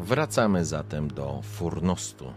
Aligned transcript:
Wracamy 0.00 0.64
zatem 0.64 1.08
do 1.08 1.40
Furnostu, 1.42 2.32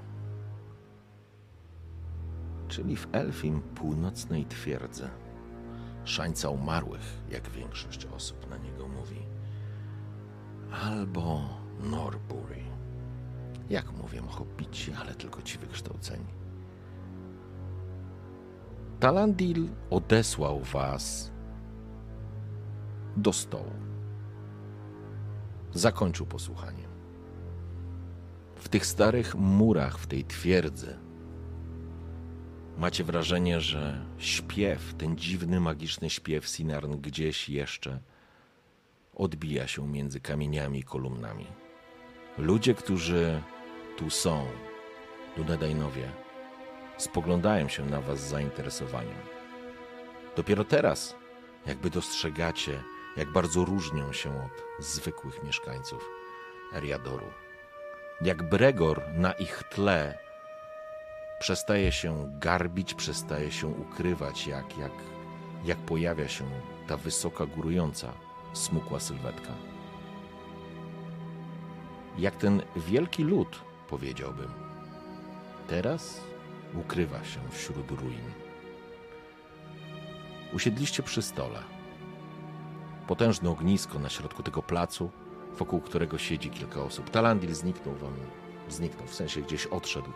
czyli 2.68 2.96
w 2.96 3.08
Elfim 3.12 3.62
północnej 3.62 4.46
twierdzy. 4.46 5.10
Szańca 6.04 6.50
umarłych, 6.50 7.02
jak 7.30 7.50
większość 7.50 8.06
osób 8.06 8.50
na 8.50 8.58
niego 8.58 8.88
mówi. 8.88 9.22
Albo 10.72 11.42
Norbury. 11.84 12.64
Jak 13.70 13.92
mówią 13.92 14.28
hobbici, 14.28 14.94
ale 14.94 15.16
tylko 15.16 15.42
ci 15.42 15.58
wykształceni. 15.58 16.34
Talandil 19.00 19.70
odesłał 19.90 20.60
was 20.60 21.32
do 23.18 23.34
stołu. 23.34 23.74
Zakończył 25.74 26.26
posłuchanie. 26.26 26.83
W 28.64 28.70
tych 28.70 28.86
starych 28.86 29.36
murach, 29.36 29.98
w 30.00 30.08
tej 30.08 30.24
twierdzy, 30.26 30.98
macie 32.78 33.04
wrażenie, 33.04 33.62
że 33.62 34.06
śpiew, 34.18 34.94
ten 34.98 35.18
dziwny, 35.18 35.60
magiczny 35.60 36.10
śpiew 36.10 36.48
Sinarn 36.48 36.98
gdzieś 37.02 37.50
jeszcze 37.50 38.00
odbija 39.16 39.68
się 39.68 39.88
między 39.88 40.20
kamieniami 40.20 40.80
i 40.80 40.84
kolumnami. 40.84 41.48
Ludzie, 42.38 42.74
którzy 42.74 43.42
tu 43.98 44.10
są, 44.10 44.48
Dunedajnowie, 45.38 46.12
spoglądają 46.98 47.68
się 47.68 47.86
na 47.86 48.02
was 48.02 48.20
z 48.20 48.30
zainteresowaniem. 48.30 49.20
Dopiero 50.36 50.64
teraz 50.64 51.16
jakby 51.66 51.90
dostrzegacie, 51.90 52.84
jak 53.18 53.32
bardzo 53.32 53.66
różnią 53.66 54.14
się 54.14 54.30
od 54.46 54.86
zwykłych 54.86 55.44
mieszkańców 55.44 56.10
Eriadoru. 56.74 57.43
Jak 58.22 58.50
Bregor 58.50 59.04
na 59.16 59.32
ich 59.32 59.64
tle 59.64 60.18
przestaje 61.40 61.92
się 61.92 62.32
garbić, 62.40 62.94
przestaje 62.94 63.52
się 63.52 63.68
ukrywać, 63.68 64.48
jak, 64.48 64.78
jak, 64.78 64.92
jak 65.66 65.78
pojawia 65.78 66.28
się 66.28 66.46
ta 66.88 66.98
wysoka, 66.98 67.46
górująca, 67.46 68.14
smukła 68.54 69.00
sylwetka. 69.00 69.54
Jak 72.18 72.36
ten 72.36 72.62
wielki 72.76 73.24
lud, 73.24 73.62
powiedziałbym, 73.90 74.54
teraz 75.68 76.22
ukrywa 76.74 77.24
się 77.24 77.40
wśród 77.52 77.92
ruin. 77.92 78.32
Usiedliście 80.54 81.04
przy 81.04 81.22
stole. 81.22 81.64
Potężne 83.08 83.50
ognisko 83.50 84.00
na 84.00 84.10
środku 84.10 84.44
tego 84.44 84.62
placu, 84.62 85.12
wokół 85.58 85.82
którego 85.82 86.18
siedzi 86.18 86.50
kilka 86.50 86.84
osób. 86.84 87.10
Talandil 87.10 87.54
zniknął 87.54 87.96
wam, 87.96 88.14
zniknął, 88.70 89.08
w 89.08 89.14
sensie 89.14 89.42
gdzieś 89.42 89.66
odszedł. 89.66 90.10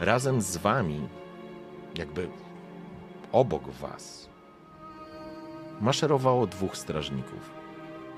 Razem 0.00 0.42
z 0.42 0.56
wami, 0.56 1.08
jakby 1.94 2.28
obok 3.32 3.68
was, 3.68 4.28
maszerowało 5.80 6.46
dwóch 6.46 6.76
strażników. 6.76 7.50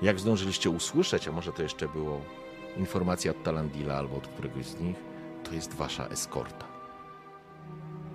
Jak 0.01 0.19
zdążyliście 0.19 0.69
usłyszeć, 0.69 1.27
a 1.27 1.31
może 1.31 1.51
to 1.51 1.63
jeszcze 1.63 1.87
było 1.87 2.21
informacja 2.77 3.31
od 3.31 3.43
Talandila 3.43 3.95
albo 3.95 4.17
od 4.17 4.27
któregoś 4.27 4.65
z 4.65 4.79
nich, 4.79 4.97
to 5.43 5.53
jest 5.53 5.73
wasza 5.73 6.07
eskorta. 6.07 6.65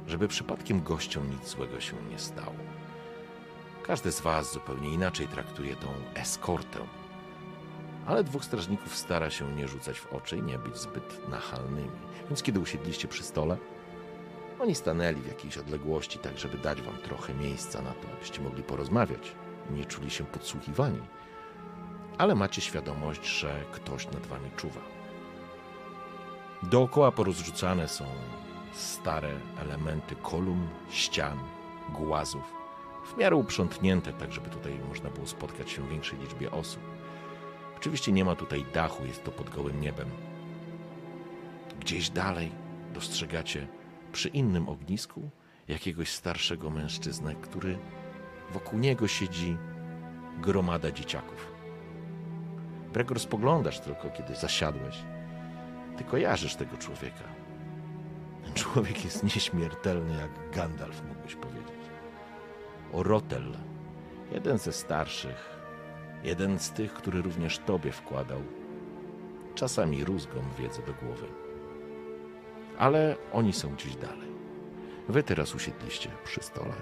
Żeby 0.07 0.29
przypadkiem 0.29 0.83
gościom 0.83 1.31
nic 1.31 1.49
złego 1.49 1.81
się 1.81 1.97
nie 2.11 2.19
stało. 2.19 2.55
Każdy 3.87 4.13
z 4.13 4.21
was 4.21 4.53
zupełnie 4.53 4.91
inaczej 4.91 5.29
traktuje 5.29 5.77
tą 5.77 5.89
eskortę. 6.15 6.79
Ale 8.07 8.25
dwóch 8.25 8.45
strażników 8.45 8.97
stara 8.97 9.31
się 9.31 9.55
nie 9.55 9.69
rzucać 9.69 10.01
w 10.01 10.13
oczy 10.13 10.37
i 10.37 10.43
nie 10.43 10.59
być 10.59 10.77
zbyt 10.77 11.29
nachalnymi. 11.29 11.91
Więc 12.29 12.43
kiedy 12.43 12.61
usiedliście 12.61 13.09
przy 13.09 13.23
stole, 13.23 13.57
oni 14.61 14.75
stanęli 14.75 15.21
w 15.21 15.29
jakiejś 15.29 15.59
odległości, 15.59 16.19
tak 16.19 16.39
żeby 16.39 16.59
dać 16.59 16.83
wam 16.83 16.97
trochę 16.97 17.35
miejsca 17.35 17.83
na 17.83 17.91
to, 17.91 18.09
abyście 18.17 18.41
mogli 18.41 18.63
porozmawiać 18.63 19.35
nie 19.71 19.85
czuli 19.85 20.11
się 20.11 20.25
podsłuchiwani. 20.25 21.01
Ale 22.19 22.35
macie 22.35 22.61
świadomość, 22.61 23.27
że 23.27 23.65
ktoś 23.73 24.07
nad 24.07 24.27
wami 24.27 24.51
czuwa. 24.57 24.81
Dookoła 26.63 27.13
porozrzucane 27.13 27.89
są 27.89 28.05
stare 28.73 29.31
elementy 29.59 30.17
kolumn, 30.17 30.69
ścian, 30.91 31.39
głazów, 31.93 32.55
w 33.15 33.17
miarę 33.17 33.37
uprzątnięte, 33.37 34.13
tak 34.13 34.33
żeby 34.33 34.51
tutaj 34.51 34.81
można 34.89 35.11
było 35.11 35.27
spotkać 35.27 35.71
się 35.71 35.83
w 35.83 35.89
większej 35.89 36.19
liczbie 36.19 36.51
osób. 36.51 36.83
Oczywiście 37.81 38.13
nie 38.13 38.25
ma 38.25 38.37
tutaj 38.37 38.65
dachu, 38.75 39.05
jest 39.05 39.25
to 39.25 39.31
pod 39.31 39.51
gołym 39.51 39.81
niebem. 39.81 40.09
Gdzieś 41.81 42.11
dalej 42.11 42.51
dostrzegacie 42.95 43.67
przy 44.13 44.29
innym 44.29 44.69
ognisku 44.69 45.31
jakiegoś 45.69 46.09
starszego 46.09 46.71
mężczyznę, 46.71 47.35
który 47.35 47.79
wokół 48.53 48.79
niego 48.79 49.09
siedzi 49.09 49.57
gromada 50.39 50.91
dzieciaków. 50.91 51.53
Bregor 52.93 53.21
spoglądasz 53.21 53.81
tylko, 53.81 54.11
kiedy 54.11 54.35
zasiadłeś. 54.35 54.97
Ty 55.97 56.05
kojarzysz 56.05 56.55
tego 56.57 56.77
człowieka. 56.77 57.25
Ten 58.45 58.55
człowiek 58.55 59.05
jest 59.05 59.23
nieśmiertelny 59.23 60.15
jak 60.19 60.55
Gandalf, 60.57 61.03
mógłbyś 61.09 61.35
powiedzieć. 61.35 61.81
Orotel, 62.93 63.57
jeden 64.33 64.59
ze 64.59 64.73
starszych, 64.73 65.60
jeden 66.25 66.59
z 66.59 66.71
tych, 66.71 66.93
który 66.93 67.23
również 67.23 67.59
tobie 67.59 67.93
wkładał 67.93 68.41
czasami 69.55 70.05
rózgą 70.05 70.41
wiedzę 70.59 70.83
do 70.83 70.93
głowy. 70.93 71.27
Ale 72.79 73.17
oni 73.33 73.53
są 73.53 73.75
gdzieś 73.75 73.97
dalej. 73.97 74.29
Wy 75.09 75.23
teraz 75.23 75.55
usiedliście 75.55 76.11
przy 76.25 76.43
stole. 76.43 76.73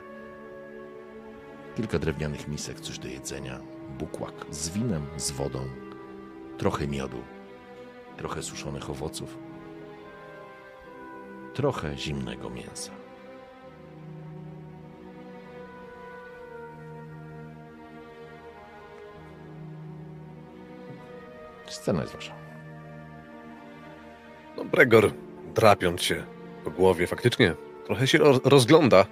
Kilka 1.76 1.98
drewnianych 1.98 2.48
misek, 2.48 2.80
coś 2.80 2.98
do 2.98 3.08
jedzenia, 3.08 3.60
bukłak 3.98 4.34
z 4.50 4.70
winem, 4.70 5.06
z 5.16 5.30
wodą, 5.30 5.60
trochę 6.58 6.86
miodu, 6.88 7.22
trochę 8.16 8.42
suszonych 8.42 8.90
owoców, 8.90 9.38
trochę 11.54 11.96
zimnego 11.96 12.50
mięsa. 12.50 12.97
Scena 21.78 22.00
jest 22.02 22.14
wasza. 22.14 22.32
No, 24.56 24.64
Bregor, 24.64 25.12
drapiąc 25.54 26.02
się 26.02 26.24
po 26.64 26.70
głowie, 26.70 27.06
faktycznie 27.06 27.54
trochę 27.86 28.06
się 28.06 28.18
roz 28.18 28.40
rozgląda. 28.44 29.06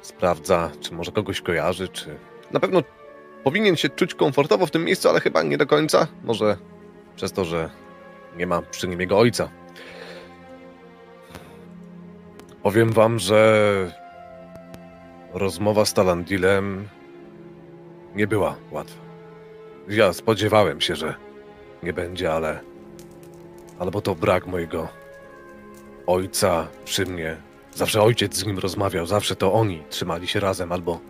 Sprawdza, 0.00 0.70
czy 0.80 0.94
może 0.94 1.12
kogoś 1.12 1.40
kojarzy, 1.40 1.88
czy. 1.88 2.16
Na 2.50 2.60
pewno 2.60 2.82
powinien 3.44 3.76
się 3.76 3.88
czuć 3.88 4.14
komfortowo 4.14 4.66
w 4.66 4.70
tym 4.70 4.84
miejscu, 4.84 5.08
ale 5.08 5.20
chyba 5.20 5.42
nie 5.42 5.58
do 5.58 5.66
końca. 5.66 6.06
Może 6.24 6.56
przez 7.16 7.32
to, 7.32 7.44
że 7.44 7.70
nie 8.36 8.46
ma 8.46 8.62
przy 8.62 8.88
nim 8.88 9.00
jego 9.00 9.18
ojca. 9.18 9.48
Powiem 12.62 12.92
wam, 12.92 13.18
że 13.18 13.92
rozmowa 15.32 15.84
z 15.84 15.94
Talandilem 15.94 16.88
nie 18.14 18.26
była 18.26 18.56
łatwa. 18.70 19.02
Ja 19.88 20.12
spodziewałem 20.12 20.80
się, 20.80 20.96
że 20.96 21.14
nie 21.82 21.92
będzie, 21.92 22.32
ale. 22.32 22.60
Albo 23.78 24.00
to 24.00 24.14
brak 24.14 24.46
mojego 24.46 24.88
ojca 26.06 26.68
przy 26.84 27.06
mnie. 27.06 27.36
Zawsze 27.74 28.02
ojciec 28.02 28.36
z 28.36 28.46
nim 28.46 28.58
rozmawiał, 28.58 29.06
zawsze 29.06 29.36
to 29.36 29.52
oni 29.52 29.82
trzymali 29.90 30.28
się 30.28 30.40
razem, 30.40 30.72
albo. 30.72 31.00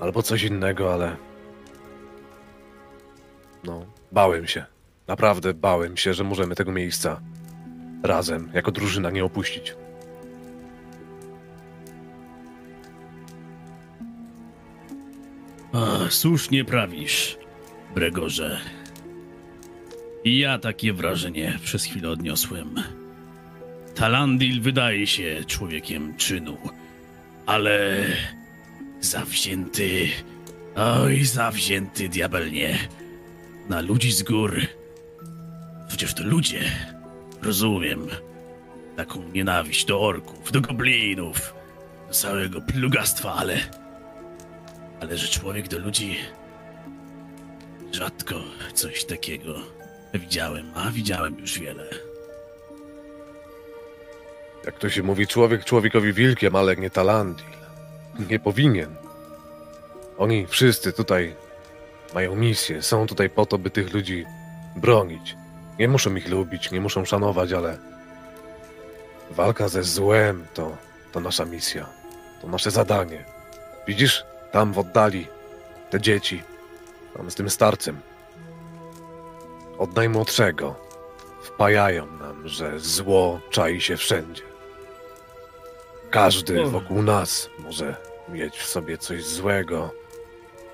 albo 0.00 0.22
coś 0.22 0.42
innego, 0.42 0.94
ale. 0.94 1.16
No, 3.64 3.86
bałem 4.12 4.46
się. 4.46 4.64
Naprawdę 5.06 5.54
bałem 5.54 5.96
się, 5.96 6.14
że 6.14 6.24
możemy 6.24 6.54
tego 6.54 6.72
miejsca 6.72 7.20
razem, 8.02 8.50
jako 8.54 8.72
drużyna, 8.72 9.10
nie 9.10 9.24
opuścić. 9.24 9.74
A, 15.72 16.10
słusznie 16.10 16.64
prawisz, 16.64 17.38
Bregorze. 17.94 18.60
Ja 20.24 20.58
takie 20.58 20.92
wrażenie 20.92 21.58
przez 21.64 21.84
chwilę 21.84 22.10
odniosłem. 22.10 22.74
Talandil 23.94 24.60
wydaje 24.60 25.06
się 25.06 25.44
człowiekiem 25.46 26.16
czynu, 26.16 26.58
ale 27.46 28.04
zawzięty, 29.00 30.08
oj, 30.76 31.24
zawzięty 31.24 32.08
diabelnie, 32.08 32.78
na 33.68 33.80
ludzi 33.80 34.12
z 34.12 34.22
gór. 34.22 34.60
Przecież 35.88 36.14
to 36.14 36.24
ludzie, 36.24 36.60
rozumiem, 37.42 38.06
taką 38.96 39.22
nienawiść 39.32 39.84
do 39.84 40.00
orków, 40.00 40.52
do 40.52 40.60
goblinów, 40.60 41.54
do 42.08 42.14
całego 42.14 42.60
plugastwa, 42.60 43.34
ale... 43.34 43.58
Ale 45.00 45.18
że 45.18 45.28
człowiek 45.28 45.68
do 45.68 45.78
ludzi... 45.78 46.16
Rzadko 47.92 48.34
coś 48.74 49.04
takiego 49.04 49.77
widziałem, 50.14 50.70
a 50.74 50.90
widziałem 50.90 51.38
już 51.38 51.58
wiele. 51.58 51.84
Jak 54.64 54.78
to 54.78 54.90
się 54.90 55.02
mówi, 55.02 55.26
człowiek 55.26 55.64
człowiekowi 55.64 56.12
wilkiem, 56.12 56.56
ale 56.56 56.76
nie 56.76 56.90
Talandil. 56.90 57.46
Nie 58.30 58.40
powinien. 58.40 58.94
Oni 60.18 60.46
wszyscy 60.46 60.92
tutaj 60.92 61.34
mają 62.14 62.36
misję, 62.36 62.82
są 62.82 63.06
tutaj 63.06 63.30
po 63.30 63.46
to, 63.46 63.58
by 63.58 63.70
tych 63.70 63.94
ludzi 63.94 64.24
bronić. 64.76 65.36
Nie 65.78 65.88
muszą 65.88 66.14
ich 66.14 66.28
lubić, 66.28 66.70
nie 66.70 66.80
muszą 66.80 67.04
szanować, 67.04 67.52
ale 67.52 67.78
walka 69.30 69.68
ze 69.68 69.82
złem 69.82 70.46
to, 70.54 70.76
to 71.12 71.20
nasza 71.20 71.44
misja. 71.44 71.86
To 72.42 72.48
nasze 72.48 72.70
zadanie. 72.70 73.24
Widzisz, 73.86 74.24
tam 74.52 74.72
w 74.72 74.78
oddali 74.78 75.26
te 75.90 76.00
dzieci, 76.00 76.42
tam 77.16 77.30
z 77.30 77.34
tym 77.34 77.50
starcem. 77.50 78.00
Od 79.78 79.96
najmłodszego 79.96 80.74
wpajają 81.42 82.06
nam, 82.06 82.48
że 82.48 82.80
zło 82.80 83.40
czai 83.50 83.80
się 83.80 83.96
wszędzie. 83.96 84.42
Każdy 86.10 86.62
O. 86.62 86.68
wokół 86.68 87.02
nas 87.02 87.50
może 87.58 87.96
mieć 88.28 88.58
w 88.58 88.66
sobie 88.66 88.98
coś 88.98 89.24
złego. 89.24 89.90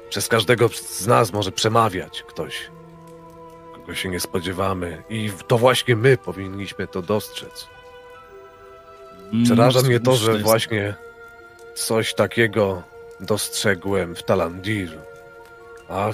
Przez 0.08 0.28
każdego 0.28 0.68
z 0.68 1.06
nas 1.06 1.32
może 1.32 1.52
przemawiać 1.52 2.22
ktoś, 2.22 2.70
kogo 3.74 3.94
się 3.94 4.08
nie 4.08 4.20
spodziewamy, 4.20 5.02
i 5.08 5.32
to 5.46 5.58
właśnie 5.58 5.96
my 5.96 6.16
powinniśmy 6.16 6.86
to 6.86 7.02
dostrzec. 7.02 7.66
Przeraża 9.44 9.78
Mm, 9.78 9.90
mnie 9.90 10.00
to, 10.00 10.16
że 10.16 10.38
właśnie 10.38 10.94
coś 11.74 12.14
takiego 12.14 12.82
dostrzegłem 13.20 14.14
w 14.14 14.22
Talandir. 14.22 14.98
A 15.88 16.10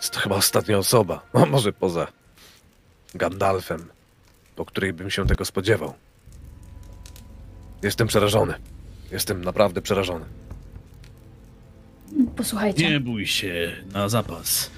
jest 0.00 0.12
to 0.12 0.20
chyba 0.20 0.36
ostatnia 0.36 0.78
osoba, 0.78 1.26
no 1.34 1.46
może 1.46 1.72
poza 1.72 2.06
Gandalfem, 3.14 3.88
po 4.56 4.64
której 4.64 4.92
bym 4.92 5.10
się 5.10 5.26
tego 5.26 5.44
spodziewał. 5.44 5.94
Jestem 7.82 8.08
przerażony. 8.08 8.54
Jestem 9.12 9.44
naprawdę 9.44 9.82
przerażony. 9.82 10.24
Posłuchajcie, 12.36 12.90
Nie 12.90 13.00
bój 13.00 13.26
się 13.26 13.76
na 13.92 14.08
zapas. 14.08 14.70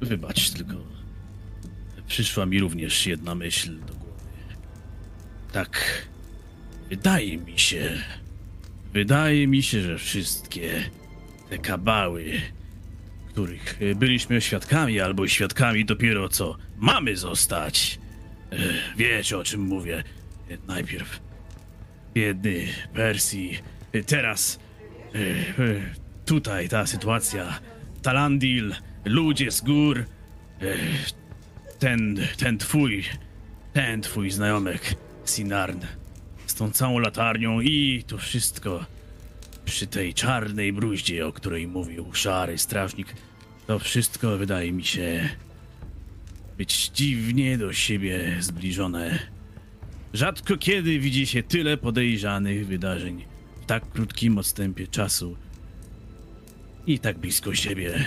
Wybacz 0.00 0.50
tylko. 0.50 0.74
Przyszła 2.06 2.46
mi 2.46 2.60
również 2.60 3.06
jedna 3.06 3.34
myśl 3.34 3.80
do 3.80 3.94
głowy. 3.94 4.22
Tak, 5.52 6.02
wydaje 6.88 7.38
mi 7.38 7.58
się, 7.58 8.02
wydaje 8.92 9.46
mi 9.46 9.62
się, 9.62 9.80
że 9.80 9.98
wszystkie 9.98 10.90
te 11.50 11.58
kabały, 11.58 12.40
których 13.36 13.78
e, 13.82 13.94
byliśmy 13.94 14.40
świadkami 14.40 15.00
albo 15.00 15.28
świadkami 15.28 15.84
dopiero 15.84 16.28
co 16.28 16.56
mamy 16.76 17.16
zostać. 17.16 17.98
e, 18.52 18.56
Wiecie 18.96 19.38
o 19.38 19.44
czym 19.44 19.60
mówię. 19.60 20.04
E, 20.50 20.56
Najpierw 20.66 21.20
biedny 22.14 22.66
Persji, 22.94 23.58
teraz 24.06 24.58
Tutaj 26.24 26.68
ta 26.68 26.86
sytuacja. 26.86 27.60
Talandil, 28.02 28.74
ludzie 29.04 29.50
z 29.50 29.60
gór. 29.60 30.04
Ten, 31.78 32.18
ten 32.38 32.58
twój, 32.58 33.04
ten 33.72 34.00
twój 34.02 34.30
znajomek, 34.30 34.94
Sinarn. 35.24 35.80
Z 36.46 36.54
tą 36.54 36.70
całą 36.70 36.98
latarnią 36.98 37.60
i 37.60 38.04
to 38.06 38.18
wszystko 38.18 38.86
przy 39.66 39.86
tej 39.86 40.14
czarnej 40.14 40.72
bruździe, 40.72 41.26
o 41.26 41.32
której 41.32 41.68
mówił 41.68 42.14
szary 42.14 42.58
strażnik. 42.58 43.14
To 43.66 43.78
wszystko 43.78 44.38
wydaje 44.38 44.72
mi 44.72 44.84
się 44.84 45.28
być 46.58 46.88
dziwnie 46.88 47.58
do 47.58 47.72
siebie 47.72 48.36
zbliżone. 48.40 49.18
Rzadko 50.12 50.56
kiedy 50.56 50.98
widzi 50.98 51.26
się 51.26 51.42
tyle 51.42 51.76
podejrzanych 51.76 52.66
wydarzeń 52.66 53.24
w 53.62 53.66
tak 53.66 53.90
krótkim 53.90 54.38
odstępie 54.38 54.86
czasu 54.86 55.36
i 56.86 56.98
tak 56.98 57.18
blisko 57.18 57.54
siebie. 57.54 58.06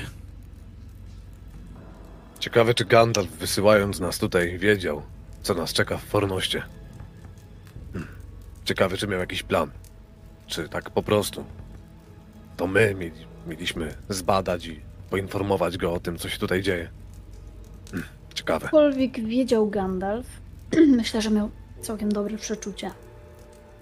Ciekawe, 2.40 2.74
czy 2.74 2.86
Gandalf 2.86 3.30
wysyłając 3.30 4.00
nas 4.00 4.18
tutaj 4.18 4.60
wiedział, 4.60 5.02
co 5.42 5.54
nas 5.54 5.74
czeka 5.74 5.98
w 5.98 6.04
Fornoście. 6.04 6.64
Hmm. 7.94 8.12
Ciekawe, 8.66 8.98
czy 8.98 9.08
miał 9.08 9.20
jakiś 9.20 9.44
plan. 9.44 9.72
Czy 10.50 10.70
tak 10.70 10.90
po 10.90 11.04
prostu. 11.04 11.44
To 12.58 12.68
my 12.68 12.96
mieli, 12.96 13.26
mieliśmy 13.48 13.94
zbadać 14.10 14.66
i 14.66 14.80
poinformować 15.10 15.78
go 15.78 15.94
o 15.94 16.00
tym, 16.00 16.18
co 16.18 16.30
się 16.30 16.40
tutaj 16.40 16.62
dzieje. 16.62 16.90
Hmm. 17.92 18.10
Ciekawe. 18.34 18.66
cokolwiek 18.66 19.20
wiedział 19.26 19.70
Gandalf, 19.70 20.28
myślę, 20.98 21.22
że 21.22 21.32
miał 21.32 21.50
całkiem 21.82 22.12
dobre 22.12 22.38
przeczucie. 22.38 22.92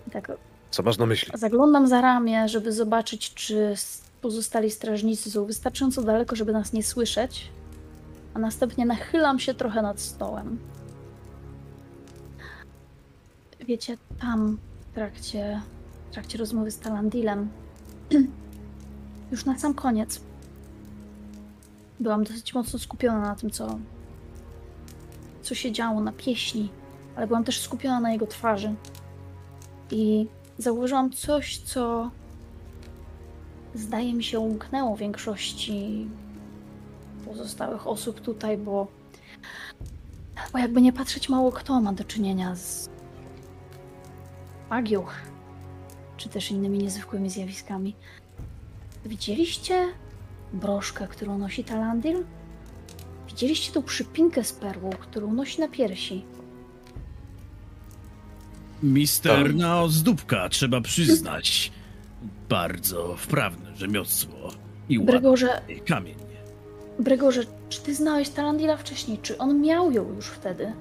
I 0.07 0.11
Tak 0.11 0.31
Co 0.71 0.83
masz 0.83 0.97
na 0.97 1.05
myśli? 1.05 1.31
zaglądam 1.35 1.87
za 1.87 2.01
ramię, 2.01 2.47
żeby 2.49 2.71
zobaczyć, 2.71 3.33
czy 3.33 3.73
pozostali 4.21 4.71
strażnicy 4.71 5.31
są 5.31 5.45
wystarczająco 5.45 6.03
daleko, 6.03 6.35
żeby 6.35 6.53
nas 6.53 6.73
nie 6.73 6.83
słyszeć, 6.83 7.49
a 8.33 8.39
następnie 8.39 8.85
nachylam 8.85 9.39
się 9.39 9.53
trochę 9.53 9.81
nad 9.81 9.99
stołem. 9.99 10.57
Wiecie, 13.67 13.97
tam 14.21 14.57
w 14.91 14.95
trakcie, 14.95 15.61
trakcie 16.17 16.37
rozmowy 16.37 16.71
z 16.71 16.79
Talandilem, 16.79 17.49
już 19.31 19.45
na 19.45 19.59
sam 19.59 19.73
koniec, 19.73 20.21
byłam 21.99 22.23
dosyć 22.23 22.53
mocno 22.53 22.79
skupiona 22.79 23.21
na 23.21 23.35
tym, 23.35 23.51
co, 23.51 23.79
co 25.41 25.55
się 25.55 25.71
działo 25.71 26.01
na 26.01 26.11
pieśni, 26.11 26.69
ale 27.15 27.27
byłam 27.27 27.43
też 27.43 27.61
skupiona 27.61 27.99
na 27.99 28.11
jego 28.11 28.27
twarzy. 28.27 28.75
I 29.91 30.27
zauważyłam 30.57 31.11
coś, 31.11 31.57
co 31.57 32.11
zdaje 33.75 34.13
mi 34.13 34.23
się 34.23 34.39
umknęło 34.39 34.97
większości 34.97 36.07
pozostałych 37.25 37.87
osób 37.87 38.21
tutaj, 38.21 38.57
bo, 38.57 38.87
bo 40.53 40.59
jakby 40.59 40.81
nie 40.81 40.93
patrzeć, 40.93 41.29
mało 41.29 41.51
kto 41.51 41.81
ma 41.81 41.93
do 41.93 42.03
czynienia 42.03 42.55
z 42.55 42.89
magią, 44.69 45.05
czy 46.17 46.29
też 46.29 46.51
innymi 46.51 46.77
niezwykłymi 46.77 47.29
zjawiskami. 47.29 47.95
Widzieliście 49.05 49.87
broszkę, 50.53 51.07
którą 51.07 51.37
nosi 51.37 51.63
Talandil? 51.63 52.23
Widzieliście 53.27 53.71
tą 53.71 53.83
przypinkę 53.83 54.43
z 54.43 54.53
perłą, 54.53 54.89
którą 54.89 55.33
nosi 55.33 55.61
na 55.61 55.67
piersi? 55.67 56.25
Misterna 58.83 59.81
ozdóbka, 59.81 60.49
trzeba 60.49 60.81
przyznać. 60.81 61.71
Bardzo 62.49 63.15
wprawne 63.17 63.75
rzemiosło 63.77 64.49
i 64.89 64.97
ładny 64.97 65.11
Bregorze, 65.11 65.61
kamień. 65.85 66.15
Bregorze, 66.99 67.43
czy 67.69 67.81
ty 67.81 67.95
znałeś 67.95 68.29
Talandila 68.29 68.77
wcześniej? 68.77 69.17
Czy 69.21 69.37
on 69.37 69.61
miał 69.61 69.91
ją 69.91 70.13
już 70.13 70.25
wtedy? 70.25 70.73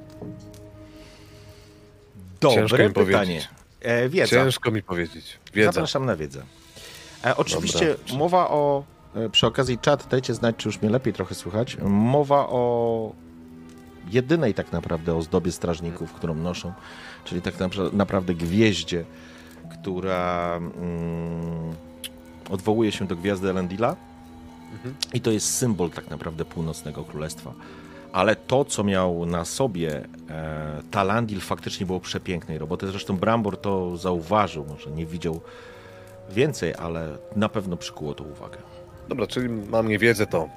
Ciężko 2.41 2.61
Dobre 2.69 2.89
mi 2.89 2.95
pytanie. 2.95 3.17
powiedzieć. 3.17 3.49
E, 3.81 4.09
wiedza. 4.09 4.31
Ciężko 4.31 4.71
mi 4.71 4.83
powiedzieć. 4.83 5.39
Wiedza. 5.55 5.73
Zapraszam 5.73 6.07
na 6.07 6.17
wiedzę. 6.17 6.43
E, 7.25 7.37
oczywiście 7.37 7.97
Dobra. 7.99 8.19
mowa 8.19 8.51
o. 8.51 8.85
e, 9.17 9.29
Przy 9.31 9.47
okazji 9.47 9.79
czat, 9.79 10.07
dajcie 10.11 10.35
znać, 10.35 10.57
czy 10.57 10.69
już 10.69 10.83
mnie 10.83 10.91
lepiej 10.91 11.13
trochę 11.13 11.35
słychać. 11.35 11.77
Mowa 11.83 12.49
o 12.49 13.13
jedynej 14.11 14.55
tak 14.55 14.73
naprawdę 14.73 15.17
ozdobie 15.17 15.53
strażników, 15.53 16.13
którą 16.13 16.35
noszą, 16.35 16.73
czyli 17.25 17.43
tak 17.43 17.55
napra- 17.59 17.93
naprawdę 17.95 18.35
gwieździe, 18.35 19.05
która 19.81 20.57
mm, 20.57 21.75
odwołuje 22.51 22.93
się 22.93 23.07
do 23.07 23.17
gwiazdy 23.17 23.51
Elendila. 23.51 23.97
I 25.15 25.21
to 25.21 25.31
jest 25.31 25.55
symbol 25.55 25.91
tak 25.91 26.11
naprawdę 26.11 26.45
północnego 26.45 27.05
królestwa. 27.05 27.53
Ale 28.17 28.37
to, 28.37 28.65
co 28.65 28.85
miał 28.85 29.27
na 29.27 29.45
sobie 29.45 30.05
e, 30.31 30.83
Talandil, 30.91 31.41
faktycznie 31.41 31.87
było 31.87 32.01
przepięknej 32.01 32.59
roboty. 32.59 32.87
Zresztą 32.87 33.17
Brambor 33.17 33.61
to 33.61 33.97
zauważył, 33.97 34.67
może 34.67 34.91
nie 34.91 35.07
widział 35.07 35.41
więcej, 36.31 36.75
ale 36.75 37.19
na 37.37 37.49
pewno 37.49 37.77
przykuło 37.77 38.15
to 38.15 38.25
uwagę. 38.25 38.59
Dobra, 39.09 39.27
czyli 39.27 39.49
mam 39.49 39.89
niewiedzę, 39.89 40.27
to 40.27 40.49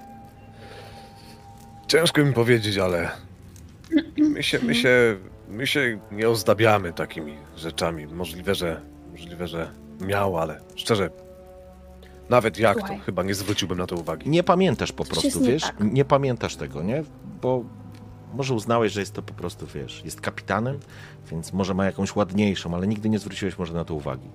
Ciężko 1.88 2.24
mi 2.24 2.34
powiedzieć, 2.34 2.78
ale 2.78 3.12
my 4.18 4.44
się, 4.44 4.60
my 4.64 4.76
się, 4.76 5.18
my 5.50 5.68
się 5.68 6.00
nie 6.12 6.30
ozdabiamy 6.30 6.94
takimi 6.94 7.38
rzeczami. 7.58 8.08
Możliwe, 8.08 8.56
że, 8.56 8.82
możliwe, 9.12 9.48
że 9.48 9.72
miał, 10.02 10.38
ale 10.38 10.60
szczerze, 10.76 11.10
nawet 12.30 12.60
jak 12.60 12.74
to, 12.74 12.80
Słuchaj. 12.80 13.00
chyba 13.00 13.24
nie 13.24 13.36
zwróciłbym 13.36 13.78
na 13.78 13.88
to 13.88 13.96
uwagi. 13.96 14.30
Nie 14.30 14.44
pamiętasz 14.44 14.92
po 14.92 15.04
Coś 15.04 15.10
prostu, 15.12 15.28
jest 15.28 15.42
nie 15.42 15.48
wiesz? 15.52 15.62
tak. 15.64 15.76
Nie 15.80 16.06
pamiętasz 16.06 16.56
tego, 16.56 16.82
nie? 16.84 17.04
Bo 17.42 17.64
może 18.34 18.54
uznałeś, 18.54 18.92
że 18.92 19.00
jest 19.00 19.14
to 19.14 19.22
po 19.22 19.34
prostu, 19.34 19.66
wiesz, 19.68 20.02
jest 20.06 20.22
kapitanem, 20.22 20.80
więc 21.32 21.54
może 21.54 21.74
ma 21.74 21.86
jakąś 21.86 22.16
ładniejszą, 22.16 22.76
ale 22.76 22.88
nigdy 22.88 23.10
nie 23.10 23.20
zwróciłeś 23.20 23.58
może 23.60 23.74
na 23.74 23.86
to 23.86 23.94
uwagi. 23.94 24.30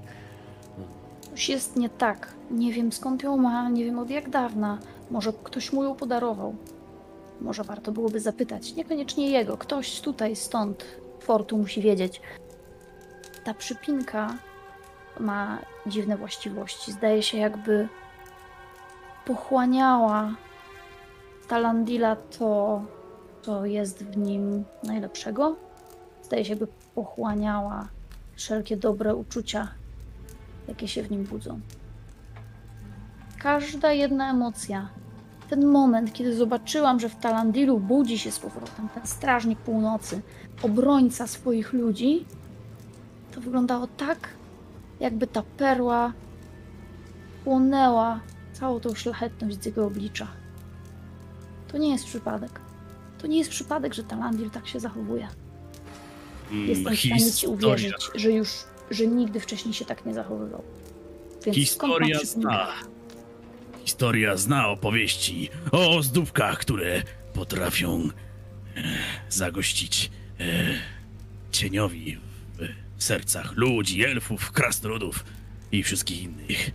Coś 1.30 1.48
jest 1.48 1.76
nie 1.76 1.88
tak. 1.88 2.34
Nie 2.50 2.72
wiem 2.72 2.92
skąd 2.92 3.22
ją 3.22 3.36
ma, 3.36 3.68
nie 3.68 3.84
wiem 3.84 3.98
od 3.98 4.10
jak 4.10 4.30
dawna. 4.30 4.78
Może 5.10 5.32
ktoś 5.44 5.72
mu 5.72 5.84
ją 5.84 5.94
podarował. 5.94 6.54
Może 7.40 7.64
warto 7.64 7.92
byłoby 7.92 8.20
zapytać. 8.20 8.74
Niekoniecznie 8.74 9.30
jego. 9.30 9.56
Ktoś 9.56 10.00
tutaj, 10.00 10.36
stąd, 10.36 10.84
fortu 11.20 11.58
musi 11.58 11.80
wiedzieć. 11.82 12.20
Ta 13.44 13.54
przypinka 13.54 14.34
ma 15.20 15.58
dziwne 15.86 16.16
właściwości. 16.16 16.92
Zdaje 16.92 17.22
się 17.22 17.38
jakby 17.38 17.88
pochłaniała 19.24 20.34
Talandila 21.48 22.16
to, 22.16 22.82
co 23.42 23.66
jest 23.66 24.04
w 24.04 24.16
nim 24.16 24.64
najlepszego. 24.82 25.56
Zdaje 26.22 26.44
się 26.44 26.50
jakby 26.50 26.66
pochłaniała 26.94 27.88
wszelkie 28.36 28.76
dobre 28.76 29.14
uczucia, 29.14 29.68
jakie 30.68 30.88
się 30.88 31.02
w 31.02 31.10
nim 31.10 31.24
budzą. 31.24 31.60
Każda 33.38 33.92
jedna 33.92 34.30
emocja. 34.30 34.88
Ten 35.50 35.66
moment, 35.66 36.12
kiedy 36.12 36.34
zobaczyłam, 36.36 37.00
że 37.00 37.08
w 37.08 37.16
Talandilu 37.16 37.78
budzi 37.78 38.18
się 38.18 38.30
z 38.30 38.38
powrotem 38.38 38.88
ten 38.94 39.06
strażnik 39.06 39.58
północy, 39.58 40.20
obrońca 40.62 41.26
swoich 41.26 41.72
ludzi, 41.72 42.24
to 43.34 43.40
wyglądało 43.40 43.86
tak, 43.86 44.28
jakby 45.04 45.26
ta 45.26 45.42
perła 45.42 46.12
płonęła 47.44 48.20
całą 48.52 48.80
tą 48.80 48.94
szlachetność 48.94 49.62
z 49.62 49.66
jego 49.66 49.86
oblicza. 49.86 50.28
To 51.68 51.78
nie 51.78 51.90
jest 51.92 52.06
przypadek. 52.06 52.60
To 53.18 53.26
nie 53.26 53.38
jest 53.38 53.50
przypadek, 53.50 53.94
że 53.94 54.04
Talandil 54.04 54.50
tak 54.50 54.68
się 54.68 54.80
zachowuje. 54.80 55.28
Jestem 56.50 56.94
w 56.94 56.98
stanie 56.98 57.32
ci 57.32 57.46
uwierzyć, 57.46 57.94
że 58.14 58.32
już, 58.32 58.48
że 58.90 59.06
nigdy 59.06 59.40
wcześniej 59.40 59.74
się 59.74 59.84
tak 59.84 60.06
nie 60.06 60.14
zachowywał. 60.14 60.62
Więc 61.44 61.56
historia 61.56 62.18
zna. 62.24 62.68
Historia 63.84 64.36
zna 64.36 64.68
opowieści 64.68 65.50
o 65.72 65.96
ozdóbkach, 65.96 66.58
które 66.58 67.02
potrafią 67.34 68.08
e, 68.76 68.82
zagościć 69.28 70.10
e, 70.40 70.44
cieniowi 71.50 72.18
sercach 73.04 73.52
ludzi, 73.56 74.04
elfów, 74.04 74.52
krasnoludów 74.52 75.24
i 75.72 75.82
wszystkich 75.82 76.22
innych. 76.22 76.70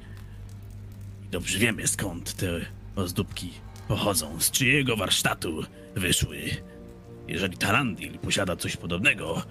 Dobrze 1.32 1.60
wiemy 1.60 1.88
skąd 1.88 2.34
te 2.34 2.48
ozdóbki 2.96 3.52
pochodzą, 3.88 4.40
z 4.42 4.52
czyjego 4.52 4.98
warsztatu 4.98 5.64
wyszły. 5.96 6.42
Jeżeli 7.28 7.58
Talandil 7.58 8.20
posiada 8.20 8.56
coś 8.56 8.78
podobnego, 8.78 9.44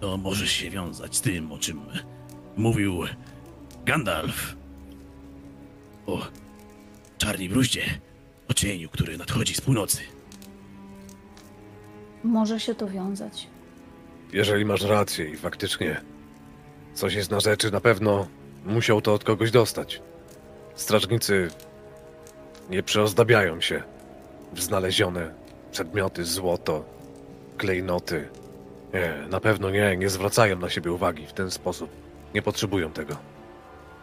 to 0.00 0.16
może 0.16 0.48
się 0.48 0.70
wiązać 0.70 1.16
z 1.16 1.20
tym, 1.20 1.52
o 1.52 1.58
czym 1.58 1.80
mówił 2.56 3.02
Gandalf 3.84 4.56
o 6.06 6.26
czarnej 7.18 7.48
bruździe, 7.48 7.84
o 8.48 8.54
cieniu, 8.54 8.88
który 8.88 9.18
nadchodzi 9.18 9.54
z 9.54 9.60
północy. 9.60 9.98
Może 12.24 12.60
się 12.60 12.74
to 12.74 12.88
wiązać. 12.88 13.46
Jeżeli 14.32 14.64
masz 14.64 14.82
rację 14.82 15.24
i 15.30 15.36
faktycznie 15.36 16.00
coś 16.94 17.14
jest 17.14 17.30
na 17.30 17.40
rzeczy, 17.40 17.70
na 17.70 17.80
pewno 17.80 18.26
musiał 18.64 19.00
to 19.00 19.14
od 19.14 19.24
kogoś 19.24 19.50
dostać. 19.50 20.02
Strażnicy 20.74 21.48
nie 22.70 22.82
przeozdabiają 22.82 23.60
się 23.60 23.82
w 24.52 24.60
znalezione 24.60 25.34
przedmioty, 25.72 26.24
złoto, 26.24 26.84
klejnoty. 27.56 28.28
Nie, 28.94 29.14
na 29.30 29.40
pewno 29.40 29.70
nie, 29.70 29.96
nie 29.96 30.08
zwracają 30.08 30.58
na 30.58 30.70
siebie 30.70 30.92
uwagi 30.92 31.26
w 31.26 31.32
ten 31.32 31.50
sposób. 31.50 31.90
Nie 32.34 32.42
potrzebują 32.42 32.92
tego. 32.92 33.16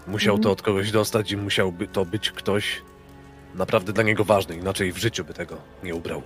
Musiał 0.07 0.35
Mhm. 0.35 0.43
to 0.43 0.51
od 0.51 0.61
kogoś 0.61 0.91
dostać 0.91 1.31
i 1.31 1.37
musiałby 1.37 1.87
to 1.87 2.05
być 2.05 2.31
ktoś 2.31 2.81
naprawdę 3.55 3.93
dla 3.93 4.03
niego 4.03 4.23
ważny, 4.23 4.55
inaczej 4.55 4.91
w 4.91 4.97
życiu 4.97 5.25
by 5.25 5.33
tego 5.33 5.57
nie 5.83 5.95
ubrał. 5.95 6.21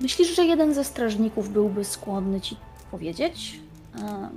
Myślisz, 0.00 0.36
że 0.36 0.44
jeden 0.44 0.74
ze 0.74 0.84
strażników 0.84 1.48
byłby 1.52 1.84
skłonny 1.84 2.40
ci 2.40 2.56
powiedzieć? 2.96 3.60
E, 4.02 4.28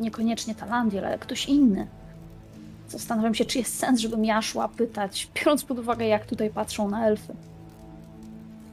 niekoniecznie 0.00 0.54
Talandiel, 0.54 1.04
ale 1.04 1.18
ktoś 1.18 1.46
inny. 1.46 1.86
Zastanawiam 2.88 3.34
się, 3.34 3.44
czy 3.44 3.58
jest 3.58 3.78
sens, 3.78 4.00
żebym 4.00 4.24
ja 4.24 4.42
szła 4.42 4.68
pytać, 4.68 5.28
biorąc 5.34 5.64
pod 5.64 5.78
uwagę, 5.78 6.06
jak 6.06 6.26
tutaj 6.26 6.50
patrzą 6.50 6.90
na 6.90 7.06
elfy. 7.06 7.34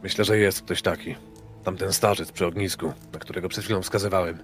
Myślę, 0.03 0.25
że 0.25 0.37
jest 0.37 0.61
ktoś 0.61 0.81
taki. 0.81 1.15
Tamten 1.63 1.93
starzec 1.93 2.31
przy 2.31 2.45
ognisku, 2.45 2.93
na 3.13 3.19
którego 3.19 3.49
przed 3.49 3.63
chwilą 3.63 3.81
wskazywałem. 3.81 4.37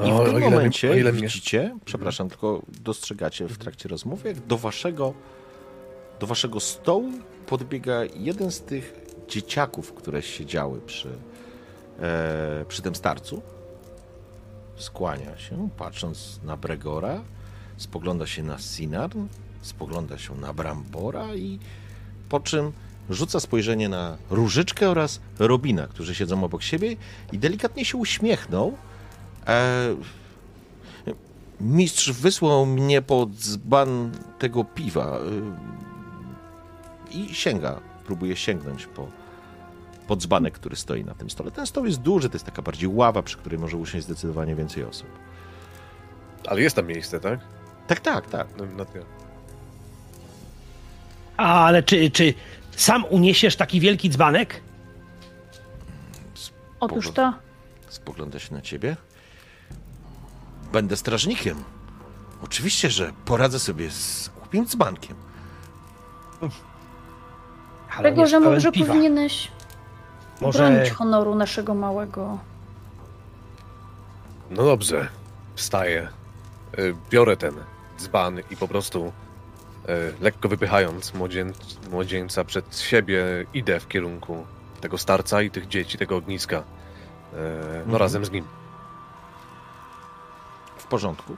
I 0.00 0.12
w 0.12 0.24
tym 0.24 0.36
ile 0.36 0.40
momencie 0.40 0.88
mi, 0.88 0.94
o 0.94 0.96
ile 0.96 1.12
mnie... 1.12 1.22
widzicie, 1.22 1.76
przepraszam, 1.84 2.28
tylko 2.28 2.62
dostrzegacie 2.80 3.46
w 3.46 3.58
trakcie 3.58 3.88
rozmowy, 3.88 4.28
jak 4.28 4.40
do 4.40 4.58
waszego, 4.58 5.14
do 6.20 6.26
waszego 6.26 6.60
stołu 6.60 7.12
podbiega 7.46 8.04
jeden 8.16 8.50
z 8.50 8.60
tych 8.60 8.94
dzieciaków, 9.28 9.92
które 9.92 10.22
siedziały 10.22 10.80
przy, 10.80 11.08
e, 12.00 12.64
przy 12.68 12.82
tym 12.82 12.94
starcu. 12.94 13.42
Skłania 14.76 15.38
się, 15.38 15.68
patrząc 15.76 16.40
na 16.44 16.56
Bregora, 16.56 17.20
spogląda 17.76 18.26
się 18.26 18.42
na 18.42 18.58
Sinarn, 18.58 19.26
spogląda 19.62 20.18
się 20.18 20.34
na 20.34 20.52
Brambora 20.52 21.34
i 21.34 21.58
po 22.28 22.40
czym 22.40 22.72
rzuca 23.10 23.40
spojrzenie 23.40 23.88
na 23.88 24.16
Różyczkę 24.30 24.90
oraz 24.90 25.20
Robina, 25.38 25.86
którzy 25.86 26.14
siedzą 26.14 26.44
obok 26.44 26.62
siebie 26.62 26.96
i 27.32 27.38
delikatnie 27.38 27.84
się 27.84 27.98
uśmiechnął, 27.98 28.76
E, 29.46 29.96
mistrz 31.60 32.12
wysłał 32.12 32.66
mnie 32.66 33.02
pod 33.02 33.30
dzban 33.30 34.10
tego 34.38 34.64
piwa 34.64 35.18
e, 35.18 35.20
i 37.10 37.34
sięga, 37.34 37.80
próbuje 38.06 38.36
sięgnąć 38.36 38.86
po, 38.86 39.08
po 40.06 40.16
dzbanek, 40.16 40.54
który 40.54 40.76
stoi 40.76 41.04
na 41.04 41.14
tym 41.14 41.30
stole. 41.30 41.50
Ten 41.50 41.66
stoł 41.66 41.86
jest 41.86 42.00
duży, 42.00 42.28
to 42.28 42.34
jest 42.34 42.46
taka 42.46 42.62
bardziej 42.62 42.88
ława, 42.88 43.22
przy 43.22 43.36
której 43.36 43.58
może 43.58 43.76
usiąść 43.76 44.04
zdecydowanie 44.06 44.54
więcej 44.54 44.84
osób. 44.84 45.08
Ale 46.46 46.62
jest 46.62 46.76
tam 46.76 46.86
miejsce, 46.86 47.20
tak? 47.20 47.40
Tak, 47.86 48.00
tak, 48.00 48.30
tak. 48.30 48.48
No, 48.58 48.66
na 48.66 48.84
tyle. 48.84 49.04
Ale 51.36 51.82
czy, 51.82 52.10
czy 52.10 52.34
sam 52.76 53.04
uniesiesz 53.10 53.56
taki 53.56 53.80
wielki 53.80 54.10
dzbanek? 54.10 54.60
Otóż 56.80 57.10
to, 57.10 57.32
Spogląda 57.88 58.38
się 58.38 58.54
na 58.54 58.60
ciebie. 58.60 58.96
Będę 60.72 60.96
strażnikiem. 60.96 61.64
Oczywiście, 62.42 62.90
że 62.90 63.12
poradzę 63.24 63.58
sobie 63.58 63.90
z 63.90 64.28
głupim 64.28 64.66
dzbankiem. 64.66 65.16
Ale 67.96 68.10
tego, 68.10 68.26
że 68.26 68.40
może 68.40 68.72
piwa. 68.72 68.86
powinieneś 68.86 69.50
Może 70.40 70.58
bronić 70.70 70.90
honoru 70.90 71.34
naszego 71.34 71.74
małego. 71.74 72.38
No 74.50 74.64
dobrze, 74.64 75.08
wstaję. 75.54 76.08
Y, 76.78 76.94
Biorę 77.10 77.36
ten 77.36 77.54
dzban 77.98 78.40
i 78.50 78.56
po 78.56 78.68
prostu 78.68 79.12
y, 79.88 80.14
lekko 80.20 80.48
wypychając 80.48 81.12
młodzieńca 81.90 82.44
przed 82.44 82.78
siebie 82.78 83.24
idę 83.54 83.80
w 83.80 83.88
kierunku 83.88 84.46
tego 84.80 84.98
starca 84.98 85.42
i 85.42 85.50
tych 85.50 85.68
dzieci, 85.68 85.98
tego 85.98 86.16
ogniska. 86.16 86.58
y, 86.58 86.62
No 87.72 87.78
Mhm. 87.78 87.96
razem 87.96 88.24
z 88.24 88.30
nim. 88.30 88.44
W 90.78 90.86
porządku. 90.86 91.36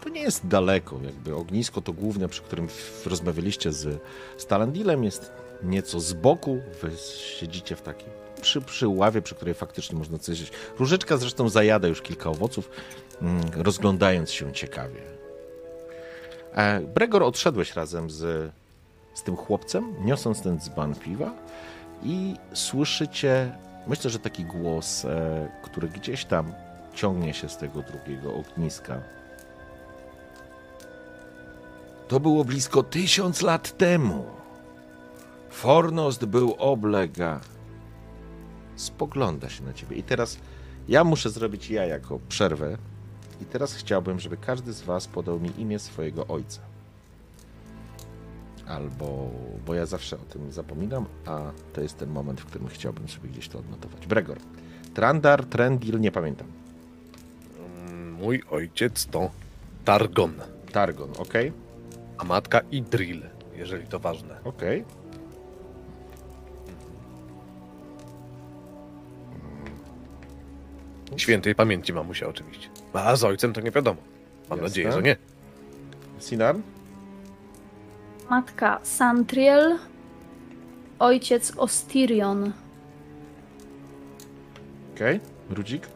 To 0.00 0.08
nie 0.08 0.20
jest 0.20 0.46
daleko, 0.46 0.96
jakby 1.02 1.36
ognisko 1.36 1.80
to 1.80 1.92
główne, 1.92 2.28
przy 2.28 2.42
którym 2.42 2.68
rozmawialiście 3.06 3.72
z, 3.72 4.02
z 4.36 4.46
Talandilem, 4.46 5.04
jest 5.04 5.32
nieco 5.62 6.00
z 6.00 6.12
boku, 6.12 6.60
wy 6.82 6.90
siedzicie 7.36 7.76
w 7.76 7.82
takiej, 7.82 8.08
przy, 8.40 8.60
przy 8.60 8.88
ławie, 8.88 9.22
przy 9.22 9.34
której 9.34 9.54
faktycznie 9.54 9.98
można 9.98 10.18
coś 10.18 10.36
zjeść. 10.36 10.52
Różyczka 10.78 11.16
zresztą 11.16 11.48
zajada 11.48 11.88
już 11.88 12.02
kilka 12.02 12.30
owoców, 12.30 12.70
mm, 13.22 13.40
rozglądając 13.56 14.30
się 14.30 14.52
ciekawie. 14.52 15.00
E, 16.54 16.80
Bregor, 16.80 17.22
odszedłeś 17.22 17.74
razem 17.74 18.10
z, 18.10 18.52
z 19.14 19.22
tym 19.22 19.36
chłopcem, 19.36 19.94
niosąc 20.04 20.42
ten 20.42 20.60
dzban 20.60 20.94
piwa 20.94 21.32
i 22.02 22.36
słyszycie, 22.54 23.52
myślę, 23.86 24.10
że 24.10 24.18
taki 24.18 24.44
głos, 24.44 25.04
e, 25.04 25.48
który 25.62 25.88
gdzieś 25.88 26.24
tam 26.24 26.52
ciągnie 26.94 27.34
się 27.34 27.48
z 27.48 27.56
tego 27.56 27.82
drugiego 27.82 28.34
ogniska. 28.34 29.00
To 32.08 32.20
było 32.20 32.44
blisko 32.44 32.82
tysiąc 32.82 33.42
lat 33.42 33.76
temu. 33.76 34.26
Fornost 35.50 36.24
był 36.24 36.54
oblega. 36.58 37.40
Spogląda 38.80 39.48
się 39.48 39.64
na 39.64 39.72
ciebie. 39.72 39.96
I 39.96 40.02
teraz 40.02 40.38
ja 40.88 41.04
muszę 41.04 41.30
zrobić 41.30 41.70
ja 41.70 41.86
jako 41.86 42.20
przerwę. 42.28 42.78
I 43.42 43.44
teraz 43.44 43.74
chciałbym, 43.74 44.20
żeby 44.20 44.36
każdy 44.36 44.72
z 44.72 44.82
was 44.82 45.06
podał 45.06 45.40
mi 45.40 45.50
imię 45.60 45.78
swojego 45.78 46.26
ojca. 46.26 46.60
Albo, 48.66 49.30
bo 49.66 49.74
ja 49.74 49.86
zawsze 49.86 50.16
o 50.16 50.32
tym 50.32 50.52
zapominam, 50.52 51.06
a 51.26 51.40
to 51.72 51.80
jest 51.80 51.98
ten 51.98 52.10
moment, 52.10 52.40
w 52.40 52.44
którym 52.44 52.68
chciałbym 52.68 53.08
sobie 53.08 53.28
gdzieś 53.28 53.48
to 53.48 53.58
odnotować. 53.58 54.06
Bregor. 54.06 54.38
Trandar, 54.94 55.44
Trendil, 55.44 56.00
nie 56.00 56.12
pamiętam. 56.12 56.46
Mm, 57.58 58.12
Mój 58.12 58.42
ojciec 58.50 59.06
to 59.06 59.30
Targon, 59.84 60.34
Targon, 60.72 61.10
ok? 61.18 61.34
a 62.20 62.24
matka 62.24 62.60
Idril, 62.70 63.22
jeżeli 63.56 63.86
to 63.86 63.98
ważne. 63.98 64.40
Ok. 64.44 64.62
Świętej 71.16 71.54
pamięci 71.54 71.92
mamusia 71.92 72.28
oczywiście. 72.28 72.68
A 72.92 73.16
z 73.16 73.24
ojcem 73.24 73.52
to 73.52 73.60
nie 73.60 73.70
wiadomo. 73.70 74.00
Mam 74.50 74.58
Jasne. 74.58 74.62
nadzieję, 74.62 74.92
że 74.92 75.02
nie. 75.02 75.16
Sinar? 76.20 76.56
Matka 78.30 78.80
Santriel, 78.82 79.78
ojciec 80.98 81.52
Ostirion. 81.56 82.52
Ok. 84.94 85.00
Rudzik? 85.50 85.86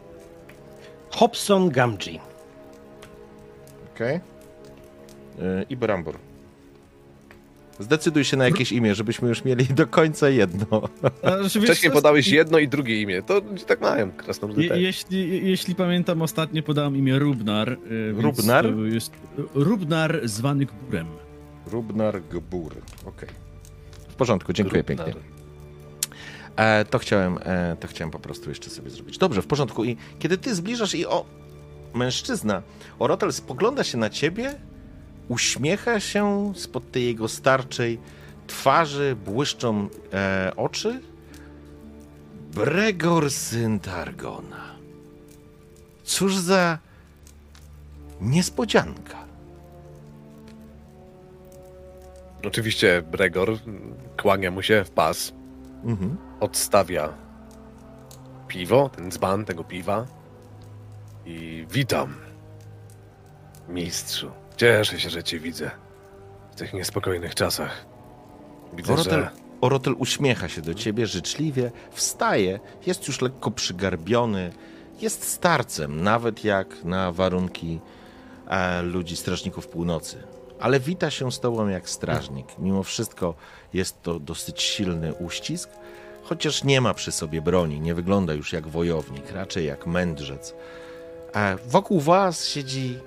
Hobson 1.11 1.71
Gamgee. 1.71 2.21
Ok. 3.95 4.01
Yy, 4.01 4.21
I 5.69 5.77
Brambor. 5.77 6.15
Zdecyduj 7.79 8.25
się 8.25 8.37
na 8.37 8.45
jakieś 8.45 8.73
imię, 8.73 8.95
żebyśmy 8.95 9.29
już 9.29 9.45
mieli 9.45 9.65
do 9.67 9.87
końca 9.87 10.29
jedno. 10.29 10.67
Wcześniej 11.63 11.93
podałeś 11.93 12.29
jedno 12.29 12.59
i 12.59 12.69
drugie 12.69 13.03
imię. 13.03 13.23
To 13.23 13.41
tak 13.67 13.81
mają, 13.81 14.11
krasnoludy 14.13 14.65
Je, 14.65 14.81
jeśli, 14.83 15.29
je- 15.31 15.39
jeśli 15.39 15.75
pamiętam, 15.75 16.23
ostatnio 16.23 16.63
podałem 16.63 16.97
imię 16.97 17.19
Rubnar. 17.19 17.73
y, 17.73 18.13
Rubnar? 18.23 18.67
Jest 18.93 19.13
Rubnar 19.55 20.21
zwany 20.25 20.67
Gburem. 20.67 21.07
Rubnar 21.67 22.23
Gbur. 22.23 22.75
Ok. 23.07 23.27
W 24.09 24.15
porządku, 24.15 24.53
dziękuję 24.53 24.83
Rubnar. 24.89 25.07
pięknie. 25.07 25.23
E, 26.57 26.85
to, 26.85 26.99
chciałem, 26.99 27.39
e, 27.43 27.77
to 27.81 27.89
chciałem 27.89 28.11
po 28.11 28.19
prostu 28.19 28.49
jeszcze 28.49 28.71
sobie 28.71 28.91
zrobić. 28.91 29.19
Dobrze, 29.19 29.43
w 29.43 29.47
porządku. 29.47 29.85
I 29.85 29.97
kiedy 30.19 30.39
ty 30.39 30.55
zbliżasz 30.55 30.95
i 30.95 31.07
o, 31.07 31.25
mężczyzna, 31.95 32.63
Orotel 32.99 33.33
spogląda 33.33 33.85
się 33.85 33.99
na 33.99 34.11
ciebie, 34.11 34.55
uśmiecha 35.29 36.01
się 36.01 36.53
spod 36.57 36.91
tej 36.91 37.05
jego 37.07 37.29
starczej 37.29 37.99
twarzy, 38.47 39.17
błyszczą 39.25 39.89
e, 40.13 40.53
oczy. 40.57 41.01
Bregor 42.55 43.31
syn 43.31 43.81
Targona. 43.81 44.65
Cóż 46.05 46.37
za 46.37 46.79
niespodzianka. 48.21 49.25
Oczywiście 52.47 53.03
Bregor 53.11 53.59
kłania 54.23 54.51
mu 54.51 54.63
się 54.63 54.85
w 54.85 54.91
pas, 54.91 55.33
Mhm. 55.85 56.17
odstawia 56.41 57.13
piwo, 58.49 58.89
ten 58.89 59.11
dzban 59.11 59.45
tego 59.45 59.65
piwa 59.65 60.07
i 61.27 61.67
witam, 61.71 62.15
mistrzu. 63.69 64.31
Cieszę 64.57 65.01
się, 65.01 65.11
że 65.11 65.23
cię 65.23 65.39
widzę 65.39 65.71
w 66.53 66.55
tych 66.55 66.75
niespokojnych 66.75 67.35
czasach. 67.35 67.87
Widzę, 68.73 68.93
Orotel, 68.93 69.21
że 69.21 69.31
Orotel 69.61 69.95
uśmiecha 69.99 70.49
się 70.49 70.63
do 70.63 70.75
ciebie 70.75 71.07
życzliwie, 71.07 71.71
wstaje, 71.91 72.61
jest 72.87 73.09
już 73.09 73.21
lekko 73.21 73.51
przygarbiony, 73.51 74.53
jest 75.01 75.29
starcem, 75.29 76.03
nawet 76.03 76.45
jak 76.45 76.85
na 76.85 77.13
warunki 77.13 77.81
e, 78.49 78.83
ludzi, 78.83 79.17
strażników 79.17 79.69
północy. 79.69 80.23
Ale 80.61 80.81
wita 80.81 81.11
się 81.11 81.33
z 81.33 81.41
tobą 81.41 81.69
jak 81.69 81.89
strażnik. 81.89 82.47
Mimo 82.59 82.83
wszystko 82.83 83.35
jest 83.73 84.03
to 84.03 84.21
dosyć 84.21 84.63
silny 84.63 85.15
uścisk, 85.15 85.71
chociaż 86.23 86.65
nie 86.65 86.81
ma 86.81 86.95
przy 86.95 87.13
sobie 87.13 87.43
broni, 87.43 87.81
nie 87.81 87.95
wygląda 87.95 88.33
już 88.35 88.53
jak 88.53 88.69
wojownik, 88.69 89.33
raczej 89.33 89.67
jak 89.67 89.87
mędrzec. 89.87 90.55
E, 91.35 91.57
wokół 91.67 92.01
was 92.01 92.49
siedzi 92.49 92.99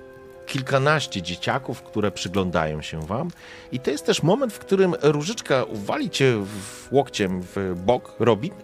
kilkanaście 0.48 1.22
dzieciaków, 1.22 1.82
które 1.82 2.10
przyglądają 2.10 2.82
się 2.82 3.06
wam. 3.06 3.30
I 3.72 3.80
to 3.80 3.90
jest 3.90 4.06
też 4.06 4.22
moment, 4.22 4.52
w 4.52 4.58
którym 4.58 4.94
Różyczka 5.02 5.64
wali 5.72 6.10
cię 6.10 6.44
w 6.44 6.92
łokciem 6.92 7.42
w 7.42 7.74
bok, 7.76 8.14
Robin, 8.18 8.54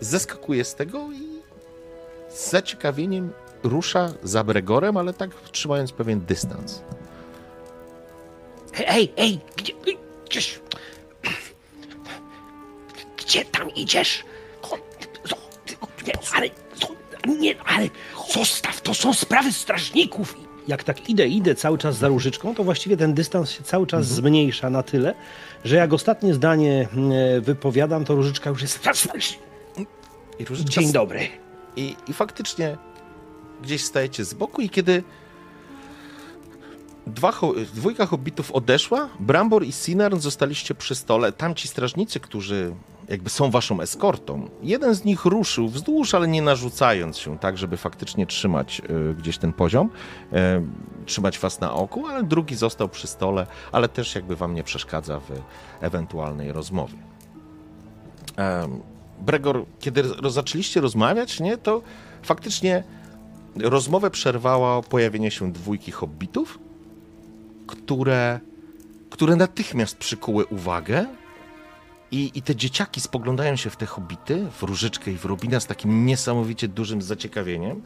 zeskakuje 0.00 0.64
z 0.64 0.74
tego 0.74 1.08
i 1.12 1.40
z 2.28 2.50
zaciekawieniem 2.50 3.32
rusza 3.62 4.12
za 4.22 4.44
Bregorem, 4.44 4.96
ale 4.96 5.14
tak 5.14 5.30
trzymając 5.52 5.92
pewien 5.92 6.20
dystans. 6.20 6.82
Ej, 8.86 9.12
ej, 9.16 9.40
gdzie, 9.56 9.72
gdzieś... 10.26 10.60
Gdzie 13.16 13.44
tam 13.44 13.70
idziesz? 13.70 14.24
Ale, 16.34 16.48
nie, 17.38 17.62
ale 17.64 17.88
zostaw, 18.34 18.80
to 18.80 18.94
są 18.94 19.14
sprawy 19.14 19.52
strażników. 19.52 20.49
Jak 20.70 20.84
tak 20.84 21.10
idę, 21.10 21.28
idę 21.28 21.54
cały 21.54 21.78
czas 21.78 21.96
za 21.96 22.08
różyczką, 22.08 22.54
to 22.54 22.64
właściwie 22.64 22.96
ten 22.96 23.14
dystans 23.14 23.50
się 23.50 23.62
cały 23.62 23.86
czas 23.86 24.06
zmniejsza 24.06 24.70
na 24.70 24.82
tyle, 24.82 25.14
że 25.64 25.76
jak 25.76 25.92
ostatnie 25.92 26.34
zdanie 26.34 26.88
e, 27.36 27.40
wypowiadam, 27.40 28.04
to 28.04 28.14
różyczka 28.14 28.50
już 28.50 28.62
jest... 28.62 28.88
I 30.38 30.44
Różyczka 30.44 30.80
Dzień 30.80 30.92
dobry. 30.92 31.28
I, 31.76 31.96
I 32.08 32.12
faktycznie 32.12 32.76
gdzieś 33.62 33.84
stajecie 33.84 34.24
z 34.24 34.34
boku 34.34 34.62
i 34.62 34.70
kiedy 34.70 35.02
dwa, 37.06 37.32
dwójka 37.74 38.06
hobbitów 38.06 38.52
odeszła, 38.52 39.08
Brambor 39.20 39.64
i 39.64 39.72
Sinarn 39.72 40.18
zostaliście 40.18 40.74
przy 40.74 40.94
stole. 40.94 41.32
Tamci 41.32 41.68
strażnicy, 41.68 42.20
którzy 42.20 42.74
jakby 43.10 43.30
są 43.30 43.50
waszą 43.50 43.80
eskortą, 43.80 44.48
jeden 44.62 44.94
z 44.94 45.04
nich 45.04 45.24
ruszył 45.24 45.68
wzdłuż, 45.68 46.14
ale 46.14 46.28
nie 46.28 46.42
narzucając 46.42 47.18
się, 47.18 47.38
tak 47.38 47.58
żeby 47.58 47.76
faktycznie 47.76 48.26
trzymać 48.26 48.82
y, 49.10 49.14
gdzieś 49.14 49.38
ten 49.38 49.52
poziom, 49.52 49.90
y, 50.32 51.06
trzymać 51.06 51.38
was 51.38 51.60
na 51.60 51.72
oku, 51.74 52.06
ale 52.06 52.22
drugi 52.22 52.56
został 52.56 52.88
przy 52.88 53.06
stole, 53.06 53.46
ale 53.72 53.88
też 53.88 54.14
jakby 54.14 54.36
wam 54.36 54.54
nie 54.54 54.64
przeszkadza 54.64 55.20
w 55.20 55.30
ewentualnej 55.80 56.52
rozmowie. 56.52 56.98
Em, 58.36 58.80
Bregor, 59.20 59.64
kiedy 59.80 60.02
roz- 60.02 60.32
zaczęliście 60.32 60.80
rozmawiać, 60.80 61.40
nie, 61.40 61.56
to 61.56 61.82
faktycznie 62.22 62.84
rozmowę 63.56 64.10
przerwało 64.10 64.82
pojawienie 64.82 65.30
się 65.30 65.52
dwójki 65.52 65.92
hobbitów, 65.92 66.58
które, 67.66 68.40
które 69.10 69.36
natychmiast 69.36 69.96
przykuły 69.98 70.46
uwagę 70.46 71.06
i, 72.12 72.30
i 72.34 72.42
te 72.42 72.56
dzieciaki 72.56 73.00
spoglądają 73.00 73.56
się 73.56 73.70
w 73.70 73.76
te 73.76 73.86
hobbity, 73.86 74.46
w 74.50 74.62
Różyczkę 74.62 75.10
i 75.10 75.16
w 75.16 75.24
Robina 75.24 75.60
z 75.60 75.66
takim 75.66 76.06
niesamowicie 76.06 76.68
dużym 76.68 77.02
zaciekawieniem, 77.02 77.82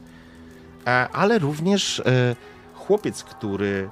e, 0.87 1.09
ale 1.09 1.39
również 1.39 1.99
e, 1.99 2.35
chłopiec, 2.73 3.23
który, 3.23 3.89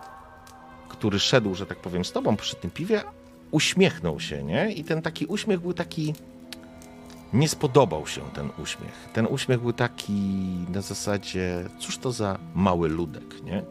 który 0.89 1.19
szedł, 1.19 1.55
że 1.55 1.65
tak 1.65 1.79
powiem, 1.79 2.05
z 2.05 2.11
tobą 2.11 2.35
przy 2.35 2.55
tym 2.55 2.71
piwie, 2.71 3.03
uśmiechnął 3.51 4.19
się, 4.19 4.43
nie? 4.43 4.71
I 4.71 4.83
ten 4.83 5.01
taki 5.01 5.25
uśmiech 5.25 5.59
był 5.59 5.73
taki 5.73 6.13
nie 7.33 7.49
spodobał 7.49 8.07
się 8.07 8.21
ten 8.33 8.49
uśmiech. 8.63 9.09
Ten 9.13 9.27
uśmiech 9.27 9.61
był 9.61 9.73
taki 9.73 10.13
na 10.69 10.81
zasadzie, 10.81 11.65
cóż 11.79 11.97
to 11.97 12.11
za 12.11 12.39
mały 12.55 12.89
ludek, 12.89 13.43
nie? 13.43 13.63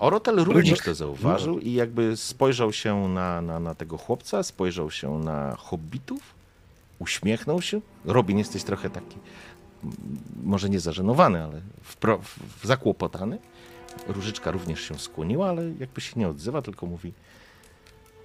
Orotel 0.00 0.36
również 0.36 0.80
to 0.80 0.94
zauważył 0.94 1.58
i 1.58 1.72
jakby 1.72 2.16
spojrzał 2.16 2.72
się 2.72 3.08
na, 3.08 3.42
na, 3.42 3.60
na 3.60 3.74
tego 3.74 3.98
chłopca, 3.98 4.42
spojrzał 4.42 4.90
się 4.90 5.18
na 5.18 5.56
hobbitów, 5.56 6.22
uśmiechnął 6.98 7.62
się. 7.62 7.80
Robin, 8.04 8.38
jesteś 8.38 8.64
trochę 8.64 8.90
taki, 8.90 9.16
może 10.44 10.70
nie 10.70 10.80
zażenowany, 10.80 11.44
ale 11.44 11.60
wpro, 11.82 12.18
w, 12.18 12.66
zakłopotany. 12.66 13.38
Różyczka 14.08 14.50
również 14.50 14.80
się 14.80 14.98
skłoniła, 14.98 15.48
ale 15.48 15.62
jakby 15.80 16.00
się 16.00 16.20
nie 16.20 16.28
odzywa, 16.28 16.62
tylko 16.62 16.86
mówi 16.86 17.12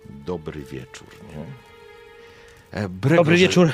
dobry 0.09 0.63
wieczór, 0.63 1.07
nie? 1.29 1.45
E, 2.79 2.89
Dobry 3.15 3.37
wieczór. 3.37 3.71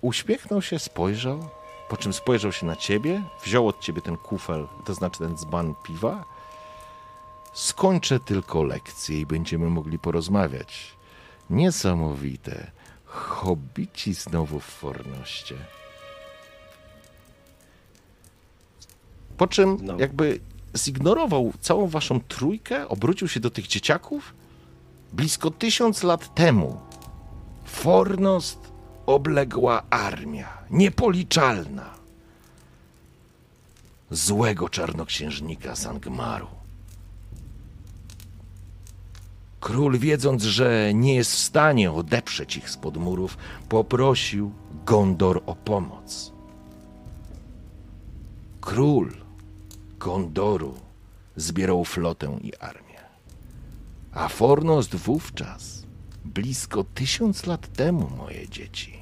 Uśmiechnął 0.00 0.62
się, 0.62 0.78
spojrzał, 0.78 1.48
po 1.88 1.96
czym 1.96 2.12
spojrzał 2.12 2.52
się 2.52 2.66
na 2.66 2.76
ciebie, 2.76 3.22
wziął 3.44 3.68
od 3.68 3.80
ciebie 3.80 4.02
ten 4.02 4.16
kufel, 4.16 4.66
to 4.84 4.94
znaczy 4.94 5.18
ten 5.18 5.36
dzban 5.36 5.74
piwa. 5.86 6.24
Skończę 7.52 8.20
tylko 8.20 8.62
lekcję 8.62 9.20
i 9.20 9.26
będziemy 9.26 9.70
mogli 9.70 9.98
porozmawiać. 9.98 10.96
Niesamowite. 11.50 12.70
Hobbici 13.04 14.14
znowu 14.14 14.60
w 14.60 14.64
fornoście. 14.64 15.54
Po 19.36 19.46
czym 19.46 19.78
No. 19.82 19.96
jakby 19.98 20.40
zignorował 20.76 21.52
całą 21.60 21.88
waszą 21.88 22.20
trójkę, 22.20 22.88
obrócił 22.88 23.28
się 23.28 23.40
do 23.40 23.50
tych 23.50 23.66
dzieciaków 23.66 24.34
blisko 25.12 25.50
tysiąc 25.50 26.02
lat 26.02 26.34
temu, 26.34 26.80
Fornost 27.64 28.58
obległa 29.06 29.82
armia 29.90 30.58
niepoliczalna 30.70 31.90
złego 34.10 34.68
czarnoksiężnika 34.68 35.76
Sangmaru. 35.76 36.46
Król, 39.62 39.98
wiedząc, 39.98 40.42
że 40.42 40.94
nie 40.94 41.14
jest 41.14 41.32
w 41.32 41.38
stanie 41.38 41.92
odeprzeć 41.92 42.56
ich 42.56 42.70
spod 42.70 42.96
murów, 42.96 43.36
poprosił 43.68 44.52
Gondor 44.86 45.42
o 45.46 45.54
pomoc. 45.54 46.32
Król 48.60 49.12
Gondoru 49.98 50.74
zbierał 51.36 51.84
flotę 51.84 52.38
i 52.42 52.56
armię. 52.56 53.00
A 54.12 54.28
Fornost 54.28 54.94
wówczas, 54.94 55.86
blisko 56.24 56.84
tysiąc 56.84 57.46
lat 57.46 57.72
temu, 57.72 58.10
moje 58.16 58.48
dzieci, 58.48 58.98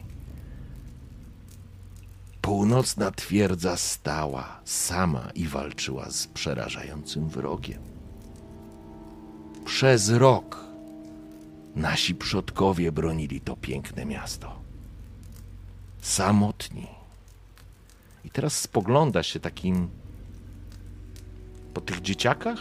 północna 2.41 3.11
twierdza 3.11 3.77
stała 3.77 4.61
sama 4.65 5.31
i 5.35 5.49
walczyła 5.49 6.11
z 6.11 6.27
przerażającym 6.27 7.29
wrogiem. 7.29 7.90
Przez 9.65 10.11
rok 10.11 10.65
nasi 11.77 12.15
przodkowie 12.15 12.93
bronili 12.93 13.41
to 13.41 13.57
piękne 13.57 14.05
miasto. 14.05 14.59
Samotni. 16.01 16.87
I 18.25 18.31
teraz 18.31 18.61
spogląda 18.61 19.23
się 19.23 19.41
takim 19.41 19.89
po 21.75 21.81
tych 21.81 22.03
dzieciakach, 22.03 22.59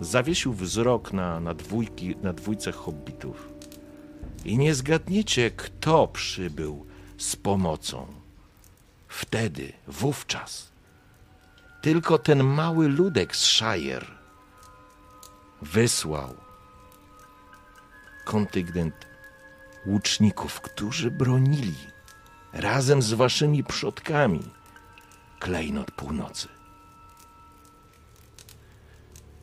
zawiesił 0.00 0.52
wzrok 0.52 1.12
na, 1.12 1.40
na, 1.40 1.54
dwójki, 1.54 2.16
na 2.22 2.32
dwójce 2.32 2.72
hobbitów. 2.72 3.48
I 4.44 4.58
nie 4.58 4.74
zgadniecie, 4.74 5.50
kto 5.50 6.08
przybył 6.08 6.86
z 7.18 7.36
pomocą. 7.36 8.06
Wtedy, 9.08 9.72
wówczas, 9.86 10.68
tylko 11.82 12.18
ten 12.18 12.44
mały 12.44 12.88
ludek 12.88 13.36
z 13.36 13.44
Shire 13.44 14.17
wysłał 15.62 16.34
kontyngent 18.24 19.06
łuczników, 19.86 20.60
którzy 20.60 21.10
bronili 21.10 21.74
razem 22.52 23.02
z 23.02 23.12
waszymi 23.12 23.64
przodkami 23.64 24.40
klejnot 25.38 25.90
północy. 25.90 26.48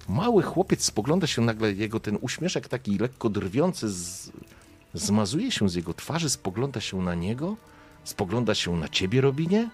Mały 0.07 0.43
chłopiec 0.43 0.83
spogląda 0.83 1.27
się 1.27 1.41
nagle, 1.41 1.73
jego 1.73 1.99
ten 1.99 2.17
uśmieszek 2.21 2.67
taki 2.67 2.97
lekko 2.97 3.29
drwiący 3.29 3.89
z, 3.89 4.31
zmazuje 4.93 5.51
się 5.51 5.69
z 5.69 5.75
jego 5.75 5.93
twarzy, 5.93 6.29
spogląda 6.29 6.81
się 6.81 7.01
na 7.01 7.15
niego, 7.15 7.57
spogląda 8.03 8.55
się 8.55 8.77
na 8.77 8.89
ciebie, 8.89 9.21
Robinie. 9.21 9.69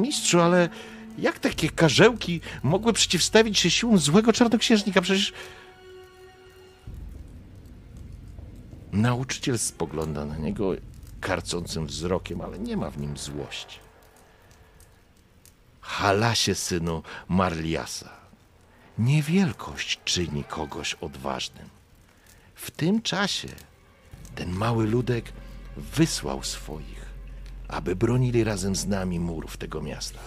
Mistrzu, 0.00 0.40
ale 0.40 0.68
jak 1.18 1.38
takie 1.38 1.70
karzełki 1.70 2.40
mogły 2.62 2.92
przeciwstawić 2.92 3.58
się 3.58 3.70
siłom 3.70 3.98
złego 3.98 4.32
czarnoksiężnika? 4.32 5.00
Przecież... 5.02 5.32
Nauczyciel 8.92 9.58
spogląda 9.58 10.24
na 10.24 10.36
niego 10.36 10.72
karcącym 11.20 11.86
wzrokiem, 11.86 12.40
ale 12.40 12.58
nie 12.58 12.76
ma 12.76 12.90
w 12.90 12.98
nim 12.98 13.16
złości. 13.16 13.78
Halasie, 15.80 16.54
synu 16.54 17.02
Marliasa, 17.28 18.10
niewielkość 18.98 20.00
czyni 20.04 20.44
kogoś 20.44 20.94
odważnym. 20.94 21.68
W 22.54 22.70
tym 22.70 23.02
czasie 23.02 23.48
ten 24.34 24.50
mały 24.50 24.86
ludek 24.86 25.32
wysłał 25.76 26.42
swoich, 26.42 27.06
aby 27.68 27.96
bronili 27.96 28.44
razem 28.44 28.76
z 28.76 28.86
nami 28.86 29.20
murów 29.20 29.56
tego 29.56 29.82
miasta. 29.82 30.18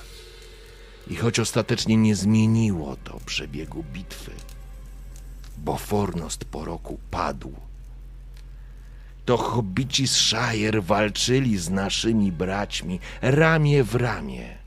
I 1.09 1.15
choć 1.15 1.39
ostatecznie 1.39 1.97
nie 1.97 2.15
zmieniło 2.15 2.95
to 2.95 3.19
przebiegu 3.25 3.83
bitwy, 3.83 4.31
bo 5.57 5.77
Fornost 5.77 6.45
po 6.45 6.65
roku 6.65 6.99
padł, 7.11 7.53
to 9.25 9.37
hobbici 9.37 10.07
z 10.07 10.15
Shire 10.15 10.81
walczyli 10.81 11.57
z 11.57 11.69
naszymi 11.69 12.31
braćmi 12.31 12.99
ramię 13.21 13.83
w 13.83 13.95
ramię 13.95 14.57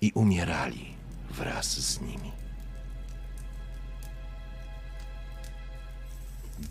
i 0.00 0.12
umierali 0.12 0.94
wraz 1.30 1.80
z 1.80 2.00
nimi. 2.00 2.32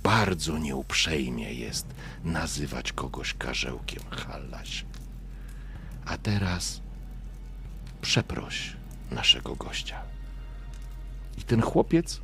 Bardzo 0.03 0.57
nieuprzejmie 0.57 1.53
jest 1.53 1.87
nazywać 2.23 2.91
kogoś 2.91 3.33
karzełkiem, 3.33 4.03
Hallaś. 4.09 4.85
A 6.05 6.17
teraz 6.17 6.81
przeproś 8.01 8.73
naszego 9.11 9.55
gościa. 9.55 10.01
I 11.37 11.41
ten 11.43 11.61
chłopiec 11.61 12.21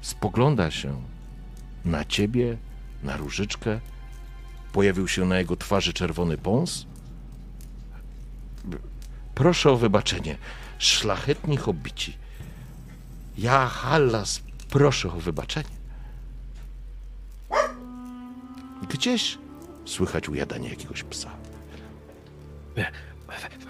spogląda 0.00 0.70
się 0.70 1.02
na 1.84 2.04
ciebie, 2.04 2.56
na 3.02 3.16
różyczkę. 3.16 3.80
Pojawił 4.72 5.08
się 5.08 5.24
na 5.24 5.38
jego 5.38 5.56
twarzy 5.56 5.92
czerwony 5.92 6.38
pąs. 6.38 6.86
Proszę 9.34 9.70
o 9.70 9.76
wybaczenie, 9.76 10.38
szlachetni 10.78 11.56
hobbici. 11.56 12.16
Ja, 13.38 13.66
Hallas, 13.66 14.42
proszę 14.70 15.08
o 15.08 15.20
wybaczenie. 15.20 15.74
Gdzieś 18.88 19.38
słychać 19.84 20.28
ujadanie 20.28 20.68
jakiegoś 20.68 21.02
psa. 21.02 21.30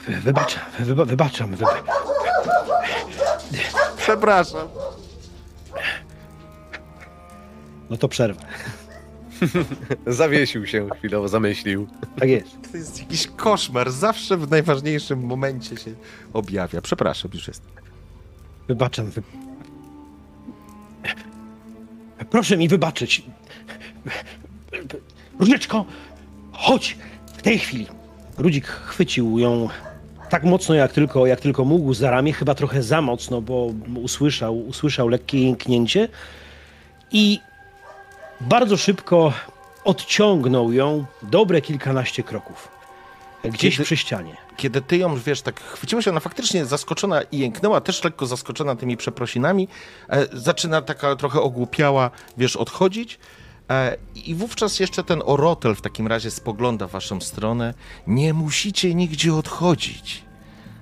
Wy- 0.06 0.20
Wybaczam, 0.20 0.62
wyba, 0.80 1.04
wybaczam. 1.04 1.50
Wyba... 1.56 1.82
Przepraszam. 3.96 4.68
No 7.90 7.96
to 7.96 8.08
przerwę. 8.08 8.40
Zawiesił 10.06 10.66
się 10.66 10.88
chwilowo, 10.98 11.28
zamyślił. 11.28 11.86
Tak 12.18 12.28
jest. 12.28 12.56
To 12.72 12.76
jest 12.76 12.98
jakiś 13.00 13.26
koszmar. 13.26 13.90
Zawsze 13.90 14.36
w 14.36 14.50
najważniejszym 14.50 15.20
momencie 15.26 15.76
się 15.76 15.94
objawia. 16.32 16.80
Przepraszam, 16.80 17.30
już 17.34 17.48
jest. 17.48 17.62
Wybaczam. 18.68 19.10
Wy... 19.10 19.22
Proszę 22.30 22.56
mi 22.56 22.68
wybaczyć. 22.68 23.22
Różyczko, 25.40 25.84
chodź 26.52 26.96
w 27.26 27.42
tej 27.42 27.58
chwili. 27.58 27.86
Rudzik 28.38 28.66
chwycił 28.66 29.38
ją 29.38 29.68
tak 30.30 30.44
mocno, 30.44 30.74
jak 30.74 30.92
tylko, 30.92 31.26
jak 31.26 31.40
tylko 31.40 31.64
mógł 31.64 31.94
za 31.94 32.10
ramię, 32.10 32.32
chyba 32.32 32.54
trochę 32.54 32.82
za 32.82 33.02
mocno, 33.02 33.40
bo 33.40 33.70
usłyszał, 34.02 34.58
usłyszał 34.58 35.08
lekkie 35.08 35.44
jęknięcie 35.44 36.08
i 37.12 37.40
bardzo 38.40 38.76
szybko 38.76 39.32
odciągnął 39.84 40.72
ją 40.72 41.04
dobre 41.22 41.60
kilkanaście 41.60 42.22
kroków. 42.22 42.68
Gdzieś 43.44 43.74
Kiedy- 43.74 43.84
przy 43.84 43.96
ścianie. 43.96 44.36
Kiedy 44.56 44.80
ty 44.82 44.96
ją, 44.96 45.16
wiesz, 45.18 45.42
tak 45.42 45.60
chwyciłeś, 45.60 46.08
ona 46.08 46.20
faktycznie 46.20 46.64
zaskoczona 46.64 47.22
i 47.22 47.38
jęknęła, 47.38 47.80
też 47.80 48.04
lekko 48.04 48.26
zaskoczona 48.26 48.76
tymi 48.76 48.96
przeprosinami, 48.96 49.68
e, 50.08 50.26
zaczyna 50.32 50.82
taka 50.82 51.16
trochę 51.16 51.40
ogłupiała, 51.40 52.10
wiesz, 52.36 52.56
odchodzić. 52.56 53.18
E, 53.70 53.96
I 54.14 54.34
wówczas 54.34 54.80
jeszcze 54.80 55.04
ten 55.04 55.22
orotel 55.26 55.74
w 55.74 55.80
takim 55.80 56.06
razie 56.06 56.30
spogląda 56.30 56.86
w 56.86 56.90
waszą 56.90 57.20
stronę. 57.20 57.74
Nie 58.06 58.34
musicie 58.34 58.94
nigdzie 58.94 59.34
odchodzić. 59.34 60.24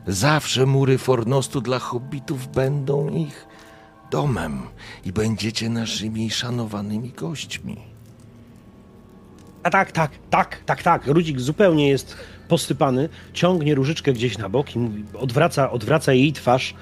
Zawsze 0.06 0.66
mury 0.66 0.98
Fornostu 0.98 1.60
dla 1.60 1.78
hobbitów 1.78 2.48
będą 2.48 3.08
ich 3.08 3.46
domem 4.10 4.62
i 5.04 5.12
będziecie 5.12 5.68
naszymi 5.68 6.30
szanowanymi 6.30 7.10
gośćmi. 7.10 7.76
A 9.62 9.70
tak, 9.70 9.92
tak, 9.92 10.10
tak, 10.30 10.62
tak, 10.66 10.82
tak. 10.82 11.06
Rudzik 11.06 11.40
zupełnie 11.40 11.88
jest 11.88 12.16
posypany, 12.48 13.08
ciągnie 13.34 13.74
różyczkę 13.74 14.12
gdzieś 14.12 14.38
na 14.38 14.48
bok 14.48 14.76
i 14.76 14.78
odwraca, 15.18 15.70
odwraca 15.70 16.12
jej 16.12 16.32
twarz 16.32 16.74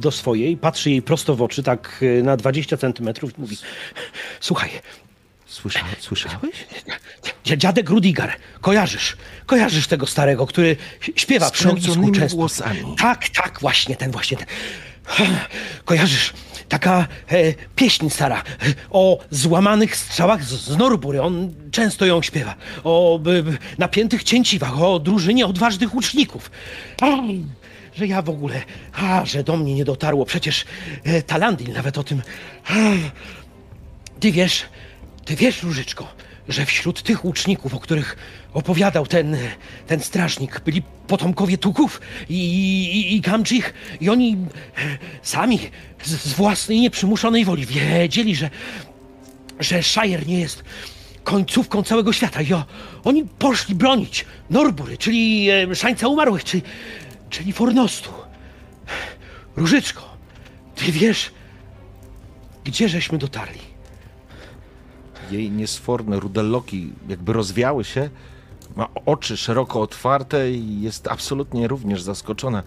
do 0.00 0.10
swojej, 0.10 0.56
patrzy 0.56 0.90
jej 0.90 1.02
prosto 1.02 1.36
w 1.36 1.42
oczy, 1.42 1.62
tak 1.62 2.04
e, 2.18 2.22
na 2.22 2.36
20 2.36 2.76
centymetrów 2.76 3.38
i 3.38 3.40
mówi, 3.40 3.56
słuchaj, 4.40 4.70
Słysza, 5.46 5.80
słyszałeś? 6.00 6.66
dzia- 7.44 7.56
dziadek 7.56 7.90
Rudigar, 7.90 8.32
kojarzysz, 8.60 9.16
kojarzysz 9.46 9.86
tego 9.86 10.06
starego, 10.06 10.46
który 10.46 10.76
śpiewa 11.16 11.50
przy 11.50 11.70
ognisku 11.70 12.10
często. 12.12 12.36
głosami. 12.36 12.94
Tak, 12.98 13.28
tak, 13.28 13.58
właśnie 13.60 13.96
ten, 13.96 14.10
właśnie 14.10 14.36
ten. 14.36 14.46
Kojarzysz, 15.84 16.32
taka 16.68 17.06
e, 17.28 17.54
pieśń 17.76 18.08
stara 18.10 18.42
o 18.90 19.18
złamanych 19.30 19.96
strzałach 19.96 20.44
z, 20.44 20.48
z 20.48 20.76
Norbury. 20.76 21.22
On 21.22 21.54
często 21.70 22.06
ją 22.06 22.22
śpiewa. 22.22 22.54
O 22.84 23.18
b, 23.22 23.42
b, 23.42 23.52
napiętych 23.78 24.22
cięciwach, 24.22 24.82
o 24.82 24.98
drużynie 24.98 25.46
odważnych 25.46 25.94
łuczników. 25.94 26.50
A, 27.00 27.06
że 27.94 28.06
ja 28.06 28.22
w 28.22 28.30
ogóle, 28.30 28.62
a, 28.92 29.24
że 29.24 29.44
do 29.44 29.56
mnie 29.56 29.74
nie 29.74 29.84
dotarło. 29.84 30.26
Przecież 30.26 30.64
e, 31.04 31.22
Talandil 31.22 31.72
nawet 31.72 31.98
o 31.98 32.04
tym. 32.04 32.22
A, 32.68 32.74
ty 34.20 34.32
wiesz, 34.32 34.62
ty 35.24 35.36
wiesz, 35.36 35.62
Różyczko, 35.62 36.08
że 36.48 36.66
wśród 36.66 37.02
tych 37.02 37.24
łuczników, 37.24 37.74
o 37.74 37.80
których 37.80 38.16
opowiadał 38.54 39.06
ten, 39.06 39.36
ten 39.86 40.00
strażnik, 40.00 40.60
byli 40.60 40.82
potomkowie 41.06 41.58
Tuków 41.58 42.00
i, 42.28 42.34
i, 42.34 43.16
i 43.16 43.22
i 44.00 44.10
oni 44.10 44.32
e, 44.32 44.98
sami 45.22 45.58
z, 46.04 46.10
z 46.10 46.32
własnej 46.32 46.80
nieprzymuszonej 46.80 47.44
woli 47.44 47.66
wiedzieli, 47.66 48.36
że, 48.36 48.50
że 49.60 49.82
Shire 49.82 50.26
nie 50.26 50.40
jest 50.40 50.64
końcówką 51.24 51.82
całego 51.82 52.12
świata 52.12 52.42
i 52.42 52.52
o, 52.52 52.64
oni 53.04 53.24
poszli 53.24 53.74
bronić 53.74 54.24
Norbury, 54.50 54.98
czyli 54.98 55.50
e, 55.50 55.74
Szańca 55.74 56.08
Umarłych, 56.08 56.44
czyli, 56.44 56.62
czyli 57.30 57.52
Fornostu. 57.52 58.10
Różyczko, 59.56 60.16
ty 60.74 60.92
wiesz, 60.92 61.30
gdzie 62.64 62.88
żeśmy 62.88 63.18
dotarli? 63.18 63.75
Jej 65.30 65.50
niesforne 65.50 66.20
rudelloki 66.20 66.92
jakby 67.08 67.32
rozwiały 67.32 67.84
się, 67.84 68.10
ma 68.76 68.88
oczy 69.06 69.36
szeroko 69.36 69.80
otwarte 69.80 70.50
i 70.50 70.80
jest 70.80 71.08
absolutnie 71.08 71.68
również 71.68 72.02
zaskoczona. 72.02 72.62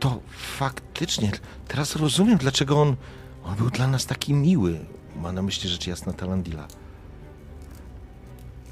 To 0.00 0.20
faktycznie, 0.58 1.32
teraz 1.68 1.96
rozumiem, 1.96 2.38
dlaczego 2.38 2.82
on, 2.82 2.96
on 3.44 3.56
był 3.56 3.70
dla 3.70 3.86
nas 3.86 4.06
taki 4.06 4.34
miły. 4.34 4.80
Ma 5.16 5.32
na 5.32 5.42
myśli 5.42 5.68
rzecz 5.68 5.86
jasna 5.86 6.12
Talandila. 6.12 6.68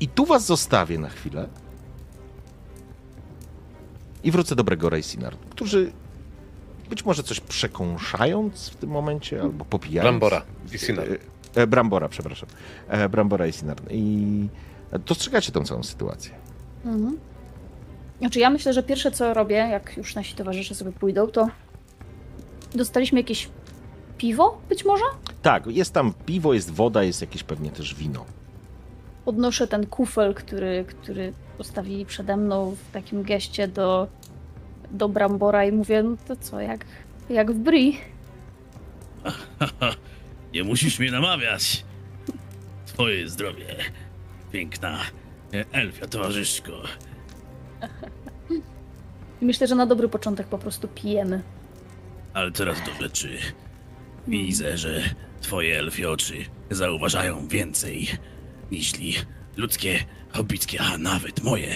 I 0.00 0.08
tu 0.08 0.26
was 0.26 0.46
zostawię 0.46 0.98
na 0.98 1.08
chwilę. 1.08 1.48
I 4.24 4.30
wrócę 4.30 4.56
do 4.56 4.64
Bregora 4.64 4.98
i 4.98 5.02
Sinar, 5.02 5.36
którzy 5.50 5.92
być 6.90 7.04
może 7.04 7.22
coś 7.22 7.40
przekąszając 7.40 8.68
w 8.68 8.76
tym 8.76 8.90
momencie, 8.90 9.42
albo 9.42 9.64
popijając. 9.64 10.04
Brambora 10.04 10.42
i 10.72 10.78
Sinar. 10.78 11.06
E, 11.58 11.66
Brambora, 11.66 12.08
przepraszam. 12.08 12.48
E, 12.88 13.08
Brambora 13.08 13.46
i 13.46 13.52
Sinar. 13.52 13.76
I 13.90 14.48
dostrzegacie 15.06 15.52
tą 15.52 15.64
całą 15.64 15.82
sytuację. 15.82 16.32
Mhm. 16.84 17.18
Znaczy, 18.18 18.38
ja 18.38 18.50
myślę, 18.50 18.72
że 18.72 18.82
pierwsze 18.82 19.10
co 19.10 19.34
robię, 19.34 19.56
jak 19.56 19.96
już 19.96 20.14
nasi 20.14 20.34
towarzysze 20.34 20.74
sobie 20.74 20.92
pójdą, 20.92 21.26
to 21.26 21.48
dostaliśmy 22.74 23.20
jakieś 23.20 23.48
piwo, 24.18 24.60
być 24.68 24.84
może? 24.84 25.04
Tak, 25.42 25.66
jest 25.66 25.94
tam 25.94 26.12
piwo, 26.26 26.54
jest 26.54 26.70
woda, 26.70 27.02
jest 27.02 27.20
jakieś 27.20 27.42
pewnie 27.42 27.70
też 27.70 27.94
wino. 27.94 28.24
Podnoszę 29.24 29.68
ten 29.68 29.86
kufel, 29.86 30.34
który, 30.34 30.84
który 30.88 31.32
postawili 31.58 32.06
przede 32.06 32.36
mną 32.36 32.76
w 32.88 32.92
takim 32.92 33.22
geście 33.22 33.68
do, 33.68 34.06
do 34.90 35.08
Brambora 35.08 35.64
i 35.64 35.72
mówię, 35.72 36.02
no 36.02 36.16
to 36.28 36.36
co, 36.36 36.60
jak, 36.60 36.84
jak 37.30 37.52
w 37.52 37.58
Bri. 37.58 37.98
Nie 40.52 40.64
musisz 40.64 40.98
mnie 40.98 41.10
namawiać. 41.10 41.84
Twoje 42.86 43.28
zdrowie, 43.28 43.76
piękna 44.52 44.98
e, 45.54 45.64
elfia 45.72 46.06
towarzyszko. 46.06 46.82
Myślę, 49.40 49.66
że 49.66 49.74
na 49.74 49.86
dobry 49.86 50.08
początek 50.08 50.46
po 50.46 50.58
prostu 50.58 50.88
pijemy. 50.88 51.42
Ale 52.34 52.52
teraz 52.52 52.78
do 52.82 53.02
rzeczy. 53.02 53.38
Widzę, 54.28 54.78
że 54.78 55.02
twoje 55.40 55.78
elfie 55.78 56.10
oczy 56.10 56.44
zauważają 56.70 57.48
więcej 57.48 58.08
niż 58.70 58.92
ludzkie, 59.56 60.04
hobbickie, 60.30 60.80
a 60.80 60.98
nawet 60.98 61.42
moje. 61.42 61.74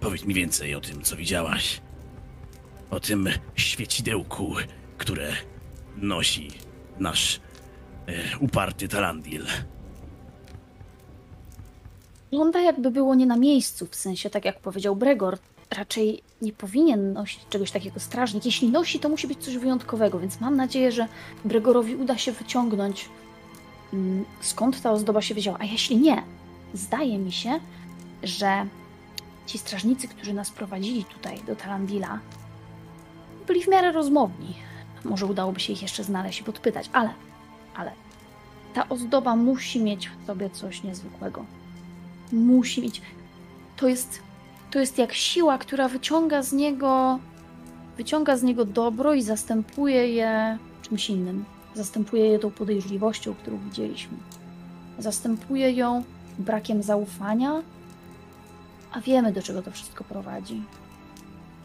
Powiedz 0.00 0.24
mi 0.24 0.34
więcej 0.34 0.74
o 0.74 0.80
tym, 0.80 1.02
co 1.02 1.16
widziałaś. 1.16 1.80
O 2.90 3.00
tym 3.00 3.28
świecidełku, 3.56 4.54
które 4.98 5.32
nosi 6.00 6.50
nasz 6.98 7.40
e, 8.06 8.38
uparty 8.38 8.88
Talandil. 8.88 9.46
Wygląda 12.30 12.60
jakby 12.60 12.90
było 12.90 13.14
nie 13.14 13.26
na 13.26 13.36
miejscu, 13.36 13.86
w 13.86 13.94
sensie 13.94 14.30
tak 14.30 14.44
jak 14.44 14.60
powiedział 14.60 14.96
Bregor, 14.96 15.38
raczej 15.70 16.22
nie 16.42 16.52
powinien 16.52 17.12
nosić 17.12 17.40
czegoś 17.50 17.70
takiego 17.70 18.00
strażnik. 18.00 18.44
Jeśli 18.44 18.68
nosi, 18.68 19.00
to 19.00 19.08
musi 19.08 19.28
być 19.28 19.44
coś 19.44 19.56
wyjątkowego, 19.56 20.18
więc 20.18 20.40
mam 20.40 20.56
nadzieję, 20.56 20.92
że 20.92 21.06
Bregorowi 21.44 21.96
uda 21.96 22.18
się 22.18 22.32
wyciągnąć 22.32 23.08
mm, 23.92 24.24
skąd 24.40 24.82
ta 24.82 24.92
ozdoba 24.92 25.22
się 25.22 25.34
wzięła. 25.34 25.58
A 25.60 25.64
jeśli 25.64 25.96
nie, 25.96 26.22
zdaje 26.74 27.18
mi 27.18 27.32
się, 27.32 27.60
że 28.22 28.66
ci 29.46 29.58
strażnicy, 29.58 30.08
którzy 30.08 30.32
nas 30.32 30.50
prowadzili 30.50 31.04
tutaj 31.04 31.40
do 31.46 31.56
Talandila, 31.56 32.20
byli 33.46 33.62
w 33.62 33.68
miarę 33.68 33.92
rozmowni. 33.92 34.69
Może 35.04 35.26
udałoby 35.26 35.60
się 35.60 35.72
ich 35.72 35.82
jeszcze 35.82 36.04
znaleźć 36.04 36.40
i 36.40 36.44
podpytać, 36.44 36.90
ale, 36.92 37.10
ale 37.76 37.92
ta 38.74 38.88
ozdoba 38.88 39.36
musi 39.36 39.80
mieć 39.80 40.08
w 40.08 40.26
sobie 40.26 40.50
coś 40.50 40.82
niezwykłego. 40.82 41.44
Musi 42.32 42.82
mieć. 42.82 43.02
To 43.76 43.88
jest, 43.88 44.22
to 44.70 44.78
jest 44.78 44.98
jak 44.98 45.12
siła, 45.12 45.58
która 45.58 45.88
wyciąga 45.88 46.42
z 46.42 46.52
niego, 46.52 47.18
wyciąga 47.96 48.36
z 48.36 48.42
niego 48.42 48.64
dobro 48.64 49.14
i 49.14 49.22
zastępuje 49.22 50.08
je 50.08 50.58
czymś 50.82 51.10
innym. 51.10 51.44
Zastępuje 51.74 52.26
je 52.26 52.38
tą 52.38 52.50
podejrzliwością, 52.50 53.34
którą 53.34 53.58
widzieliśmy. 53.58 54.16
Zastępuje 54.98 55.72
ją 55.72 56.04
brakiem 56.38 56.82
zaufania, 56.82 57.62
a 58.92 59.00
wiemy, 59.00 59.32
do 59.32 59.42
czego 59.42 59.62
to 59.62 59.70
wszystko 59.70 60.04
prowadzi. 60.04 60.62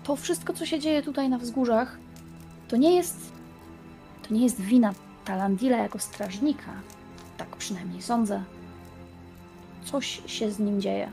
To 0.04 0.16
wszystko, 0.16 0.54
co 0.54 0.66
się 0.66 0.80
dzieje 0.80 1.04
tutaj 1.04 1.30
na 1.30 1.38
wzgórzach, 1.38 1.98
to 2.68 2.78
nie 2.78 2.96
jest. 2.96 3.18
To 4.28 4.34
nie 4.34 4.44
jest 4.44 4.62
wina 4.62 4.94
Talandila 5.26 5.78
jako 5.78 6.00
strażnika. 6.00 6.82
Tak 7.38 7.56
przynajmniej 7.56 8.02
sądzę. 8.02 8.44
Coś 9.86 10.22
się 10.26 10.52
z 10.52 10.60
nim 10.60 10.82
dzieje. 10.82 11.12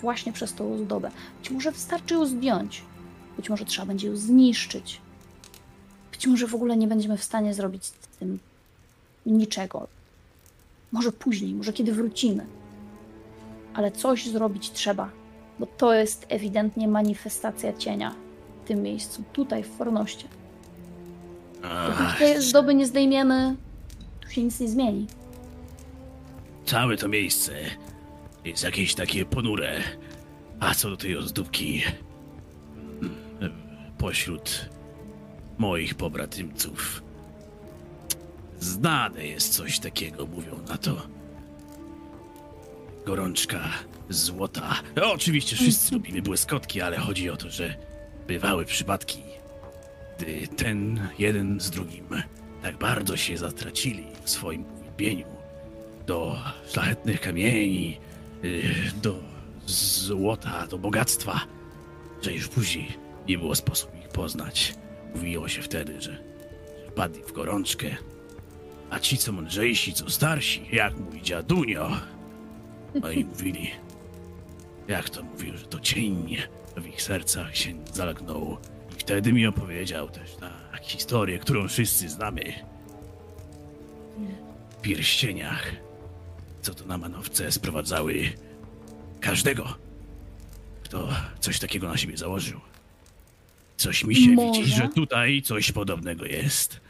Właśnie 0.00 0.32
przez 0.32 0.54
tą 0.54 0.74
ozdobę. 0.74 1.10
Być 1.38 1.50
może 1.50 1.72
wystarczy 1.72 2.14
ją 2.14 2.26
zdjąć. 2.26 2.82
Być 3.36 3.50
może 3.50 3.64
trzeba 3.64 3.86
będzie 3.86 4.08
ją 4.08 4.16
zniszczyć. 4.16 5.00
Być 6.12 6.26
może 6.26 6.46
w 6.46 6.54
ogóle 6.54 6.76
nie 6.76 6.88
będziemy 6.88 7.16
w 7.16 7.24
stanie 7.24 7.54
zrobić 7.54 7.84
z 7.84 7.92
tym 7.92 8.38
niczego. 9.26 9.88
Może 10.92 11.12
później, 11.12 11.54
może 11.54 11.72
kiedy 11.72 11.92
wrócimy. 11.92 12.46
Ale 13.74 13.92
coś 13.92 14.26
zrobić 14.26 14.70
trzeba, 14.70 15.10
bo 15.58 15.66
to 15.66 15.94
jest 15.94 16.26
ewidentnie 16.28 16.88
manifestacja 16.88 17.72
cienia 17.72 18.14
w 18.64 18.68
tym 18.68 18.82
miejscu, 18.82 19.22
tutaj 19.32 19.62
w 19.62 19.68
Fornoście. 19.68 20.28
Jeśli 21.62 22.18
tej 22.18 22.42
zdoby 22.42 22.74
nie 22.74 22.86
zdejmiemy, 22.86 23.56
tu 24.20 24.30
się 24.30 24.42
nic 24.42 24.60
nie 24.60 24.68
zmieni. 24.68 25.06
całe 26.64 26.96
to 26.96 27.08
miejsce 27.08 27.52
jest 28.44 28.64
jakieś 28.64 28.94
takie 28.94 29.24
ponure. 29.24 29.82
A 30.60 30.74
co 30.74 30.90
do 30.90 30.96
tej 30.96 31.16
ozdóbki, 31.16 31.82
pośród 33.98 34.68
moich 35.58 35.94
pobratymców 35.94 37.02
znane 38.60 39.26
jest 39.26 39.54
coś 39.54 39.78
takiego, 39.78 40.26
mówią 40.26 40.58
na 40.68 40.78
to. 40.78 41.06
Gorączka 43.06 43.60
złota. 44.08 44.74
Oczywiście 45.14 45.56
wszyscy 45.56 45.94
lubimy 45.94 46.22
błyskotki, 46.22 46.80
ale 46.80 46.96
chodzi 46.96 47.30
o 47.30 47.36
to, 47.36 47.50
że 47.50 47.74
bywały 48.26 48.64
przypadki, 48.64 49.22
gdy 50.18 50.48
ten 50.48 51.08
jeden 51.18 51.60
z 51.60 51.70
drugim 51.70 52.06
tak 52.62 52.76
bardzo 52.76 53.16
się 53.16 53.36
zatracili 53.36 54.06
w 54.24 54.30
swoim 54.30 54.64
uwielbieniu 54.78 55.26
do 56.06 56.36
szlachetnych 56.68 57.20
kamieni, 57.20 57.98
y, 58.44 58.62
do 59.02 59.20
złota, 59.66 60.66
do 60.66 60.78
bogactwa, 60.78 61.40
że 62.22 62.32
już 62.32 62.48
później 62.48 62.88
nie 63.28 63.38
było 63.38 63.54
sposobu 63.54 63.96
ich 63.96 64.08
poznać. 64.08 64.74
Mówiło 65.14 65.48
się 65.48 65.62
wtedy, 65.62 66.00
że, 66.00 66.12
że 66.84 66.90
padli 66.94 67.22
w 67.22 67.32
gorączkę, 67.32 67.96
a 68.90 68.98
ci 68.98 69.18
co 69.18 69.32
mądrzejsi, 69.32 69.92
co 69.92 70.10
starsi, 70.10 70.68
jak 70.72 70.96
mój 70.96 71.22
dziadunio, 71.22 71.90
no 73.02 73.10
i 73.10 73.24
mówili, 73.24 73.70
jak 74.88 75.10
to 75.10 75.22
mówił, 75.22 75.56
że 75.56 75.66
to 75.66 75.80
cień 75.80 76.36
w 76.76 76.86
ich 76.86 77.02
sercach 77.02 77.56
się 77.56 77.72
zalagnął. 77.94 78.56
Wtedy 79.08 79.32
mi 79.32 79.46
opowiedział 79.46 80.08
też 80.08 80.36
tak 80.36 80.82
historię, 80.82 81.38
którą 81.38 81.68
wszyscy 81.68 82.08
znamy. 82.08 82.52
W 84.70 84.80
pierścieniach, 84.82 85.72
co 86.62 86.74
to 86.74 86.86
na 86.86 86.98
manowce 86.98 87.52
sprowadzały 87.52 88.32
każdego, 89.20 89.74
kto 90.82 91.08
coś 91.40 91.58
takiego 91.58 91.88
na 91.88 91.96
siebie 91.96 92.16
założył. 92.16 92.60
Coś 93.76 94.04
mi 94.04 94.16
się 94.16 94.30
Może? 94.30 94.60
widzi, 94.60 94.72
że 94.72 94.88
tutaj 94.88 95.42
coś 95.42 95.72
podobnego 95.72 96.24
jest. 96.26 96.80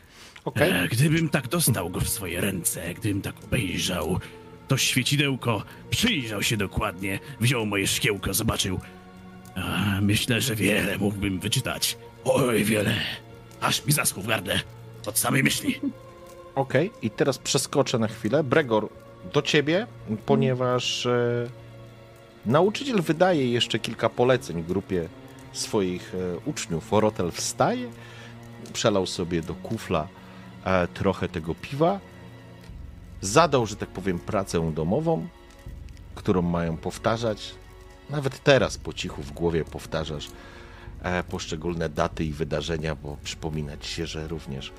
Okej. 0.44 0.70
E, 0.70 0.88
Gdybym 0.88 1.28
tak 1.28 1.48
dostał 1.48 1.90
go 1.90 2.00
w 2.00 2.08
swoje 2.08 2.40
ręce, 2.40 2.94
gdybym 2.94 3.22
tak 3.22 3.44
obejrzał 3.44 4.20
to 4.68 4.76
świecidełko, 4.76 5.62
przyjrzał 5.90 6.42
się 6.42 6.56
dokładnie, 6.56 7.18
wziął 7.40 7.66
moje 7.66 7.86
szkiełko, 7.86 8.34
zobaczył. 8.34 8.80
Myślę, 10.02 10.40
że 10.40 10.56
wiele 10.56 10.98
mógłbym 10.98 11.40
wyczytać. 11.40 11.96
Oj, 12.30 12.64
wiele. 12.64 12.94
Aż 13.60 13.86
mi 13.86 13.92
zaschł 13.92 14.20
w 14.20 14.26
gardle. 14.26 14.60
Od 15.06 15.18
samej 15.18 15.42
myśli. 15.42 15.80
Okej, 16.54 16.90
i 17.02 17.10
teraz 17.10 17.38
przeskoczę 17.38 17.98
na 17.98 18.08
chwilę. 18.08 18.44
Bregor, 18.44 18.88
do 19.32 19.42
ciebie, 19.42 19.86
ponieważ 20.26 21.06
e, 21.06 21.48
nauczyciel 22.46 23.02
wydaje 23.02 23.52
jeszcze 23.52 23.78
kilka 23.78 24.08
poleceń 24.08 24.64
grupie 24.64 25.08
swoich 25.52 26.14
e, 26.14 26.38
uczniów. 26.50 26.92
Orotel 26.92 27.30
wstaje, 27.30 27.90
przelał 28.72 29.06
sobie 29.06 29.42
do 29.42 29.54
kufla 29.54 30.08
e, 30.64 30.88
trochę 30.88 31.28
tego 31.28 31.54
piwa, 31.54 32.00
zadał, 33.20 33.66
że 33.66 33.76
tak 33.76 33.88
powiem, 33.88 34.18
pracę 34.18 34.72
domową, 34.72 35.28
którą 36.14 36.42
mają 36.42 36.76
powtarzać. 36.76 37.54
Nawet 38.10 38.42
teraz 38.42 38.78
po 38.78 38.92
cichu 38.92 39.22
w 39.22 39.32
głowie 39.32 39.64
powtarzasz 39.64 40.28
poszczególne 41.28 41.88
daty 41.88 42.24
i 42.24 42.32
wydarzenia, 42.32 42.94
bo 42.94 43.16
przypomina 43.24 43.76
ci 43.76 43.90
się, 43.90 44.06
że 44.06 44.28
również 44.28 44.72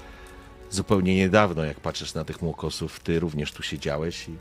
zupełnie 0.70 1.16
niedawno, 1.16 1.64
jak 1.64 1.80
patrzysz 1.80 2.14
na 2.14 2.24
tych 2.24 2.42
młokosów, 2.42 3.00
ty 3.00 3.20
również 3.20 3.52
tu 3.52 3.64
siedziałeś 3.64 4.30
i, 4.30 4.36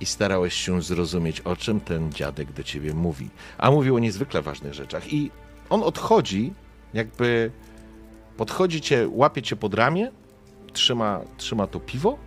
i 0.00 0.06
starałeś 0.06 0.54
się 0.54 0.82
zrozumieć, 0.82 1.40
o 1.40 1.56
czym 1.56 1.80
ten 1.80 2.12
dziadek 2.12 2.52
do 2.52 2.62
ciebie 2.62 2.94
mówi. 2.94 3.30
A 3.58 3.70
mówił 3.70 3.96
o 3.96 3.98
niezwykle 3.98 4.42
ważnych 4.42 4.74
rzeczach. 4.74 5.12
I 5.12 5.30
on 5.70 5.82
odchodzi, 5.82 6.52
jakby 6.94 7.50
podchodzi 8.36 8.80
cię, 8.80 9.08
łapie 9.10 9.42
cię 9.42 9.56
pod 9.56 9.74
ramię, 9.74 10.10
trzyma, 10.72 11.20
trzyma 11.36 11.66
to 11.66 11.80
piwo. 11.80 12.18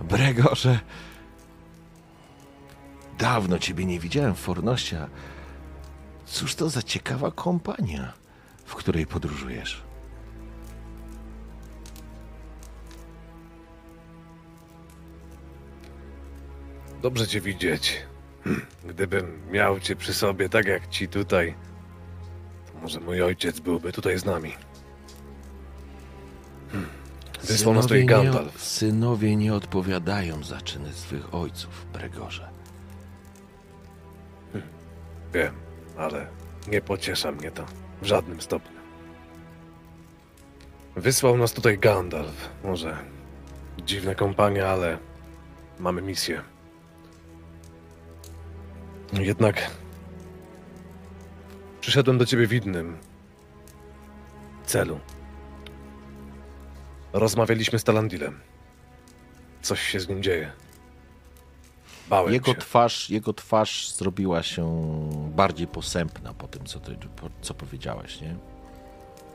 Bregorze, 0.00 0.80
dawno 3.18 3.58
ciebie 3.58 3.84
nie 3.84 4.00
widziałem 4.00 4.34
w 4.34 4.38
Fornosia. 4.38 5.08
Cóż 6.32 6.54
to 6.54 6.68
za 6.68 6.82
ciekawa 6.82 7.30
kompania, 7.30 8.12
w 8.64 8.74
której 8.74 9.06
podróżujesz? 9.06 9.82
Dobrze 17.02 17.26
cię 17.26 17.40
widzieć. 17.40 18.02
Gdybym 18.84 19.50
miał 19.50 19.80
cię 19.80 19.96
przy 19.96 20.14
sobie 20.14 20.48
tak 20.48 20.66
jak 20.66 20.88
ci 20.88 21.08
tutaj, 21.08 21.54
to 22.72 22.78
może 22.80 23.00
mój 23.00 23.22
ojciec 23.22 23.60
byłby 23.60 23.92
tutaj 23.92 24.18
z 24.18 24.24
nami. 24.24 24.52
Hm. 26.72 26.86
Wysłał 27.44 27.74
nas 27.74 27.84
tutaj 27.84 28.00
Synowie 28.00 28.24
nie- 28.24 28.24
Gandalf. 28.32 28.62
Synowie 28.62 29.36
nie 29.36 29.54
odpowiadają 29.54 30.44
za 30.44 30.60
czyny 30.60 30.92
swych 30.92 31.34
ojców, 31.34 31.86
Bregorze. 31.92 32.48
Wiem, 35.34 35.54
ale 35.98 36.26
nie 36.68 36.80
pociesza 36.80 37.32
mnie 37.32 37.50
to 37.50 37.66
w 38.02 38.06
żadnym 38.06 38.40
stopniu. 38.40 38.80
Wysłał 40.96 41.36
nas 41.36 41.52
tutaj 41.52 41.78
Gandalf. 41.78 42.48
Może 42.64 42.96
dziwna 43.78 44.14
kompania, 44.14 44.66
ale 44.68 44.98
mamy 45.78 46.02
misję. 46.02 46.42
Jednak 49.12 49.70
przyszedłem 51.80 52.18
do 52.18 52.26
ciebie 52.26 52.46
w 52.46 52.52
innym 52.52 52.98
celu. 54.66 55.00
Rozmawialiśmy 57.12 57.78
z 57.78 57.84
Talandilem. 57.84 58.40
Coś 59.62 59.80
się 59.80 60.00
z 60.00 60.08
nim 60.08 60.22
dzieje. 60.22 60.52
Bałem 62.12 62.32
Jego 62.32 62.52
się. 62.52 62.58
twarz, 62.58 63.10
jego 63.10 63.32
twarz 63.32 63.90
zrobiła 63.90 64.42
się 64.42 64.64
bardziej 65.36 65.66
posępna 65.66 66.34
po 66.34 66.48
tym, 66.48 66.66
co, 66.66 66.80
ty, 66.80 66.96
po, 67.16 67.28
co 67.42 67.54
powiedziałeś, 67.54 68.20
nie? 68.20 68.36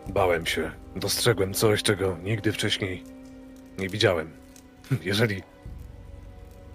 Bałem 0.08 0.46
się. 0.46 0.72
Dostrzegłem 0.96 1.54
coś, 1.54 1.84
czego 1.84 2.18
nigdy 2.24 2.52
wcześniej 2.52 3.04
nie 3.78 3.90
widziałem. 3.90 4.32
Jeżeli 5.04 5.44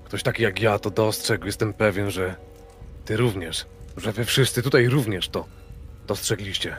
ktoś 0.05 0.23
taki 0.23 0.43
jak 0.43 0.61
ja 0.61 0.79
to 0.79 0.91
dostrzegł, 0.91 1.47
jestem 1.47 1.73
pewien, 1.73 2.11
że 2.11 2.37
ty 3.05 3.17
również, 3.17 3.67
że 3.97 4.13
wy 4.13 4.25
wszyscy 4.25 4.63
tutaj 4.63 4.89
również 4.89 5.29
to 5.29 5.47
dostrzegliście. 6.07 6.77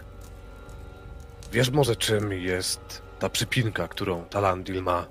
Wiesz 1.51 1.71
może 1.71 1.95
czym 1.95 2.31
jest 2.33 3.01
ta 3.19 3.29
przypinka, 3.29 3.87
którą 3.87 4.25
Talandil 4.25 4.83
ma 4.83 5.05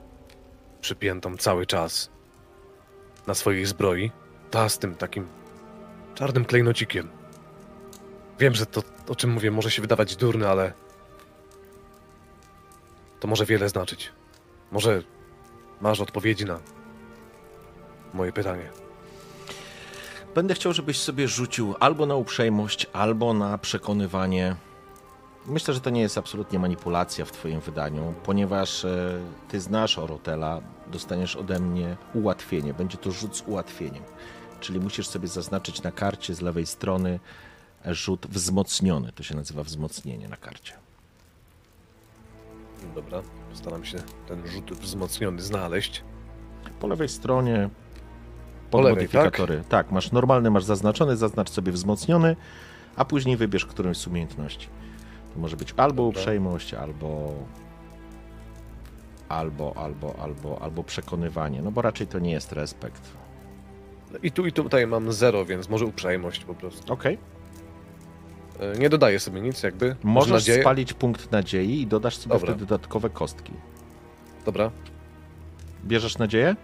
przypiętą 0.80 1.36
cały 1.36 1.66
czas 1.66 2.10
na 3.26 3.34
swojej 3.34 3.66
zbroi? 3.66 4.10
Ta 4.50 4.68
z 4.68 4.78
tym 4.78 4.94
takim 4.94 5.26
czarnym 6.14 6.44
klejnocikiem. 6.44 7.08
Wiem, 8.38 8.54
że 8.54 8.66
to, 8.66 8.82
o 9.08 9.16
czym 9.16 9.30
mówię, 9.30 9.50
może 9.50 9.70
się 9.70 9.82
wydawać 9.82 10.16
durne, 10.16 10.48
ale 10.48 10.72
to 13.20 13.28
może 13.28 13.46
wiele 13.46 13.68
znaczyć. 13.68 14.12
Może 14.72 15.02
masz 15.80 16.00
odpowiedzi 16.00 16.44
na 16.44 16.60
moje 18.14 18.32
pytanie. 18.32 18.70
Będę 20.34 20.54
chciał, 20.54 20.72
żebyś 20.72 21.00
sobie 21.00 21.28
rzucił 21.28 21.74
albo 21.80 22.06
na 22.06 22.14
uprzejmość, 22.14 22.86
albo 22.92 23.34
na 23.34 23.58
przekonywanie. 23.58 24.56
Myślę, 25.46 25.74
że 25.74 25.80
to 25.80 25.90
nie 25.90 26.00
jest 26.00 26.18
absolutnie 26.18 26.58
manipulacja 26.58 27.24
w 27.24 27.32
Twoim 27.32 27.60
wydaniu, 27.60 28.14
ponieważ 28.24 28.84
e, 28.84 29.20
Ty 29.48 29.60
znasz 29.60 29.98
Orotela, 29.98 30.60
dostaniesz 30.92 31.36
ode 31.36 31.60
mnie 31.60 31.96
ułatwienie. 32.14 32.74
Będzie 32.74 32.98
to 32.98 33.10
rzut 33.10 33.36
z 33.36 33.42
ułatwieniem. 33.42 34.02
Czyli 34.60 34.80
musisz 34.80 35.08
sobie 35.08 35.28
zaznaczyć 35.28 35.82
na 35.82 35.92
karcie 35.92 36.34
z 36.34 36.40
lewej 36.40 36.66
strony 36.66 37.20
e, 37.86 37.94
rzut 37.94 38.26
wzmocniony. 38.26 39.12
To 39.12 39.22
się 39.22 39.36
nazywa 39.36 39.62
wzmocnienie 39.62 40.28
na 40.28 40.36
karcie. 40.36 40.72
Dobra, 42.94 43.22
postaram 43.50 43.84
się 43.84 43.98
ten 44.28 44.46
rzut 44.46 44.72
wzmocniony 44.72 45.42
znaleźć. 45.42 46.02
Po 46.80 46.86
lewej 46.86 47.08
stronie 47.08 47.68
Po 48.70 48.78
lewej, 48.80 48.92
modyfikatory. 48.92 49.64
Tak? 49.68 49.92
masz 49.92 50.12
normalny, 50.12 50.50
masz 50.50 50.64
zaznaczony, 50.64 51.16
zaznacz 51.16 51.50
sobie 51.50 51.72
wzmocniony, 51.72 52.36
a 52.96 53.04
później 53.04 53.36
wybierz 53.36 53.66
którąś 53.66 53.96
z 53.96 54.06
umiejętności. 54.06 54.68
To 55.34 55.40
może 55.40 55.56
być 55.56 55.74
albo 55.76 56.02
Dobra. 56.02 56.20
uprzejmość, 56.20 56.74
albo 56.74 57.34
albo, 59.32 59.72
albo, 59.76 60.14
albo, 60.18 60.62
albo 60.62 60.84
przekonywanie, 60.84 61.62
no 61.62 61.70
bo 61.70 61.82
raczej 61.82 62.06
to 62.06 62.18
nie 62.18 62.30
jest 62.32 62.52
respekt. 62.52 63.02
I 64.22 64.32
tu 64.32 64.46
i 64.46 64.52
tutaj 64.52 64.86
mam 64.86 65.12
zero, 65.12 65.44
więc 65.44 65.68
może 65.68 65.86
uprzejmość 65.86 66.44
po 66.44 66.54
prostu. 66.54 66.92
Okej. 66.92 67.18
E, 68.60 68.78
Nie 68.78 68.88
dodaję 68.88 69.20
sobie 69.20 69.40
nic, 69.40 69.62
jakby. 69.62 69.86
Może 70.02 70.30
Możesz 70.30 70.32
nadzieję? 70.32 70.60
spalić 70.60 70.92
punkt 70.92 71.32
nadziei 71.32 71.80
i 71.80 71.86
dodasz 71.86 72.16
sobie 72.16 72.32
Dobra. 72.34 72.46
wtedy 72.52 72.66
dodatkowe 72.66 73.10
kostki. 73.10 73.52
Dobra, 74.44 74.70
Bierzesz 75.84 76.18
nadzieję? 76.18 76.56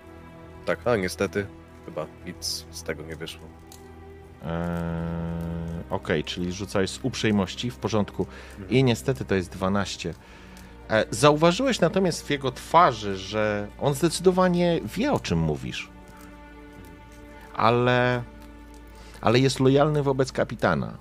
tak, 0.66 0.86
a 0.86 0.96
niestety 0.96 1.46
chyba 1.86 2.06
nic 2.26 2.66
z 2.70 2.82
tego 2.82 3.02
nie 3.02 3.16
wyszło. 3.16 3.46
Eee, 4.44 4.48
Okej, 5.90 6.24
czyli 6.24 6.52
rzucałeś 6.52 6.90
z 6.90 7.00
uprzejmości, 7.02 7.70
w 7.70 7.76
porządku. 7.76 8.26
I 8.70 8.84
niestety 8.84 9.24
to 9.24 9.34
jest 9.34 9.52
12. 9.52 10.14
E, 10.90 11.04
Zauważyłeś 11.10 11.80
natomiast 11.80 12.26
w 12.26 12.30
jego 12.30 12.52
twarzy, 12.52 13.16
że 13.16 13.68
on 13.80 13.94
zdecydowanie 13.94 14.80
wie, 14.96 15.12
o 15.12 15.20
czym 15.20 15.38
mówisz. 15.38 15.88
Ale, 17.54 18.22
ale 19.20 19.38
jest 19.38 19.60
lojalny 19.60 20.02
wobec 20.02 20.32
kapitana. 20.32 20.96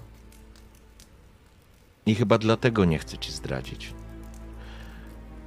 I 2.06 2.16
chyba 2.16 2.38
dlatego 2.38 2.86
nie 2.86 3.00
chce 3.00 3.18
ci 3.18 3.32
zdradzić. 3.32 3.94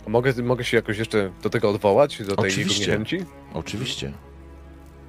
Mogę, 0.07 0.33
mogę 0.43 0.65
się 0.65 0.77
jakoś 0.77 0.99
jeszcze 0.99 1.31
do 1.43 1.51
tego 1.51 1.71
odwołać? 1.71 2.19
Do 2.19 2.25
tej 2.25 2.29
jego 2.29 2.41
Oczywiście. 2.41 2.87
niechęci? 2.87 3.25
Oczywiście. 3.55 4.13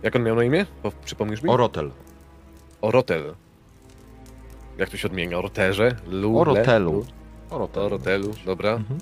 Jak 0.03 0.15
on 0.15 0.23
miał 0.23 0.35
na 0.35 0.43
imię? 0.43 0.65
Po- 0.83 0.91
Przypomnisz 1.05 1.41
mi? 1.41 1.49
Orotel. 1.49 1.91
Orotel. 2.81 3.35
Jak 4.77 4.89
to 4.89 4.97
się 4.97 5.07
odmienia? 5.07 5.37
Oroterze? 5.37 5.95
Lu, 6.07 6.39
Orotelu. 6.39 6.99
Le, 6.99 7.55
Orotel. 7.55 7.83
Orotelu, 7.83 8.33
dobra. 8.45 8.69
Mhm. 8.71 8.99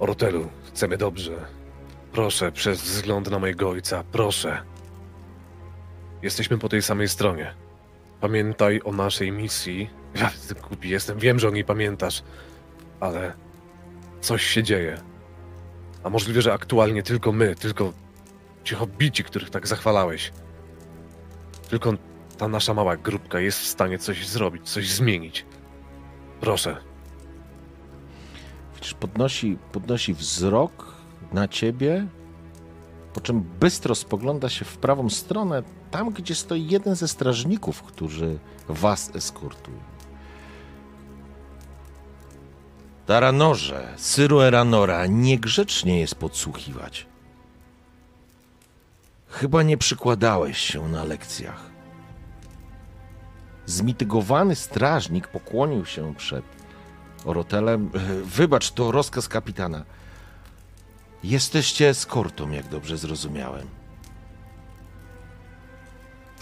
Orotelu, 0.00 0.48
chcemy 0.66 0.96
dobrze. 0.96 1.32
Proszę, 2.12 2.52
przez 2.52 2.82
wzgląd 2.82 3.30
na 3.30 3.38
mojego 3.38 3.70
ojca, 3.70 4.04
proszę. 4.12 4.62
Jesteśmy 6.22 6.58
po 6.58 6.68
tej 6.68 6.82
samej 6.82 7.08
stronie. 7.08 7.54
Pamiętaj 8.20 8.80
o 8.84 8.92
naszej 8.92 9.32
misji. 9.32 9.90
Ja 10.14 10.30
głupi 10.68 10.88
jestem, 10.88 11.18
wiem, 11.18 11.38
że 11.38 11.48
o 11.48 11.50
niej 11.50 11.64
pamiętasz, 11.64 12.22
ale 13.00 13.32
coś 14.20 14.42
się 14.46 14.62
dzieje. 14.62 15.00
A 16.02 16.10
możliwe, 16.10 16.42
że 16.42 16.52
aktualnie 16.52 17.02
tylko 17.02 17.32
my, 17.32 17.54
tylko 17.54 17.92
ci 18.64 18.74
hobbici, 18.74 19.24
których 19.24 19.50
tak 19.50 19.66
zachwalałeś. 19.66 20.32
Tylko 21.70 21.92
ta 22.38 22.48
nasza 22.48 22.74
mała 22.74 22.96
grupka 22.96 23.40
jest 23.40 23.58
w 23.60 23.66
stanie 23.66 23.98
coś 23.98 24.26
zrobić, 24.26 24.70
coś 24.70 24.90
zmienić. 24.90 25.46
Proszę, 26.40 26.76
Widzisz, 28.80 28.94
podnosi, 28.94 29.58
podnosi 29.72 30.14
wzrok 30.14 30.94
na 31.32 31.48
ciebie, 31.48 32.06
po 33.14 33.20
czym 33.20 33.40
bystro 33.40 33.94
spogląda 33.94 34.48
się 34.48 34.64
w 34.64 34.78
prawą 34.78 35.10
stronę, 35.10 35.62
tam, 35.90 36.10
gdzie 36.10 36.34
stoi 36.34 36.66
jeden 36.66 36.94
ze 36.94 37.08
strażników, 37.08 37.82
którzy 37.82 38.38
was 38.68 39.10
eskortują. 39.14 39.78
Taranorze, 43.06 43.94
Syru 43.96 44.40
Eranora, 44.40 45.06
niegrzecznie 45.06 46.00
jest 46.00 46.14
podsłuchiwać. 46.14 47.06
Chyba 49.28 49.62
nie 49.62 49.78
przykładałeś 49.78 50.58
się 50.58 50.88
na 50.88 51.04
lekcjach. 51.04 51.70
Zmitygowany 53.66 54.56
strażnik 54.56 55.28
pokłonił 55.28 55.86
się 55.86 56.14
przed 56.14 56.59
Orotelem. 57.24 57.90
Wybacz, 58.24 58.70
to 58.70 58.92
rozkaz 58.92 59.28
kapitana. 59.28 59.84
Jesteście 61.24 61.88
eskortą, 61.88 62.50
jak 62.50 62.68
dobrze 62.68 62.98
zrozumiałem. 62.98 63.68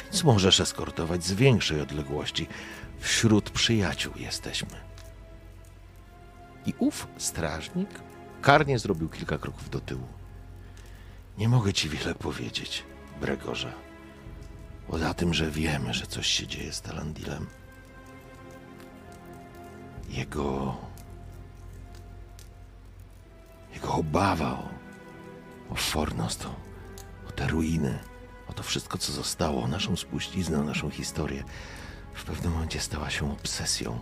Więc 0.05 0.25
możesz 0.25 0.61
eskortować 0.61 1.25
z 1.25 1.33
większej 1.33 1.81
odległości. 1.81 2.47
Wśród 2.99 3.51
przyjaciół 3.51 4.13
jesteśmy. 4.17 4.89
I 6.67 6.75
ów 6.79 7.07
strażnik 7.19 7.91
karnie 8.43 8.79
zrobił 8.79 9.09
kilka 9.09 9.39
kroków 9.39 9.71
do 9.71 9.81
tyłu. 9.81 10.07
Nie 11.39 11.49
mogę 11.49 11.73
ci 11.73 11.89
wiele 11.89 12.15
powiedzieć, 12.15 12.85
Bregorze. 13.21 13.73
Poza 14.89 15.15
tym, 15.15 15.35
że 15.35 15.51
wiemy, 15.51 15.95
że 15.95 16.07
coś 16.07 16.27
się 16.27 16.47
dzieje 16.47 16.73
z 16.73 16.83
Talandilem. 16.83 17.47
Jego. 20.09 20.77
Jego 23.75 23.93
obawa 23.95 24.53
o, 24.53 24.69
o 25.71 25.75
Fornost, 25.75 26.47
o, 26.47 26.55
o 27.29 27.33
te 27.33 27.47
ruiny, 27.47 27.99
o 28.49 28.53
to 28.53 28.63
wszystko, 28.63 28.99
co 28.99 29.13
zostało, 29.13 29.63
o 29.63 29.69
naszą 29.69 29.97
spuściznę, 29.97 30.61
o 30.61 30.65
naszą 30.65 30.91
historię, 30.91 31.45
w 32.15 32.25
pewnym 32.25 32.53
momencie 32.53 32.81
stała 32.81 33.11
się 33.11 33.33
obsesją, 33.33 33.99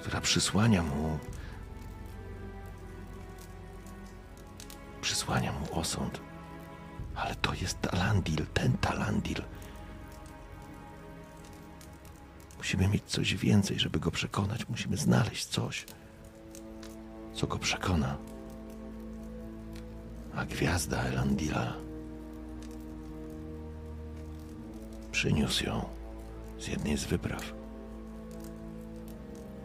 która 0.00 0.20
przysłania 0.20 0.82
mu. 0.82 1.18
Przysłania 5.00 5.52
mu 5.52 5.80
osąd. 5.80 6.20
Ale 7.14 7.34
to 7.34 7.54
jest 7.54 7.80
Talandil, 7.80 8.46
ten 8.54 8.78
Talandil. 8.78 9.42
Musimy 12.64 12.88
mieć 12.88 13.04
coś 13.04 13.34
więcej, 13.34 13.78
żeby 13.78 14.00
go 14.00 14.10
przekonać. 14.10 14.68
Musimy 14.68 14.96
znaleźć 14.96 15.46
coś, 15.46 15.86
co 17.34 17.46
go 17.46 17.58
przekona. 17.58 18.16
A 20.34 20.44
gwiazda 20.44 21.02
Elandila 21.02 21.74
przyniósł 25.12 25.64
ją 25.64 25.84
z 26.58 26.68
jednej 26.68 26.98
z 26.98 27.04
wypraw 27.04 27.52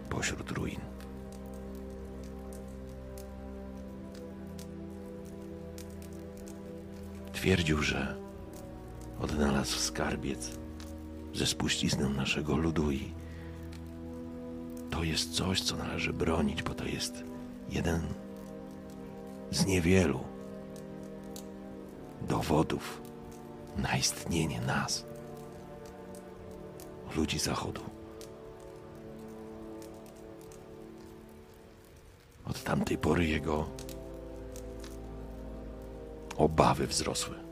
pośród 0.09 0.51
ruin. 0.51 0.79
Twierdził, 7.33 7.83
że 7.83 8.15
odnalazł 9.19 9.77
skarbiec 9.77 10.58
ze 11.33 11.45
spuścizną 11.45 12.09
naszego 12.09 12.57
ludu 12.57 12.91
i 12.91 13.13
to 14.89 15.03
jest 15.03 15.33
coś, 15.33 15.61
co 15.61 15.75
należy 15.75 16.13
bronić, 16.13 16.63
bo 16.63 16.73
to 16.73 16.85
jest 16.85 17.23
jeden 17.69 18.01
z 19.51 19.65
niewielu 19.65 20.19
dowodów 22.27 23.01
na 23.77 23.97
istnienie 23.97 24.61
nas, 24.61 25.05
ludzi 27.15 27.39
Zachodu. 27.39 27.81
Od 32.45 32.63
tamtej 32.63 32.97
pory 32.97 33.27
jego 33.27 33.69
obawy 36.37 36.87
wzrosły 36.87 37.48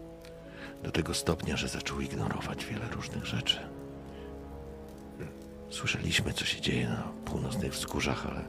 do 0.84 0.92
tego 0.92 1.14
stopnia, 1.14 1.58
że 1.58 1.68
zaczął 1.68 2.02
ignorować 2.02 2.66
wiele 2.66 2.88
różnych 2.92 3.26
rzeczy. 3.26 3.60
Słyszeliśmy, 5.70 6.34
co 6.34 6.46
się 6.46 6.62
dzieje 6.62 6.90
na 6.90 7.04
północnych 7.26 7.74
wzgórzach, 7.74 8.26
ale 8.28 8.42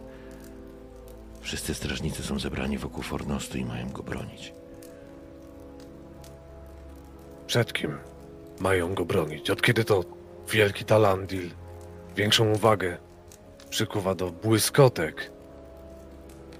wszyscy 1.40 1.74
strażnicy 1.74 2.22
są 2.22 2.38
zebrani 2.38 2.78
wokół 2.78 3.02
Fornostu 3.02 3.58
i 3.58 3.64
mają 3.64 3.90
go 3.90 4.02
bronić. 4.02 4.52
Przed 7.46 7.72
kim 7.72 7.98
mają 8.60 8.94
go 8.94 9.04
bronić? 9.04 9.50
Od 9.50 9.62
kiedy 9.62 9.84
to 9.84 10.04
wielki 10.48 10.84
Talandil 10.84 11.50
większą 12.16 12.52
uwagę 12.52 12.98
przykuwa 13.70 14.14
do 14.14 14.30
błyskotek 14.30 15.30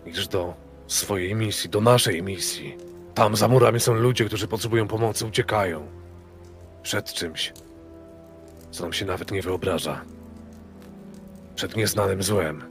niż 0.07 0.29
do 0.29 0.55
swojej 0.87 1.35
misji, 1.35 1.71
do 1.71 1.81
naszej 1.81 2.23
misji? 2.23 2.77
Tam 3.19 3.37
za 3.37 3.49
murami 3.49 3.81
są 3.81 3.95
ludzie, 3.95 4.25
którzy 4.25 4.49
potrzebują 4.49 4.89
pomocy, 4.89 5.27
uciekają. 5.27 5.87
Przed 6.83 7.13
czymś, 7.13 7.53
co 8.71 8.83
nam 8.83 8.93
się 8.93 9.07
nawet 9.07 9.31
nie 9.31 9.43
wyobraża. 9.43 10.05
Przed 11.55 11.77
nieznanym 11.77 12.23
złem. 12.23 12.63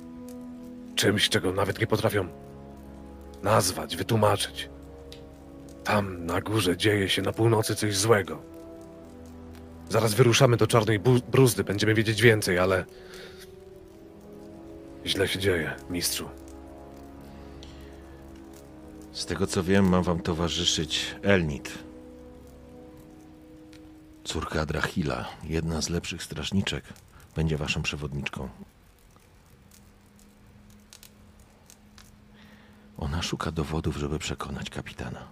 Czymś, 0.96 1.30
czego 1.30 1.52
nawet 1.52 1.80
nie 1.80 1.88
potrafią 1.88 2.28
nazwać, 3.44 3.96
wytłumaczyć. 3.96 4.70
Tam 5.84 6.26
na 6.26 6.42
górze 6.42 6.78
dzieje 6.78 7.10
się 7.10 7.22
na 7.22 7.34
północy 7.34 7.76
coś 7.76 7.98
złego. 7.98 8.42
Zaraz 9.90 10.14
wyruszamy 10.14 10.58
do 10.58 10.68
czarnej 10.68 11.00
bruzdy, 11.32 11.64
będziemy 11.64 11.94
wiedzieć 11.94 12.22
więcej, 12.22 12.60
ale. 12.60 12.86
Źle 15.06 15.28
się 15.28 15.40
dzieje, 15.40 15.76
mistrzu. 15.90 16.30
Z 19.18 19.26
tego 19.26 19.48
co 19.48 19.64
wiem, 19.64 19.90
ma 19.90 20.02
wam 20.02 20.20
towarzyszyć 20.20 21.16
Elnit. 21.22 21.78
Córka 24.24 24.66
Drachila, 24.66 25.30
jedna 25.44 25.82
z 25.82 25.90
lepszych 25.90 26.24
strażniczek, 26.24 26.84
będzie 27.36 27.58
waszą 27.58 27.82
przewodniczką. 27.82 28.50
Ona 32.98 33.22
szuka 33.22 33.52
dowodów, 33.52 33.98
żeby 33.98 34.20
przekonać 34.20 34.70
kapitana. 34.70 35.28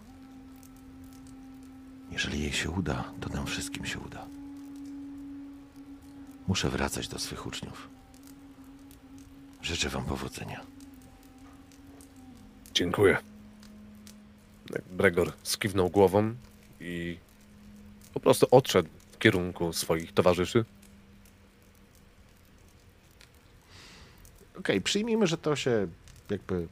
Jeżeli 2.12 2.42
jej 2.42 2.54
się 2.54 2.70
uda, 2.70 3.04
to 3.22 3.30
nam 3.30 3.46
wszystkim 3.46 3.86
się 3.86 4.00
uda. 4.00 4.26
Muszę 6.48 6.70
wracać 6.70 7.08
do 7.08 7.20
swych 7.20 7.46
uczniów. 7.46 7.90
Życzę 9.62 9.90
wam 9.90 10.06
powodzenia. 10.06 10.62
Dziękuję. 12.74 13.35
Bregor 14.92 15.32
skiwnął 15.44 15.90
głową 15.90 16.36
i 16.82 17.18
po 18.14 18.20
prostu 18.20 18.48
odszedł 18.52 18.90
w 19.12 19.18
kierunku 19.18 19.74
swoich 19.74 20.14
towarzyszy. 20.14 20.66
Okej, 24.60 24.82
przyjmijmy, 24.82 25.28
że 25.28 25.38
to 25.38 25.56
się 25.56 25.88
jakby 26.30 26.68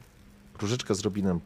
Różyczka 0.60 0.94
z 0.94 1.00
Robinem 1.00 1.40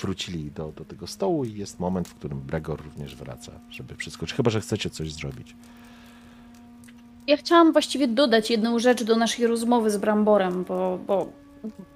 wrócili 0.00 0.50
do, 0.50 0.72
do 0.72 0.84
tego 0.84 1.06
stołu 1.06 1.44
i 1.44 1.54
jest 1.54 1.80
moment, 1.80 2.08
w 2.08 2.14
którym 2.14 2.40
Bregor 2.40 2.84
również 2.84 3.16
wraca, 3.16 3.52
żeby 3.70 3.94
przeskoczyć. 3.94 4.36
Chyba, 4.36 4.50
że 4.50 4.60
chcecie 4.60 4.90
coś 4.90 5.12
zrobić. 5.12 5.54
Ja 7.26 7.36
chciałam 7.36 7.72
właściwie 7.72 8.08
dodać 8.08 8.50
jedną 8.50 8.78
rzecz 8.78 9.02
do 9.02 9.16
naszej 9.16 9.46
rozmowy 9.46 9.90
z 9.90 9.96
Bramborem, 9.96 10.64
bo, 10.64 10.98
bo 11.06 11.32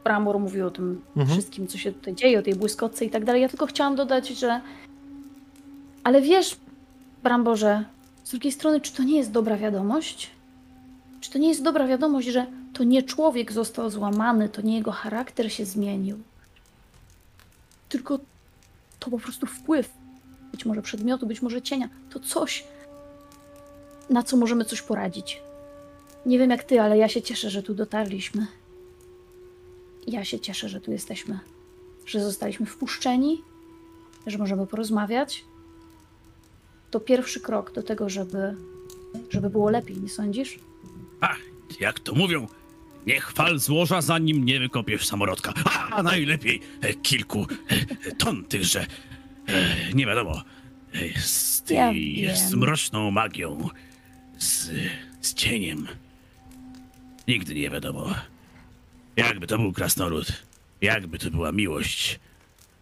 Brambor 0.05 0.39
mówił 0.39 0.67
o 0.67 0.71
tym 0.71 1.01
Mhm. 1.17 1.29
wszystkim, 1.39 1.67
co 1.67 1.79
się 1.79 1.93
tutaj 1.93 2.15
dzieje, 2.15 2.39
o 2.39 2.43
tej 2.43 2.55
błyskotce 2.55 3.05
i 3.05 3.11
tak 3.11 3.25
dalej. 3.25 3.43
Ja 3.43 3.49
tylko 3.49 3.67
chciałam 3.67 3.97
dodać, 3.97 4.29
że. 4.29 4.61
Ale 6.05 6.23
wiesz, 6.23 6.57
Bramborze, 7.23 7.85
z 8.25 8.31
drugiej 8.31 8.53
strony, 8.53 8.81
czy 8.81 8.93
to 8.93 9.03
nie 9.03 9.17
jest 9.19 9.31
dobra 9.31 9.57
wiadomość? 9.57 10.31
Czy 11.21 11.31
to 11.31 11.39
nie 11.39 11.49
jest 11.49 11.63
dobra 11.63 11.87
wiadomość, 11.87 12.29
że 12.29 12.47
to 12.73 12.85
nie 12.85 13.03
człowiek 13.03 13.53
został 13.53 13.91
złamany, 13.91 14.49
to 14.49 14.63
nie 14.63 14.75
jego 14.77 14.93
charakter 14.93 15.53
się 15.53 15.65
zmienił, 15.65 16.19
tylko 17.89 18.19
to 18.99 19.11
po 19.11 19.19
prostu 19.19 19.47
wpływ, 19.47 19.91
być 20.53 20.65
może 20.67 20.83
przedmiotu, 20.83 21.27
być 21.27 21.43
może 21.43 21.63
cienia, 21.63 21.89
to 22.11 22.21
coś, 22.21 22.65
na 24.11 24.23
co 24.23 24.37
możemy 24.37 24.65
coś 24.65 24.83
poradzić. 24.83 25.43
Nie 26.27 26.39
wiem 26.39 26.51
jak 26.51 26.65
ty, 26.65 26.81
ale 26.81 26.99
ja 26.99 27.09
się 27.09 27.23
cieszę, 27.23 27.51
że 27.51 27.63
tu 27.63 27.75
dotarliśmy. 27.75 28.47
Ja 30.07 30.25
się 30.25 30.41
cieszę, 30.41 30.69
że 30.69 30.81
tu 30.81 30.93
jesteśmy. 30.93 31.39
Że 32.07 32.21
zostaliśmy 32.21 32.67
wpuszczeni, 32.67 33.43
że 34.27 34.39
możemy 34.39 34.67
porozmawiać. 34.67 35.45
To 36.91 37.01
pierwszy 37.01 37.41
krok 37.41 37.73
do 37.73 37.83
tego, 37.83 38.09
żeby, 38.09 38.57
żeby 39.31 39.51
było 39.51 39.71
lepiej, 39.71 39.97
nie 39.97 40.09
sądzisz? 40.09 40.59
A, 41.21 41.35
jak 41.81 42.01
to 42.01 42.15
mówią, 42.15 42.47
nie 43.07 43.21
chwal 43.21 43.59
złoża, 43.59 44.01
zanim 44.01 44.45
nie 44.45 44.61
wykopiesz 44.61 45.07
samorodka. 45.07 45.53
A 45.91 46.03
najlepiej 46.03 46.61
e, 46.81 46.95
kilku 46.95 47.47
e, 48.07 48.13
ton 48.15 48.45
tychże, 48.45 48.87
e, 49.47 49.93
nie 49.95 50.07
wiadomo, 50.07 50.43
z, 51.25 51.71
Ja 51.71 51.89
tej, 51.91 52.15
wiem. 52.15 52.37
z 52.37 52.55
mroczną 52.55 53.11
magią, 53.11 53.69
z, 54.39 54.71
z 55.21 55.35
cieniem. 55.35 55.87
Nigdy 57.29 57.55
nie 57.55 57.71
wiadomo. 57.71 58.15
Jakby 59.27 59.47
to 59.47 59.59
był 59.59 59.73
krasnolud, 59.73 60.33
jakby 60.81 61.19
to 61.19 61.31
była 61.31 61.53
miłość 61.53 62.21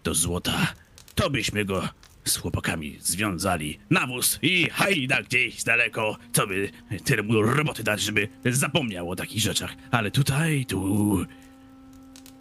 do 0.04 0.14
złota, 0.14 0.72
to 1.14 1.30
byśmy 1.30 1.64
go 1.64 1.88
z 2.24 2.36
chłopakami 2.36 2.96
związali 3.00 3.78
na 3.90 4.06
wóz 4.06 4.38
i 4.42 4.70
hajda 4.70 5.22
gdzieś 5.22 5.64
daleko, 5.64 6.16
co 6.32 6.46
by 6.46 6.70
tyle 7.04 7.22
mu 7.22 7.42
roboty 7.42 7.82
dać, 7.82 8.00
żeby 8.00 8.28
zapomniał 8.44 9.10
o 9.10 9.16
takich 9.16 9.40
rzeczach. 9.40 9.74
Ale 9.90 10.10
tutaj, 10.10 10.66
tu... 10.66 11.26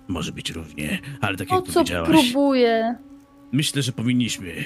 Może 0.08 0.32
być 0.32 0.50
różnie, 0.50 1.00
ale 1.22 1.38
tak 1.38 1.52
O 1.52 1.56
jak 1.56 1.66
co 1.66 1.74
powiedziałaś... 1.74 2.10
próbuję? 2.10 2.96
Myślę, 3.52 3.82
że 3.82 3.92
powinniśmy. 3.92 4.66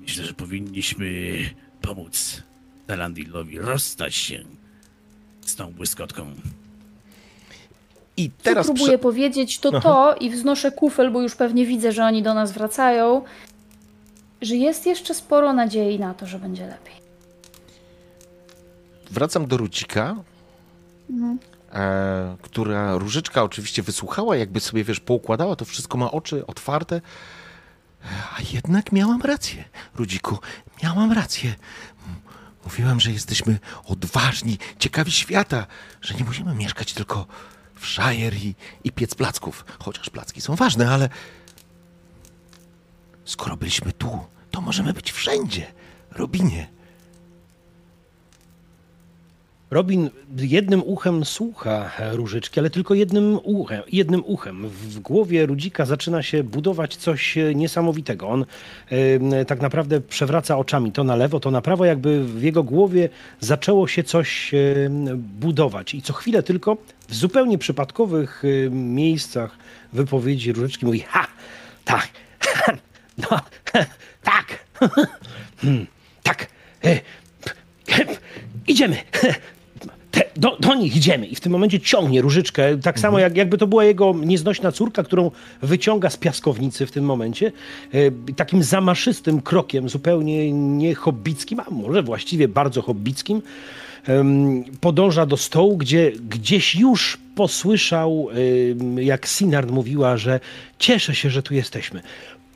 Myślę, 0.00 0.24
że 0.24 0.34
powinniśmy 0.34 1.36
pomóc 1.80 2.42
Talandilowi 2.86 3.58
rozstać 3.58 4.14
się 4.14 4.44
z 5.40 5.56
tą 5.56 5.72
błyskotką. 5.72 6.34
I 8.16 8.30
Co 8.30 8.34
teraz 8.44 8.66
próbuję 8.66 8.86
prze- 8.86 8.98
powiedzieć, 8.98 9.58
to 9.58 9.68
Aha. 9.68 9.80
to 9.80 10.14
i 10.20 10.30
wznoszę 10.30 10.72
kufel, 10.72 11.10
bo 11.12 11.22
już 11.22 11.34
pewnie 11.36 11.66
widzę, 11.66 11.92
że 11.92 12.04
oni 12.04 12.22
do 12.22 12.34
nas 12.34 12.52
wracają, 12.52 13.22
że 14.42 14.56
jest 14.56 14.86
jeszcze 14.86 15.14
sporo 15.14 15.52
nadziei 15.52 15.98
na 15.98 16.14
to, 16.14 16.26
że 16.26 16.38
będzie 16.38 16.66
lepiej. 16.66 16.94
wracam 19.10 19.46
do 19.46 19.56
Rucika, 19.56 20.16
Mhm. 21.10 21.38
e, 21.72 22.36
która 22.42 22.98
Różyczka 22.98 23.42
oczywiście 23.42 23.82
wysłuchała, 23.82 24.36
jakby 24.36 24.60
sobie, 24.60 24.84
wiesz, 24.84 25.00
poukładała, 25.00 25.56
to 25.56 25.64
wszystko 25.64 25.98
ma 25.98 26.10
oczy 26.10 26.46
otwarte. 26.46 27.00
A 28.04 28.36
jednak 28.52 28.92
miałam 28.92 29.22
rację, 29.22 29.64
Rudziku, 29.94 30.38
miałam 30.82 31.12
rację. 31.12 31.54
Mówiłam, 32.64 33.00
że 33.00 33.10
jesteśmy 33.12 33.58
odważni, 33.86 34.58
ciekawi 34.78 35.12
świata, 35.12 35.66
że 36.00 36.14
nie 36.14 36.24
musimy 36.24 36.54
mieszkać 36.54 36.92
tylko 36.92 37.26
w 37.84 37.88
Shire 37.88 38.36
i, 38.36 38.54
i 38.84 38.92
piec 38.92 39.14
placków. 39.14 39.64
Chociaż 39.78 40.10
placki 40.10 40.40
są 40.40 40.56
ważne, 40.56 40.90
ale 40.90 41.08
skoro 43.24 43.56
byliśmy 43.56 43.92
tu, 43.92 44.18
to 44.50 44.60
możemy 44.60 44.92
być 44.92 45.12
wszędzie. 45.12 45.72
Robinie, 46.10 46.68
Robin 49.74 50.10
jednym 50.36 50.82
uchem 50.86 51.24
słucha 51.24 51.90
Różyczki, 52.12 52.60
ale 52.60 52.70
tylko 52.70 52.94
jednym 52.94 53.38
uchem. 53.42 53.82
Jednym 53.92 54.22
uchem. 54.26 54.68
W 54.68 55.00
głowie 55.00 55.46
Rudzika 55.46 55.84
zaczyna 55.84 56.22
się 56.22 56.44
budować 56.44 56.96
coś 56.96 57.38
e, 57.38 57.54
niesamowitego. 57.54 58.28
On 58.28 58.44
tak 59.46 59.60
naprawdę 59.60 60.00
przewraca 60.00 60.58
oczami 60.58 60.92
to 60.92 61.04
na 61.04 61.16
lewo, 61.16 61.40
to 61.40 61.50
na 61.50 61.60
prawo, 61.60 61.84
jakby 61.84 62.24
w 62.24 62.42
jego 62.42 62.62
głowie 62.62 63.08
zaczęło 63.40 63.88
się 63.88 64.02
coś 64.04 64.52
budować. 65.16 65.94
I 65.94 66.02
co 66.02 66.12
chwilę 66.12 66.42
tylko 66.42 66.76
w 67.08 67.14
zupełnie 67.14 67.58
przypadkowych 67.58 68.42
miejscach 68.70 69.56
wypowiedzi 69.92 70.52
Różyczki 70.52 70.86
mówi 70.86 71.00
ha, 71.08 71.26
tak, 71.84 72.08
no, 73.30 73.40
tak, 74.22 74.64
Hmm, 75.62 75.86
tak, 76.22 76.46
e, 76.84 77.00
idziemy. 78.66 78.96
Te, 80.14 80.24
do, 80.36 80.56
do 80.60 80.74
nich 80.74 80.96
idziemy. 80.96 81.26
I 81.26 81.34
w 81.34 81.40
tym 81.40 81.52
momencie 81.52 81.80
ciągnie 81.80 82.22
różyczkę, 82.22 82.78
tak 82.78 83.00
samo 83.00 83.18
jak, 83.18 83.36
jakby 83.36 83.58
to 83.58 83.66
była 83.66 83.84
jego 83.84 84.14
nieznośna 84.24 84.72
córka, 84.72 85.02
którą 85.02 85.30
wyciąga 85.62 86.10
z 86.10 86.16
piaskownicy 86.16 86.86
w 86.86 86.90
tym 86.90 87.04
momencie. 87.04 87.52
E, 87.92 88.32
takim 88.36 88.62
zamaszystym 88.62 89.40
krokiem, 89.40 89.88
zupełnie 89.88 90.52
nie 90.52 90.94
hobbickim, 90.94 91.60
a 91.60 91.70
może 91.70 92.02
właściwie 92.02 92.48
bardzo 92.48 92.82
hobbickim, 92.82 93.42
podąża 94.80 95.26
do 95.26 95.36
stołu, 95.36 95.76
gdzie 95.76 96.12
gdzieś 96.28 96.76
już 96.76 97.18
posłyszał, 97.34 98.28
jak 98.96 99.26
Sinard 99.26 99.70
mówiła, 99.70 100.16
że 100.16 100.40
cieszę 100.78 101.14
się, 101.14 101.30
że 101.30 101.42
tu 101.42 101.54
jesteśmy 101.54 102.02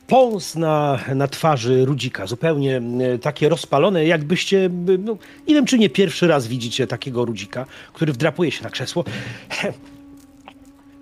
pąs 0.09 0.55
na, 0.55 0.99
na 1.15 1.27
twarzy 1.27 1.85
Rudzika, 1.85 2.27
zupełnie 2.27 2.81
e, 3.01 3.19
takie 3.19 3.49
rozpalone, 3.49 4.05
jakbyście, 4.05 4.69
no, 4.99 5.17
nie 5.47 5.55
wiem 5.55 5.65
czy 5.65 5.79
nie 5.79 5.89
pierwszy 5.89 6.27
raz 6.27 6.47
widzicie 6.47 6.87
takiego 6.87 7.25
Rudzika, 7.25 7.65
który 7.93 8.13
wdrapuje 8.13 8.51
się 8.51 8.63
na 8.63 8.69
krzesło. 8.69 9.03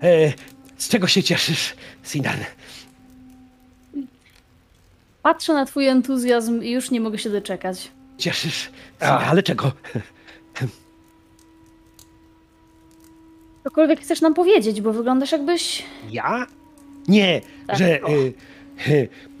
E, 0.02 0.32
z 0.76 0.88
czego 0.88 1.06
się 1.06 1.22
cieszysz, 1.22 1.74
Sinan? 2.04 2.38
Patrzę 5.22 5.52
na 5.52 5.66
twój 5.66 5.86
entuzjazm 5.86 6.62
i 6.62 6.70
już 6.70 6.90
nie 6.90 7.00
mogę 7.00 7.18
się 7.18 7.30
doczekać. 7.30 7.90
Cieszysz? 8.18 8.70
A, 9.00 9.18
ale 9.18 9.42
czego? 9.42 9.72
Cokolwiek 13.64 14.00
chcesz 14.00 14.20
nam 14.20 14.34
powiedzieć, 14.34 14.80
bo 14.80 14.92
wyglądasz 14.92 15.32
jakbyś... 15.32 15.82
Ja? 16.10 16.46
Nie, 17.08 17.40
Tak. 17.66 17.78
że... 17.78 17.94
E, 17.94 18.02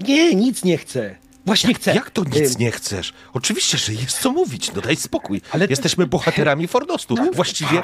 nie, 0.00 0.34
nic 0.34 0.64
nie 0.64 0.78
chcę. 0.78 1.14
Właśnie 1.46 1.74
chcę. 1.74 1.94
Jak 1.94 2.10
to 2.10 2.24
nic 2.24 2.58
nie 2.58 2.70
chcesz? 2.70 3.12
Oczywiście, 3.32 3.78
że 3.78 3.92
jest 3.92 4.18
co 4.18 4.32
mówić, 4.32 4.72
no 4.72 4.80
daj 4.80 4.96
spokój. 4.96 5.40
Ale- 5.52 5.66
Jesteśmy 5.66 6.06
bohaterami 6.06 6.66
Fordostu. 6.68 7.14
Właściwie, 7.34 7.82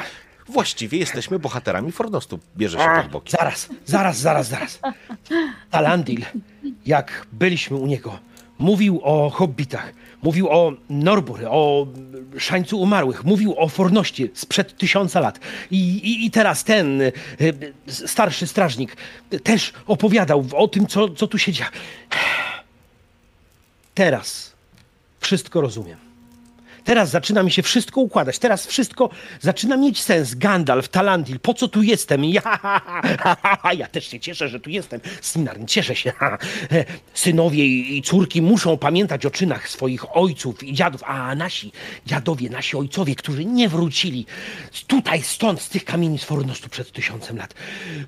właściwie 0.49 0.99
jesteśmy 0.99 1.39
bohaterami 1.39 1.93
Fordostu. 1.93 2.39
Bierze 2.57 2.79
się 2.79 3.03
pod 3.03 3.11
boki. 3.13 3.31
Zaraz, 3.31 3.69
zaraz, 3.87 4.19
zaraz, 4.19 4.49
zaraz. 4.49 4.79
Talandil, 5.71 6.25
jak 6.87 7.27
byliśmy 7.33 7.77
u 7.77 7.87
niego, 7.87 8.19
mówił 8.59 9.01
o 9.03 9.31
hobbitach, 9.31 9.93
mówił 10.25 10.49
o 10.49 10.73
Norbur, 10.91 11.41
o 11.51 11.87
szańcu 12.39 12.81
umarłych, 12.81 13.25
mówił 13.25 13.55
o 13.59 13.69
forności 13.69 14.31
sprzed 14.35 14.79
tysiąca 14.79 15.21
lat. 15.21 15.41
I, 15.71 15.79
i, 15.79 16.27
i 16.27 16.31
teraz 16.31 16.65
ten 16.65 17.03
e, 17.03 17.13
starszy 17.89 18.47
strażnik 18.47 18.97
też 19.43 19.73
opowiadał 19.87 20.45
o 20.55 20.69
tym, 20.69 20.87
co, 20.87 21.09
co 21.09 21.27
tu 21.27 21.39
się 21.39 21.53
dzieje. 21.53 21.71
Teraz 23.95 24.53
wszystko 25.21 25.61
rozumiem. 25.61 26.04
Teraz 26.85 27.11
zaczyna 27.11 27.43
mi 27.43 27.51
się 27.51 27.63
wszystko 27.63 28.01
układać. 28.01 28.39
Teraz 28.39 28.67
wszystko 28.67 29.11
zaczyna 29.41 29.77
mieć 29.77 30.03
sens. 30.03 30.35
Gandalf, 30.35 30.89
Talandil, 30.89 31.41
po 31.41 31.55
co 31.55 31.69
tu 31.69 31.83
jestem? 31.83 32.25
Ja, 32.25 32.43
ja 33.79 33.87
też 33.87 34.09
się 34.09 34.21
cieszę, 34.21 34.49
że 34.49 34.61
tu 34.61 34.71
jestem. 34.71 35.01
Sinarn, 35.23 35.67
cieszę 35.67 35.95
się. 35.97 36.13
E, 36.73 36.85
Synowie 37.15 37.67
i 37.67 37.85
i 37.99 38.03
córki 38.03 38.43
muszą 38.43 38.77
pamiętać 38.77 39.27
o 39.27 39.31
czynach 39.31 39.69
swoich 39.69 40.17
ojców 40.17 40.63
i 40.63 40.73
dziadów, 40.75 41.03
a 41.07 41.35
nasi 41.35 41.73
dziadowie, 42.07 42.51
nasi 42.51 42.77
ojcowie, 42.77 43.15
którzy 43.15 43.45
nie 43.45 43.69
wrócili 43.69 44.27
tutaj, 44.87 45.23
stąd, 45.23 45.63
z 45.63 45.69
tych 45.69 45.85
kamieni 45.85 46.19
z 46.19 46.25
Fornostu 46.25 46.69
przed 46.69 46.93
tysiącem 46.93 47.37
lat, 47.37 47.55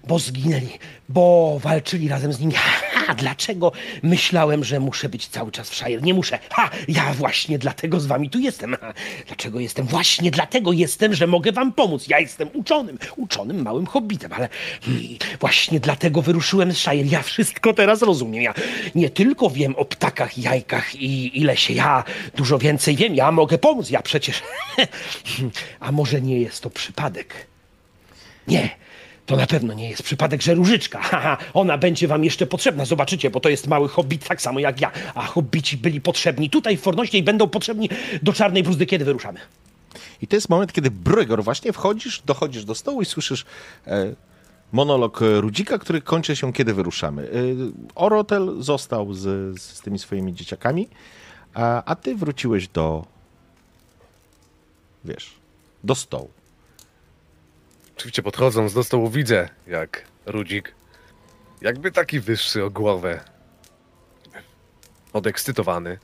bo 0.06 0.18
zginęli, 0.18 0.78
bo 1.08 1.58
walczyli 1.62 2.08
razem 2.08 2.32
z 2.32 2.40
nimi. 2.40 2.52
Ha, 2.54 3.14
dlaczego 3.14 3.72
myślałem, 4.02 4.64
że 4.64 4.80
muszę 4.80 5.08
być 5.08 5.28
cały 5.28 5.52
czas 5.52 5.70
w 5.70 5.74
Shire? 5.74 6.02
Nie 6.02 6.14
muszę. 6.14 6.38
Ha, 6.52 6.70
ja 6.88 7.14
właśnie 7.14 7.58
dlatego 7.58 8.00
z 8.00 8.06
wami 8.06 8.30
tu 8.30 8.38
jestem. 8.38 8.65
Ha, 8.74 8.94
dlaczego 9.26 9.60
jestem? 9.60 9.86
Właśnie 9.86 10.30
dlatego 10.30 10.72
jestem, 10.72 11.14
że 11.14 11.26
mogę 11.26 11.52
wam 11.52 11.72
pomóc. 11.72 12.08
Ja 12.08 12.20
jestem 12.20 12.48
uczonym, 12.52 12.98
uczonym 13.16 13.62
małym 13.62 13.86
hobbitem, 13.86 14.32
ale 14.32 14.48
hmm, 14.82 15.02
właśnie 15.40 15.80
dlatego 15.80 16.22
wyruszyłem 16.22 16.72
z 16.72 16.78
Shire. 16.78 17.08
Ja 17.08 17.22
wszystko 17.22 17.72
teraz 17.74 18.02
rozumiem. 18.02 18.42
Ja 18.42 18.54
nie 18.94 19.10
tylko 19.10 19.50
wiem 19.50 19.76
o 19.76 19.84
ptakach, 19.84 20.38
jajkach 20.38 20.94
i, 20.94 21.38
i 21.38 21.44
lesie. 21.44 21.74
Ja 21.74 22.04
dużo 22.36 22.58
więcej 22.58 22.96
wiem. 22.96 23.14
Ja 23.14 23.32
mogę 23.32 23.58
pomóc. 23.58 23.90
Ja 23.90 24.02
przecież... 24.02 24.42
A 25.80 25.92
może 25.92 26.20
nie 26.20 26.40
jest 26.40 26.62
to 26.62 26.70
przypadek? 26.70 27.46
Nie, 28.48 28.70
to 29.26 29.36
na 29.36 29.46
pewno 29.46 29.74
nie 29.74 29.90
jest 29.90 30.02
przypadek, 30.02 30.42
że 30.42 30.54
różyczka. 30.54 30.98
Haha, 30.98 31.38
ona 31.54 31.78
będzie 31.78 32.08
wam 32.08 32.24
jeszcze 32.24 32.46
potrzebna, 32.46 32.84
zobaczycie, 32.84 33.30
bo 33.30 33.40
to 33.40 33.48
jest 33.48 33.66
mały 33.66 33.88
hobbit, 33.88 34.28
tak 34.28 34.42
samo 34.42 34.60
jak 34.60 34.80
ja. 34.80 34.90
A 35.14 35.26
hobbici 35.26 35.76
byli 35.76 36.00
potrzebni 36.00 36.50
tutaj 36.50 36.76
w 36.76 36.80
Fornoście 36.80 37.18
i 37.18 37.22
będą 37.22 37.48
potrzebni 37.48 37.88
do 38.22 38.32
Czarnej 38.32 38.62
Bruzdy, 38.62 38.86
kiedy 38.86 39.04
wyruszamy. 39.04 39.40
I 40.22 40.26
to 40.26 40.36
jest 40.36 40.48
moment, 40.48 40.72
kiedy 40.72 40.90
Brygor 40.90 41.44
właśnie 41.44 41.72
wchodzisz, 41.72 42.22
dochodzisz 42.26 42.64
do 42.64 42.74
stołu 42.74 43.02
i 43.02 43.04
słyszysz 43.04 43.44
e, 43.86 44.14
monolog 44.72 45.22
e, 45.22 45.40
Rudzika, 45.40 45.78
który 45.78 46.00
kończy 46.00 46.36
się, 46.36 46.52
kiedy 46.52 46.74
wyruszamy. 46.74 47.22
E, 47.22 47.28
Orotel 47.94 48.56
został 48.58 49.14
z, 49.14 49.58
z 49.60 49.80
tymi 49.80 49.98
swoimi 49.98 50.34
dzieciakami, 50.34 50.88
a, 51.54 51.84
a 51.84 51.94
ty 51.94 52.14
wróciłeś 52.14 52.68
do, 52.68 53.04
wiesz, 55.04 55.30
do 55.84 55.94
stołu. 55.94 56.36
Oczywiście 57.97 58.22
podchodząc 58.22 58.74
do 58.74 58.84
stołu 58.84 59.11
widzę, 59.11 59.49
jak 59.66 60.05
Rudzik, 60.26 60.74
jakby 61.61 61.92
taki 61.92 62.20
wyższy 62.20 62.64
o 62.64 62.70
głowę, 62.70 63.20
podekscytowany 65.12 65.99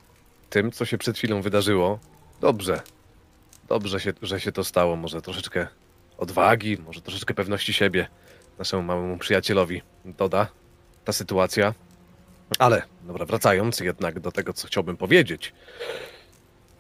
tym, 0.51 0.73
co 0.73 0.85
się 0.85 0.99
przed 0.99 1.19
chwilą 1.19 1.43
wydarzyło. 1.43 1.99
Dobrze. 2.41 2.81
Dobrze, 3.69 4.01
się, 4.01 4.13
że 4.23 4.41
się 4.41 4.53
to 4.53 4.65
stało. 4.65 4.97
Może 4.97 5.23
troszeczkę 5.23 5.67
odwagi, 6.19 6.79
może 6.79 7.01
troszeczkę 7.01 7.35
pewności 7.35 7.73
siebie 7.73 8.09
naszemu 8.59 8.83
małemu 8.83 9.19
przyjacielowi 9.19 9.83
doda 10.05 10.49
ta 11.05 11.13
sytuacja. 11.13 11.75
Ale, 12.59 12.83
dobra, 13.03 13.27
wracając 13.27 13.81
jednak 13.81 14.21
do 14.21 14.33
tego, 14.33 14.53
co 14.53 14.67
chciałbym 14.67 14.97
powiedzieć. 14.97 15.53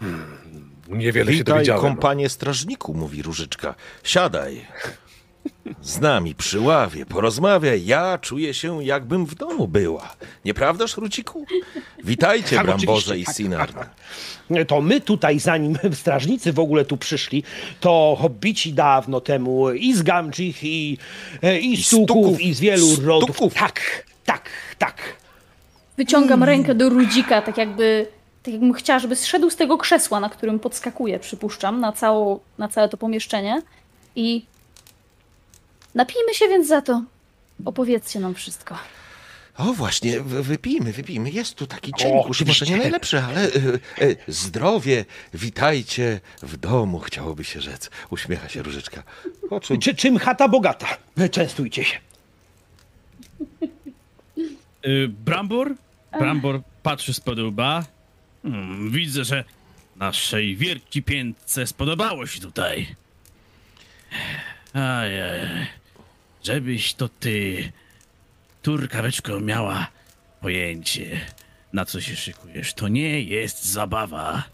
Hmm, 0.00 0.71
niewiele 0.88 1.32
się 1.32 1.38
Witaj, 1.38 1.54
dowiedziałem. 1.54 1.82
kompanie 1.82 2.28
strażniku, 2.28 2.94
mówi 2.94 3.22
Różyczka. 3.22 3.74
Siadaj. 4.04 4.66
Z 5.82 6.00
nami 6.00 6.34
przy 6.34 6.60
ławie, 6.60 7.06
porozmawiaj. 7.06 7.84
Ja 7.84 8.18
czuję 8.18 8.54
się, 8.54 8.84
jakbym 8.84 9.26
w 9.26 9.34
domu 9.34 9.68
była. 9.68 10.16
Nieprawdaż, 10.44 10.96
Ruciku? 10.96 11.46
Witajcie, 12.04 12.56
Tak, 12.56 12.66
Bramborze 12.66 13.06
oczywiście, 13.12 13.22
i 13.22 13.24
tak, 13.24 13.34
Sinard. 13.36 13.74
tak, 13.74 13.90
tak. 14.48 14.68
To 14.68 14.80
my 14.80 15.00
tutaj, 15.00 15.38
zanim 15.38 15.78
strażnicy 15.92 16.52
w 16.52 16.58
ogóle 16.58 16.84
tu 16.84 16.96
przyszli, 16.96 17.42
to 17.80 18.16
hobbici 18.20 18.72
dawno 18.72 19.20
temu 19.20 19.70
i 19.70 19.94
z 19.94 20.02
Gamczich, 20.02 20.64
i, 20.64 20.98
e, 21.42 21.60
i, 21.60 21.72
I 21.72 21.82
Stuków, 21.84 22.06
Stuków. 22.10 22.40
i 22.40 22.54
z 22.54 22.60
wielu 22.60 22.86
rodów. 23.04 23.30
Stuków. 23.30 23.54
Tak, 23.54 23.80
tak, 24.24 24.48
tak. 24.78 24.96
Wyciągam 25.96 26.42
rękę 26.44 26.74
do 26.74 26.88
Rudzika, 26.88 27.42
tak 27.42 27.56
jakby, 27.58 28.06
tak 28.42 28.52
jakbym 28.54 28.72
chciała, 28.72 28.98
żeby 28.98 29.16
zszedł 29.16 29.50
z 29.50 29.56
tego 29.56 29.78
krzesła, 29.78 30.20
na 30.20 30.28
którym 30.30 30.58
podskakuje, 30.58 31.18
przypuszczam, 31.18 31.80
na, 31.80 31.92
całą, 31.92 32.40
na 32.58 32.68
całe 32.68 32.88
to 32.88 32.96
pomieszczenie. 32.96 33.62
I 34.16 34.44
napijmy 35.94 36.34
się 36.34 36.48
więc 36.48 36.68
za 36.68 36.82
to. 36.82 37.02
Opowiedzcie 37.64 38.20
nam 38.20 38.34
wszystko. 38.34 38.78
O, 39.58 39.64
właśnie, 39.64 40.20
wy- 40.20 40.42
wypijmy, 40.42 40.92
wypijmy. 40.92 41.30
Jest 41.30 41.54
tu 41.54 41.66
taki 41.66 41.92
kurz, 42.22 42.44
może 42.44 42.66
nie 42.66 42.76
najlepszy, 42.76 43.20
ale 43.22 43.40
e, 43.42 43.48
e, 43.48 44.16
zdrowie, 44.28 45.04
witajcie 45.34 46.20
w 46.42 46.56
domu, 46.56 46.98
chciałoby 46.98 47.44
się 47.44 47.60
rzec. 47.60 47.90
Uśmiecha 48.10 48.48
się 48.48 48.62
Różyczka. 48.62 49.02
O 49.50 49.60
czym 49.60 49.80
Czy, 49.80 49.94
czym 49.94 50.18
chata 50.18 50.48
bogata? 50.48 50.86
Częstujcie 51.30 51.84
się. 51.84 51.98
Y, 54.86 55.08
Brambor? 55.08 55.74
Brambor 56.18 56.60
patrzy 56.82 57.14
spod 57.14 57.38
łba. 57.38 57.84
Hmm, 58.42 58.90
widzę, 58.90 59.24
że 59.24 59.44
naszej 59.96 60.56
wielki 60.56 61.02
piętce 61.02 61.66
spodobało 61.66 62.26
się 62.26 62.40
tutaj. 62.40 62.86
Ajaj. 64.72 65.66
Żebyś 66.44 66.94
to 66.94 67.08
ty, 67.08 67.72
turkaweczko, 68.62 69.40
miała 69.40 69.86
pojęcie, 70.40 71.20
na 71.72 71.84
co 71.84 72.00
się 72.00 72.16
szykujesz. 72.16 72.74
To 72.74 72.88
nie 72.88 73.22
jest 73.22 73.64
zabawa. 73.64 74.44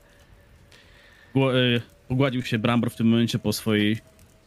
Y, 1.36 1.80
Pogładził 2.08 2.42
się 2.42 2.58
Brambor 2.58 2.90
w 2.90 2.96
tym 2.96 3.08
momencie 3.08 3.38
po 3.38 3.52
swojej 3.52 3.98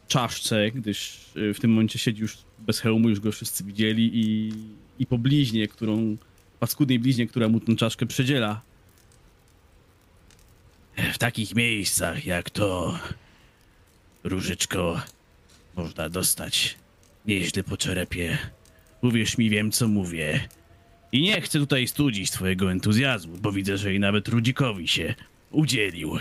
czaszce, 0.08 0.70
gdyż 0.70 1.20
y, 1.36 1.54
w 1.54 1.60
tym 1.60 1.70
momencie 1.70 1.98
siedzi 1.98 2.22
już 2.22 2.38
bez 2.58 2.80
hełmu, 2.80 3.08
już 3.08 3.20
go 3.20 3.32
wszyscy 3.32 3.64
widzieli 3.64 4.10
i, 4.14 4.52
i 4.98 5.06
po 5.06 5.18
bliźnie, 5.18 5.68
którą, 5.68 6.16
paskudnej 6.60 6.98
bliźnie, 6.98 7.26
która 7.26 7.48
mu 7.48 7.60
tę 7.60 7.76
czaszkę 7.76 8.06
przedziela. 8.06 8.62
W 10.96 11.18
takich 11.18 11.54
miejscach 11.54 12.26
jak 12.26 12.50
to, 12.50 12.98
Różyczko, 14.24 15.02
można 15.76 16.08
dostać 16.08 16.76
nieźle 17.26 17.64
po 17.64 17.76
czerepie. 17.76 18.38
Uwierz 19.02 19.38
mi, 19.38 19.50
wiem 19.50 19.72
co 19.72 19.88
mówię. 19.88 20.48
I 21.12 21.22
nie 21.22 21.40
chcę 21.40 21.58
tutaj 21.58 21.88
studzić 21.88 22.30
twojego 22.30 22.72
entuzjazmu, 22.72 23.38
bo 23.38 23.52
widzę, 23.52 23.78
że 23.78 23.94
i 23.94 24.00
nawet 24.00 24.28
Rudzikowi 24.28 24.88
się 24.88 25.14
udzielił. 25.50 26.18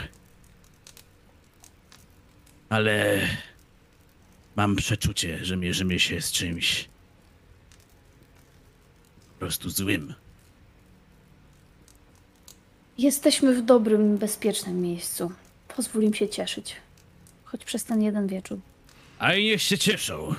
Ale 2.69 3.21
mam 4.55 4.75
przeczucie, 4.75 5.45
że 5.45 5.57
mierzymy 5.57 5.99
się 5.99 6.21
z 6.21 6.31
czymś 6.31 6.89
po 9.33 9.39
prostu 9.39 9.69
złym. 9.69 10.13
Jesteśmy 13.01 13.53
w 13.55 13.61
dobrym, 13.61 14.17
bezpiecznym 14.17 14.81
miejscu. 14.81 15.31
Pozwól 15.75 16.03
im 16.03 16.13
się 16.13 16.29
cieszyć. 16.29 16.75
Choć 17.43 17.65
przez 17.65 17.83
ten 17.85 18.01
jeden 18.01 18.27
wieczór. 18.27 18.59
A 19.19 19.33
i 19.33 19.43
niech 19.45 19.61
się 19.61 19.77
cieszą. 19.77 20.35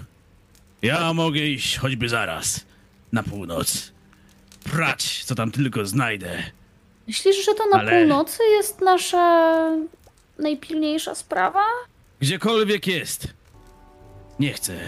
Ja 0.82 1.12
mogę 1.12 1.40
iść 1.40 1.76
choćby 1.78 2.08
zaraz 2.08 2.60
na 3.12 3.22
północ. 3.22 3.92
Prać, 4.64 5.24
co 5.24 5.34
tam 5.34 5.50
tylko 5.50 5.86
znajdę. 5.86 6.42
Myślisz, 7.06 7.44
że 7.46 7.54
to 7.54 7.66
na 7.68 7.78
Ale- 7.80 7.92
północy 7.98 8.38
jest 8.50 8.80
nasza 8.80 9.56
najpilniejsza 10.38 11.14
sprawa? 11.14 11.64
Gdziekolwiek 12.20 12.86
jest. 12.86 13.28
Nie 14.40 14.52
chcę. 14.52 14.78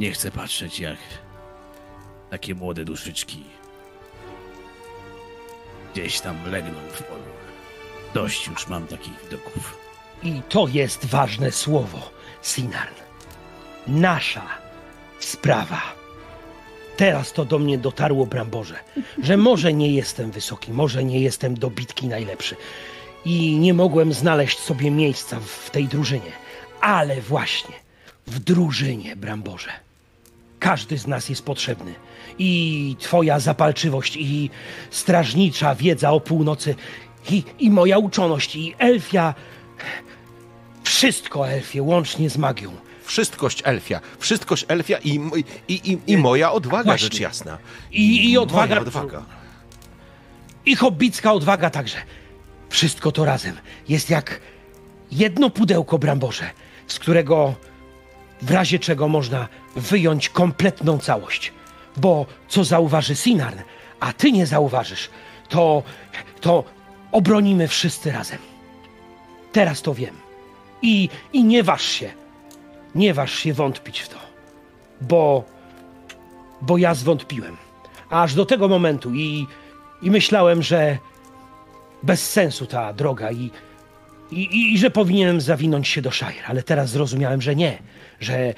Nie 0.00 0.12
chcę 0.12 0.30
patrzeć, 0.30 0.80
jak 0.80 0.98
takie 2.30 2.54
młode 2.54 2.84
duszyczki 2.84 3.44
gdzieś 5.94 6.20
tam 6.20 6.50
legną 6.50 6.78
w 6.92 7.02
polu. 7.02 7.22
Dość 8.14 8.46
już 8.46 8.68
mam 8.68 8.86
takich 8.86 9.22
widoków. 9.24 9.78
I 10.22 10.42
to 10.48 10.68
jest 10.68 11.04
ważne 11.04 11.52
słowo, 11.52 12.10
Sinarn. 12.42 12.94
Nasza 13.86 14.46
sprawa. 15.20 15.82
Teraz 16.96 17.32
to 17.32 17.44
do 17.44 17.58
mnie 17.58 17.78
dotarło, 17.78 18.26
Bramborze, 18.26 18.74
że 19.22 19.36
może 19.36 19.72
nie 19.72 19.92
jestem 19.92 20.30
wysoki, 20.30 20.72
może 20.72 21.04
nie 21.04 21.20
jestem 21.20 21.54
do 21.54 21.70
bitki 21.70 22.06
najlepszy 22.06 22.56
i 23.24 23.56
nie 23.56 23.74
mogłem 23.74 24.12
znaleźć 24.12 24.58
sobie 24.58 24.90
miejsca 24.90 25.40
w 25.40 25.70
tej 25.70 25.88
drużynie, 25.88 26.32
ale 26.80 27.20
właśnie 27.20 27.74
w 28.26 28.38
drużynie, 28.38 29.16
Bramborze. 29.16 29.70
Każdy 30.64 30.98
z 30.98 31.06
nas 31.06 31.28
jest 31.28 31.42
potrzebny. 31.44 31.94
I 32.38 32.96
twoja 32.98 33.40
zapalczywość, 33.40 34.16
i 34.16 34.50
strażnicza 34.90 35.74
wiedza 35.74 36.10
o 36.12 36.20
północy, 36.20 36.74
i, 37.30 37.42
i 37.58 37.70
moja 37.70 37.98
uczoność, 37.98 38.56
i 38.56 38.74
elfia. 38.78 39.34
Wszystko 40.84 41.48
elfie, 41.48 41.82
łącznie 41.82 42.30
z 42.30 42.38
magią. 42.38 42.72
Wszystkość 43.04 43.62
elfia, 43.64 44.00
wszystkość 44.18 44.64
elfia 44.68 44.98
i, 44.98 45.20
i, 45.68 45.74
i, 45.92 45.98
i 46.06 46.16
moja 46.16 46.52
odwaga, 46.52 46.84
Właśnie. 46.84 47.04
rzecz 47.04 47.20
jasna. 47.20 47.58
I- 47.92 48.30
i 48.30 48.38
odwaga. 48.38 48.80
Odwaga. 48.80 49.22
I 50.66 50.76
hobbicka 50.76 51.32
odwaga 51.32 51.70
także. 51.70 51.96
Wszystko 52.68 53.12
to 53.12 53.24
razem 53.24 53.56
jest 53.88 54.10
jak 54.10 54.40
jedno 55.12 55.50
pudełko 55.50 55.98
bramborze, 55.98 56.50
z 56.86 56.98
którego 56.98 57.54
w 58.42 58.50
razie 58.50 58.78
czego 58.78 59.08
można 59.08 59.48
wyjąć 59.76 60.28
kompletną 60.28 60.98
całość. 60.98 61.52
Bo 61.96 62.26
co 62.48 62.64
zauważy 62.64 63.16
Sinarn, 63.16 63.58
a 64.00 64.12
ty 64.12 64.32
nie 64.32 64.46
zauważysz, 64.46 65.10
to, 65.48 65.82
to 66.40 66.64
obronimy 67.12 67.68
wszyscy 67.68 68.12
razem. 68.12 68.38
Teraz 69.52 69.82
to 69.82 69.94
wiem. 69.94 70.14
I, 70.82 71.08
I 71.32 71.44
nie 71.44 71.62
waż 71.62 71.82
się, 71.82 72.10
nie 72.94 73.14
waż 73.14 73.32
się 73.34 73.52
wątpić 73.54 74.00
w 74.00 74.08
to, 74.08 74.18
bo, 75.00 75.44
bo 76.60 76.78
ja 76.78 76.94
zwątpiłem. 76.94 77.56
Aż 78.10 78.34
do 78.34 78.46
tego 78.46 78.68
momentu 78.68 79.14
i, 79.14 79.46
i 80.02 80.10
myślałem, 80.10 80.62
że 80.62 80.98
bez 82.02 82.30
sensu 82.30 82.66
ta 82.66 82.92
droga 82.92 83.30
i, 83.30 83.50
i, 84.30 84.42
i, 84.42 84.74
i 84.74 84.78
że 84.78 84.90
powinienem 84.90 85.40
zawinąć 85.40 85.88
się 85.88 86.02
do 86.02 86.10
Shire, 86.10 86.46
ale 86.46 86.62
teraz 86.62 86.90
zrozumiałem, 86.90 87.42
że 87.42 87.56
nie, 87.56 87.78
że 88.20 88.54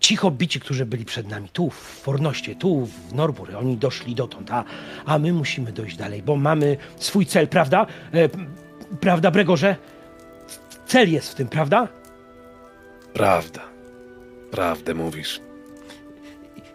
ci 0.00 0.16
hobbici, 0.16 0.60
którzy 0.60 0.86
byli 0.86 1.04
przed 1.04 1.28
nami 1.28 1.48
tu, 1.48 1.70
w 1.70 1.74
Fornoście, 1.74 2.56
tu, 2.56 2.86
w 2.86 3.14
Norbur, 3.14 3.56
oni 3.56 3.76
doszli 3.76 4.14
dotąd, 4.14 4.50
a, 4.50 4.64
a 5.04 5.18
my 5.18 5.32
musimy 5.32 5.72
dojść 5.72 5.96
dalej, 5.96 6.22
bo 6.22 6.36
mamy 6.36 6.76
swój 6.96 7.26
cel, 7.26 7.48
prawda? 7.48 7.86
E, 8.14 8.28
prawda, 9.00 9.30
Bregorze? 9.30 9.76
Cel 10.86 11.12
jest 11.12 11.32
w 11.32 11.34
tym, 11.34 11.48
prawda? 11.48 11.88
Prawda. 13.14 13.60
Prawdę 14.50 14.94
mówisz. 14.94 15.40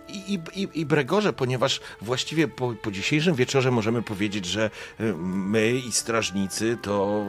I, 0.09 0.39
i, 0.55 0.67
i, 0.73 0.85
Bregorze, 0.85 1.33
ponieważ 1.33 1.79
właściwie 2.01 2.47
po, 2.47 2.73
po 2.81 2.91
dzisiejszym 2.91 3.35
wieczorze 3.35 3.71
możemy 3.71 4.01
powiedzieć, 4.01 4.45
że 4.45 4.69
y, 4.99 5.13
my 5.17 5.71
i 5.87 5.91
strażnicy 5.91 6.77
to 6.81 7.25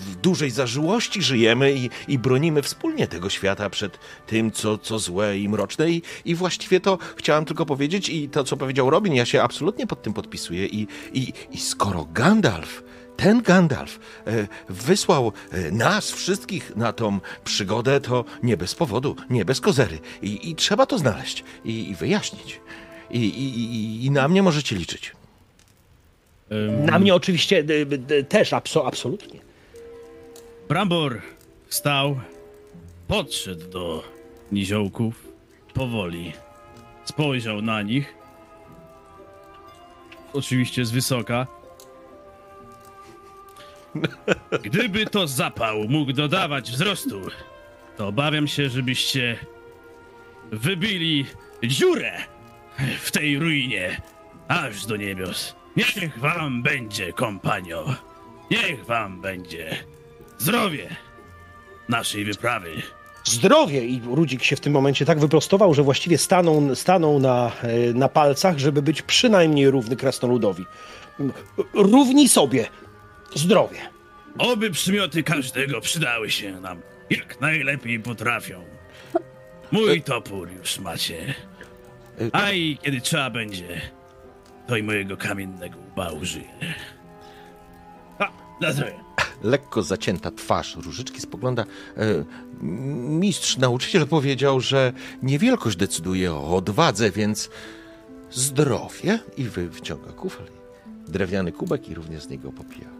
w 0.00 0.16
dużej 0.16 0.50
zażyłości 0.50 1.22
żyjemy 1.22 1.72
i, 1.72 1.90
i 2.08 2.18
bronimy 2.18 2.62
wspólnie 2.62 3.06
tego 3.06 3.30
świata 3.30 3.70
przed 3.70 3.98
tym, 4.26 4.50
co, 4.50 4.78
co 4.78 4.98
złe 4.98 5.38
i 5.38 5.48
mroczne. 5.48 5.90
I, 5.90 6.02
I 6.24 6.34
właściwie 6.34 6.80
to 6.80 6.98
chciałem 7.16 7.44
tylko 7.44 7.66
powiedzieć, 7.66 8.08
i 8.08 8.28
to, 8.28 8.44
co 8.44 8.56
powiedział 8.56 8.90
Robin, 8.90 9.14
ja 9.14 9.24
się 9.26 9.42
absolutnie 9.42 9.86
pod 9.86 10.02
tym 10.02 10.12
podpisuję. 10.12 10.66
I, 10.66 10.86
i, 11.12 11.32
i 11.50 11.58
skoro 11.58 12.08
Gandalf 12.12 12.82
ten 13.16 13.42
Gandalf 13.42 13.98
e, 14.26 14.46
wysłał 14.68 15.32
e, 15.50 15.70
nas 15.70 16.10
wszystkich 16.10 16.76
na 16.76 16.92
tą 16.92 17.20
przygodę, 17.44 18.00
to 18.00 18.24
nie 18.42 18.56
bez 18.56 18.74
powodu, 18.74 19.16
nie 19.30 19.44
bez 19.44 19.60
kozery. 19.60 19.98
I, 20.22 20.50
i 20.50 20.54
trzeba 20.54 20.86
to 20.86 20.98
znaleźć 20.98 21.44
i, 21.64 21.90
i 21.90 21.94
wyjaśnić. 21.94 22.60
I, 23.10 23.18
i, 23.18 23.58
i, 23.58 24.04
I 24.04 24.10
na 24.10 24.28
mnie 24.28 24.42
możecie 24.42 24.76
liczyć. 24.76 25.12
Na 26.86 26.98
mnie 26.98 27.14
oczywiście 27.14 27.64
e, 28.08 28.22
też, 28.22 28.52
abso, 28.52 28.86
absolutnie. 28.86 29.40
Brambor 30.68 31.22
wstał, 31.68 32.20
podszedł 33.08 33.70
do 33.70 34.02
niziołków, 34.52 35.28
powoli 35.74 36.32
spojrzał 37.04 37.62
na 37.62 37.82
nich 37.82 38.14
oczywiście 40.32 40.84
z 40.84 40.90
wysoka. 40.90 41.46
Gdyby 44.62 45.06
to 45.06 45.26
zapał 45.26 45.84
mógł 45.88 46.12
dodawać 46.12 46.70
wzrostu, 46.70 47.20
to 47.96 48.06
obawiam 48.08 48.46
się, 48.46 48.68
żebyście 48.68 49.38
wybili 50.52 51.26
dziurę 51.64 52.12
w 53.00 53.10
tej 53.10 53.38
ruinie 53.38 54.00
aż 54.48 54.86
do 54.86 54.96
niebios. 54.96 55.56
Niech 55.76 56.18
wam 56.18 56.62
będzie, 56.62 57.12
kompanio. 57.12 57.94
Niech 58.50 58.84
wam 58.84 59.20
będzie 59.20 59.76
zdrowie 60.38 60.96
naszej 61.88 62.24
wyprawy. 62.24 62.82
Zdrowie! 63.24 63.84
I 63.84 64.00
Rudzik 64.04 64.42
się 64.42 64.56
w 64.56 64.60
tym 64.60 64.72
momencie 64.72 65.04
tak 65.04 65.20
wyprostował, 65.20 65.74
że 65.74 65.82
właściwie 65.82 66.18
stanął, 66.18 66.74
stanął 66.74 67.18
na, 67.18 67.52
e, 67.62 67.92
na 67.92 68.08
palcach, 68.08 68.58
żeby 68.58 68.82
być 68.82 69.02
przynajmniej 69.02 69.70
równy 69.70 69.96
krasnoludowi. 69.96 70.64
Równi 71.74 72.28
sobie. 72.28 72.66
Zdrowie. 73.34 73.78
Oby 74.38 74.70
przymioty 74.70 75.22
każdego 75.22 75.80
przydały 75.80 76.30
się 76.30 76.60
nam 76.60 76.80
jak 77.10 77.40
najlepiej 77.40 78.00
potrafią. 78.00 78.64
Mój 79.72 80.02
topór 80.02 80.52
już 80.52 80.78
macie. 80.78 81.34
A 82.32 82.50
i 82.52 82.78
kiedy 82.82 83.00
trzeba 83.00 83.30
będzie, 83.30 83.80
to 84.66 84.76
i 84.76 84.82
mojego 84.82 85.16
kamiennego 85.16 85.78
łba 85.92 86.10
użyję. 86.10 86.48
A, 88.18 88.28
na 88.60 88.72
zdrowie. 88.72 88.94
lekko 89.42 89.82
zacięta 89.82 90.30
twarz 90.30 90.76
różyczki 90.76 91.20
spogląda. 91.20 91.64
E, 91.96 92.24
mistrz, 93.20 93.56
nauczyciel 93.56 94.06
powiedział, 94.06 94.60
że 94.60 94.92
niewielkość 95.22 95.76
decyduje 95.76 96.32
o 96.34 96.56
odwadze, 96.56 97.10
więc 97.10 97.50
zdrowie. 98.30 99.18
I 99.36 99.44
wy 99.44 99.68
wyciąga 99.68 100.12
kufel. 100.12 100.46
Drewniany 101.08 101.52
kubek 101.52 101.88
i 101.88 101.94
również 101.94 102.22
z 102.22 102.28
niego 102.28 102.52
popija. 102.52 102.95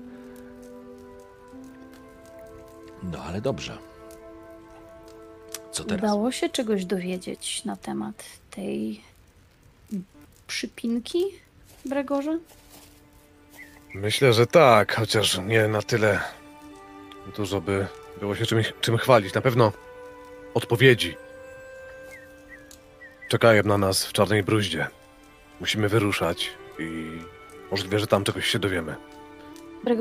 No 3.12 3.22
ale 3.22 3.40
dobrze. 3.40 3.78
Co 5.72 5.84
teraz? 5.84 6.02
Udało 6.02 6.32
się 6.32 6.48
czegoś 6.48 6.84
dowiedzieć 6.84 7.64
na 7.64 7.76
temat 7.76 8.24
tej 8.50 9.00
przypinki, 10.46 11.24
Bregorze? 11.84 12.38
Myślę, 13.94 14.32
że 14.32 14.46
tak, 14.46 14.96
chociaż 14.96 15.38
nie 15.38 15.68
na 15.68 15.82
tyle 15.82 16.20
dużo 17.36 17.60
by 17.60 17.86
było 18.20 18.36
się 18.36 18.46
czym, 18.46 18.62
czym 18.80 18.96
chwalić. 18.96 19.34
Na 19.34 19.40
pewno 19.40 19.72
odpowiedzi 20.54 21.16
czekają 23.28 23.62
na 23.62 23.78
nas 23.78 24.06
w 24.06 24.12
czarnej 24.12 24.42
bruździe. 24.42 24.86
Musimy 25.60 25.88
wyruszać 25.88 26.50
i 26.78 27.18
możliwe, 27.70 27.98
że 27.98 28.06
tam 28.06 28.24
czegoś 28.24 28.46
się 28.46 28.58
dowiemy. 28.58 28.96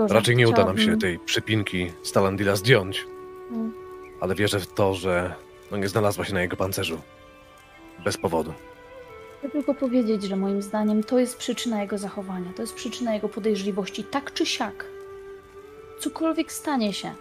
Raczej 0.10 0.36
nie 0.36 0.50
uda 0.50 0.66
nam 0.66 0.78
się 0.78 0.82
chciałabym- 0.84 1.00
tej 1.00 1.20
przypinki 1.20 1.92
z 2.04 2.12
Talandila 2.12 2.56
zdjąć, 2.56 3.06
Mm. 3.52 3.74
ale 4.22 4.36
wierzę 4.36 4.60
w 4.60 4.68
to, 4.74 4.94
że 4.94 5.36
no 5.72 5.78
nie 5.78 5.88
znalazła 5.88 6.26
się 6.26 6.34
na 6.34 6.42
jego 6.42 6.56
pancerzu. 6.58 7.02
Bez 8.04 8.18
powodu. 8.18 8.54
Chcę 9.40 9.50
tylko 9.50 9.74
powiedzieć, 9.74 10.24
że 10.24 10.36
moim 10.36 10.62
zdaniem 10.62 11.04
to 11.04 11.20
jest 11.20 11.38
przyczyna 11.38 11.82
jego 11.82 11.98
zachowania, 11.98 12.54
to 12.56 12.62
jest 12.62 12.74
przyczyna 12.76 13.14
jego 13.14 13.30
podejrzliwości, 13.30 14.04
tak 14.04 14.34
czy 14.34 14.46
siak. 14.46 14.86
Cokolwiek 16.00 16.52
stanie 16.52 16.94
się 16.94 17.12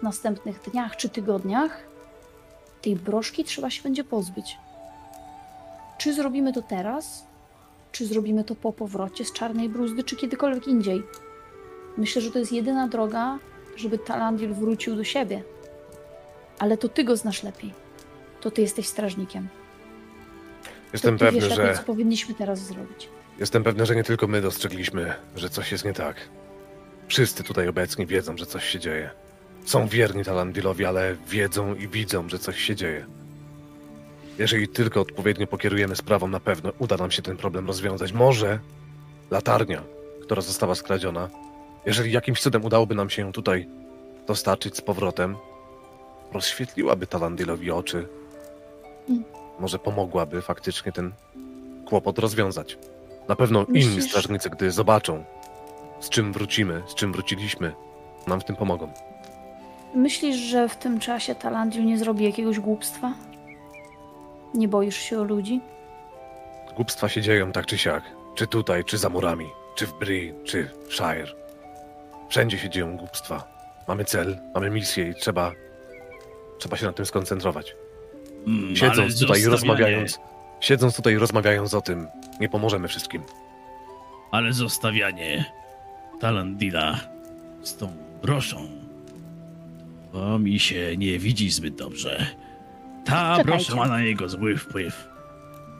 w 0.00 0.02
następnych 0.02 0.60
dniach 0.60 0.96
czy 0.96 1.08
tygodniach, 1.08 1.82
tej 2.82 2.96
broszki 2.96 3.44
trzeba 3.44 3.70
się 3.70 3.82
będzie 3.82 4.04
pozbyć. 4.04 4.56
Czy 5.98 6.14
zrobimy 6.14 6.52
to 6.52 6.62
teraz, 6.62 7.26
czy 7.92 8.06
zrobimy 8.06 8.44
to 8.44 8.54
po 8.54 8.72
powrocie 8.72 9.24
z 9.24 9.32
czarnej 9.32 9.68
bruzdy, 9.68 10.04
czy 10.04 10.16
kiedykolwiek 10.16 10.68
indziej. 10.68 11.02
Myślę, 11.98 12.22
że 12.22 12.30
to 12.30 12.38
jest 12.38 12.52
jedyna 12.52 12.88
droga, 12.88 13.38
żeby 13.76 13.98
Talandil 13.98 14.54
wrócił 14.54 14.96
do 14.96 15.04
siebie. 15.04 15.42
Ale 16.58 16.76
to 16.76 16.88
ty 16.88 17.04
go 17.04 17.16
znasz 17.16 17.42
lepiej. 17.42 17.74
To 18.40 18.50
ty 18.50 18.60
jesteś 18.60 18.86
strażnikiem. 18.86 19.48
Jestem 20.92 21.18
to 21.18 21.24
ty 21.24 21.24
pewny, 21.24 21.48
wiesz 21.48 21.56
że 21.56 21.74
co 21.76 21.82
powinniśmy 21.82 22.34
teraz 22.34 22.58
zrobić. 22.58 23.08
jestem 23.38 23.64
pewny, 23.64 23.86
że 23.86 23.96
nie 23.96 24.04
tylko 24.04 24.26
my 24.26 24.40
dostrzegliśmy, 24.40 25.14
że 25.36 25.50
coś 25.50 25.72
jest 25.72 25.84
nie 25.84 25.92
tak. 25.92 26.16
Wszyscy 27.08 27.44
tutaj 27.44 27.68
obecni 27.68 28.06
wiedzą, 28.06 28.36
że 28.36 28.46
coś 28.46 28.64
się 28.64 28.78
dzieje. 28.78 29.10
Są 29.64 29.88
wierni 29.88 30.24
Talandilowi, 30.24 30.84
ale 30.84 31.16
wiedzą 31.28 31.74
i 31.74 31.88
widzą, 31.88 32.28
że 32.28 32.38
coś 32.38 32.60
się 32.60 32.76
dzieje. 32.76 33.06
Jeżeli 34.38 34.68
tylko 34.68 35.00
odpowiednio 35.00 35.46
pokierujemy 35.46 35.96
sprawą, 35.96 36.28
na 36.28 36.40
pewno 36.40 36.72
uda 36.78 36.96
nam 36.96 37.10
się 37.10 37.22
ten 37.22 37.36
problem 37.36 37.66
rozwiązać. 37.66 38.12
Może 38.12 38.58
latarnia, 39.30 39.82
która 40.22 40.42
została 40.42 40.74
skradziona, 40.74 41.28
jeżeli 41.86 42.12
jakimś 42.12 42.40
cudem 42.40 42.64
udałoby 42.64 42.94
nam 42.94 43.10
się 43.10 43.22
ją 43.22 43.32
tutaj 43.32 43.68
dostarczyć 44.26 44.76
z 44.76 44.80
powrotem, 44.80 45.36
rozświetliłaby 46.32 47.06
Talandilowi 47.06 47.70
oczy. 47.70 48.08
Mm. 49.08 49.24
Może 49.60 49.78
pomogłaby 49.78 50.42
faktycznie 50.42 50.92
ten 50.92 51.12
kłopot 51.86 52.18
rozwiązać. 52.18 52.78
Na 53.28 53.36
pewno 53.36 53.64
inni 53.64 53.74
Myślisz- 53.96 54.08
strażnicy, 54.08 54.50
gdy 54.50 54.70
zobaczą, 54.70 55.24
z 56.00 56.08
czym 56.08 56.32
wrócimy, 56.32 56.82
z 56.86 56.94
czym 56.94 57.12
wróciliśmy, 57.12 57.72
nam 58.26 58.40
w 58.40 58.44
tym 58.44 58.56
pomogą. 58.56 58.92
Myślisz, 59.94 60.36
że 60.36 60.68
w 60.68 60.76
tym 60.76 61.00
czasie 61.00 61.34
Talandil 61.34 61.84
nie 61.84 61.98
zrobi 61.98 62.24
jakiegoś 62.24 62.60
głupstwa? 62.60 63.12
Nie 64.54 64.68
boisz 64.68 64.96
się 64.96 65.20
o 65.20 65.24
ludzi? 65.24 65.60
Głupstwa 66.76 67.08
się 67.08 67.22
dzieją 67.22 67.52
tak 67.52 67.66
czy 67.66 67.78
siak. 67.78 68.02
Czy 68.34 68.46
tutaj, 68.46 68.84
czy 68.84 68.98
za 68.98 69.08
murami, 69.08 69.46
czy 69.74 69.86
w 69.86 69.92
Bri, 69.98 70.34
czy 70.44 70.70
w 70.88 70.92
Shire. 70.94 71.26
Wszędzie 72.28 72.58
się 72.58 72.70
dzieją 72.70 72.96
głupstwa. 72.96 73.44
Mamy 73.88 74.04
cel, 74.04 74.38
mamy 74.54 74.70
misję 74.70 75.08
i 75.08 75.14
trzeba, 75.14 75.52
trzeba 76.58 76.76
się 76.76 76.86
na 76.86 76.92
tym 76.92 77.06
skoncentrować. 77.06 77.76
Mm, 78.46 78.64
ale 78.66 78.76
Siedząc 78.76 79.20
tutaj 79.20 79.44
rozmawiając, 79.44 80.18
siedząc 80.60 80.96
tutaj 80.96 81.12
i 81.14 81.18
rozmawiając 81.18 81.74
o 81.74 81.80
tym, 81.80 82.06
nie 82.40 82.48
pomożemy 82.48 82.88
wszystkim. 82.88 83.22
Ale 84.30 84.52
zostawianie 84.52 85.44
Talandila 86.20 87.00
z 87.62 87.76
tą 87.76 87.92
broszą 88.22 88.56
to 90.12 90.38
mi 90.38 90.58
się 90.58 90.96
nie 90.96 91.18
widzi 91.18 91.50
zbyt 91.50 91.74
dobrze. 91.74 92.26
Ta 93.04 93.36
Czekajcie. 93.36 93.44
brosza 93.44 93.74
ma 93.74 93.88
na 93.88 94.00
niego 94.00 94.28
zły 94.28 94.56
wpływ. 94.56 95.08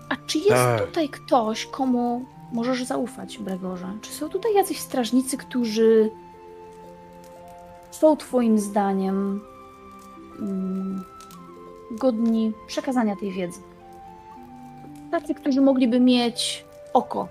A 0.09 0.17
czy 0.27 0.39
jest 0.39 0.51
Tak. 0.51 0.87
tutaj 0.87 1.09
ktoś, 1.09 1.67
komu 1.67 2.25
możesz 2.53 2.85
zaufać, 2.85 3.39
Bregorze? 3.39 3.87
Czy 4.03 4.11
są 4.13 4.29
tutaj 4.29 4.55
jacyś 4.55 4.79
strażnicy, 4.81 5.37
którzy 5.37 6.11
są 7.91 8.17
Twoim 8.17 8.59
zdaniem 8.59 9.41
mm, 10.39 11.05
godni 11.91 12.53
przekazania 12.67 13.17
tej 13.17 13.33
wiedzy? 13.33 13.61
Tacy, 15.11 15.35
którzy 15.35 15.61
mogliby 15.61 16.01
mieć 16.01 16.65
oko 16.93 17.29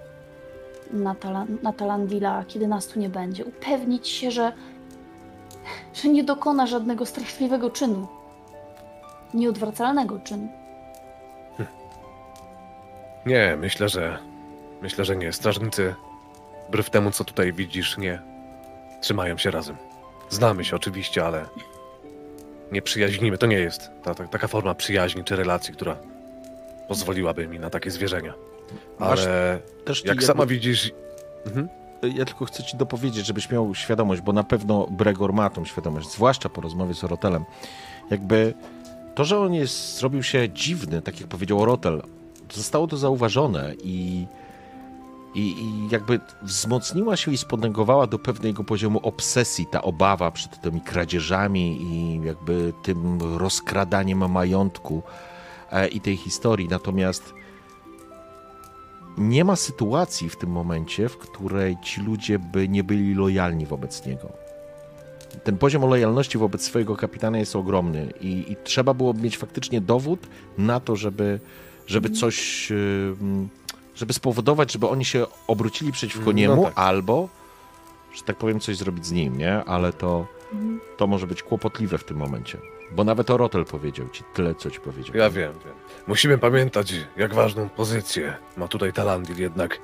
na, 0.94 1.16
na 1.64 1.74
Talandila, 1.74 2.44
kiedy 2.48 2.68
nas 2.68 2.88
tu 2.88 3.00
nie 3.00 3.10
będzie. 3.10 3.46
Upewnić 3.46 4.08
się, 4.08 4.32
że, 4.32 4.54
że 5.94 6.10
nie 6.10 6.24
dokona 6.24 6.68
żadnego 6.68 7.06
straszliwego 7.06 7.70
czynu. 7.70 8.08
Nieodwracalnego 9.34 10.20
czynu. 10.20 10.48
Nie, 13.26 13.58
myślę, 13.60 13.90
że. 13.90 14.20
Myślę, 14.82 15.06
że 15.06 15.16
nie. 15.16 15.34
Strażnicy, 15.34 15.96
wbrew 16.68 16.90
temu, 16.90 17.12
co 17.12 17.24
tutaj 17.24 17.54
widzisz, 17.54 17.98
nie 17.98 18.22
trzymają 19.02 19.38
się 19.38 19.52
razem. 19.52 19.78
Znamy 20.30 20.66
się 20.66 20.76
oczywiście, 20.76 21.26
ale 21.26 21.46
nie 22.72 22.82
przyjaźnimy. 22.82 23.38
To 23.38 23.46
nie 23.46 23.60
jest 23.60 23.90
ta, 24.04 24.16
ta, 24.16 24.28
taka 24.28 24.48
forma 24.48 24.76
przyjaźni 24.76 25.24
czy 25.24 25.36
relacji, 25.36 25.74
która 25.74 25.98
pozwoliłaby 26.88 27.48
mi 27.48 27.60
na 27.60 27.70
takie 27.70 27.92
zwierzenia. 27.92 28.34
Ale 29.00 29.60
Też 29.86 30.00
jak 30.00 30.08
jakby- 30.08 30.26
sama 30.26 30.46
widzisz. 30.46 30.92
Mhm. 31.46 31.68
Ja 32.16 32.26
tylko 32.26 32.46
chcę 32.46 32.64
ci 32.64 32.78
dopowiedzieć, 32.78 33.26
żebyś 33.26 33.50
miał 33.50 33.76
świadomość, 33.76 34.22
bo 34.22 34.34
na 34.34 34.44
pewno 34.44 34.88
Bregor 34.92 35.34
ma 35.34 35.50
tą 35.50 35.66
świadomość, 35.66 36.10
zwłaszcza 36.12 36.50
po 36.50 36.62
rozmowie 36.62 36.94
z 36.94 37.04
Orotelem. 37.04 37.46
Jakby 38.12 38.54
to, 39.16 39.26
że 39.26 39.40
on 39.40 39.54
jest, 39.54 39.98
zrobił 39.98 40.24
się 40.24 40.50
dziwny, 40.50 41.02
tak 41.02 41.20
jak 41.20 41.30
powiedział 41.30 41.62
Orotel, 41.62 42.02
zostało 42.54 42.88
to 42.88 42.98
zauważone 42.98 43.74
i, 43.84 44.28
i, 45.36 45.40
i 45.40 45.90
jakby 45.90 46.20
wzmocniła 46.42 47.18
się 47.18 47.32
i 47.32 47.38
spodęgowała 47.38 48.08
do 48.08 48.20
pewnego 48.20 48.64
poziomu 48.64 49.00
obsesji 49.00 49.66
ta 49.72 49.82
obawa 49.82 50.32
przed 50.32 50.62
tymi 50.62 50.82
kradzieżami 50.82 51.82
i 51.82 52.22
jakby 52.26 52.74
tym 52.84 53.20
rozkradaniem 53.38 54.32
majątku 54.32 55.04
e, 55.72 55.88
i 55.88 56.02
tej 56.02 56.18
historii. 56.18 56.68
Natomiast 56.68 57.34
nie 59.18 59.44
ma 59.44 59.56
sytuacji 59.56 60.30
w 60.30 60.36
tym 60.36 60.50
momencie, 60.50 61.10
w 61.10 61.18
której 61.18 61.78
ci 61.82 62.02
ludzie 62.02 62.40
by 62.40 62.70
nie 62.70 62.84
byli 62.84 63.14
lojalni 63.16 63.66
wobec 63.66 64.06
niego. 64.06 64.30
Ten 65.44 65.58
poziom 65.58 65.82
lojalności 65.82 66.38
wobec 66.38 66.62
swojego 66.62 66.96
kapitana 66.96 67.38
jest 67.38 67.56
ogromny 67.56 68.14
i, 68.22 68.52
i 68.52 68.56
trzeba 68.64 68.94
było 68.94 69.14
mieć 69.14 69.38
faktycznie 69.38 69.82
dowód 69.82 70.28
na 70.58 70.80
to, 70.80 70.96
żeby, 70.96 71.40
żeby 71.88 72.10
coś, 72.10 72.72
ym, 72.72 73.50
żeby 73.98 74.14
spowodować, 74.14 74.72
żeby 74.72 74.88
oni 74.88 75.06
się 75.06 75.26
obrócili 75.48 75.92
przeciwko 75.92 76.26
No 76.26 76.32
niemu, 76.32 76.64
tak. 76.64 76.74
albo, 76.76 77.30
że 78.14 78.24
tak 78.24 78.36
powiem, 78.38 78.60
coś 78.60 78.78
zrobić 78.78 79.06
z 79.06 79.12
nim, 79.12 79.38
nie? 79.38 79.64
Ale 79.64 79.94
to, 79.94 80.28
to 80.98 81.08
może 81.08 81.28
być 81.28 81.44
kłopotliwe 81.44 81.98
w 81.98 82.04
tym 82.04 82.18
momencie. 82.18 82.58
Bo 82.92 83.04
nawet 83.04 83.30
Orotel 83.30 83.66
powiedział 83.66 84.10
ci 84.10 84.24
tyle, 84.34 84.56
co 84.56 84.72
ci 84.72 84.80
powiedział. 84.80 85.16
Ja 85.16 85.30
wiem, 85.30 85.54
wiem. 85.66 85.74
Musimy 86.08 86.38
pamiętać, 86.38 86.94
jak 87.18 87.34
ważną 87.34 87.70
pozycję 87.70 88.38
ma 88.58 88.68
tutaj 88.68 88.94
Talandil, 88.94 89.38
jednak 89.40 89.80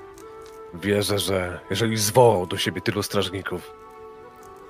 wierzę, 0.74 1.20
że 1.20 1.60
jeżeli 1.70 1.98
zwołał 1.98 2.48
do 2.48 2.58
siebie 2.58 2.82
tylu 2.82 3.04
strażników, 3.04 3.72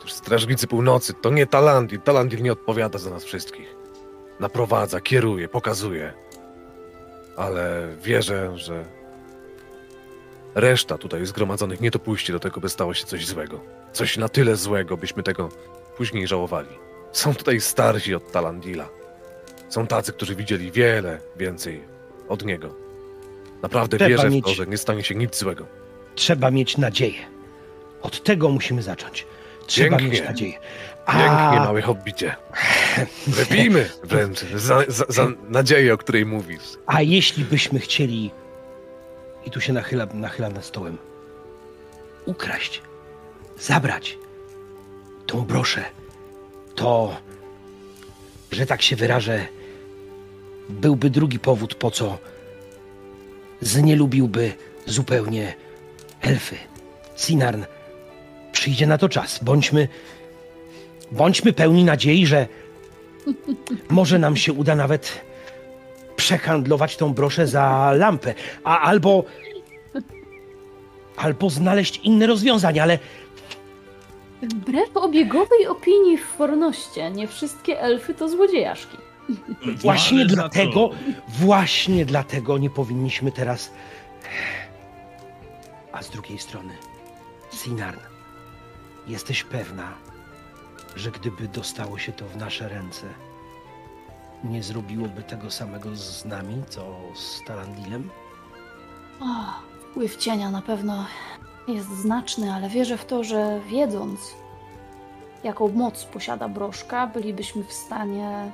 to 0.01 0.07
strażnicy 0.07 0.67
północy 0.67 1.13
to 1.13 1.29
nie 1.29 1.47
Talandil. 1.47 2.01
Talandil 2.01 2.41
nie 2.41 2.51
odpowiada 2.51 2.99
za 2.99 3.09
nas 3.09 3.23
wszystkich. 3.23 3.75
Naprowadza, 4.39 5.01
kieruje, 5.01 5.47
pokazuje. 5.49 6.13
Ale 7.37 7.87
wierzę, 8.03 8.57
że 8.57 8.85
reszta 10.55 10.97
tutaj 10.97 11.25
zgromadzonych 11.25 11.81
nie 11.81 11.91
dopuści 11.91 12.31
do 12.31 12.39
tego, 12.39 12.61
by 12.61 12.69
stało 12.69 12.93
się 12.93 13.05
coś 13.05 13.25
złego. 13.25 13.59
Coś 13.93 14.17
na 14.17 14.29
tyle 14.29 14.55
złego, 14.55 14.97
byśmy 14.97 15.23
tego 15.23 15.49
później 15.97 16.27
żałowali. 16.27 16.69
Są 17.11 17.35
tutaj 17.35 17.61
starsi 17.61 18.15
od 18.15 18.31
Talandila. 18.31 18.89
Są 19.69 19.87
tacy, 19.87 20.13
którzy 20.13 20.35
widzieli 20.35 20.71
wiele 20.71 21.19
więcej 21.37 21.81
od 22.29 22.45
niego. 22.45 22.75
Naprawdę 23.61 23.97
Trzeba 23.97 24.09
wierzę 24.09 24.29
w 24.29 24.33
mieć- 24.33 24.45
to, 24.45 24.53
że 24.53 24.67
nie 24.67 24.77
stanie 24.77 25.03
się 25.03 25.15
nic 25.15 25.35
złego. 25.37 25.65
Trzeba 26.15 26.51
mieć 26.51 26.77
nadzieję. 26.77 27.19
Od 28.01 28.23
tego 28.23 28.49
musimy 28.49 28.81
zacząć. 28.83 29.25
Trzeba 29.67 29.89
Pięknie. 29.97 30.07
mieć 30.19 30.27
nadzieję. 30.27 30.53
Pięknie, 31.07 31.59
mały 31.59 31.81
hobbicie. 31.81 32.35
Wypijmy 33.27 33.89
wręcz 34.03 34.39
za, 34.55 34.83
za, 34.87 35.05
za 35.09 35.27
nadzieję, 35.49 35.93
o 35.93 35.97
której 35.97 36.25
mówisz. 36.25 36.61
A 36.85 37.01
jeśli 37.01 37.45
byśmy 37.45 37.79
chcieli, 37.79 38.31
i 39.45 39.51
tu 39.51 39.61
się 39.61 39.73
nachyla, 39.73 40.07
nachylam 40.13 40.53
nad 40.53 40.65
stołem, 40.65 40.97
ukraść, 42.25 42.81
zabrać 43.59 44.17
tą 45.25 45.41
broszę, 45.41 45.83
to, 46.75 47.17
że 48.51 48.65
tak 48.65 48.81
się 48.81 48.95
wyrażę, 48.95 49.47
byłby 50.69 51.09
drugi 51.09 51.39
powód, 51.39 51.75
po 51.75 51.91
co 51.91 52.17
znielubiłby 53.61 54.53
zupełnie 54.85 55.53
elfy. 56.21 56.55
Sinarn, 57.15 57.63
przyjdzie 58.51 58.87
na 58.87 58.97
to 58.97 59.09
czas. 59.09 59.43
Bądźmy, 59.43 59.87
bądźmy 61.11 61.53
pełni 61.53 61.83
nadziei, 61.83 62.27
że 62.27 62.47
może 63.89 64.19
nam 64.19 64.37
się 64.37 64.53
uda 64.53 64.75
nawet 64.75 65.21
przehandlować 66.15 66.97
tą 66.97 67.13
broszę 67.13 67.47
za 67.47 67.91
lampę, 67.91 68.33
a 68.63 68.79
albo 68.79 69.23
albo 71.17 71.49
znaleźć 71.49 71.97
inne 72.03 72.27
rozwiązanie, 72.27 72.83
ale 72.83 72.99
Wbrew 74.41 74.97
obiegowej 74.97 75.67
opinii 75.67 76.17
w 76.17 76.25
Fornoście, 76.25 77.11
nie 77.11 77.27
wszystkie 77.27 77.81
elfy 77.81 78.13
to 78.13 78.29
złodziejaszki. 78.29 78.97
właśnie 79.75 80.17
Ale 80.17 80.25
dlatego, 80.25 80.89
właśnie 81.29 82.05
dlatego 82.05 82.57
nie 82.57 82.69
powinniśmy 82.69 83.31
teraz. 83.31 83.71
A 85.91 86.03
z 86.03 86.09
drugiej 86.09 86.39
strony, 86.39 86.73
Sinarn, 87.51 87.99
jesteś 89.07 89.43
pewna, 89.43 89.93
że 90.95 91.11
gdyby 91.11 91.47
dostało 91.47 91.97
się 91.97 92.11
to 92.11 92.25
w 92.25 92.37
nasze 92.37 92.69
ręce, 92.69 93.05
nie 94.43 94.63
zrobiłoby 94.63 95.23
tego 95.23 95.51
samego 95.51 95.95
z 95.95 96.25
nami, 96.25 96.63
co 96.69 96.95
z 97.15 97.43
Talandilem? 97.47 98.09
O, 99.21 99.25
wpływ 99.81 100.17
cienia 100.17 100.51
na 100.51 100.61
pewno 100.61 101.05
jest 101.67 101.89
znaczny, 101.89 102.53
ale 102.53 102.69
wierzę 102.69 102.97
w 102.97 103.05
to, 103.05 103.23
że 103.23 103.59
wiedząc, 103.69 104.19
jaką 105.43 105.67
moc 105.67 106.03
posiada 106.03 106.49
broszka, 106.49 107.07
bylibyśmy 107.07 107.63
w 107.63 107.73
stanie 107.73 108.51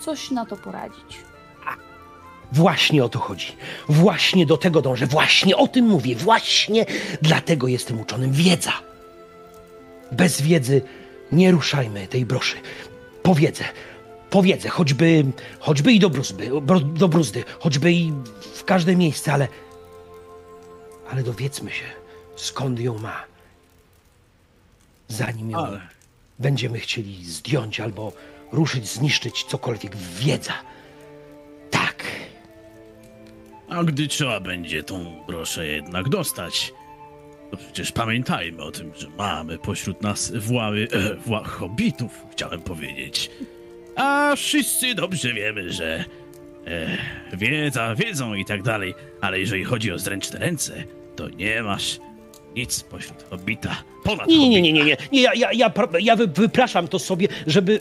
coś 0.00 0.30
na 0.30 0.46
to 0.46 0.56
poradzić. 0.56 1.18
Właśnie 2.52 3.04
o 3.04 3.08
to 3.08 3.18
chodzi. 3.18 3.56
Właśnie 3.88 4.46
do 4.46 4.56
tego 4.56 4.82
dążę. 4.82 5.06
Właśnie 5.06 5.56
o 5.56 5.68
tym 5.68 5.88
mówię. 5.88 6.16
Właśnie 6.16 6.86
dlatego 7.22 7.68
jestem 7.68 8.00
uczonym. 8.00 8.32
Wiedza. 8.32 8.72
Bez 10.12 10.42
wiedzy 10.42 10.82
nie 11.32 11.50
ruszajmy 11.50 12.06
tej 12.06 12.26
broszy. 12.26 12.56
Po 13.22 13.34
wiedzę. 14.32 14.32
Po 14.32 14.42
wiedzę. 14.42 14.68
Choćby, 14.68 15.24
choćby 15.60 15.92
i 15.92 15.98
do 15.98 16.10
bruzdy, 16.10 16.50
do 16.94 17.08
bruzdy. 17.08 17.44
Choćby 17.58 17.92
i 17.92 18.12
w 18.54 18.64
każde 18.64 18.96
miejsce, 18.96 19.32
ale... 19.32 19.48
Ale 21.10 21.22
dowiedzmy 21.22 21.70
się, 21.70 21.84
skąd 22.36 22.80
ją 22.80 22.98
ma. 22.98 23.24
Zanim 25.08 25.50
ją 25.50 25.58
Ale 25.58 25.80
będziemy 26.38 26.78
chcieli 26.78 27.24
zdjąć 27.24 27.80
albo 27.80 28.12
ruszyć, 28.52 28.88
zniszczyć 28.88 29.44
cokolwiek. 29.44 29.96
Wiedza. 29.96 30.52
Tak. 31.70 32.04
A 33.68 33.84
gdy 33.84 34.08
trzeba 34.08 34.40
będzie 34.40 34.82
tą 34.82 35.24
broszę 35.26 35.66
jednak 35.66 36.08
dostać, 36.08 36.72
to 37.50 37.56
przecież 37.56 37.92
pamiętajmy 37.92 38.62
o 38.62 38.70
tym, 38.70 38.92
że 38.96 39.08
mamy 39.18 39.58
pośród 39.58 40.02
nas 40.02 40.32
włały, 40.36 40.88
e, 40.92 41.14
wła, 41.14 41.44
hobbitów, 41.44 42.10
chciałem 42.32 42.62
powiedzieć. 42.62 43.30
A 43.96 44.36
wszyscy 44.36 44.94
dobrze 44.94 45.32
wiemy, 45.32 45.72
że 45.72 46.04
e, 46.66 46.98
wiedza, 47.32 47.94
wiedzą 47.94 48.34
i 48.34 48.44
tak 48.44 48.62
dalej, 48.62 48.94
ale 49.20 49.40
jeżeli 49.40 49.64
chodzi 49.64 49.92
o 49.92 49.98
zręczne 49.98 50.38
ręce, 50.38 50.84
to 51.16 51.28
nie 51.28 51.62
masz 51.62 51.98
nic 52.56 52.80
pośród 52.82 53.24
hobbita, 53.30 53.76
ponad 54.04 54.28
Nie, 54.28 54.48
nie, 54.48 54.62
nie, 54.62 54.72
nie, 54.72 54.84
nie. 54.84 54.96
nie 55.12 55.22
ja, 55.22 55.34
ja, 55.34 55.52
ja, 55.52 55.72
ja 56.00 56.16
wy- 56.16 56.26
wypraszam 56.26 56.88
to 56.88 56.98
sobie, 56.98 57.28
żeby 57.46 57.80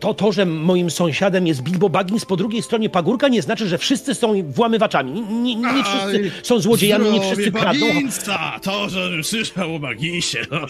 to, 0.00 0.14
to, 0.14 0.32
że 0.32 0.46
moim 0.46 0.90
sąsiadem 0.90 1.46
jest 1.46 1.62
Bilbo 1.62 1.88
Baggins 1.88 2.24
po 2.24 2.36
drugiej 2.36 2.62
stronie 2.62 2.90
pagórka, 2.90 3.28
nie 3.28 3.42
znaczy, 3.42 3.68
że 3.68 3.78
wszyscy 3.78 4.14
są 4.14 4.42
włamywaczami. 4.52 5.12
Nie, 5.20 5.54
nie, 5.56 5.56
nie 5.56 5.84
wszyscy 5.84 6.30
są 6.42 6.60
złodziejami, 6.60 7.10
nie 7.10 7.20
wszyscy 7.20 7.52
kradną. 7.52 7.86
Baginsa! 7.86 8.60
To, 8.62 8.88
że 8.88 9.24
słyszał 9.24 9.74
o 9.74 9.78
Baginsie, 9.78 10.38
no, 10.50 10.60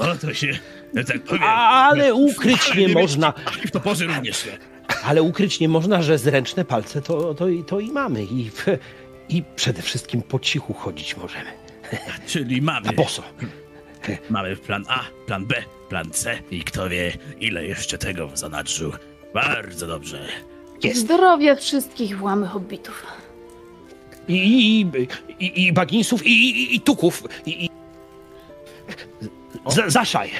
o, 0.00 0.16
to 0.20 0.34
się, 0.34 0.58
tak 1.06 1.22
powiem... 1.22 1.42
Ale 1.42 2.14
ukryć 2.14 2.74
nie 2.76 2.88
można. 2.88 3.32
I 3.64 3.68
w 3.68 3.70
toporze 3.70 4.04
również 4.06 4.46
nie. 4.46 4.52
Ale 5.04 5.22
ukryć 5.22 5.60
nie 5.60 5.68
można, 5.68 6.02
że 6.02 6.18
zręczne 6.18 6.64
palce 6.64 7.02
to, 7.02 7.34
to, 7.34 7.48
i- 7.48 7.64
to 7.64 7.80
i 7.80 7.90
mamy. 7.90 8.22
I, 8.24 8.50
I 9.28 9.42
przede 9.56 9.82
wszystkim 9.82 10.22
po 10.22 10.38
cichu 10.38 10.74
chodzić 10.74 11.16
możemy. 11.16 11.63
Czyli 12.26 12.62
mamy, 12.62 12.86
Na 12.86 12.92
boso. 12.92 13.22
mamy 14.30 14.56
plan 14.56 14.84
A, 14.88 15.00
plan 15.26 15.46
B, 15.46 15.54
plan 15.88 16.10
C 16.10 16.38
i 16.50 16.64
kto 16.64 16.88
wie, 16.88 17.12
ile 17.40 17.64
jeszcze 17.66 17.98
tego 17.98 18.28
w 18.28 18.38
zanadrzu. 18.38 18.92
Bardzo 19.34 19.86
dobrze. 19.86 20.26
Jest. 20.82 21.00
Zdrowie 21.00 21.56
wszystkich 21.56 22.18
włamy 22.18 22.46
hobbitów. 22.46 23.06
I, 24.28 24.34
i, 24.80 24.80
i, 25.44 25.66
i 25.66 25.72
Bagginsów, 25.72 26.26
i, 26.26 26.30
i, 26.50 26.76
i 26.76 26.80
Tuków. 26.80 27.22
I, 27.46 27.64
i... 27.64 27.70
Z- 29.70 29.92
Zaszaj. 29.92 30.30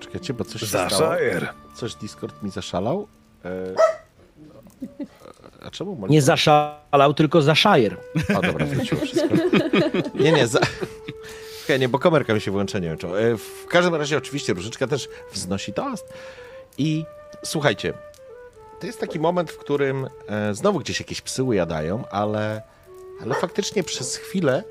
Czekajcie, 0.00 0.34
bo 0.34 0.44
coś 0.44 0.60
się 0.60 0.66
Za 0.66 0.90
stało. 0.90 1.14
Shire. 1.16 1.48
Coś 1.74 1.94
Discord 1.94 2.42
mi 2.42 2.50
zaszalał. 2.50 3.08
E... 3.44 3.48
A 5.66 5.70
czemu 5.70 5.96
Molly? 5.96 6.12
Nie 6.12 6.22
zaszalał, 6.22 7.14
tylko 7.14 7.42
zaszajer. 7.42 7.96
A 8.36 8.40
dobra, 8.40 8.66
wróciło 8.66 9.00
wszystko. 9.00 9.28
Nie, 10.24 10.32
nie, 10.32 10.46
za... 10.46 10.60
Czekaj, 11.60 11.80
nie, 11.80 11.88
bo 11.88 11.98
kamerka 11.98 12.34
mi 12.34 12.40
się 12.40 12.50
włączenie 12.50 12.88
łączyła. 12.88 13.18
E, 13.18 13.36
W 13.36 13.66
każdym 13.68 13.94
razie 13.94 14.18
oczywiście 14.18 14.52
Różyczka 14.54 14.86
też 14.86 15.08
wznosi 15.32 15.72
toast. 15.72 16.12
I 16.78 17.04
słuchajcie, 17.44 17.92
to 18.80 18.86
jest 18.86 19.00
taki 19.00 19.20
moment, 19.20 19.50
w 19.50 19.58
którym 19.58 20.08
e, 20.28 20.54
znowu 20.54 20.78
gdzieś 20.78 21.00
jakieś 21.00 21.20
psy 21.20 21.42
ujadają, 21.42 22.04
ale, 22.10 22.62
ale 23.22 23.34
faktycznie 23.34 23.82
przez 23.84 24.16
chwilę 24.16 24.64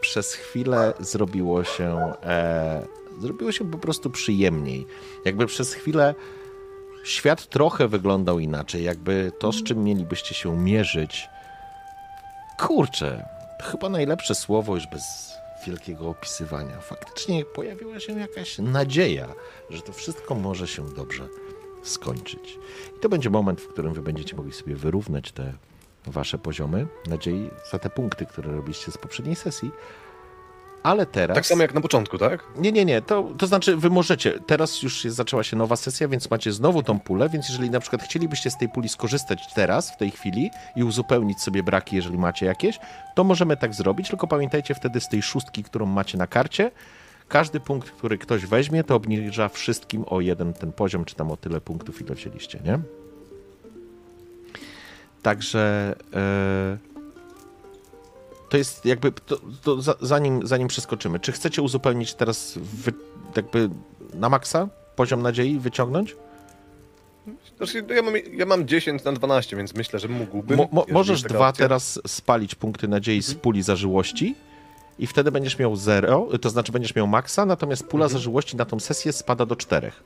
przez 0.00 0.34
chwilę 0.34 0.92
zrobiło 1.00 1.64
się 1.64 2.12
e, 2.22 2.86
zrobiło 3.20 3.52
się 3.52 3.70
po 3.70 3.78
prostu 3.78 4.10
przyjemniej. 4.10 4.86
Jakby 5.24 5.46
przez 5.46 5.74
chwilę 5.74 6.14
świat 7.04 7.46
trochę 7.46 7.88
wyglądał 7.88 8.38
inaczej, 8.38 8.84
jakby 8.84 9.32
to, 9.38 9.52
z 9.52 9.62
czym 9.62 9.84
mielibyście 9.84 10.34
się 10.34 10.56
mierzyć, 10.56 11.28
kurczę, 12.58 13.28
chyba 13.62 13.88
najlepsze 13.88 14.34
słowo 14.34 14.74
już 14.74 14.86
bez 14.86 15.32
wielkiego 15.66 16.08
opisywania. 16.08 16.80
Faktycznie 16.80 17.44
pojawiła 17.44 18.00
się 18.00 18.12
jakaś 18.12 18.58
nadzieja, 18.58 19.28
że 19.70 19.82
to 19.82 19.92
wszystko 19.92 20.34
może 20.34 20.66
się 20.66 20.88
dobrze 20.94 21.28
skończyć. 21.82 22.58
I 22.96 23.00
to 23.00 23.08
będzie 23.08 23.30
moment, 23.30 23.60
w 23.60 23.68
którym 23.68 23.94
wy 23.94 24.02
będziecie 24.02 24.36
mogli 24.36 24.52
sobie 24.52 24.74
wyrównać 24.76 25.32
te 25.32 25.52
wasze 26.06 26.38
poziomy 26.38 26.86
nadziei 27.06 27.50
za 27.70 27.78
te 27.78 27.90
punkty, 27.90 28.26
które 28.26 28.52
robiliście 28.52 28.92
z 28.92 28.98
poprzedniej 28.98 29.36
sesji. 29.36 29.70
Ale 30.82 31.06
teraz... 31.06 31.34
Tak 31.34 31.46
samo 31.46 31.62
jak 31.62 31.74
na 31.74 31.80
początku, 31.80 32.18
tak? 32.18 32.44
Nie, 32.56 32.72
nie, 32.72 32.84
nie. 32.84 33.02
To, 33.02 33.28
to 33.38 33.46
znaczy, 33.46 33.76
wy 33.76 33.90
możecie. 33.90 34.40
Teraz 34.46 34.82
już 34.82 35.04
jest, 35.04 35.16
zaczęła 35.16 35.42
się 35.42 35.56
nowa 35.56 35.76
sesja, 35.76 36.08
więc 36.08 36.30
macie 36.30 36.52
znowu 36.52 36.82
tą 36.82 37.00
pulę. 37.00 37.28
Więc 37.28 37.48
jeżeli 37.48 37.70
na 37.70 37.80
przykład 37.80 38.02
chcielibyście 38.02 38.50
z 38.50 38.56
tej 38.56 38.68
puli 38.68 38.88
skorzystać 38.88 39.54
teraz, 39.54 39.90
w 39.90 39.96
tej 39.96 40.10
chwili 40.10 40.50
i 40.76 40.84
uzupełnić 40.84 41.40
sobie 41.40 41.62
braki, 41.62 41.96
jeżeli 41.96 42.18
macie 42.18 42.46
jakieś, 42.46 42.78
to 43.14 43.24
możemy 43.24 43.56
tak 43.56 43.74
zrobić. 43.74 44.08
Tylko 44.08 44.26
pamiętajcie 44.26 44.74
wtedy 44.74 45.00
z 45.00 45.08
tej 45.08 45.22
szóstki, 45.22 45.64
którą 45.64 45.86
macie 45.86 46.18
na 46.18 46.26
karcie, 46.26 46.70
każdy 47.28 47.60
punkt, 47.60 47.90
który 47.90 48.18
ktoś 48.18 48.46
weźmie, 48.46 48.84
to 48.84 48.94
obniża 48.94 49.48
wszystkim 49.48 50.04
o 50.06 50.20
jeden 50.20 50.52
ten 50.52 50.72
poziom, 50.72 51.04
czy 51.04 51.14
tam 51.14 51.30
o 51.30 51.36
tyle 51.36 51.60
punktów, 51.60 52.00
ile 52.00 52.14
wzięliście, 52.14 52.60
nie? 52.64 52.78
Także. 55.22 55.94
e, 56.14 56.97
to 58.48 58.56
jest 58.56 58.84
jakby, 58.86 59.12
to, 59.12 59.38
to 59.62 59.82
za- 59.82 59.96
zanim, 60.00 60.46
zanim 60.46 60.68
przeskoczymy, 60.68 61.20
czy 61.20 61.32
chcecie 61.32 61.62
uzupełnić 61.62 62.14
teraz 62.14 62.58
wy, 62.58 62.92
jakby 63.36 63.70
na 64.14 64.28
maksa 64.28 64.68
poziom 64.96 65.22
nadziei 65.22 65.58
wyciągnąć? 65.58 66.16
Znaczy, 67.56 67.84
ja, 67.96 68.02
mam, 68.02 68.14
ja 68.32 68.46
mam 68.46 68.66
10 68.68 69.04
na 69.04 69.12
12, 69.12 69.56
więc 69.56 69.74
myślę, 69.74 69.98
że 69.98 70.08
mógłbym. 70.08 70.56
Mo, 70.56 70.68
mo, 70.72 70.86
możesz 70.90 71.22
dwa 71.22 71.48
opcja. 71.48 71.64
teraz 71.64 72.00
spalić 72.06 72.54
punkty 72.54 72.88
nadziei 72.88 73.22
z 73.22 73.34
puli 73.34 73.62
zażyłości 73.62 74.34
i 74.98 75.06
wtedy 75.06 75.32
będziesz 75.32 75.58
miał 75.58 75.76
zero, 75.76 76.28
to 76.40 76.50
znaczy 76.50 76.72
będziesz 76.72 76.94
miał 76.94 77.06
maksa, 77.06 77.46
natomiast 77.46 77.86
pula 77.86 78.08
zażyłości 78.08 78.56
na 78.56 78.64
tą 78.64 78.80
sesję 78.80 79.12
spada 79.12 79.46
do 79.46 79.56
czterech. 79.56 80.02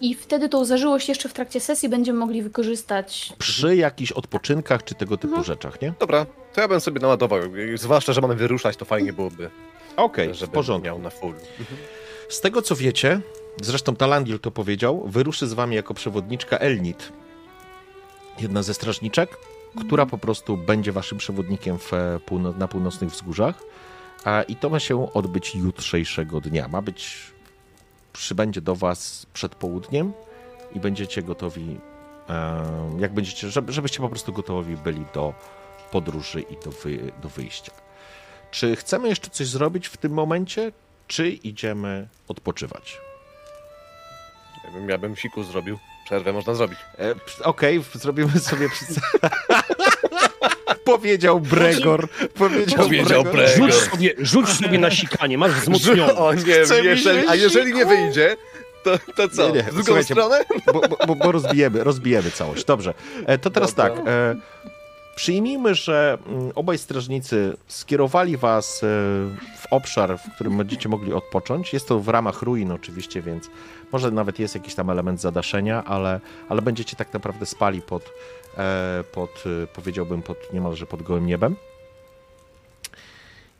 I 0.00 0.14
wtedy 0.14 0.48
tą 0.48 0.64
zażyłość 0.64 1.08
jeszcze 1.08 1.28
w 1.28 1.32
trakcie 1.32 1.60
sesji 1.60 1.88
będziemy 1.88 2.18
mogli 2.18 2.42
wykorzystać. 2.42 3.32
Przy 3.38 3.76
jakichś 3.76 4.12
odpoczynkach 4.12 4.84
czy 4.84 4.94
tego 4.94 5.16
typu 5.16 5.44
rzeczach, 5.44 5.82
nie? 5.82 5.92
Dobra, 6.00 6.26
to 6.54 6.60
ja 6.60 6.68
bym 6.68 6.80
sobie 6.80 7.00
naładował. 7.00 7.40
Zwłaszcza, 7.74 8.12
że 8.12 8.20
mamy 8.20 8.34
wyruszać, 8.34 8.76
to 8.76 8.84
fajnie 8.84 9.12
byłoby, 9.12 9.50
Okej, 9.96 10.28
w 10.32 10.34
żeby 10.34 10.52
porządku. 10.52 10.84
miał 10.86 10.98
na 10.98 11.10
full. 11.10 11.34
Z 12.28 12.40
tego 12.40 12.62
co 12.62 12.76
wiecie, 12.76 13.20
zresztą 13.62 13.96
Talandil 13.96 14.38
to 14.38 14.50
powiedział, 14.50 15.08
wyruszy 15.08 15.46
z 15.46 15.52
wami 15.52 15.76
jako 15.76 15.94
przewodniczka 15.94 16.58
Elnit. 16.58 17.12
Jedna 18.40 18.62
ze 18.62 18.74
strażniczek, 18.74 19.36
która 19.86 20.06
po 20.06 20.18
prostu 20.18 20.56
będzie 20.56 20.92
waszym 20.92 21.18
przewodnikiem 21.18 21.78
w 21.78 21.92
e, 21.94 22.18
półno- 22.26 22.58
na 22.58 22.68
północnych 22.68 23.10
wzgórzach. 23.10 23.62
A, 24.24 24.42
I 24.42 24.56
to 24.56 24.70
ma 24.70 24.80
się 24.80 25.12
odbyć 25.12 25.54
jutrzejszego 25.54 26.40
dnia. 26.40 26.68
Ma 26.68 26.82
być, 26.82 27.16
przybędzie 28.18 28.60
do 28.60 28.76
was 28.76 29.26
przed 29.32 29.54
południem 29.54 30.12
i 30.74 30.80
będziecie 30.80 31.22
gotowi, 31.22 31.80
e, 32.28 32.96
jak 32.98 33.12
będziecie, 33.12 33.50
żeby, 33.50 33.72
żebyście 33.72 34.00
po 34.00 34.08
prostu 34.08 34.32
gotowi 34.32 34.76
byli 34.76 35.04
do 35.14 35.34
podróży 35.90 36.40
i 36.40 36.64
do, 36.64 36.70
wy, 36.70 37.12
do 37.22 37.28
wyjścia. 37.28 37.72
Czy 38.50 38.76
chcemy 38.76 39.08
jeszcze 39.08 39.30
coś 39.30 39.46
zrobić 39.46 39.86
w 39.86 39.96
tym 39.96 40.12
momencie, 40.12 40.72
czy 41.06 41.28
idziemy 41.30 42.08
odpoczywać? 42.28 43.00
Ja 44.64 44.70
bym, 44.72 44.88
ja 44.88 44.98
bym 44.98 45.16
siku 45.16 45.42
zrobił. 45.42 45.78
Przerwę 46.04 46.32
można 46.32 46.54
zrobić. 46.54 46.78
E, 46.98 47.14
Okej, 47.44 47.84
zrobimy 47.94 48.40
sobie 48.40 48.68
przy... 48.68 48.84
Powiedział 50.96 51.40
Bregor. 51.40 52.08
Powiedział, 52.34 52.84
Powiedział 52.84 53.24
Bregor. 53.24 53.32
Bregor. 53.32 53.72
Rzuć 53.72 53.74
sobie, 53.74 54.14
rzuć 54.18 54.48
sobie 54.48 54.78
na 54.78 54.90
sikanie, 54.90 55.38
masz 55.38 55.52
wzmocnione. 55.52 56.16
O 56.16 56.34
nie, 56.34 56.42
jeżeli, 56.82 57.28
a 57.28 57.34
jeżeli 57.34 57.74
nie 57.74 57.86
wyjdzie, 57.86 58.36
to, 58.84 58.98
to 59.16 59.28
co? 59.28 59.48
Nie, 59.48 59.54
nie, 59.54 59.62
w 59.62 59.66
drugą 59.66 59.84
słuchajcie, 59.84 60.14
stronę? 60.14 60.44
Bo, 60.66 61.06
bo, 61.06 61.14
bo, 61.14 61.32
rozbijemy, 61.32 61.84
rozbijemy 61.84 62.30
całość. 62.30 62.64
Dobrze. 62.64 62.94
E, 63.26 63.38
to 63.38 63.50
teraz 63.50 63.74
Dobra. 63.74 63.94
tak. 63.94 64.06
E, 64.06 64.36
przyjmijmy, 65.16 65.74
że 65.74 66.18
mm, 66.26 66.52
obaj 66.54 66.78
strażnicy 66.78 67.56
skierowali 67.66 68.36
was 68.36 68.82
e, 68.82 68.86
w 69.58 69.66
obszar, 69.70 70.18
w 70.18 70.34
którym 70.34 70.56
będziecie 70.56 70.88
mogli 70.88 71.12
odpocząć. 71.12 71.72
Jest 71.72 71.88
to 71.88 72.00
w 72.00 72.08
ramach 72.08 72.42
ruin 72.42 72.70
oczywiście, 72.70 73.22
więc 73.22 73.50
może 73.92 74.10
nawet 74.10 74.38
jest 74.38 74.54
jakiś 74.54 74.74
tam 74.74 74.90
element 74.90 75.20
zadaszenia, 75.20 75.84
ale, 75.84 76.20
ale 76.48 76.62
będziecie 76.62 76.96
tak 76.96 77.12
naprawdę 77.12 77.46
spali 77.46 77.82
pod, 77.82 78.02
pod 79.12 79.44
e, 79.62 79.66
powiedziałbym, 79.66 80.22
pod 80.22 80.52
niemalże 80.52 80.86
pod 80.86 81.02
gołym 81.02 81.26
niebem. 81.26 81.56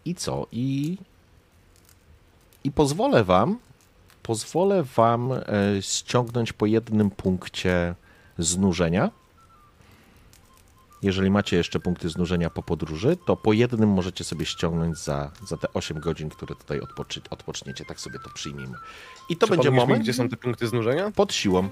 I 0.04 0.14
co? 0.14 0.46
I, 0.52 0.98
i 2.64 2.72
pozwolę 2.72 3.24
wam, 3.24 3.58
pozwolę 4.22 4.82
wam 4.82 5.32
e, 5.32 5.42
ściągnąć 5.80 6.52
po 6.52 6.66
jednym 6.66 7.10
punkcie 7.10 7.94
znużenia. 8.38 9.10
Jeżeli 11.02 11.30
macie 11.30 11.56
jeszcze 11.56 11.80
punkty 11.80 12.08
znużenia 12.08 12.50
po 12.50 12.62
podróży, 12.62 13.16
to 13.26 13.36
po 13.36 13.52
jednym 13.52 13.88
możecie 13.88 14.24
sobie 14.24 14.46
ściągnąć 14.46 14.98
za, 14.98 15.30
za 15.46 15.56
te 15.56 15.72
8 15.74 16.00
godzin, 16.00 16.28
które 16.28 16.54
tutaj 16.54 16.80
odpoczy, 16.80 17.20
odpoczniecie. 17.30 17.84
Tak 17.84 18.00
sobie 18.00 18.18
to 18.18 18.30
przyjmijmy. 18.34 18.76
I 19.28 19.36
to 19.36 19.46
będzie 19.46 19.62
Przypomnisz 19.62 19.72
mi, 19.72 19.78
moment 19.80 20.02
gdzie 20.02 20.12
są 20.12 20.28
te 20.28 20.36
punkty 20.36 20.66
znużenia? 20.66 21.10
pod 21.10 21.34
siłą. 21.34 21.68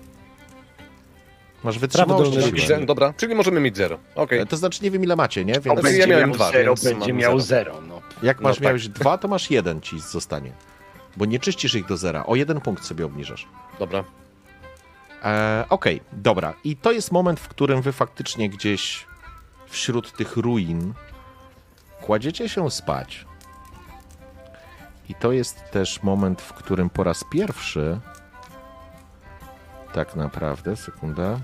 Masz 1.65 1.79
wytrzymałość. 1.79 2.67
Zero, 2.67 2.87
dobra, 2.87 3.13
czyli 3.17 3.35
możemy 3.35 3.61
mieć 3.61 3.77
zero. 3.77 3.99
E, 4.17 4.47
To 4.47 4.57
znaczy 4.57 4.85
nie 4.85 4.91
wiem 4.91 5.05
ile 5.05 5.17
macie, 5.17 5.45
nie? 5.45 5.53
Więc 5.53 5.79
Obecnie 5.79 5.99
ja 5.99 6.07
miałem 6.07 6.33
dwa, 6.33 6.53
zero, 6.53 6.75
więc 6.75 6.85
będzie 6.85 7.13
miał 7.13 7.41
zero. 7.41 7.75
zero. 7.75 7.87
No. 7.89 8.01
jak 8.23 8.41
masz 8.41 8.57
tak. 8.57 8.65
miałeś 8.65 8.89
dwa, 8.89 9.19
to 9.19 9.29
masz 9.29 9.51
jeden 9.51 9.81
ci 9.81 10.01
zostanie. 10.01 10.53
Bo 11.17 11.25
nie 11.25 11.39
czyścisz 11.39 11.75
ich 11.75 11.87
do 11.87 11.97
zera. 11.97 12.27
O 12.27 12.37
jeden 12.37 12.61
punkt 12.61 12.85
sobie 12.85 13.07
obniżasz. 13.07 13.47
Dobra. 13.79 14.05
E, 15.25 15.65
Okej, 15.69 16.01
dobra. 16.13 16.55
I 16.65 16.77
to 16.77 16.93
jest 16.93 17.13
moment, 17.13 17.41
w 17.41 17.49
którym 17.49 17.83
wy 17.83 17.93
faktycznie 17.93 18.51
gdzieś 18.51 19.07
wśród 19.67 20.13
tych 20.13 20.37
ruin 20.37 20.93
kładziecie 22.03 22.49
się 22.49 22.71
spać. 22.71 23.27
I 25.09 25.15
to 25.15 25.33
jest 25.33 25.71
też 25.71 26.03
moment, 26.03 26.43
w 26.43 26.53
którym 26.53 26.91
po 26.91 27.05
raz 27.05 27.25
pierwszy 27.31 28.01
tak 29.97 30.17
naprawdę, 30.17 30.77
sekunda. 30.77 31.41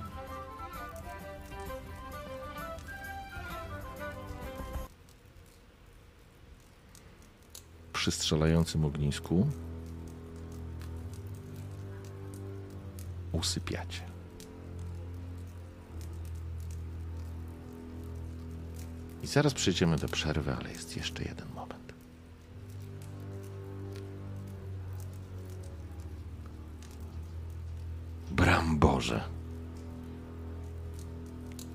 Przy 7.92 8.10
strzelającym 8.10 8.84
ognisku 8.84 9.46
usypiacie. 13.32 14.02
I 19.22 19.26
zaraz 19.26 19.54
przejdziemy 19.54 19.96
do 19.96 20.08
przerwy, 20.08 20.54
ale 20.54 20.70
jest 20.70 20.96
jeszcze 20.96 21.22
jeden 21.22 21.48
moment. 21.54 21.81
Boże, 29.02 29.20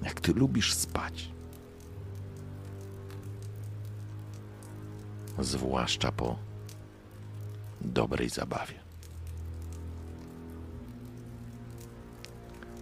jak 0.04 0.22
ty 0.22 0.34
lubisz 0.34 0.74
spać. 0.74 1.32
Zwłaszcza 5.40 6.12
po 6.12 6.36
dobrej 7.82 8.30
zabawie. 8.30 8.80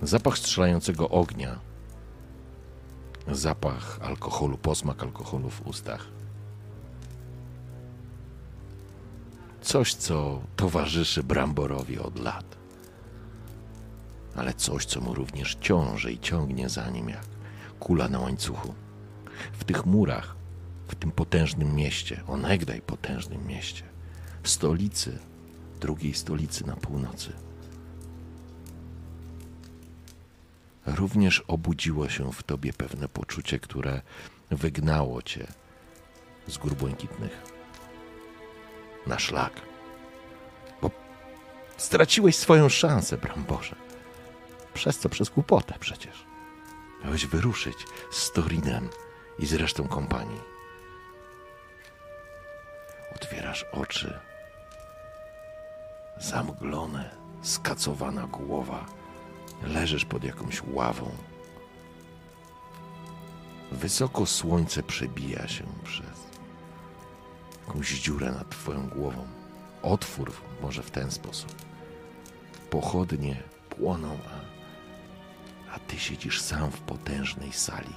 Zapach 0.02 0.38
strzelającego 0.38 1.10
ognia, 1.10 1.60
zapach 3.28 4.00
alkoholu, 4.02 4.58
posmak 4.58 5.04
alkoholu 5.04 5.50
w 5.50 5.68
ustach. 5.68 6.08
Coś, 9.62 9.94
co 9.94 10.42
towarzyszy 10.56 11.24
Bramborowi 11.24 12.00
od 12.00 12.20
lat, 12.20 12.65
ale 14.36 14.54
coś, 14.54 14.86
co 14.86 15.02
mu 15.02 15.14
również 15.14 15.58
ciąży 15.62 16.12
i 16.12 16.20
ciągnie 16.20 16.70
za 16.70 16.90
nim 16.90 17.10
jak 17.10 17.26
kula 17.80 18.08
na 18.08 18.20
łańcuchu. 18.20 18.74
W 19.54 19.64
tych 19.64 19.86
murach, 19.86 20.36
w 20.88 20.96
tym 20.96 21.12
potężnym 21.12 21.76
mieście, 21.76 22.24
onegdaj 22.28 22.82
potężnym 22.82 23.48
mieście, 23.48 23.84
stolicy, 24.44 25.20
drugiej 25.80 26.14
stolicy 26.14 26.68
na 26.68 26.76
północy. 26.76 27.34
również 30.86 31.44
obudziło 31.48 32.10
się 32.10 32.34
w 32.34 32.44
tobie 32.44 32.74
pewne 32.74 33.08
poczucie, 33.08 33.60
które 33.60 34.02
wygnało 34.52 35.22
cię 35.22 35.48
z 36.48 36.58
gór 36.58 36.74
błękitnych 36.74 37.42
na 39.08 39.20
szlak. 39.20 39.62
Bo 40.82 40.92
straciłeś 41.78 42.36
swoją 42.36 42.70
szansę, 42.70 43.18
Bramborze. 43.18 43.85
Przez 44.76 45.00
co? 45.00 45.10
Przez 45.10 45.30
głupotę 45.30 45.74
przecież. 45.80 46.26
Miałeś 47.04 47.26
wyruszyć 47.26 47.78
z 48.12 48.32
Torinem 48.32 48.90
i 49.40 49.46
z 49.46 49.54
resztą 49.54 49.88
kompanii. 49.88 50.42
Otwierasz 53.16 53.66
oczy. 53.72 54.20
Zamglone, 56.18 57.16
skacowana 57.42 58.28
głowa 58.28 58.86
Leżysz 59.64 60.06
pod 60.06 60.24
jakąś 60.24 60.62
ławą. 60.64 61.12
Wysoko 63.72 64.26
słońce 64.26 64.84
przebija 64.84 65.48
się 65.48 65.64
przez 65.84 66.26
jakąś 67.68 68.00
dziurę 68.00 68.32
nad 68.32 68.50
twoją 68.50 68.90
głową. 68.90 69.28
Otwór 69.82 70.32
może 70.62 70.84
w 70.84 70.92
ten 70.92 71.12
sposób. 71.12 71.56
Pochodnie 72.70 73.44
płoną, 73.70 74.18
a, 74.28 74.45
a 75.76 75.80
ty 75.80 76.00
siedzisz 76.00 76.42
sam 76.42 76.72
w 76.72 76.80
potężnej 76.80 77.52
sali, 77.54 77.94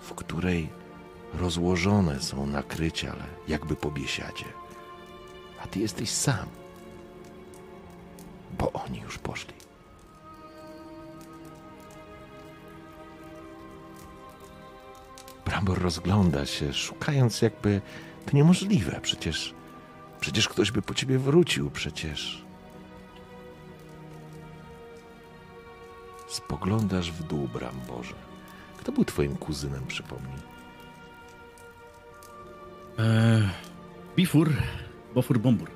w 0.00 0.14
której 0.14 0.68
rozłożone 1.34 2.20
są 2.20 2.46
nakrycia, 2.46 3.12
ale 3.12 3.24
jakby 3.48 3.76
po 3.76 3.90
biesiadzie. 3.90 4.44
A 5.62 5.66
ty 5.66 5.78
jesteś 5.80 6.10
sam, 6.10 6.46
bo 8.58 8.72
oni 8.72 9.00
już 9.00 9.18
poszli. 9.18 9.54
Brambor 15.44 15.82
rozgląda 15.82 16.46
się, 16.46 16.72
szukając 16.72 17.42
jakby 17.42 17.80
to 18.26 18.36
niemożliwe. 18.36 19.00
Przecież, 19.02 19.54
przecież 20.20 20.48
ktoś 20.48 20.70
by 20.70 20.82
po 20.82 20.94
ciebie 20.94 21.18
wrócił, 21.18 21.70
przecież. 21.70 22.49
Spoglądasz 26.30 27.12
w 27.12 27.22
dół, 27.22 27.48
Bramborze. 27.48 28.14
Kto 28.76 28.92
był 28.92 29.04
twoim 29.04 29.36
kuzynem, 29.36 29.86
przypomnij? 29.86 30.38
Eee, 32.98 33.48
bifur, 34.16 34.52
bofur, 35.14 35.38
bombur. 35.38 35.70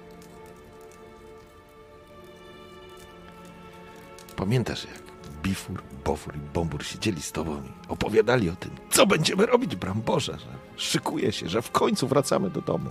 Pamiętasz, 4.36 4.84
jak 4.84 5.02
Bifur, 5.42 5.82
Bofur 6.04 6.36
i 6.36 6.38
Bombur 6.38 6.84
siedzieli 6.84 7.22
z 7.22 7.32
tobą 7.32 7.62
i 7.62 7.88
opowiadali 7.88 8.50
o 8.50 8.56
tym, 8.56 8.70
co 8.90 9.06
będziemy 9.06 9.46
robić, 9.46 9.76
Bramborze, 9.76 10.38
że 10.38 10.46
szykuje 10.76 11.32
się, 11.32 11.48
że 11.48 11.62
w 11.62 11.70
końcu 11.70 12.08
wracamy 12.08 12.50
do 12.50 12.60
domu. 12.60 12.90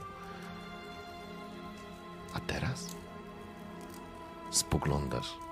A 2.34 2.39
teraz 2.39 2.95
spoglądasz 4.51 5.42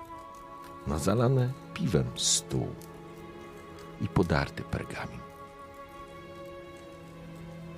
na 0.86 0.98
zalany 0.98 1.52
piwem 1.74 2.10
stół 2.16 2.68
i 4.00 4.08
podarty 4.08 4.62
pergamin. 4.62 5.20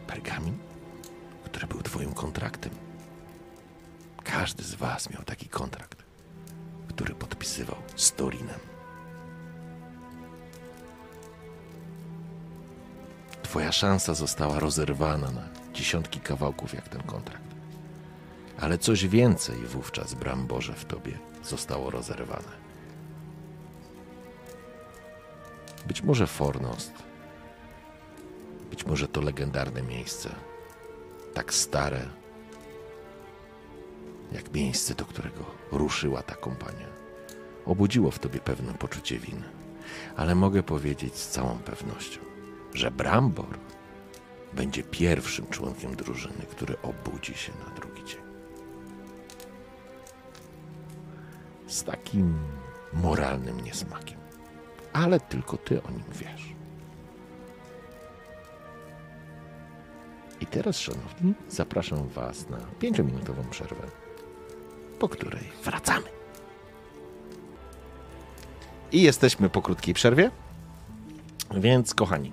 Pergamin, 0.07 0.59
który 1.45 1.67
był 1.67 1.83
twoim 1.83 2.15
kontraktem. 2.15 2.73
Każdy 4.25 4.63
z 4.63 4.75
was 4.75 5.11
miał 5.11 5.23
taki 5.23 5.49
kontrakt, 5.49 6.05
który 6.89 7.15
podpisywał 7.15 7.77
z 7.97 8.13
Torinem. 8.13 8.61
Twoja 13.43 13.73
szansa 13.73 14.15
została 14.15 14.61
rozerwana 14.61 15.31
na 15.31 15.49
dziesiątki 15.73 16.21
kawałków, 16.21 16.75
jak 16.75 16.89
ten 16.89 17.03
kontrakt. 17.03 17.45
Ale 18.61 18.79
coś 18.79 19.07
więcej 19.07 19.57
wówczas, 19.57 20.15
Bramborze, 20.15 20.73
w 20.73 20.85
tobie 20.85 21.19
zostało 21.43 21.91
rozerwane. 21.91 22.64
Być 25.87 26.03
może 26.03 26.27
Fornost, 26.27 26.93
być 28.71 28.87
może 28.87 29.09
to 29.09 29.21
legendarne 29.21 29.83
miejsce, 29.83 30.31
tak 31.35 31.55
stare, 31.55 32.09
jak 34.33 34.53
miejsce, 34.53 34.95
do 34.95 35.05
którego 35.05 35.45
ruszyła 35.73 36.23
ta 36.23 36.35
kompania. 36.35 36.87
Obudziło 37.67 38.11
w 38.11 38.19
tobie 38.19 38.41
pewne 38.41 38.75
poczucie 38.75 39.19
winy, 39.19 39.45
ale 40.17 40.35
mogę 40.35 40.63
powiedzieć 40.63 41.17
z 41.17 41.29
całą 41.29 41.59
pewnością, 41.59 42.21
że 42.75 42.91
Brambor 42.91 43.59
będzie 44.53 44.83
pierwszym 44.83 45.47
członkiem 45.47 45.97
drużyny, 45.97 46.47
który 46.51 46.77
obudzi 46.83 47.35
się 47.35 47.53
na 47.69 47.75
drugi 47.75 48.05
dzień. 48.05 48.21
Z 51.67 51.85
takim 51.85 52.39
moralnym 52.93 53.61
niesmakiem. 53.61 54.24
Ale 54.95 55.21
tylko 55.21 55.57
ty 55.57 55.83
o 55.83 55.91
nim 55.91 56.05
wiesz. 56.13 56.55
I 60.41 60.47
teraz, 60.47 60.79
szanowni, 60.79 61.35
zapraszam 61.49 62.09
was 62.09 62.49
na 62.49 62.59
pięciominutową 62.79 63.45
przerwę, 63.51 63.87
po 64.99 65.09
której 65.09 65.45
wracamy. 65.65 66.07
I 68.93 69.03
jesteśmy 69.03 69.51
po 69.51 69.63
krótkiej 69.63 69.95
przerwie. 69.95 70.31
Więc, 71.51 71.95
kochani, 71.95 72.33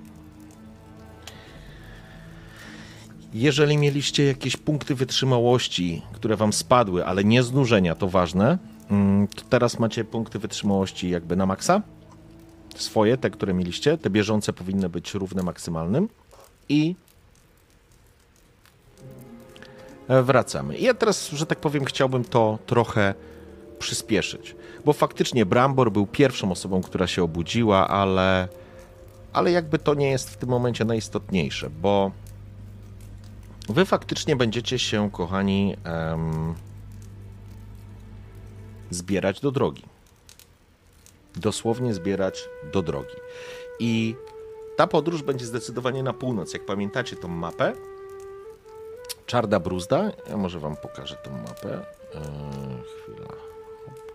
jeżeli 3.34 3.78
mieliście 3.78 4.24
jakieś 4.24 4.56
punkty 4.56 4.94
wytrzymałości, 4.94 6.02
które 6.12 6.36
wam 6.36 6.52
spadły, 6.52 7.06
ale 7.06 7.24
nie 7.24 7.42
znużenia, 7.42 7.94
to 7.94 8.08
ważne, 8.08 8.58
mm, 8.90 9.28
to 9.28 9.42
teraz 9.42 9.78
macie 9.78 10.04
punkty 10.04 10.38
wytrzymałości 10.38 11.10
jakby 11.10 11.36
na 11.36 11.46
maksa. 11.46 11.82
Swoje, 12.76 13.16
te, 13.16 13.30
które 13.30 13.54
mieliście, 13.54 13.98
te 13.98 14.10
bieżące 14.10 14.52
powinny 14.52 14.88
być 14.88 15.14
równe 15.14 15.42
maksymalnym. 15.42 16.08
I 16.68 16.94
wracamy. 20.08 20.76
I 20.76 20.84
ja 20.84 20.94
teraz, 20.94 21.30
że 21.30 21.46
tak 21.46 21.60
powiem, 21.60 21.84
chciałbym 21.84 22.24
to 22.24 22.58
trochę 22.66 23.14
przyspieszyć, 23.78 24.56
bo 24.84 24.92
faktycznie 24.92 25.46
Brambor 25.46 25.92
był 25.92 26.06
pierwszą 26.06 26.52
osobą, 26.52 26.82
która 26.82 27.06
się 27.06 27.22
obudziła, 27.22 27.88
ale, 27.88 28.48
ale 29.32 29.50
jakby 29.50 29.78
to 29.78 29.94
nie 29.94 30.10
jest 30.10 30.30
w 30.30 30.36
tym 30.36 30.48
momencie 30.48 30.84
najistotniejsze, 30.84 31.70
bo 31.70 32.10
wy 33.68 33.84
faktycznie 33.84 34.36
będziecie 34.36 34.78
się, 34.78 35.10
kochani, 35.10 35.76
em, 35.84 36.54
zbierać 38.90 39.40
do 39.40 39.50
drogi. 39.50 39.91
Dosłownie 41.36 41.94
zbierać 41.94 42.48
do 42.72 42.82
drogi. 42.82 43.16
I 43.78 44.16
ta 44.76 44.86
podróż 44.86 45.22
będzie 45.22 45.46
zdecydowanie 45.46 46.02
na 46.02 46.12
północ. 46.12 46.52
Jak 46.52 46.66
pamiętacie 46.66 47.16
tą 47.16 47.28
mapę, 47.28 47.74
Czarna 49.32 49.60
bruzda. 49.60 50.10
Ja 50.28 50.36
może 50.36 50.60
wam 50.60 50.76
pokażę 50.76 51.16
tą 51.16 51.30
mapę. 51.30 51.86
Eee, 52.14 52.22
chwila. 52.84 53.28
Hop. 53.84 54.12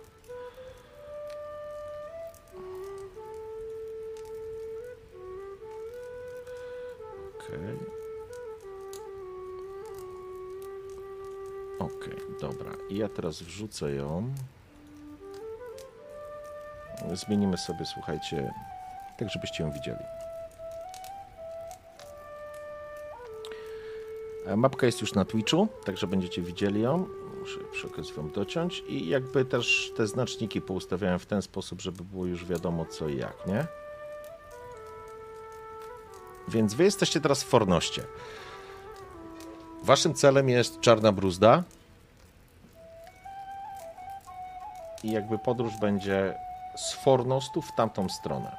Okej. 7.39 7.77
Okej, 11.79 12.17
dobra. 12.41 12.71
I 12.89 12.97
ja 12.97 13.09
teraz 13.09 13.41
wrzucę 13.41 13.91
ją. 13.91 14.33
Zmienimy 17.13 17.57
sobie, 17.57 17.85
słuchajcie, 17.85 18.53
tak 19.17 19.29
żebyście 19.29 19.63
ją 19.63 19.71
widzieli. 19.71 19.99
E, 24.47 24.55
Mapka 24.55 24.85
jest 24.85 25.01
już 25.01 25.13
na 25.13 25.25
Twitchu, 25.25 25.67
także 25.85 26.07
będziecie 26.07 26.41
widzieli 26.41 26.81
ją. 26.81 27.07
Muszę 27.39 27.59
przy 27.71 27.87
okazji 27.87 28.13
wam 28.13 28.31
dociąć. 28.31 28.83
I 28.87 29.07
jakby 29.07 29.45
też 29.45 29.91
te 29.97 30.07
znaczniki 30.07 30.61
poustawiałem 30.61 31.19
w 31.19 31.25
ten 31.25 31.41
sposób, 31.41 31.81
żeby 31.81 32.03
było 32.03 32.25
już 32.25 32.45
wiadomo 32.45 32.85
co 32.85 33.09
i 33.09 33.17
jak, 33.17 33.47
nie? 33.47 33.67
Więc 36.47 36.73
wy 36.73 36.83
jesteście 36.83 37.21
teraz 37.21 37.43
w 37.43 37.47
Fornoście. 37.47 38.03
Waszym 39.83 40.13
celem 40.13 40.49
jest 40.49 40.79
Czarna 40.79 41.11
Bruzda. 41.11 41.63
I 45.03 45.11
jakby 45.11 45.39
podróż 45.39 45.73
będzie 45.81 46.35
z 46.77 46.93
Fornostu 46.93 47.61
w 47.61 47.75
tamtą 47.75 48.09
stronę. 48.09 48.55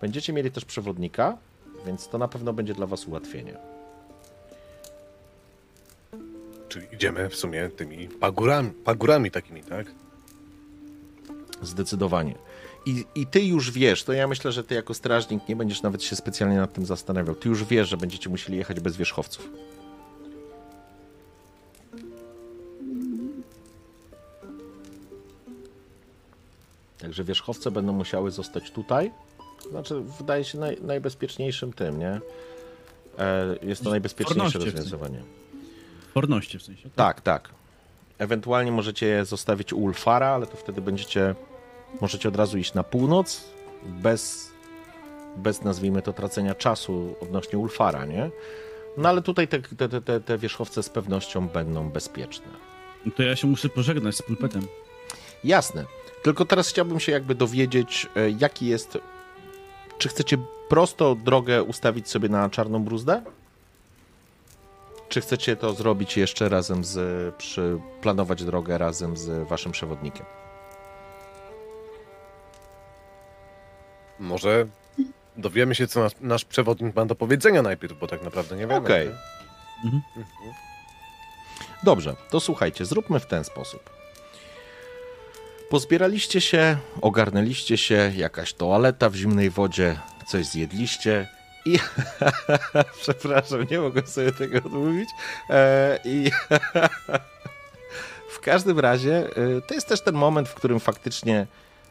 Będziecie 0.00 0.32
mieli 0.32 0.50
też 0.50 0.64
przewodnika, 0.64 1.36
więc 1.86 2.08
to 2.08 2.18
na 2.18 2.28
pewno 2.28 2.52
będzie 2.52 2.74
dla 2.74 2.86
Was 2.86 3.06
ułatwienie. 3.06 3.56
Czyli 6.68 6.86
idziemy 6.92 7.28
w 7.28 7.36
sumie 7.36 7.68
tymi 7.68 8.08
pagórami, 8.08 8.70
pagórami 8.70 9.30
takimi, 9.30 9.62
tak? 9.62 9.86
Zdecydowanie. 11.62 12.34
I, 12.86 13.04
I 13.14 13.26
ty 13.26 13.44
już 13.44 13.70
wiesz, 13.70 14.04
to 14.04 14.12
ja 14.12 14.28
myślę, 14.28 14.52
że 14.52 14.64
ty 14.64 14.74
jako 14.74 14.94
strażnik 14.94 15.48
nie 15.48 15.56
będziesz 15.56 15.82
nawet 15.82 16.02
się 16.02 16.16
specjalnie 16.16 16.56
nad 16.56 16.72
tym 16.72 16.86
zastanawiał. 16.86 17.34
Ty 17.34 17.48
już 17.48 17.64
wiesz, 17.64 17.88
że 17.88 17.96
będziecie 17.96 18.30
musieli 18.30 18.58
jechać 18.58 18.80
bez 18.80 18.96
wierzchowców. 18.96 19.50
Także 27.12 27.24
wierzchowce 27.24 27.70
będą 27.70 27.92
musiały 27.92 28.30
zostać 28.30 28.70
tutaj. 28.70 29.10
Znaczy, 29.70 30.00
wydaje 30.18 30.44
się 30.44 30.58
naj, 30.58 30.76
najbezpieczniejszym 30.82 31.72
tym, 31.72 31.98
nie? 31.98 32.20
E, 33.18 33.56
jest 33.62 33.84
to 33.84 33.90
najbezpieczniejsze 33.90 34.58
Fornoście 34.58 34.82
w. 34.82 36.12
Forności 36.14 36.58
w 36.58 36.62
sensie. 36.62 36.90
Tak, 36.96 37.20
tak. 37.20 37.48
Ewentualnie 38.18 38.72
możecie 38.72 39.06
je 39.06 39.24
zostawić 39.24 39.72
u 39.72 39.78
Ulfara, 39.78 40.26
ale 40.26 40.46
to 40.46 40.56
wtedy 40.56 40.80
będziecie. 40.80 41.34
Możecie 42.00 42.28
od 42.28 42.36
razu 42.36 42.58
iść 42.58 42.74
na 42.74 42.82
północ 42.82 43.44
bez 43.82 44.50
bez 45.36 45.62
nazwijmy 45.62 46.02
to 46.02 46.12
tracenia 46.12 46.54
czasu 46.54 47.14
odnośnie 47.20 47.58
Ulfara, 47.58 48.04
nie? 48.04 48.30
No 48.96 49.08
ale 49.08 49.22
tutaj 49.22 49.48
te, 49.48 49.60
te, 49.60 50.00
te, 50.00 50.20
te 50.20 50.38
wierzchowce 50.38 50.82
z 50.82 50.88
pewnością 50.88 51.48
będą 51.48 51.90
bezpieczne. 51.90 52.46
No 53.06 53.12
to 53.16 53.22
ja 53.22 53.36
się 53.36 53.46
muszę 53.46 53.68
pożegnać 53.68 54.16
z 54.16 54.22
pulpetem. 54.22 54.62
Jasne. 55.44 55.84
Tylko 56.22 56.44
teraz 56.44 56.68
chciałbym 56.68 57.00
się 57.00 57.12
jakby 57.12 57.34
dowiedzieć, 57.34 58.08
e, 58.16 58.30
jaki 58.30 58.66
jest. 58.66 58.98
Czy 59.98 60.08
chcecie 60.08 60.38
prosto 60.68 61.14
drogę 61.14 61.62
ustawić 61.62 62.08
sobie 62.08 62.28
na 62.28 62.50
czarną 62.50 62.84
bruzdę? 62.84 63.22
Czy 65.08 65.20
chcecie 65.20 65.56
to 65.56 65.72
zrobić 65.72 66.16
jeszcze 66.16 66.48
razem 66.48 66.84
z. 66.84 67.34
Przy, 67.34 67.78
planować 68.00 68.44
drogę 68.44 68.78
razem 68.78 69.16
z 69.16 69.48
waszym 69.48 69.72
przewodnikiem? 69.72 70.26
Może 74.18 74.66
dowiemy 75.36 75.74
się, 75.74 75.86
co 75.86 76.00
nas, 76.00 76.12
nasz 76.20 76.44
przewodnik 76.44 76.96
ma 76.96 77.06
do 77.06 77.14
powiedzenia 77.14 77.62
najpierw, 77.62 77.98
bo 77.98 78.06
tak 78.06 78.22
naprawdę 78.22 78.56
nie 78.56 78.66
wiemy. 78.66 78.86
Okej. 78.86 79.08
nie? 79.08 79.14
Mhm. 79.84 80.02
Dobrze, 81.82 82.16
to 82.30 82.40
słuchajcie, 82.40 82.84
zróbmy 82.84 83.20
w 83.20 83.26
ten 83.26 83.44
sposób. 83.44 84.01
Pozbieraliście 85.72 86.40
się, 86.40 86.76
ogarnęliście 87.00 87.78
się, 87.78 88.12
jakaś 88.16 88.54
toaleta 88.54 89.10
w 89.10 89.14
zimnej 89.14 89.50
wodzie, 89.50 89.98
coś 90.26 90.46
zjedliście 90.46 91.28
i. 91.64 91.78
Przepraszam, 93.02 93.66
nie 93.70 93.80
mogę 93.80 94.06
sobie 94.06 94.32
tego 94.32 94.58
odmówić. 94.58 95.08
E, 95.50 95.98
I. 96.04 96.30
w 98.36 98.40
każdym 98.40 98.78
razie 98.78 99.16
e, 99.16 99.60
to 99.60 99.74
jest 99.74 99.88
też 99.88 100.00
ten 100.00 100.14
moment, 100.14 100.48
w 100.48 100.54
którym 100.54 100.80
faktycznie 100.80 101.46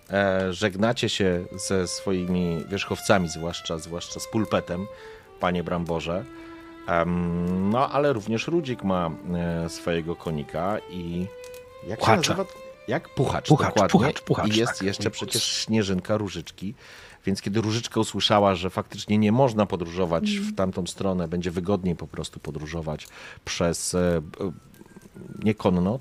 e, 0.10 0.54
żegnacie 0.54 1.10
się 1.10 1.46
ze 1.56 1.88
swoimi 1.88 2.66
wierzchowcami, 2.68 3.30
zwłaszcza, 3.30 3.78
zwłaszcza 3.78 4.20
z 4.20 4.28
pulpetem, 4.28 4.88
panie 5.40 5.64
Bramborze. 5.64 6.26
No, 7.72 7.90
ale 7.90 8.14
również 8.14 8.48
Rudzik 8.48 8.84
ma 8.84 9.12
swojego 9.68 10.16
konika 10.16 10.78
i. 10.90 11.28
Jak 11.88 12.06
się 12.06 12.16
nazywa? 12.16 12.46
Jak 12.88 13.10
puchacz, 13.10 13.48
Puchacz, 13.48 13.68
dokładnie. 13.76 13.90
puchacz, 14.00 14.22
puchacz, 14.22 14.56
I 14.56 14.60
jest 14.60 14.74
tak. 14.74 14.82
jeszcze 14.82 15.12
przecież 15.12 15.44
śnieżynka 15.44 16.18
Różyczki. 16.18 16.74
Więc 17.26 17.42
kiedy 17.42 17.62
Różyczka 17.62 18.00
usłyszała, 18.00 18.56
że 18.56 18.70
faktycznie 18.70 19.18
nie 19.18 19.32
można 19.32 19.66
podróżować 19.66 20.32
w 20.32 20.56
tamtą 20.56 20.88
stronę, 20.88 21.28
będzie 21.28 21.52
wygodniej 21.52 21.96
po 21.96 22.08
prostu 22.08 22.40
podróżować 22.40 23.08
przez 23.46 23.94
e, 23.96 24.22
b- 24.22 24.52
nie 25.44 25.56
konno, 25.56 26.00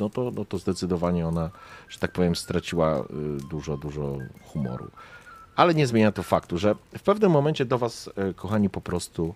no 0.00 0.10
to, 0.10 0.30
no 0.34 0.44
to 0.44 0.58
zdecydowanie 0.58 1.26
ona, 1.28 1.50
że 1.88 1.98
tak 1.98 2.12
powiem, 2.12 2.36
straciła 2.36 3.00
y, 3.00 3.04
dużo, 3.50 3.76
dużo 3.76 4.18
humoru. 4.44 4.90
Ale 5.56 5.74
nie 5.74 5.86
zmienia 5.86 6.12
to 6.12 6.22
faktu, 6.22 6.58
że 6.58 6.74
w 6.98 7.02
pewnym 7.02 7.30
momencie 7.30 7.64
do 7.64 7.78
was, 7.78 8.10
e, 8.16 8.34
kochani, 8.34 8.70
po 8.70 8.80
prostu, 8.80 9.34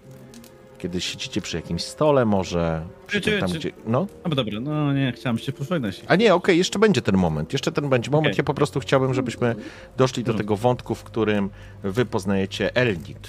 kiedy 0.78 1.00
siedzicie 1.00 1.40
przy 1.40 1.56
jakimś 1.56 1.82
stole, 1.82 2.24
może 2.24 2.84
Czy- 3.06 3.20
tym 3.20 3.40
tam, 3.40 3.48
czy- 3.52 3.58
gdzie... 3.58 3.70
No, 3.86 4.06
No 4.28 4.34
dobra, 4.34 4.60
no 4.60 4.92
nie, 4.92 5.12
chciałem 5.16 5.38
się 5.38 5.52
pożegnać. 5.52 6.02
a 6.08 6.16
nie, 6.16 6.34
okej, 6.34 6.58
jeszcze 6.58 6.78
będzie 6.78 7.02
ten 7.02 7.16
moment. 7.16 7.52
Jeszcze 7.52 7.72
ten 7.72 7.88
będzie 7.88 8.10
moment. 8.10 8.26
Okej. 8.26 8.38
Ja 8.38 8.44
po 8.44 8.54
prostu 8.54 8.80
chciałbym, 8.80 9.14
żebyśmy 9.14 9.54
doszli 9.96 10.24
do 10.24 10.34
tego 10.34 10.56
wątku, 10.56 10.94
w 10.94 11.04
którym 11.04 11.50
wy 11.82 12.04
poznajecie 12.06 12.76
Elnit. 12.76 13.28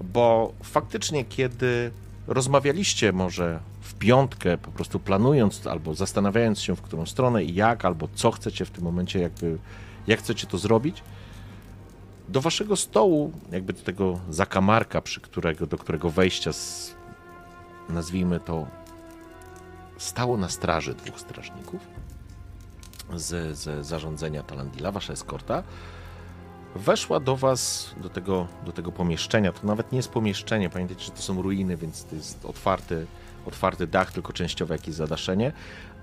Bo 0.00 0.52
faktycznie, 0.62 1.24
kiedy 1.24 1.90
rozmawialiście 2.26 3.12
może 3.12 3.58
w 3.80 3.94
piątkę, 3.94 4.58
po 4.58 4.70
prostu 4.70 5.00
planując 5.00 5.66
albo 5.66 5.94
zastanawiając 5.94 6.60
się, 6.60 6.76
w 6.76 6.82
którą 6.82 7.06
stronę 7.06 7.44
i 7.44 7.54
jak, 7.54 7.84
albo 7.84 8.08
co 8.14 8.30
chcecie 8.30 8.64
w 8.64 8.70
tym 8.70 8.84
momencie, 8.84 9.18
jakby, 9.20 9.58
jak 10.06 10.18
chcecie 10.18 10.46
to 10.46 10.58
zrobić, 10.58 11.02
do 12.32 12.40
waszego 12.40 12.76
stołu, 12.76 13.32
jakby 13.52 13.72
do 13.72 13.82
tego 13.82 14.20
zakamarka, 14.30 15.00
przy 15.00 15.20
którego, 15.20 15.66
do 15.66 15.78
którego 15.78 16.10
wejścia 16.10 16.52
z, 16.52 16.94
nazwijmy 17.88 18.40
to, 18.40 18.66
stało 19.98 20.36
na 20.36 20.48
straży 20.48 20.94
dwóch 20.94 21.20
strażników 21.20 21.80
z, 23.14 23.58
z 23.58 23.86
zarządzenia 23.86 24.42
Talandila, 24.42 24.92
wasza 24.92 25.12
eskorta, 25.12 25.62
weszła 26.74 27.20
do 27.20 27.36
was, 27.36 27.94
do 27.96 28.08
tego, 28.08 28.46
do 28.66 28.72
tego 28.72 28.92
pomieszczenia. 28.92 29.52
To 29.52 29.66
nawet 29.66 29.92
nie 29.92 29.96
jest 29.96 30.08
pomieszczenie, 30.08 30.70
pamiętajcie, 30.70 31.04
że 31.04 31.10
to 31.10 31.22
są 31.22 31.42
ruiny, 31.42 31.76
więc 31.76 32.04
to 32.04 32.16
jest 32.16 32.44
otwarty, 32.44 33.06
otwarty 33.46 33.86
dach, 33.86 34.12
tylko 34.12 34.32
częściowe 34.32 34.74
jakieś 34.74 34.94
zadaszenie, 34.94 35.52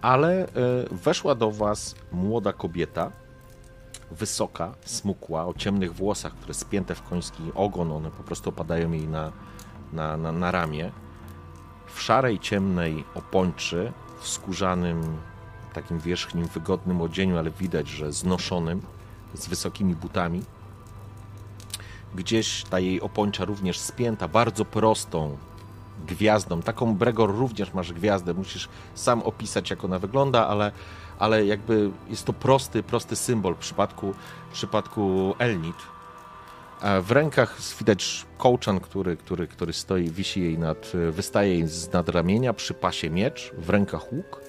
ale 0.02 0.44
e, 0.44 0.48
weszła 0.92 1.36
do 1.36 1.52
was 1.52 1.96
młoda 2.12 2.54
kobieta, 2.54 3.12
wysoka, 4.12 4.76
smukła, 4.86 5.46
o 5.46 5.54
ciemnych 5.54 5.94
włosach, 5.94 6.34
które 6.34 6.54
spięte 6.54 6.96
w 6.96 7.04
koński 7.04 7.44
ogon, 7.56 7.92
one 7.92 8.12
po 8.12 8.24
prostu 8.24 8.50
opadają 8.50 8.92
jej 8.92 9.08
na, 9.08 9.32
na, 9.94 10.18
na, 10.18 10.32
na 10.32 10.52
ramię 10.52 10.92
w 11.94 12.02
szarej, 12.02 12.40
ciemnej 12.40 13.04
opończy, 13.16 13.94
w 14.20 14.28
skórzanym, 14.28 15.18
takim 15.74 16.00
wierzchnim, 16.00 16.48
wygodnym 16.48 17.02
odzieniu, 17.02 17.38
ale 17.38 17.52
widać, 17.52 17.88
że 17.88 18.12
znoszonym, 18.12 18.82
z 19.34 19.48
wysokimi 19.48 19.96
butami. 19.96 20.44
Gdzieś 22.16 22.64
ta 22.64 22.80
jej 22.80 23.02
opończa 23.02 23.46
również 23.46 23.80
spięta, 23.80 24.28
bardzo 24.28 24.66
prostą 24.66 25.38
gwiazdą. 26.08 26.62
Taką 26.62 26.96
Bregor 26.96 27.36
również 27.36 27.74
masz 27.74 27.94
gwiazdę, 27.94 28.34
musisz 28.34 28.70
sam 28.96 29.22
opisać, 29.22 29.70
jak 29.70 29.84
ona 29.84 30.00
wygląda, 30.00 30.48
ale, 30.48 30.72
ale 31.20 31.46
jakby 31.46 31.92
jest 32.10 32.26
to 32.26 32.34
prosty, 32.34 32.84
prosty 32.84 33.16
symbol 33.16 33.56
w 33.56 33.58
przypadku, 33.58 34.14
w 34.50 34.54
przypadku 34.54 35.36
Elnit. 35.40 35.76
A 36.82 37.02
w 37.02 37.12
rękach 37.12 37.58
widać 37.80 38.26
kołczan, 38.38 38.80
który, 38.80 39.18
który, 39.18 39.48
który 39.48 39.74
stoi, 39.74 40.10
wisi 40.10 40.42
jej 40.42 40.58
nad, 40.58 40.92
wystaje 41.12 41.54
jej 41.54 41.68
z 41.68 41.94
nad 41.94 42.10
ramienia, 42.10 42.54
przy 42.54 42.74
pasie 42.74 43.10
miecz, 43.10 43.52
w 43.58 43.70
rękach 43.70 44.14
łuk. 44.14 44.42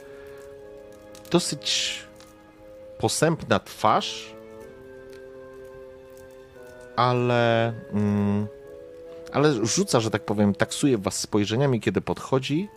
Dosyć 1.31 1.99
posępna 2.99 3.59
twarz, 3.59 4.35
ale, 6.97 7.73
mm, 7.93 8.47
ale 9.33 9.67
rzuca, 9.67 10.01
że 10.01 10.11
tak 10.11 10.25
powiem, 10.25 10.55
taksuje 10.55 10.99
was 10.99 11.19
spojrzeniami, 11.19 11.81
kiedy 11.81 12.01
podchodzi 12.01 12.69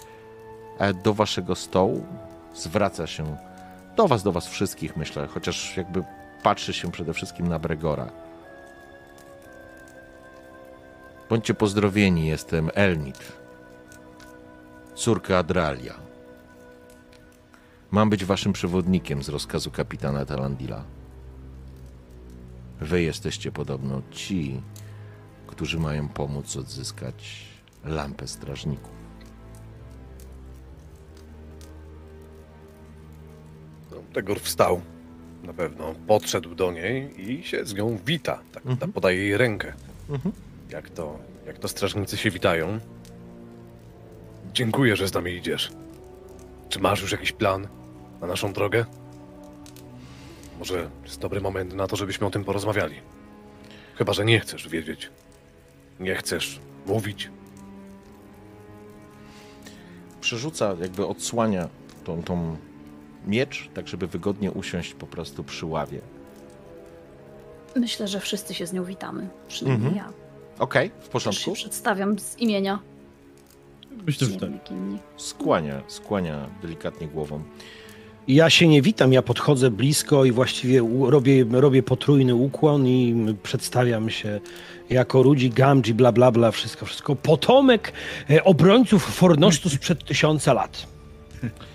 e, 0.80 0.94
do 0.94 1.14
waszego 1.14 1.56
stołu, 1.56 2.06
zwraca 2.54 3.08
się 3.08 3.38
do 3.96 4.08
was, 4.08 4.24
do 4.24 4.32
was 4.32 4.48
wszystkich, 4.48 4.98
myślę, 4.98 5.28
chociaż 5.28 5.78
jakby 5.78 6.04
patrzy 6.44 6.74
się 6.74 6.92
przede 6.92 7.14
wszystkim 7.14 7.48
na 7.48 7.60
Bregora. 7.60 8.12
Bądźcie 11.30 11.54
pozdrowieni, 11.54 12.28
jestem 12.28 12.70
Elnit, 12.74 13.34
córka 14.96 15.38
Adralia. 15.38 15.94
Mam 17.92 18.10
być 18.10 18.26
waszym 18.26 18.54
przewodnikiem 18.54 19.24
z 19.24 19.30
rozkazu 19.30 19.72
kapitana 19.72 20.26
Talandila. 20.26 20.84
Wy 22.82 23.02
jesteście 23.02 23.52
podobno 23.52 24.02
ci, 24.12 24.62
którzy 25.48 25.80
mają 25.80 26.10
pomóc 26.10 26.58
odzyskać 26.58 27.46
lampę 27.84 28.28
strażników. 28.28 29.03
Tegor 34.14 34.40
wstał. 34.40 34.82
Na 35.44 35.54
pewno 35.54 35.96
podszedł 36.08 36.56
do 36.56 36.72
niej 36.72 37.22
i 37.32 37.44
się 37.44 37.66
z 37.66 37.74
nią 37.74 37.98
wita. 38.06 38.40
Tak, 38.52 38.66
Mhm. 38.66 38.92
Podaje 38.94 39.18
jej 39.18 39.38
rękę. 39.38 39.74
Mhm. 40.10 40.36
Jak 40.70 40.90
to, 40.90 41.20
jak 41.48 41.58
to 41.60 41.68
strażnicy 41.68 42.18
się 42.18 42.32
witają. 42.32 42.80
Dziękuję, 44.54 44.96
że 44.96 45.08
z 45.08 45.14
nami 45.14 45.32
idziesz. 45.32 45.72
Czy 46.70 46.80
masz 46.80 47.02
już 47.02 47.12
jakiś 47.12 47.32
plan 47.32 47.68
na 48.22 48.28
naszą 48.28 48.54
drogę? 48.54 48.86
Może 50.60 50.90
jest 51.04 51.20
dobry 51.20 51.42
moment 51.42 51.74
na 51.74 51.88
to, 51.88 51.96
żebyśmy 51.96 52.28
o 52.28 52.32
tym 52.32 52.44
porozmawiali. 52.44 52.96
Chyba, 53.96 54.14
że 54.14 54.26
nie 54.26 54.40
chcesz 54.40 54.70
wiedzieć. 54.70 55.10
Nie 56.00 56.16
chcesz 56.16 56.60
mówić. 56.86 57.30
Przerzuca, 60.22 60.76
jakby 60.82 61.06
odsłania 61.08 61.68
tą, 62.04 62.24
tą 62.24 62.58
miecz, 63.28 63.70
tak 63.74 63.88
żeby 63.88 64.08
wygodnie 64.08 64.52
usiąść 64.52 64.94
po 64.94 65.08
prostu 65.08 65.44
przy 65.44 65.66
ławie. 65.66 66.00
Myślę, 67.76 68.08
że 68.08 68.20
wszyscy 68.20 68.54
się 68.54 68.68
z 68.68 68.74
nią 68.74 68.84
witamy. 68.84 69.28
Przynajmniej 69.48 69.88
Mhm. 69.90 70.06
ja. 70.08 70.14
Okej, 70.60 70.90
w 70.90 70.94
Też 70.94 71.04
się 71.06 71.12
porządku. 71.12 71.54
przedstawiam 71.54 72.20
z 72.20 72.38
imienia. 72.40 72.80
Myślę, 74.06 74.28
że 74.28 74.36
tak. 74.40 74.50
Skłania, 75.18 75.82
skłania 75.88 76.50
delikatnie 76.62 77.08
głową. 77.08 77.44
Ja 78.28 78.50
się 78.50 78.68
nie 78.68 78.82
witam, 78.82 79.14
ja 79.14 79.22
podchodzę 79.22 79.72
blisko 79.72 80.26
i 80.26 80.32
właściwie 80.32 80.82
robię, 81.02 81.46
robię 81.52 81.84
potrójny 81.84 82.36
ukłon 82.36 82.88
i 82.88 83.36
przedstawiam 83.44 84.10
się 84.10 84.40
jako 84.90 85.24
Rudzi 85.24 85.50
Gamji, 85.50 85.94
bla 85.94 86.12
bla 86.12 86.32
bla, 86.32 86.52
wszystko, 86.52 86.86
wszystko. 86.86 87.16
Potomek 87.16 87.94
e, 88.30 88.44
obrońców 88.44 89.04
Fornosztu 89.04 89.70
sprzed 89.70 90.04
tysiąca 90.06 90.54
lat. 90.54 90.88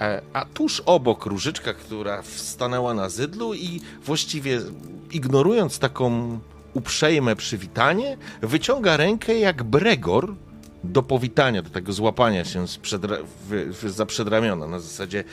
E, 0.00 0.22
A 0.32 0.44
tuż 0.44 0.80
obok 0.80 1.26
różyczka, 1.26 1.74
która 1.74 2.22
stanęła 2.22 2.94
na 2.94 3.08
zydlu 3.08 3.54
i 3.54 3.80
właściwie 4.04 4.60
ignorując 5.12 5.78
taką 5.78 6.38
uprzejme 6.74 7.36
przywitanie, 7.36 8.16
wyciąga 8.42 8.96
rękę 8.96 9.38
jak 9.38 9.62
Bregor 9.62 10.34
do 10.84 11.02
powitania, 11.02 11.62
do 11.62 11.70
tego 11.70 11.92
złapania 11.92 12.44
się 12.44 12.68
z 12.68 12.78
przedra- 12.78 13.24
w, 13.48 13.78
w, 13.82 13.90
za 13.90 14.06
przedramiona. 14.06 14.66
Na 14.66 14.80
zasadzie 14.80 15.24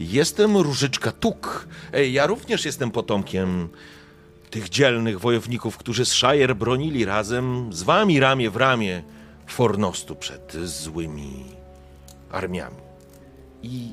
jestem 0.00 0.56
Różyczka 0.56 1.12
Tuk. 1.12 1.68
Ej, 1.92 2.12
ja 2.12 2.26
również 2.26 2.64
jestem 2.64 2.90
potomkiem 2.90 3.68
tych 4.50 4.68
dzielnych 4.68 5.20
wojowników, 5.20 5.76
którzy 5.76 6.04
z 6.04 6.12
Shire 6.12 6.54
bronili 6.54 7.04
razem 7.04 7.72
z 7.72 7.82
wami 7.82 8.20
ramię 8.20 8.50
w 8.50 8.56
ramię 8.56 9.02
Fornostu 9.46 10.16
przed 10.16 10.52
złymi 10.64 11.44
armiami. 12.32 12.76
I 13.62 13.92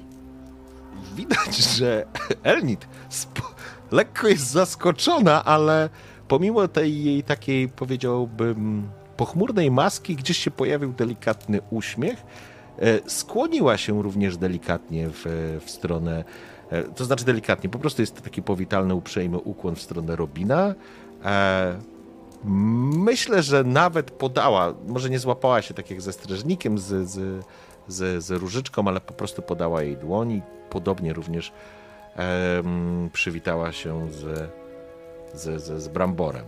widać, 1.15 1.57
że 1.57 2.05
Elnit 2.43 2.87
lekko 3.91 4.27
jest 4.27 4.49
zaskoczona, 4.49 5.45
ale 5.45 5.89
pomimo 6.27 6.67
tej 6.67 7.03
jej 7.03 7.23
takiej, 7.23 7.69
powiedziałbym, 7.69 8.89
pochmurnej 9.17 9.71
maski, 9.71 10.15
gdzieś 10.15 10.37
się 10.37 10.51
pojawił 10.51 10.93
delikatny 10.93 11.59
uśmiech. 11.69 12.25
E, 12.79 13.09
Skłoniła 13.09 13.77
się 13.77 14.03
również 14.03 14.37
delikatnie 14.37 15.09
w, 15.09 15.25
w 15.65 15.69
stronę, 15.69 16.23
e, 16.69 16.83
to 16.83 17.05
znaczy 17.05 17.25
delikatnie, 17.25 17.69
po 17.69 17.79
prostu 17.79 18.01
jest 18.01 18.15
to 18.15 18.21
taki 18.21 18.41
powitalny, 18.41 18.95
uprzejmy 18.95 19.37
ukłon 19.37 19.75
w 19.75 19.81
stronę 19.81 20.15
Robina. 20.15 20.75
E, 21.25 21.79
Myślę, 22.43 23.43
że 23.43 23.63
nawet 23.63 24.11
podała, 24.11 24.73
może 24.87 25.09
nie 25.09 25.19
złapała 25.19 25.61
się 25.61 25.73
tak 25.73 25.89
jak 25.89 26.01
ze 26.01 26.13
strażnikiem, 26.13 26.77
z, 26.77 27.09
z, 27.09 27.45
z, 27.87 28.23
z 28.23 28.31
różyczką, 28.31 28.87
ale 28.87 29.01
po 29.01 29.13
prostu 29.13 29.41
podała 29.41 29.83
jej 29.83 29.97
dłoni. 29.97 30.41
Podobnie 30.69 31.13
również 31.13 31.51
przywitała 33.13 33.71
się 33.71 34.11
z, 34.11 34.49
z, 35.33 35.63
z, 35.63 35.83
z 35.83 35.87
Bramborem. 35.87 36.45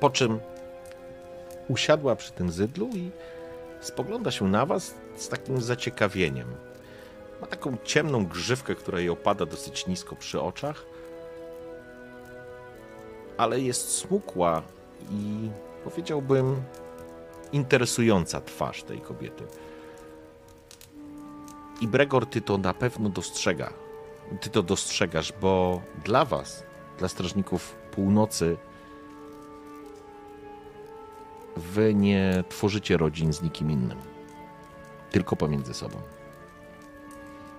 Po 0.00 0.10
czym 0.10 0.40
usiadła 1.68 2.16
przy 2.16 2.32
tym 2.32 2.50
zydlu 2.50 2.88
i 2.94 3.10
spogląda 3.80 4.30
się 4.30 4.48
na 4.48 4.66
was 4.66 4.94
z 5.16 5.28
takim 5.28 5.60
zaciekawieniem. 5.60 6.48
Ma 7.40 7.46
taką 7.46 7.76
ciemną 7.84 8.26
grzywkę, 8.26 8.74
która 8.74 8.98
jej 8.98 9.08
opada 9.08 9.46
dosyć 9.46 9.86
nisko 9.86 10.16
przy 10.16 10.40
oczach, 10.40 10.84
ale 13.36 13.60
jest 13.60 13.98
smukła 13.98 14.62
i 15.10 15.50
powiedziałbym 15.84 16.62
interesująca 17.52 18.40
twarz 18.40 18.82
tej 18.82 19.00
kobiety. 19.00 19.44
I 21.80 21.88
Bregor, 21.88 22.26
ty 22.26 22.40
to 22.40 22.58
na 22.58 22.74
pewno 22.74 23.08
dostrzega. 23.08 23.72
Ty 24.40 24.50
to 24.50 24.62
dostrzegasz, 24.62 25.32
bo 25.40 25.82
dla 26.04 26.24
was, 26.24 26.64
dla 26.98 27.08
strażników 27.08 27.74
północy, 27.90 28.56
wy 31.56 31.94
nie 31.94 32.44
tworzycie 32.48 32.96
rodzin 32.96 33.32
z 33.32 33.42
nikim 33.42 33.70
innym. 33.70 33.98
Tylko 35.10 35.36
pomiędzy 35.36 35.74
sobą. 35.74 35.96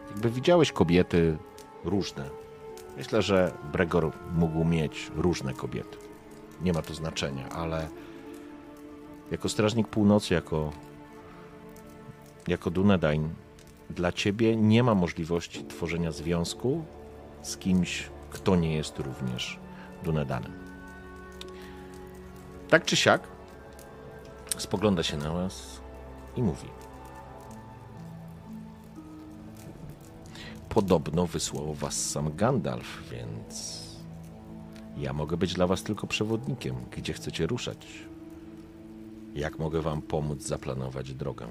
Jakby 0.09 0.29
widziałeś 0.29 0.71
kobiety 0.71 1.37
różne. 1.85 2.29
Myślę, 2.97 3.21
że 3.21 3.51
Bregor 3.71 4.11
mógł 4.35 4.63
mieć 4.63 5.11
różne 5.15 5.53
kobiety. 5.53 5.97
Nie 6.61 6.73
ma 6.73 6.81
to 6.81 6.93
znaczenia, 6.93 7.49
ale 7.49 7.89
jako 9.31 9.49
strażnik 9.49 9.87
północy, 9.87 10.33
jako, 10.33 10.71
jako 12.47 12.71
Dunedain, 12.71 13.29
dla 13.89 14.11
ciebie 14.11 14.55
nie 14.55 14.83
ma 14.83 14.95
możliwości 14.95 15.65
tworzenia 15.65 16.11
związku 16.11 16.83
z 17.41 17.57
kimś, 17.57 18.09
kto 18.29 18.55
nie 18.55 18.75
jest 18.75 18.99
również 18.99 19.59
Dunedanem. 20.03 20.51
Tak 22.69 22.85
czy 22.85 22.95
siak, 22.95 23.27
spogląda 24.57 25.03
się 25.03 25.17
na 25.17 25.33
was 25.33 25.81
i 26.35 26.43
mówi. 26.43 26.67
Podobno 30.69 31.27
wysłał 31.27 31.73
was 31.73 32.09
sam 32.09 32.35
Gandalf, 32.35 33.09
więc 33.11 33.79
ja 34.97 35.13
mogę 35.13 35.37
być 35.37 35.53
dla 35.53 35.67
was 35.67 35.83
tylko 35.83 36.07
przewodnikiem, 36.07 36.75
gdzie 36.91 37.13
chcecie 37.13 37.47
ruszać. 37.47 38.08
Jak 39.35 39.59
mogę 39.59 39.81
wam 39.81 40.01
pomóc 40.01 40.41
zaplanować 40.41 41.13
drogę? 41.13 41.47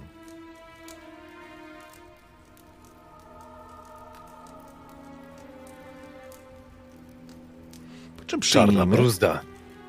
Czym 8.26 8.40
Czarna 8.40 8.86
bruzda. 8.86 9.40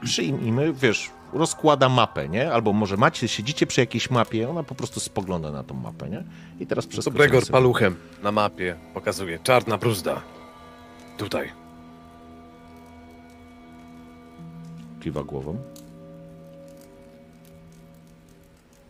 przyjmijmy, 0.04 0.74
wiesz, 0.74 1.10
rozkłada 1.34 1.90
mapę, 1.90 2.30
nie? 2.30 2.52
Albo 2.52 2.74
może 2.74 2.98
macie, 2.98 3.28
siedzicie 3.28 3.68
przy 3.68 3.82
jakiejś 3.82 4.10
mapie, 4.10 4.50
ona 4.50 4.64
po 4.64 4.76
prostu 4.76 5.00
spogląda 5.00 5.52
na 5.52 5.64
tą 5.64 5.74
mapę, 5.74 6.10
nie? 6.10 6.24
I 6.60 6.68
teraz 6.68 6.86
To 6.86 6.90
przeskoczymy 6.92 7.18
Bregor 7.18 7.42
sobie. 7.42 7.52
paluchem 7.52 7.96
na 8.24 8.32
mapie 8.32 8.76
pokazuje. 8.94 9.40
Czarna 9.44 9.78
bruzda. 9.78 10.22
Tutaj. 11.18 11.50
Kiwa 15.02 15.24
głową. 15.24 15.58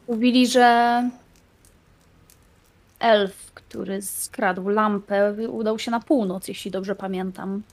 Mówili, 0.10 0.48
że 0.48 1.10
elf, 3.00 3.52
który 3.54 4.02
skradł 4.02 4.70
lampę, 4.70 5.34
udał 5.50 5.80
się 5.80 5.92
na 5.92 6.00
północ, 6.00 6.48
jeśli 6.48 6.72
dobrze 6.72 6.96
pamiętam. 6.96 7.64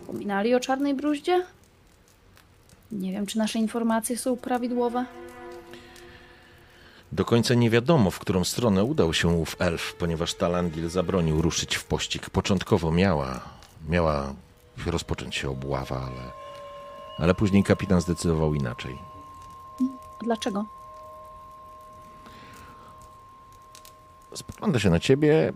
Wspominali 0.00 0.54
o 0.54 0.60
czarnej 0.60 0.94
bruździe? 0.94 1.46
Nie 2.92 3.12
wiem, 3.12 3.26
czy 3.26 3.38
nasze 3.38 3.58
informacje 3.58 4.18
są 4.18 4.36
prawidłowe. 4.36 5.04
Do 7.12 7.24
końca 7.24 7.54
nie 7.54 7.70
wiadomo, 7.70 8.10
w 8.10 8.18
którą 8.18 8.44
stronę 8.44 8.84
udał 8.84 9.14
się 9.14 9.28
ów 9.28 9.56
elf, 9.58 9.94
ponieważ 9.94 10.34
Talandil 10.34 10.88
zabronił 10.88 11.42
ruszyć 11.42 11.76
w 11.76 11.84
pościg. 11.84 12.30
Początkowo 12.30 12.90
miała, 12.90 13.40
miała 13.88 14.34
rozpocząć 14.86 15.36
się 15.36 15.50
obława, 15.50 15.96
ale, 15.96 16.30
ale 17.18 17.34
później 17.34 17.64
kapitan 17.64 18.00
zdecydował 18.00 18.54
inaczej. 18.54 18.98
Dlaczego? 20.22 20.79
Spogląda 24.34 24.78
się 24.78 24.90
na 24.90 25.00
ciebie, 25.00 25.52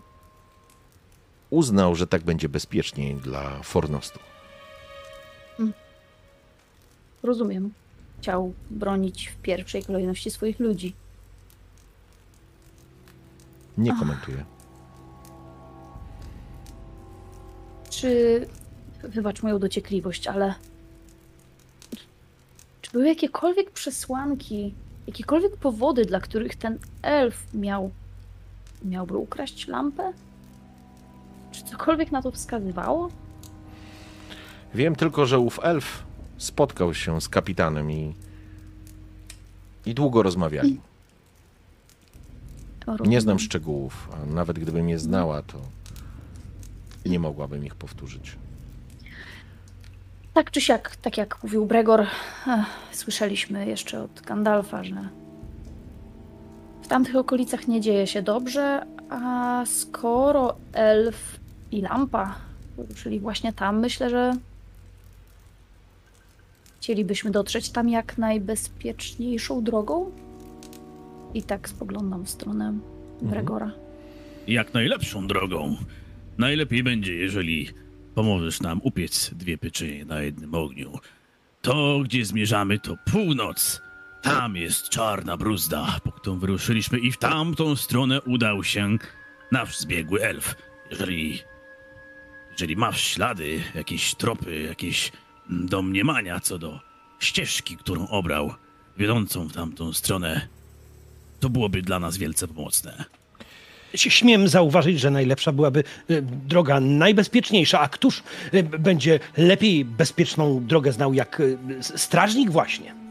uznał, 1.49 1.95
że 1.95 2.07
tak 2.07 2.23
będzie 2.23 2.49
bezpieczniej 2.49 3.15
dla 3.15 3.63
Fornostu. 3.63 4.19
Rozumiem. 7.23 7.73
Chciał 8.19 8.53
bronić 8.69 9.27
w 9.27 9.35
pierwszej 9.35 9.83
kolejności 9.83 10.31
swoich 10.31 10.59
ludzi. 10.59 10.93
Nie 13.77 13.95
komentuje. 13.99 14.45
Czy. 17.89 18.47
Wybacz 19.03 19.43
moją 19.43 19.59
dociekliwość, 19.59 20.27
ale. 20.27 20.53
Czy 22.81 22.91
były 22.91 23.07
jakiekolwiek 23.07 23.71
przesłanki, 23.71 24.73
jakiekolwiek 25.07 25.57
powody, 25.57 26.05
dla 26.05 26.19
których 26.19 26.55
ten 26.55 26.79
elf 27.01 27.53
miał. 27.53 27.91
Miałby 28.85 29.17
ukraść 29.17 29.67
lampę? 29.67 30.13
Czy 31.51 31.63
cokolwiek 31.63 32.11
na 32.11 32.21
to 32.21 32.31
wskazywało? 32.31 33.09
Wiem 34.73 34.95
tylko, 34.95 35.25
że 35.25 35.39
ów 35.39 35.59
elf 35.63 36.03
spotkał 36.37 36.93
się 36.93 37.21
z 37.21 37.29
kapitanem 37.29 37.91
i, 37.91 38.15
i 39.85 39.93
długo 39.93 40.23
rozmawiali. 40.23 40.79
Nie 43.05 43.21
znam 43.21 43.39
szczegółów, 43.39 44.09
a 44.13 44.25
nawet 44.25 44.59
gdybym 44.59 44.89
je 44.89 44.99
znała, 44.99 45.41
to 45.41 45.57
nie 47.05 47.19
mogłabym 47.19 47.65
ich 47.65 47.75
powtórzyć. 47.75 48.35
Tak 50.33 50.51
czy 50.51 50.61
siak, 50.61 50.95
tak 50.95 51.17
jak 51.17 51.43
mówił 51.43 51.65
Bregor, 51.65 52.01
ech, 52.01 52.65
słyszeliśmy 52.91 53.65
jeszcze 53.65 54.03
od 54.03 54.21
Gandalfa, 54.21 54.83
że 54.83 55.09
w 56.85 56.87
tamtych 56.87 57.15
okolicach 57.15 57.67
nie 57.67 57.81
dzieje 57.81 58.07
się 58.07 58.21
dobrze, 58.21 58.85
a 59.09 59.63
skoro 59.65 60.55
elf 60.73 61.39
i 61.71 61.81
lampa 61.81 62.35
ruszyli 62.77 63.19
właśnie 63.19 63.53
tam, 63.53 63.79
myślę, 63.79 64.09
że 64.09 64.33
chcielibyśmy 66.77 67.31
dotrzeć 67.31 67.69
tam 67.69 67.89
jak 67.89 68.17
najbezpieczniejszą 68.17 69.63
drogą. 69.63 70.11
I 71.33 71.43
tak 71.43 71.69
spoglądam 71.69 72.25
w 72.25 72.29
stronę 72.29 72.73
Bregora. 73.21 73.71
Jak 74.47 74.73
najlepszą 74.73 75.27
drogą. 75.27 75.77
Najlepiej 76.37 76.83
będzie, 76.83 77.13
jeżeli 77.13 77.69
pomożesz 78.15 78.61
nam 78.61 78.81
upiec 78.83 79.31
dwie 79.33 79.57
pieczenie 79.57 80.05
na 80.05 80.21
jednym 80.21 80.55
ogniu. 80.55 80.91
To, 81.61 81.99
gdzie 82.03 82.25
zmierzamy, 82.25 82.79
to 82.79 82.95
północ. 83.11 83.81
Tam 84.25 84.55
jest 84.55 84.89
czarna 84.89 85.37
bruzda, 85.37 85.99
po 86.03 86.11
którą 86.11 86.39
wyruszyliśmy 86.39 86.99
i 86.99 87.11
w 87.11 87.17
tamtą 87.17 87.75
stronę 87.75 88.21
udał 88.21 88.63
się 88.63 88.97
nasz 89.51 89.77
zbiegły 89.77 90.23
elf. 90.23 90.55
Jeżeli, 90.91 91.39
jeżeli 92.51 92.75
masz 92.75 93.01
ślady, 93.01 93.63
jakieś 93.75 94.15
tropy, 94.15 94.61
jakieś 94.61 95.11
domniemania 95.49 96.39
co 96.39 96.57
do 96.57 96.79
ścieżki, 97.19 97.77
którą 97.77 98.07
obrał, 98.07 98.53
wiodącą 98.97 99.47
w 99.47 99.53
tamtą 99.53 99.93
stronę, 99.93 100.47
to 101.39 101.49
byłoby 101.49 101.81
dla 101.81 101.99
nas 101.99 102.17
wielce 102.17 102.47
pomocne. 102.47 103.05
Śmiem 103.95 104.47
zauważyć, 104.47 104.99
że 104.99 105.11
najlepsza 105.11 105.51
byłaby 105.51 105.83
e, 106.09 106.21
droga 106.21 106.79
najbezpieczniejsza, 106.79 107.79
a 107.79 107.89
któż 107.89 108.23
e, 108.53 108.63
będzie 108.63 109.19
lepiej 109.37 109.85
bezpieczną 109.85 110.65
drogę 110.65 110.91
znał 110.91 111.13
jak 111.13 111.41
s- 111.79 112.01
strażnik 112.01 112.51
właśnie? 112.51 113.04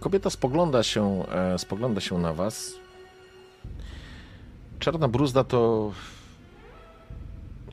Kobieta 0.00 0.30
spogląda 0.30 0.82
się, 0.82 1.24
e, 1.28 1.58
spogląda 1.58 2.00
się 2.00 2.18
na 2.18 2.34
was. 2.34 2.74
Czarna 4.78 5.08
bruzda 5.08 5.44
to, 5.44 5.92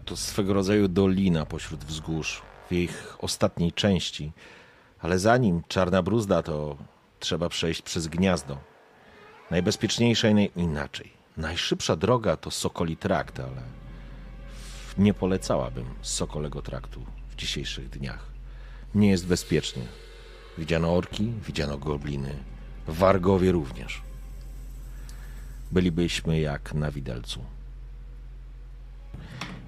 to 0.06 0.18
swego 0.18 0.54
rodzaju 0.54 0.88
dolina 0.88 1.46
pośród 1.46 1.84
wzgórz 1.84 2.42
w 2.70 2.74
ich 2.74 3.18
ostatniej 3.20 3.72
części. 3.72 4.32
Ale 5.00 5.20
zanim 5.20 5.62
czarna 5.68 6.02
bruzda, 6.04 6.44
to 6.44 6.78
trzeba 7.20 7.50
przejść 7.50 7.82
przez 7.82 8.08
gniazdo. 8.08 8.58
Najbezpieczniejsza 9.52 10.30
i 10.30 10.34
naj... 10.34 10.52
inaczej. 10.56 11.12
Najszybsza 11.38 11.96
droga 11.96 12.38
to 12.38 12.52
Sokoli 12.52 12.98
Trakt, 12.98 13.40
ale 13.40 13.62
nie 14.98 15.14
polecałabym 15.14 15.86
Sokolego 16.02 16.62
Traktu 16.62 17.06
w 17.30 17.36
dzisiejszych 17.36 17.90
dniach. 17.90 18.28
Nie 18.96 19.10
jest 19.10 19.28
bezpiecznie. 19.28 19.84
Widziano 20.58 20.94
orki, 20.96 21.32
widziano 21.48 21.78
gobliny. 21.78 22.34
Wargowie 22.88 23.52
również. 23.52 24.02
Bylibyśmy 25.72 26.40
jak 26.40 26.74
na 26.74 26.92
widelcu. 26.92 27.42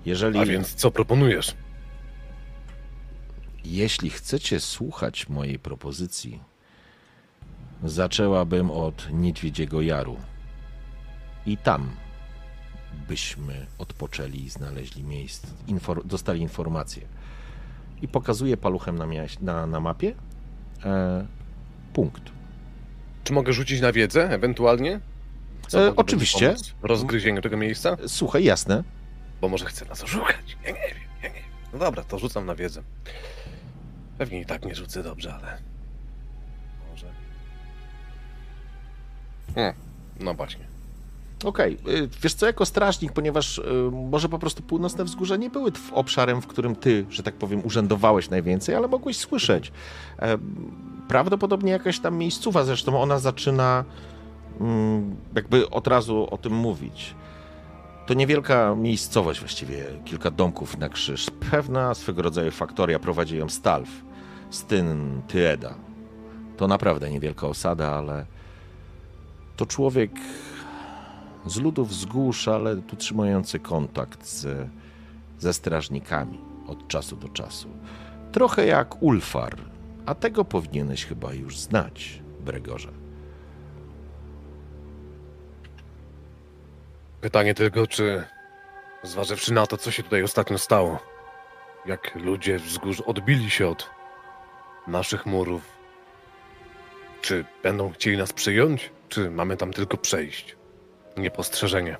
Jeżeli, 0.05 0.39
A 0.39 0.45
więc 0.45 0.73
co 0.73 0.91
proponujesz? 0.91 1.55
jeśli 3.65 4.09
chcecie 4.09 4.59
słuchać 4.59 5.29
mojej 5.29 5.59
propozycji, 5.59 6.39
zaczęłabym 7.83 8.71
od 8.71 9.07
Niedźwiedziego 9.13 9.81
Jaru. 9.81 10.17
I 11.45 11.57
tam 11.57 11.89
byśmy 13.07 13.65
odpoczęli 13.77 14.43
i 14.43 14.49
znaleźli 14.49 15.03
miejsce, 15.03 15.47
infor- 15.67 16.05
dostali 16.05 16.41
informacje. 16.41 17.07
I 18.01 18.07
pokazuję 18.07 18.57
paluchem 18.57 18.97
na, 18.97 19.05
na, 19.41 19.67
na 19.67 19.79
mapie 19.79 20.15
punkt. 21.93 22.23
Czy 23.23 23.33
mogę 23.33 23.53
rzucić 23.53 23.81
na 23.81 23.91
wiedzę, 23.91 24.29
ewentualnie? 24.29 24.99
E, 25.73 25.95
oczywiście. 25.95 26.55
rozgryzieniu 26.81 27.41
tego 27.41 27.57
miejsca? 27.57 27.97
Słuchaj, 28.07 28.43
jasne. 28.43 28.83
Bo 29.41 29.49
może 29.49 29.65
chce 29.65 29.85
nas 29.85 30.03
oszukać. 30.03 30.57
Ja 30.63 30.71
nie 30.71 30.77
wiem, 30.77 30.97
ja 31.23 31.29
nie 31.29 31.35
wiem. 31.35 31.43
No 31.73 31.79
dobra, 31.79 32.03
to 32.03 32.19
rzucam 32.19 32.45
na 32.45 32.55
wiedzę. 32.55 32.81
Pewnie 34.17 34.41
i 34.41 34.45
tak 34.45 34.65
nie 34.65 34.75
rzucę 34.75 35.03
dobrze, 35.03 35.33
ale... 35.33 35.57
Może... 36.91 37.07
Hmm, 39.55 39.73
no 40.19 40.33
właśnie. 40.33 40.65
Okej, 41.43 41.77
y, 41.87 42.09
wiesz 42.23 42.33
co, 42.33 42.45
jako 42.45 42.65
strażnik, 42.65 43.11
ponieważ 43.11 43.57
y, 43.57 43.63
może 43.91 44.29
po 44.29 44.39
prostu 44.39 44.63
północne 44.63 45.03
wzgórza 45.03 45.35
nie 45.35 45.49
były 45.49 45.71
obszarem, 45.91 46.41
w 46.41 46.47
którym 46.47 46.75
ty, 46.75 47.05
że 47.09 47.23
tak 47.23 47.35
powiem, 47.35 47.65
urzędowałeś 47.65 48.29
najwięcej, 48.29 48.75
ale 48.75 48.87
mogłeś 48.87 49.17
słyszeć. 49.17 49.71
E, 50.19 50.37
Prawdopodobnie 51.07 51.71
jakaś 51.71 51.99
tam 51.99 52.17
miejscowa, 52.17 52.63
zresztą 52.63 53.01
ona 53.01 53.19
zaczyna 53.19 53.85
mm, 54.61 55.15
jakby 55.35 55.69
od 55.69 55.87
razu 55.87 56.27
o 56.31 56.37
tym 56.37 56.53
mówić. 56.53 57.15
To 58.05 58.13
niewielka 58.13 58.75
miejscowość, 58.75 59.39
właściwie 59.39 59.85
kilka 60.05 60.31
domków 60.31 60.77
na 60.77 60.89
krzyż. 60.89 61.27
Pewna 61.51 61.93
swego 61.93 62.21
rodzaju 62.21 62.51
faktoria 62.51 62.99
prowadzi 62.99 63.37
ją 63.37 63.49
Stalf, 63.49 63.89
Styn 64.49 65.21
Tyeda. 65.27 65.73
To 66.57 66.67
naprawdę 66.67 67.09
niewielka 67.09 67.47
osada, 67.47 67.91
ale 67.91 68.25
to 69.57 69.65
człowiek 69.65 70.11
z 71.49 71.57
ludów 71.57 71.89
wzgórz, 71.89 72.47
ale 72.47 72.75
tu 72.77 72.95
trzymający 72.95 73.59
kontakt 73.59 74.25
z, 74.25 74.69
ze 75.39 75.53
strażnikami 75.53 76.39
od 76.67 76.87
czasu 76.87 77.15
do 77.15 77.29
czasu. 77.29 77.69
Trochę 78.31 78.65
jak 78.65 79.03
Ulfar, 79.03 79.55
a 80.05 80.15
tego 80.15 80.45
powinieneś 80.45 81.05
chyba 81.05 81.33
już 81.33 81.59
znać, 81.59 82.21
Bregorze. 82.39 82.91
Pytanie 87.21 87.53
tylko, 87.53 87.87
czy 87.87 88.23
zważywszy 89.03 89.53
na 89.53 89.67
to, 89.67 89.77
co 89.77 89.91
się 89.91 90.03
tutaj 90.03 90.23
ostatnio 90.23 90.57
stało, 90.57 90.99
jak 91.85 92.15
ludzie 92.15 92.59
wzgórz 92.59 93.01
odbili 93.01 93.49
się 93.49 93.67
od 93.67 93.89
naszych 94.87 95.25
murów, 95.25 95.61
czy 97.21 97.45
będą 97.63 97.91
chcieli 97.91 98.17
nas 98.17 98.33
przyjąć, 98.33 98.91
czy 99.09 99.29
mamy 99.29 99.57
tam 99.57 99.73
tylko 99.73 99.97
przejść? 99.97 100.56
Niepostrzeżenie. 101.17 101.97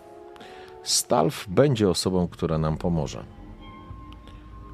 Stalf 0.84 1.45
będzie 1.49 1.89
osobą, 1.89 2.27
która 2.27 2.57
nam 2.57 2.77
pomoże. 2.77 3.26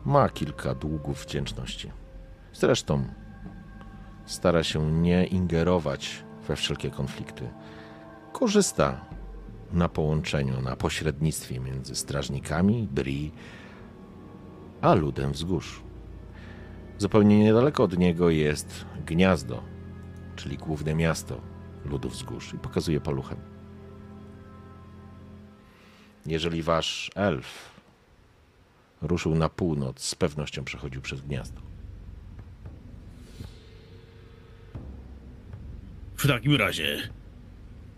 Ma 0.06 0.30
kilka 0.30 0.76
długów 0.76 1.24
wdzięczności. 1.24 1.92
Zresztą 2.54 3.06
stara 4.26 4.64
się 4.64 4.92
nie 4.92 5.26
ingerować 5.26 6.24
we 6.48 6.56
wszelkie 6.56 6.90
konflikty. 6.90 7.50
Korzysta 8.32 9.06
na 9.72 9.90
połączeniu, 9.90 10.62
na 10.62 10.76
pośrednictwie 10.76 11.60
między 11.60 11.96
strażnikami, 11.96 12.88
Bri, 12.92 13.32
a 14.82 14.94
ludem 14.94 15.32
wzgórz. 15.32 15.82
Zupełnie 16.98 17.40
niedaleko 17.40 17.84
od 17.84 17.98
niego 17.98 18.30
jest 18.30 18.86
gniazdo, 19.06 19.64
czyli 20.36 20.58
główne 20.58 20.96
miasto 20.96 21.42
ludów 21.86 22.14
wzgórz 22.14 22.54
i 22.54 22.58
pokazuje 22.58 23.02
paluchem. 23.02 23.53
Jeżeli 26.26 26.64
wasz 26.64 27.12
elf 27.16 27.72
ruszył 29.02 29.36
na 29.36 29.50
północ, 29.50 30.02
z 30.02 30.16
pewnością 30.16 30.64
przechodził 30.64 31.02
przez 31.02 31.22
gniazdo. 31.22 31.62
W 36.18 36.28
takim 36.28 36.56
razie 36.56 37.10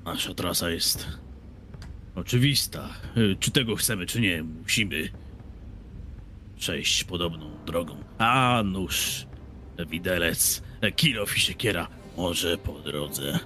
nasza 0.06 0.34
trasa 0.34 0.70
jest 0.70 1.08
oczywista. 2.16 2.90
Czy 3.40 3.52
tego 3.52 3.76
chcemy, 3.76 4.06
czy 4.06 4.22
nie, 4.22 4.44
musimy 4.44 5.10
przejść 6.58 7.04
podobną 7.04 7.50
drogą. 7.66 7.98
A 8.18 8.62
nóż, 8.66 9.28
widelec, 9.88 10.64
kilof 10.96 11.38
i 11.38 11.40
siekiera. 11.40 11.88
Może 12.18 12.58
po 12.58 12.74
drodze 12.80 13.40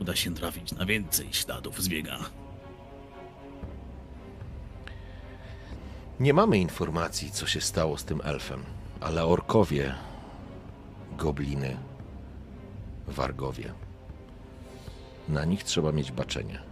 uda 0.00 0.16
się 0.16 0.34
trafić 0.34 0.72
na 0.72 0.86
więcej 0.86 1.28
śladów 1.32 1.82
zbiega. 1.82 2.18
Nie 6.20 6.34
mamy 6.34 6.58
informacji, 6.58 7.30
co 7.30 7.46
się 7.46 7.60
stało 7.60 7.98
z 7.98 8.04
tym 8.04 8.20
elfem, 8.24 8.62
ale 9.00 9.24
orkowie, 9.24 9.94
gobliny, 11.18 11.76
wargowie. 13.06 13.72
Na 15.28 15.44
nich 15.44 15.64
trzeba 15.64 15.92
mieć 15.92 16.12
baczenie. 16.12 16.62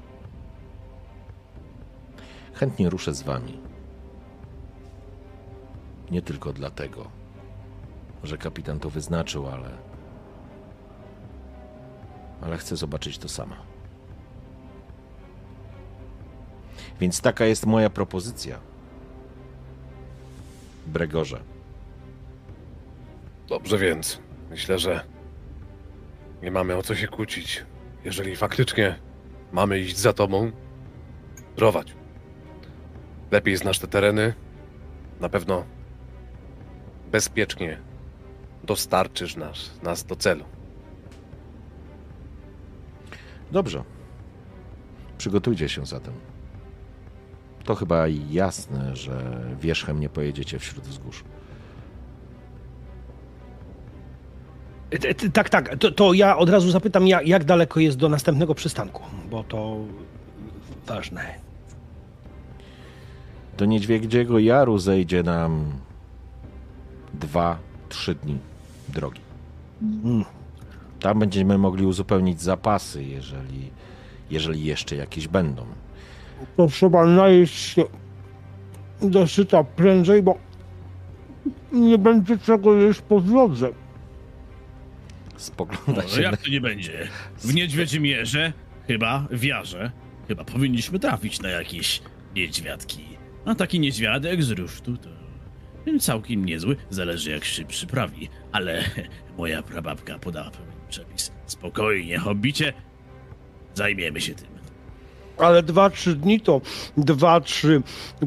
Chętnie 2.55 2.91
ruszę 2.91 3.15
z 3.15 3.23
wami. 3.23 3.61
Nie 6.11 6.23
tylko 6.23 6.53
dlatego, 6.53 7.11
że 8.25 8.39
kapitan 8.39 8.81
to 8.81 8.91
wyznaczył, 8.91 9.49
ale. 9.49 9.71
Ale 12.41 12.59
chcę 12.59 12.77
zobaczyć 12.77 13.19
to 13.19 13.29
sama. 13.29 13.57
Więc 17.01 17.21
taka 17.21 17.47
jest 17.47 17.67
moja 17.67 17.91
propozycja. 17.91 18.66
Bregorze. 20.87 21.41
Dobrze 23.49 23.79
więc, 23.79 24.21
myślę, 24.51 24.79
że 24.79 25.05
nie 26.43 26.51
mamy 26.51 26.77
o 26.77 26.83
co 26.83 26.95
się 26.95 27.09
kłócić. 27.09 27.65
Jeżeli 28.05 28.37
faktycznie 28.37 28.99
mamy 29.53 29.79
iść 29.79 29.97
za 29.97 30.13
tobą, 30.13 30.53
prowadź. 31.57 31.95
Lepiej 33.31 33.57
znasz 33.57 33.79
te 33.79 33.89
tereny. 33.89 34.35
Na 35.21 35.29
pewno 35.29 35.65
bezpiecznie 37.13 37.81
dostarczysz 38.65 39.37
nas, 39.37 39.81
nas 39.83 40.05
do 40.05 40.17
celu. 40.17 40.45
Dobrze. 43.51 43.85
Przygotujcie 45.19 45.69
się 45.69 45.87
zatem. 45.87 46.15
To 47.67 47.75
chyba 47.75 48.05
jasne, 48.31 48.97
że 48.97 49.41
wierzchem 49.61 50.01
nie 50.01 50.09
pojedziecie 50.09 50.59
wśród 50.59 50.85
wzgórz. 50.85 51.25
E, 54.91 55.31
Tak, 55.31 55.49
tak. 55.51 55.77
To, 55.79 55.91
to 55.91 56.13
ja 56.13 56.37
od 56.37 56.49
razu 56.49 56.71
zapytam, 56.71 57.07
jak, 57.07 57.27
jak 57.27 57.45
daleko 57.45 57.81
jest 57.81 57.97
do 57.97 58.09
następnego 58.09 58.55
przystanku, 58.55 59.03
bo 59.31 59.45
to 59.45 59.77
ważne. 60.87 61.35
Do 63.59 63.65
Niedźwiedziego 63.65 64.39
Jaru 64.39 64.79
zejdzie 64.79 65.23
nam 65.23 65.73
dwa, 67.15 67.59
trzy 67.89 68.15
dni 68.15 68.39
drogi. 68.89 69.21
Mm. 69.83 70.25
Tam 71.01 71.19
będziemy 71.19 71.59
mogli 71.59 71.87
uzupełnić 71.87 72.43
zapasy, 72.43 73.05
jeżeli, 73.05 73.71
jeżeli 74.31 74.65
jeszcze 74.65 74.97
jakieś 74.97 75.29
będą. 75.29 75.67
To 76.57 76.67
trzeba 76.67 77.07
najeść 77.07 77.55
się 77.55 77.85
do 79.03 79.27
syta 79.27 79.65
prędzej, 79.65 80.23
bo 80.23 80.39
nie 81.73 81.99
będzie 81.99 82.39
czego 82.39 82.75
jeść 82.77 83.01
po 83.01 83.21
drodze. 83.21 83.69
Spogląda 85.37 86.03
No, 86.03 86.09
się 86.09 86.23
jak 86.23 86.37
to 86.37 86.51
nie 86.51 86.61
będzie? 86.61 87.09
W 87.39 87.55
Niedźwiedzimierze, 87.55 88.53
chyba, 88.87 89.27
w 89.31 89.43
Jarze, 89.45 89.91
chyba 90.29 90.45
powinniśmy 90.45 90.99
trafić 90.99 91.41
na 91.43 91.49
jakieś 91.49 92.03
niedźwiadki. 92.37 93.05
A 93.45 93.55
taki 93.55 93.81
niedźwiadek 93.81 94.43
z 94.43 94.51
rusztu 94.51 94.97
to 94.97 95.09
całkiem 96.01 96.45
niezły, 96.45 96.77
zależy 96.91 97.31
jak 97.31 97.45
się 97.45 97.65
przyprawi. 97.65 98.29
Ale 98.53 98.85
moja 99.39 99.63
prababka 99.63 100.19
podała 100.19 100.51
pewien 100.51 100.89
przepis. 100.89 101.33
Spokojnie, 101.47 102.19
hobbicie, 102.19 102.73
zajmiemy 103.75 104.21
się 104.21 104.35
tym. 104.35 104.56
Ale 105.39 105.63
dwa, 105.63 105.91
trzy 105.91 106.17
dni 106.17 106.41
to 106.41 106.61
dwa, 106.97 107.41
trzy 107.41 107.83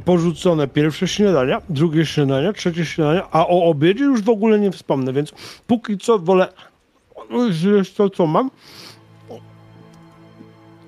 porzucone 0.06 0.68
pierwsze 0.68 1.08
śniadania, 1.08 1.62
drugie 1.70 2.06
śniadania, 2.06 2.54
trzecie 2.54 2.86
śniadania, 2.86 3.28
a 3.32 3.48
o 3.48 3.64
obiedzie 3.64 4.04
już 4.04 4.22
w 4.22 4.30
ogóle 4.30 4.60
nie 4.60 4.72
wspomnę, 4.72 5.14
więc 5.14 5.32
póki 5.68 5.98
co 5.98 6.20
wolę 6.20 6.54
zjeść 7.52 7.94
to, 7.94 8.10
co 8.10 8.28
mam, 8.28 8.52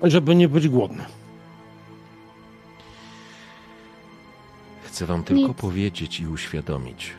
żeby 0.02 0.34
nie 0.34 0.48
być 0.48 0.68
głodny. 0.68 1.04
Chcę 4.84 5.06
wam 5.06 5.24
tylko 5.24 5.48
Nic. 5.48 5.56
powiedzieć 5.56 6.20
i 6.20 6.26
uświadomić. 6.26 7.10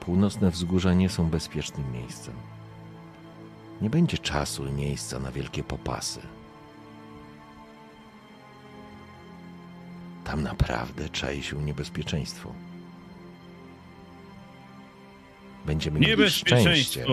Północne 0.00 0.50
wzgórza 0.50 0.94
nie 0.94 1.08
są 1.08 1.26
bezpiecznym 1.26 1.92
miejscem. 1.92 2.34
Nie 3.80 3.90
będzie 3.90 4.18
czasu 4.18 4.66
i 4.66 4.72
miejsca 4.72 5.18
na 5.18 5.32
wielkie 5.32 5.62
popasy. 5.64 6.20
Tam 10.24 10.42
naprawdę 10.42 11.08
czai 11.08 11.42
się 11.42 11.62
niebezpieczeństwo. 11.62 12.54
Będziemy 15.66 16.00
mieli 16.00 16.30
szczęście, 16.30 17.06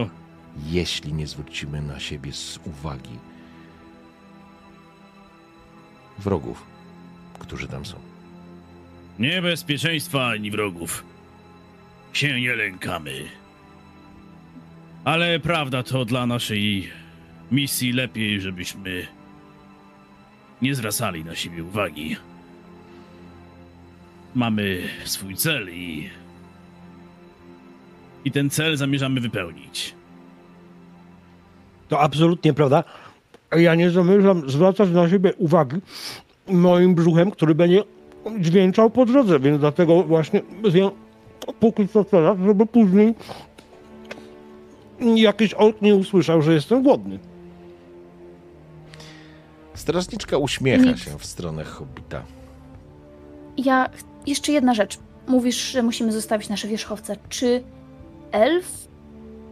jeśli 0.66 1.14
nie 1.14 1.28
zwrócimy 1.28 1.82
na 1.82 2.00
siebie 2.00 2.34
z 2.34 2.60
uwagi 2.66 3.20
wrogów, 6.18 6.66
którzy 7.40 7.68
tam 7.68 7.86
są. 7.86 8.00
Niebezpieczeństwa 9.20 10.28
ani 10.28 10.52
wrogów. 10.52 11.04
Się 12.14 12.42
nie 12.42 12.56
lękamy. 12.56 13.30
Ale 15.08 15.40
prawda 15.40 15.84
to 15.84 16.06
dla 16.06 16.26
naszej 16.26 16.90
misji 17.52 17.92
lepiej, 17.92 18.42
żebyśmy 18.42 19.08
nie 20.62 20.76
zwracali 20.76 21.26
na 21.26 21.36
siebie 21.36 21.64
uwagi. 21.64 22.16
Mamy 24.36 24.80
swój 25.06 25.36
cel 25.36 25.70
i. 25.70 26.10
I 28.26 28.32
ten 28.32 28.50
cel 28.50 28.78
zamierzamy 28.78 29.22
wypełnić. 29.22 29.96
To 31.90 32.00
absolutnie 32.00 32.54
prawda. 32.54 32.84
Ja 33.56 33.76
nie 33.76 33.92
zamierzam 33.92 34.50
zwracać 34.50 34.90
na 34.90 35.10
siebie 35.10 35.34
uwagi 35.34 35.78
moim 36.48 36.96
brzuchem, 36.96 37.32
który 37.32 37.56
będzie 37.56 37.84
dźwięczał 38.40 38.90
po 38.90 39.06
drodze, 39.06 39.40
więc 39.40 39.60
dlatego 39.60 40.04
właśnie 40.04 40.42
zjem 40.64 40.90
póki 41.60 41.88
co 41.88 42.04
teraz, 42.04 42.38
żeby 42.46 42.66
później 42.66 43.16
jakiś 45.00 45.54
ork 45.54 45.82
nie 45.82 45.96
usłyszał, 45.96 46.42
że 46.42 46.54
jestem 46.54 46.84
głodny. 46.84 47.20
Strażniczka 49.74 50.38
uśmiecha 50.38 50.84
Nic. 50.84 51.00
się 51.00 51.20
w 51.20 51.26
stronę 51.26 51.64
hobbita. 51.64 52.24
Ja. 53.58 53.90
Jeszcze 54.26 54.52
jedna 54.52 54.74
rzecz. 54.74 54.98
Mówisz, 55.28 55.72
że 55.72 55.84
musimy 55.84 56.12
zostawić 56.12 56.50
nasze 56.50 56.68
wierzchowce. 56.68 57.16
Czy 57.30 57.64
elf 58.32 58.88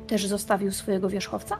też 0.08 0.28
zostawił 0.28 0.72
swojego 0.72 1.10
wierzchowca? 1.10 1.58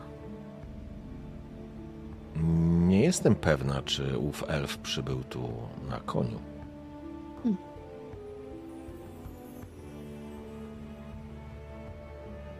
Nie 2.88 3.02
jestem 3.02 3.36
pewna, 3.36 3.82
czy 3.82 4.18
ów 4.20 4.44
elf 4.48 4.78
przybył 4.78 5.24
tu 5.24 5.50
na 5.90 6.00
koniu. 6.00 6.40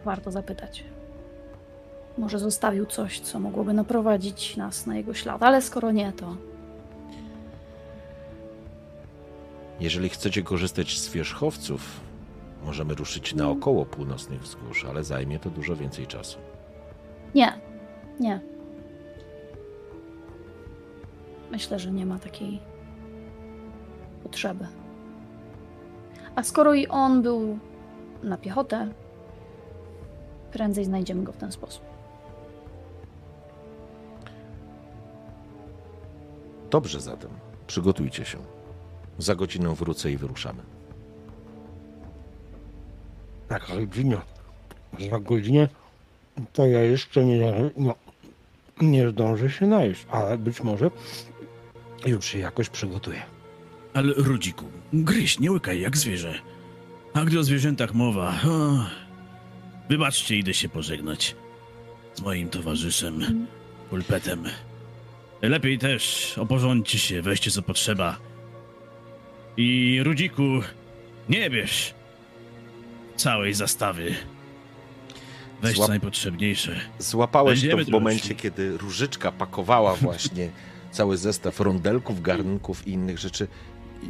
Warto 0.04 0.30
zapytać. 0.30 0.84
Może 2.18 2.38
zostawił 2.38 2.86
coś, 2.86 3.20
co 3.20 3.40
mogłoby 3.40 3.72
naprowadzić 3.72 4.56
nas 4.56 4.86
na 4.86 4.96
jego 4.96 5.14
ślad, 5.14 5.42
ale 5.42 5.62
skoro 5.62 5.92
nie, 5.92 6.12
to 6.12 6.36
Jeżeli 9.80 10.08
chcecie 10.08 10.42
korzystać 10.42 10.98
z 10.98 11.10
wierzchowców, 11.10 12.00
możemy 12.64 12.94
ruszyć 12.94 13.34
naokoło 13.34 13.86
północnych 13.86 14.42
wzgórz, 14.42 14.84
ale 14.84 15.04
zajmie 15.04 15.38
to 15.38 15.50
dużo 15.50 15.76
więcej 15.76 16.06
czasu. 16.06 16.38
nie. 17.34 17.52
Nie. 18.20 18.40
Myślę, 21.50 21.78
że 21.78 21.92
nie 21.92 22.06
ma 22.06 22.18
takiej 22.18 22.60
potrzeby. 24.22 24.66
A 26.34 26.42
skoro 26.42 26.74
i 26.74 26.86
on 26.86 27.22
był 27.22 27.58
na 28.22 28.38
piechotę, 28.38 28.88
prędzej 30.52 30.84
znajdziemy 30.84 31.22
go 31.22 31.32
w 31.32 31.36
ten 31.36 31.52
sposób. 31.52 31.85
Dobrze 36.70 37.00
zatem, 37.00 37.30
przygotujcie 37.66 38.24
się. 38.24 38.38
Za 39.18 39.34
godzinę 39.34 39.74
wrócę 39.74 40.10
i 40.10 40.16
wyruszamy. 40.16 40.62
Tak, 43.48 43.70
ale 43.70 43.86
godzinie. 43.86 44.16
Za 45.10 45.20
godzinę 45.20 45.68
to 46.52 46.66
ja 46.66 46.82
jeszcze 46.82 47.24
nie, 47.24 47.70
no, 47.76 47.94
nie 48.80 49.10
zdążę 49.10 49.50
się 49.50 49.66
najeść, 49.66 50.06
ale 50.10 50.38
być 50.38 50.62
może 50.62 50.90
już 52.06 52.24
się 52.24 52.38
jakoś 52.38 52.68
przygotuję. 52.68 53.22
Ale 53.94 54.12
Rudziku, 54.16 54.64
gryź, 54.92 55.38
nie 55.38 55.52
łykaj 55.52 55.80
jak 55.80 55.96
zwierzę. 55.96 56.34
A 57.14 57.24
gdy 57.24 57.38
o 57.38 57.44
zwierzętach 57.44 57.94
mowa, 57.94 58.28
o, 58.28 58.84
wybaczcie, 59.88 60.36
idę 60.36 60.54
się 60.54 60.68
pożegnać 60.68 61.36
z 62.14 62.20
moim 62.20 62.48
towarzyszem, 62.48 63.46
pulpetem. 63.90 64.44
Lepiej 65.42 65.78
też 65.78 66.34
oporządźcie 66.38 66.98
się, 66.98 67.22
weźcie 67.22 67.50
co 67.50 67.62
potrzeba. 67.62 68.16
I 69.56 70.00
Rudziku, 70.02 70.42
nie 71.28 71.50
bierz 71.50 71.94
całej 73.16 73.54
zastawy. 73.54 74.14
Weź 75.62 75.76
Złap- 75.76 75.88
najpotrzebniejsze. 75.88 76.80
Złapałeś 76.98 77.60
Będziemy 77.60 77.84
to 77.84 77.90
w 77.90 77.92
momencie, 77.92 78.34
kiedy 78.34 78.78
Różyczka 78.78 79.32
pakowała 79.32 79.94
właśnie 80.06 80.50
cały 80.90 81.16
zestaw 81.16 81.60
rondelków, 81.60 82.22
garnków 82.22 82.86
i 82.88 82.90
innych 82.90 83.18
rzeczy. 83.18 83.48
I 84.02 84.06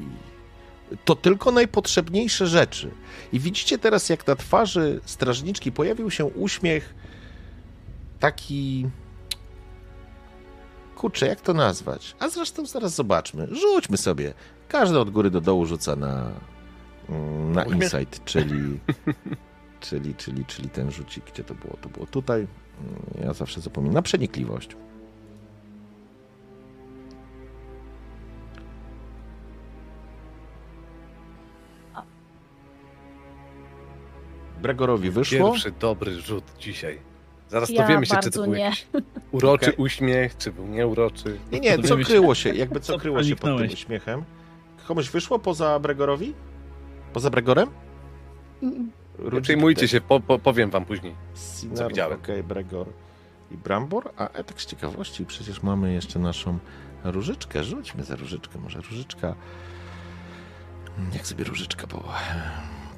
to 1.04 1.16
tylko 1.16 1.52
najpotrzebniejsze 1.52 2.46
rzeczy. 2.46 2.90
I 3.32 3.40
widzicie 3.40 3.78
teraz, 3.78 4.08
jak 4.08 4.26
na 4.26 4.36
twarzy 4.36 5.00
strażniczki 5.04 5.72
pojawił 5.72 6.10
się 6.10 6.24
uśmiech 6.24 6.94
taki... 8.20 8.86
Kurczę, 10.96 11.26
jak 11.26 11.40
to 11.40 11.54
nazwać? 11.54 12.16
A 12.18 12.28
zresztą 12.28 12.66
zaraz 12.66 12.94
zobaczmy. 12.94 13.48
Rzućmy 13.52 13.96
sobie. 13.96 14.34
Każdy 14.68 14.98
od 14.98 15.10
góry 15.10 15.30
do 15.30 15.40
dołu 15.40 15.66
rzuca 15.66 15.96
na, 15.96 16.30
mm, 17.08 17.52
na 17.52 17.64
insight, 17.64 18.24
czyli, 18.24 18.80
czyli, 19.80 20.14
czyli, 20.14 20.44
czyli 20.44 20.68
ten 20.68 20.90
rzucik. 20.90 21.24
Gdzie 21.32 21.44
to 21.44 21.54
było? 21.54 21.76
To 21.80 21.88
było 21.88 22.06
tutaj. 22.06 22.40
Mm, 22.40 23.26
Ja 23.26 23.32
zawsze 23.32 23.60
zapominam. 23.60 23.94
Na 23.94 24.02
przenikliwość. 24.02 24.76
Bregorowi 34.62 35.10
wyszło. 35.10 35.50
Pierwszy 35.52 35.70
dobry 35.70 36.14
rzut 36.20 36.44
dzisiaj. 36.58 36.98
Zaraz 37.48 37.70
Ja 37.70 37.82
dowiemy 37.82 38.06
się, 38.06 38.16
czy 38.22 38.30
to 38.30 38.42
był 38.42 38.54
nie. 38.54 38.72
uroczy 39.32 39.66
Okej. 39.66 39.84
uśmiech, 39.84 40.36
czy 40.36 40.52
był 40.52 40.66
nieuroczy. 40.66 41.38
Nie, 41.52 41.60
nie, 41.60 41.78
co 41.78 41.96
kryło 41.96 42.34
się, 42.34 42.54
jakby 42.54 42.80
co 42.80 42.92
Co 42.92 42.98
kryło 42.98 43.24
się 43.24 43.36
pod 43.36 43.58
tym 43.58 43.72
uśmiechem. 43.72 44.24
Komuś 44.86 45.10
wyszło 45.10 45.38
poza 45.38 45.78
Bregorowi? 45.78 46.34
Poza 47.12 47.30
Bregorem? 47.30 47.68
Nie 49.32 49.40
przejmujcie 49.40 49.88
się, 49.88 50.00
po, 50.00 50.20
po, 50.20 50.38
powiem 50.38 50.70
wam 50.70 50.84
później. 50.84 51.14
Sinar, 51.60 51.76
co 51.78 51.88
widziałem. 51.88 52.18
Okej, 52.18 52.42
Bregor 52.42 52.86
i 53.50 53.56
Brambor. 53.56 54.10
A 54.16 54.28
e, 54.28 54.44
tak 54.44 54.60
z 54.62 54.66
ciekawości, 54.66 55.26
przecież 55.26 55.62
mamy 55.62 55.92
jeszcze 55.92 56.18
naszą 56.18 56.58
różyczkę. 57.04 57.64
Rzućmy 57.64 58.04
za 58.04 58.16
różyczkę. 58.16 58.58
Może 58.58 58.80
różyczka 58.80 59.34
Jak 61.14 61.26
sobie 61.26 61.44
różyczka 61.44 61.86
po... 61.86 62.04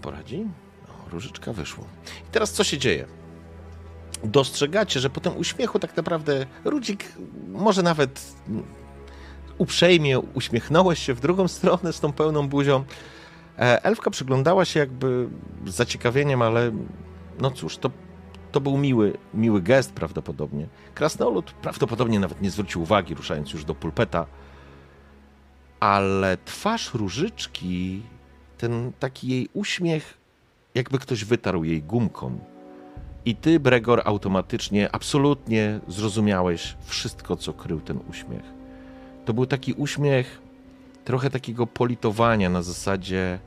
poradzi? 0.03 0.47
O, 0.89 1.11
różyczka 1.11 1.53
wyszło. 1.53 1.85
I 2.29 2.31
teraz 2.31 2.53
co 2.53 2.65
się 2.65 2.79
dzieje? 2.79 3.07
Dostrzegacie, 4.25 5.01
że 5.01 5.11
po 5.11 5.21
tym 5.21 5.37
uśmiechu 5.37 5.79
tak 5.79 5.97
naprawdę 5.97 6.47
Rudzik 6.65 7.05
może 7.49 7.83
nawet 7.83 8.35
uprzejmie 9.59 10.19
uśmiechnąłeś 10.19 10.99
się 10.99 11.15
w 11.15 11.21
drugą 11.21 11.49
stronę 11.59 11.93
z 11.93 12.01
tą 12.01 12.13
pełną 12.13 12.49
buzią. 12.49 12.85
E, 13.59 13.85
Elfka 13.85 14.11
przyglądała 14.11 14.65
się 14.65 14.81
jakby 14.81 15.29
z 15.67 15.75
zaciekawieniem, 15.75 16.43
ale 16.43 16.73
no 17.41 17.51
cóż, 17.51 17.77
to, 17.77 17.91
to 18.53 18.61
był 18.61 18.79
miły, 18.79 19.19
miły 19.35 19.63
gest 19.63 19.93
prawdopodobnie. 19.93 20.67
Krasnolud 20.95 21.53
prawdopodobnie 21.53 22.21
nawet 22.21 22.43
nie 22.43 22.51
zwrócił 22.51 22.83
uwagi, 22.83 23.15
ruszając 23.15 23.53
już 23.53 23.65
do 23.65 23.75
pulpeta, 23.75 24.27
ale 25.81 26.37
twarz 26.45 26.95
różyczki, 26.95 28.03
ten 28.59 28.93
taki 28.99 29.29
jej 29.29 29.49
uśmiech, 29.53 30.19
jakby 30.75 30.99
ktoś 30.99 31.25
wytarł 31.25 31.65
jej 31.65 31.83
gumką. 31.83 32.39
I 33.29 33.37
ty, 33.37 33.61
Bregor, 33.61 34.03
automatycznie, 34.05 34.93
absolutnie 34.93 35.81
zrozumiałeś 35.89 36.77
wszystko, 36.85 37.37
co 37.37 37.53
krył 37.53 37.81
ten 37.81 38.01
uśmiech. 38.11 38.43
To 39.25 39.35
był 39.35 39.47
taki 39.47 39.73
uśmiech 39.73 40.41
trochę 41.05 41.31
takiego 41.31 41.67
politowania 41.67 42.51
na 42.51 42.63
zasadzie 42.63 43.39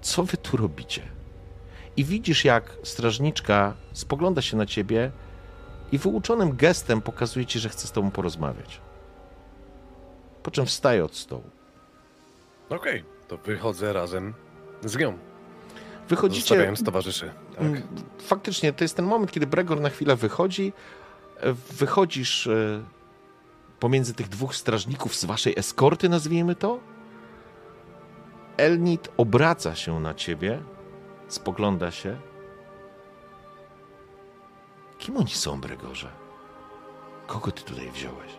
co 0.00 0.22
wy 0.22 0.36
tu 0.36 0.56
robicie? 0.56 1.02
I 1.96 2.04
widzisz, 2.04 2.44
jak 2.44 2.76
strażniczka 2.82 3.74
spogląda 3.92 4.42
się 4.42 4.56
na 4.56 4.66
ciebie 4.66 5.10
i 5.92 5.98
wyuczonym 5.98 6.56
gestem 6.56 7.02
pokazuje 7.02 7.46
ci, 7.46 7.58
że 7.58 7.68
chce 7.68 7.86
z 7.86 7.92
tobą 7.92 8.10
porozmawiać. 8.10 8.80
Po 10.42 10.50
czym 10.50 10.66
wstaje 10.66 11.04
od 11.04 11.16
stołu. 11.16 11.50
Okej, 12.70 13.04
to 13.28 13.36
wychodzę 13.36 13.92
razem 13.92 14.34
z 14.84 14.96
nią. 14.96 15.18
Wychodzicie. 16.08 16.40
Zostawiając 16.40 16.84
towarzyszy. 16.84 17.30
Tak. 17.56 17.66
Mm, 17.66 17.82
Faktycznie, 18.18 18.72
to 18.72 18.84
jest 18.84 18.96
ten 18.96 19.04
moment, 19.04 19.32
kiedy 19.32 19.46
Bregor 19.46 19.80
na 19.80 19.90
chwilę 19.90 20.16
wychodzi. 20.16 20.72
E, 21.40 21.52
Wychodzisz 21.52 22.46
e, 22.46 22.82
pomiędzy 23.80 24.14
tych 24.14 24.28
dwóch 24.28 24.56
strażników 24.56 25.14
z 25.16 25.24
waszej 25.24 25.54
eskorty, 25.58 26.08
nazwijmy 26.08 26.54
to. 26.54 26.78
Elnit 28.56 29.08
obraca 29.16 29.74
się 29.74 30.00
na 30.00 30.14
ciebie, 30.14 30.62
spogląda 31.28 31.90
się. 31.90 32.16
Kim 34.98 35.16
oni 35.16 35.30
są, 35.30 35.60
Bregorze? 35.60 36.10
Kogo 37.26 37.50
ty 37.50 37.62
tutaj 37.62 37.90
wziąłeś? 37.90 38.30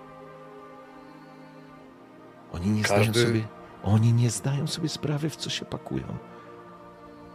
Oni 2.54 2.70
nie 2.70 2.84
zdają 2.84 3.06
Każdy- 3.06 3.26
sobie. 3.26 3.48
Oni 3.84 4.14
nie 4.14 4.30
zdają 4.30 4.68
sobie 4.68 4.90
sprawy, 4.90 5.30
w 5.30 5.36
co 5.36 5.50
się 5.50 5.66
pakują. 5.66 6.04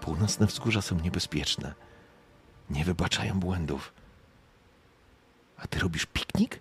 Północne 0.03 0.47
wzgórza 0.47 0.83
są 0.83 1.01
niebezpieczne. 1.01 1.75
Nie 2.71 2.85
wybaczają 2.85 3.41
błędów. 3.41 3.93
A 5.57 5.67
ty 5.67 5.79
robisz 5.79 6.07
piknik? 6.07 6.61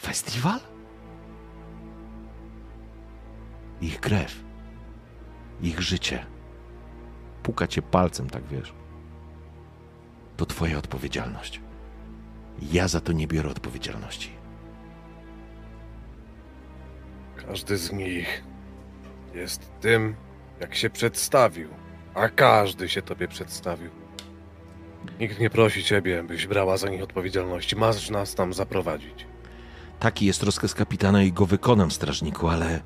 Festiwal? 0.00 0.60
Ich 3.80 4.00
krew. 4.00 4.44
Ich 5.62 5.80
życie. 5.80 6.26
Puka 7.42 7.66
cię 7.66 7.82
palcem, 7.82 8.30
tak 8.30 8.46
wiesz. 8.46 8.72
To 10.36 10.46
twoja 10.46 10.78
odpowiedzialność. 10.78 11.60
Ja 12.62 12.88
za 12.88 13.00
to 13.00 13.12
nie 13.12 13.26
biorę 13.26 13.50
odpowiedzialności. 13.50 14.30
Każdy 17.36 17.76
z 17.76 17.92
nich 17.92 18.44
jest 19.34 19.70
tym, 19.80 20.14
jak 20.60 20.74
się 20.74 20.90
przedstawił, 20.90 21.80
a 22.14 22.28
każdy 22.28 22.88
się 22.88 23.02
tobie 23.02 23.28
przedstawił. 23.28 23.90
Nikt 25.20 25.40
nie 25.40 25.50
prosi 25.50 25.84
ciebie, 25.84 26.22
byś 26.22 26.46
brała 26.46 26.76
za 26.76 26.88
nich 26.88 27.02
odpowiedzialności. 27.02 27.76
Masz 27.76 28.10
nas 28.10 28.34
tam 28.34 28.52
zaprowadzić. 28.52 29.26
Taki 30.00 30.26
jest 30.26 30.42
rozkaz 30.42 30.74
kapitana 30.74 31.22
i 31.22 31.32
go 31.32 31.46
wykonam, 31.46 31.90
strażniku, 31.90 32.48
ale 32.48 32.80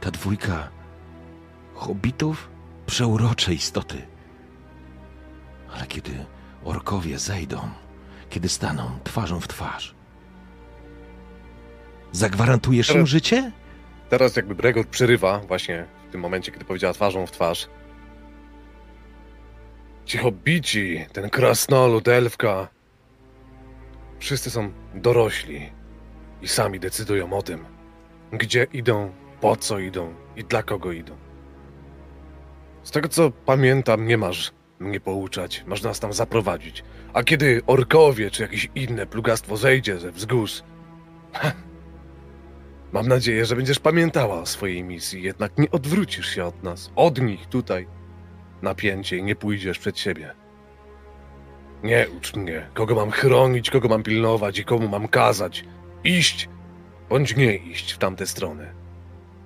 ta 0.00 0.10
dwójka 0.10 0.68
hobbitów 1.74 2.50
przeurocze 2.86 3.54
istoty. 3.54 4.02
Ale 5.74 5.86
kiedy 5.86 6.10
orkowie 6.64 7.18
zejdą, 7.18 7.58
kiedy 8.30 8.48
staną 8.48 8.90
twarzą 9.04 9.40
w 9.40 9.48
twarz, 9.48 9.94
zagwarantujesz 12.12 12.88
im 12.88 12.94
Teraz- 12.94 13.08
życie? 13.08 13.52
Teraz 14.08 14.36
jakby 14.36 14.54
Bregor 14.54 14.86
przerywa 14.88 15.38
właśnie 15.38 15.86
w 16.08 16.12
tym 16.12 16.20
momencie, 16.20 16.52
kiedy 16.52 16.64
powiedziała 16.64 16.94
twarzą 16.94 17.26
w 17.26 17.30
twarz. 17.30 17.68
Ci 20.04 20.18
hobbici, 20.18 21.06
ten 21.12 21.30
krasnolud, 21.30 22.08
elfka. 22.08 22.68
Wszyscy 24.18 24.50
są 24.50 24.72
dorośli 24.94 25.72
i 26.42 26.48
sami 26.48 26.80
decydują 26.80 27.32
o 27.32 27.42
tym, 27.42 27.64
gdzie 28.32 28.66
idą, 28.72 29.12
po 29.40 29.56
co 29.56 29.78
idą 29.78 30.14
i 30.36 30.44
dla 30.44 30.62
kogo 30.62 30.92
idą. 30.92 31.16
Z 32.82 32.90
tego 32.90 33.08
co 33.08 33.30
pamiętam, 33.30 34.06
nie 34.06 34.18
masz 34.18 34.52
mnie 34.78 35.00
pouczać, 35.00 35.64
masz 35.66 35.82
nas 35.82 36.00
tam 36.00 36.12
zaprowadzić. 36.12 36.84
A 37.12 37.22
kiedy 37.22 37.62
orkowie 37.66 38.30
czy 38.30 38.42
jakieś 38.42 38.70
inne 38.74 39.06
plugastwo 39.06 39.56
zejdzie 39.56 39.98
ze 39.98 40.12
wzgórz, 40.12 40.62
Mam 42.94 43.08
nadzieję, 43.08 43.46
że 43.46 43.56
będziesz 43.56 43.78
pamiętała 43.78 44.40
o 44.40 44.46
swojej 44.46 44.84
misji, 44.84 45.22
jednak 45.22 45.58
nie 45.58 45.70
odwrócisz 45.70 46.28
się 46.34 46.44
od 46.44 46.62
nas, 46.62 46.90
od 46.96 47.20
nich 47.20 47.46
tutaj. 47.46 47.86
Napięcie 48.64 49.16
i 49.16 49.22
nie 49.22 49.36
pójdziesz 49.36 49.78
przed 49.78 49.98
siebie. 49.98 50.34
Nie 51.82 52.06
ucz 52.18 52.34
mnie, 52.36 52.66
kogo 52.74 52.94
mam 52.94 53.10
chronić, 53.10 53.70
kogo 53.70 53.88
mam 53.88 54.02
pilnować 54.02 54.58
i 54.58 54.64
komu 54.64 54.88
mam 54.88 55.08
kazać. 55.08 55.64
Iść, 56.04 56.48
bądź 57.08 57.36
nie 57.36 57.56
iść 57.56 57.92
w 57.92 57.98
tamte 57.98 58.26
strony. 58.26 58.72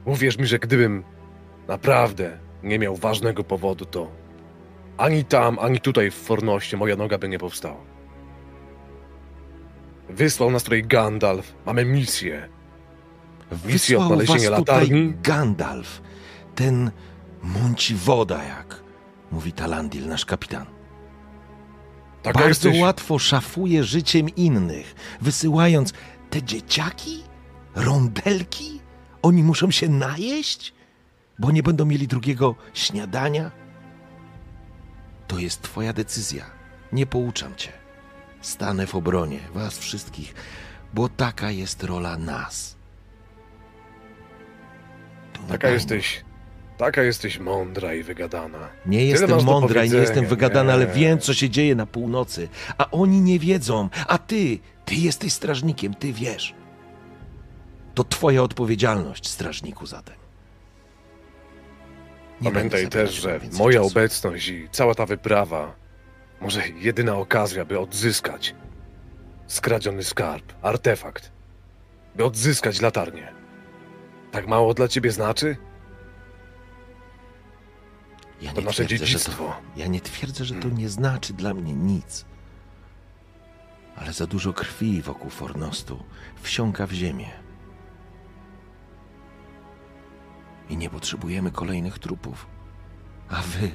Uwierz 0.05 0.39
mi, 0.39 0.47
że 0.47 0.59
gdybym 0.59 1.05
naprawdę 1.69 2.39
nie 2.62 2.78
miał 2.78 2.97
ważnego 2.97 3.45
powodu, 3.45 3.85
to 3.85 4.11
ani 4.99 5.24
tam, 5.24 5.59
ani 5.59 5.81
tutaj 5.81 6.11
w 6.11 6.15
Fornoście 6.15 6.77
moja 6.77 6.97
noga 6.97 7.19
by 7.19 7.28
nie 7.28 7.39
powstała. 7.39 7.81
Wysłał 10.09 10.51
nas 10.51 10.62
tutaj 10.62 10.82
Gandalf, 10.82 11.55
mamy 11.66 11.85
misję. 11.85 12.49
Misję 13.53 13.73
Wysłał 13.73 14.03
odnalezienia 14.03 14.51
was 14.51 14.59
tutaj 14.59 14.81
latarni? 14.81 15.15
Gandalf, 15.23 16.03
ten 16.55 16.90
mąci 17.43 17.95
woda, 17.95 18.45
jak 18.45 18.77
mówi 19.32 19.52
Talandil, 19.52 20.09
nasz 20.09 20.24
kapitan. 20.24 20.66
Taka 22.22 22.38
Bardzo 22.38 22.68
jesteś... 22.68 22.82
łatwo 22.82 23.18
szafuje 23.18 23.84
życiem 23.84 24.28
innych, 24.28 24.94
wysyłając 25.20 25.92
te 26.30 26.42
dzieciaki, 26.42 27.22
rondelki. 27.74 28.80
Oni 29.22 29.42
muszą 29.42 29.70
się 29.70 29.88
najeść, 29.88 30.74
bo 31.38 31.50
nie 31.50 31.62
będą 31.62 31.84
mieli 31.84 32.09
drugiego 32.09 32.55
śniadania. 32.74 33.50
To 35.28 35.38
jest 35.38 35.62
twoja 35.62 35.92
decyzja. 35.92 36.44
Nie 36.92 37.06
pouczam 37.06 37.55
cię. 37.55 37.72
Stanę 38.40 38.86
w 38.86 38.94
obronie 38.94 39.40
was 39.55 39.78
wszystkich, 39.78 40.34
bo 40.94 41.09
taka 41.09 41.50
jest 41.50 41.84
rola 41.84 42.16
nas. 42.18 42.76
Tu 45.32 45.40
Taka 45.48 45.68
jesteś... 45.68 46.24
Taka 46.78 47.02
jesteś 47.02 47.38
mądra 47.38 47.94
i 47.94 48.02
wygadana. 48.02 48.68
Nie 48.86 49.06
jestem 49.06 49.44
mądra 49.44 49.84
i 49.84 49.90
nie 49.90 49.96
jestem 49.96 50.26
wygadana, 50.26 50.72
ale 50.72 50.86
nie. 50.86 50.92
wiem, 50.92 51.18
co 51.18 51.34
się 51.34 51.50
dzieje 51.50 51.74
na 51.74 51.86
północy. 51.86 52.48
A 52.78 52.90
oni 52.90 53.20
nie 53.20 53.38
wiedzą. 53.38 53.88
A 54.06 54.18
ty, 54.18 54.59
ty 54.84 54.94
jesteś 54.94 55.32
strażnikiem, 55.32 55.94
ty 55.94 56.12
wiesz. 56.12 56.55
To 57.94 58.05
twoja 58.05 58.42
odpowiedzialność, 58.42 59.28
strażniku, 59.28 59.86
zatem. 59.86 60.14
Nie 62.40 62.52
Pamiętaj 62.52 62.88
też, 62.88 63.14
że 63.14 63.40
moja 63.52 63.78
czasu. 63.80 63.90
obecność 63.90 64.48
i 64.48 64.68
cała 64.72 64.94
ta 64.94 65.06
wyprawa 65.06 65.74
może 66.40 66.68
jedyna 66.68 67.16
okazja, 67.16 67.64
by 67.64 67.78
odzyskać 67.78 68.55
skradziony 69.46 70.05
skarb, 70.05 70.52
artefakt, 70.62 71.32
by 72.16 72.24
odzyskać 72.24 72.80
latarnię. 72.80 73.32
Tak 74.30 74.46
mało 74.46 74.74
dla 74.74 74.88
ciebie 74.88 75.10
znaczy? 75.10 75.56
Ja 78.40 78.52
to 78.52 78.60
nie 78.60 78.66
nasze 78.66 78.85
twierdzę, 78.85 79.06
że 79.06 79.12
dziedzictwo. 79.12 79.44
To, 79.44 79.81
ja 79.81 79.86
nie 79.86 80.01
twierdzę, 80.01 80.44
że 80.44 80.55
to 80.55 80.69
nie 80.69 80.89
znaczy 80.89 81.32
dla 81.32 81.55
mnie 81.55 81.73
nic. 81.74 82.24
Ale 83.97 84.12
za 84.12 84.27
dużo 84.27 84.52
krwi 84.52 85.02
wokół 85.02 85.31
Fornostu 85.31 86.05
wsiąka 86.43 86.86
w 86.86 86.93
ziemię. 86.93 87.31
I 90.70 90.77
nie 90.77 90.90
potrzebujemy 90.90 91.51
kolejnych 91.51 91.98
trupów. 91.98 92.47
A 93.28 93.43
wy. 93.43 93.70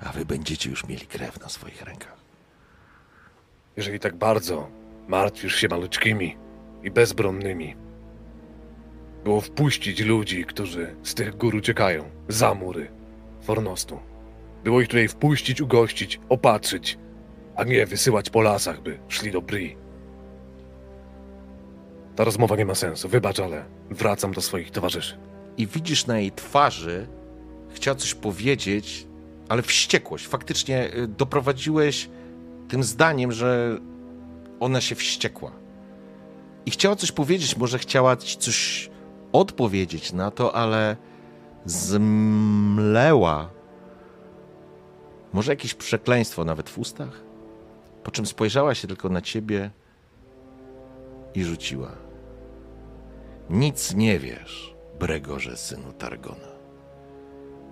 A 0.00 0.12
wy 0.12 0.24
będziecie 0.24 0.70
już 0.70 0.86
mieli 0.86 1.06
krew 1.06 1.40
na 1.40 1.48
swoich 1.48 1.82
rękach. 1.82 2.16
Jeżeli 3.76 4.00
tak 4.00 4.16
bardzo 4.16 4.70
martwisz 5.08 5.56
się 5.56 5.68
maluczkimi 5.68 6.36
i 6.82 6.90
bezbronnymi, 6.90 7.76
było 9.26 9.40
wpuścić 9.40 10.00
ludzi, 10.00 10.44
którzy 10.44 10.96
z 11.02 11.14
tych 11.14 11.36
gór 11.36 11.54
uciekają, 11.54 12.04
za 12.28 12.54
mury 12.54 12.88
Fornostu. 13.42 14.00
Było 14.64 14.80
ich 14.80 14.88
tutaj 14.88 15.08
wpuścić, 15.08 15.60
ugościć, 15.60 16.20
opatrzyć, 16.28 16.98
a 17.56 17.64
nie 17.64 17.86
wysyłać 17.86 18.30
po 18.30 18.40
lasach, 18.40 18.82
by 18.82 18.98
szli 19.08 19.32
do 19.32 19.42
Bri. 19.42 19.76
Ta 22.16 22.24
rozmowa 22.24 22.56
nie 22.56 22.64
ma 22.64 22.74
sensu, 22.74 23.08
wybacz, 23.08 23.40
ale 23.40 23.64
wracam 23.90 24.32
do 24.32 24.40
swoich 24.40 24.70
towarzyszy. 24.70 25.18
I 25.56 25.66
widzisz 25.66 26.06
na 26.06 26.18
jej 26.18 26.32
twarzy, 26.32 27.06
chciała 27.74 27.94
coś 27.94 28.14
powiedzieć, 28.14 29.06
ale 29.48 29.62
wściekłość. 29.62 30.26
Faktycznie 30.26 30.94
y, 30.94 31.08
doprowadziłeś 31.08 32.08
tym 32.68 32.84
zdaniem, 32.84 33.32
że 33.32 33.78
ona 34.60 34.80
się 34.80 34.94
wściekła. 34.94 35.52
I 36.66 36.70
chciała 36.70 36.96
coś 36.96 37.12
powiedzieć, 37.12 37.56
może 37.56 37.78
chciała 37.78 38.16
ci 38.16 38.38
coś 38.38 38.90
odpowiedzieć 39.40 40.12
na 40.12 40.30
to, 40.30 40.54
ale 40.54 40.96
zmleła. 41.64 43.50
Może 45.32 45.52
jakieś 45.52 45.74
przekleństwo 45.74 46.44
nawet 46.44 46.70
w 46.70 46.78
ustach? 46.78 47.22
Po 48.04 48.10
czym 48.10 48.26
spojrzała 48.26 48.74
się 48.74 48.88
tylko 48.88 49.08
na 49.08 49.20
ciebie 49.20 49.70
i 51.34 51.44
rzuciła. 51.44 51.90
Nic 53.50 53.94
nie 53.94 54.18
wiesz, 54.18 54.74
Bregorze, 54.98 55.56
synu 55.56 55.92
Targona. 55.92 56.56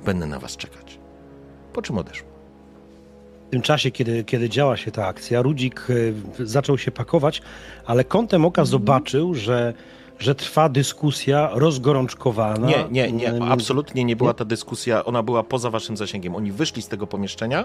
Będę 0.04 0.26
na 0.26 0.38
was 0.38 0.56
czekać. 0.56 0.98
Po 1.72 1.82
czym 1.82 1.98
odeszła. 1.98 2.28
W 3.48 3.50
tym 3.50 3.62
czasie, 3.62 3.90
kiedy, 3.90 4.24
kiedy 4.24 4.48
działa 4.48 4.76
się 4.76 4.90
ta 4.90 5.06
akcja, 5.06 5.42
Rudzik 5.42 5.86
e, 6.40 6.46
zaczął 6.46 6.78
się 6.78 6.90
pakować, 6.90 7.42
ale 7.86 8.04
kątem 8.04 8.44
oka 8.44 8.64
zobaczył, 8.64 9.34
że, 9.34 9.74
że 10.18 10.34
trwa 10.34 10.68
dyskusja 10.68 11.50
rozgorączkowana. 11.52 12.66
Nie, 12.66 12.84
nie, 12.90 13.12
nie, 13.12 13.28
między- 13.32 13.42
absolutnie 13.52 14.04
nie 14.04 14.16
była 14.16 14.34
ta 14.34 14.44
dyskusja, 14.44 15.04
ona 15.04 15.22
była 15.22 15.42
poza 15.42 15.70
waszym 15.70 15.96
zasięgiem. 15.96 16.34
Oni 16.36 16.52
wyszli 16.52 16.82
z 16.82 16.88
tego 16.88 17.06
pomieszczenia, 17.06 17.64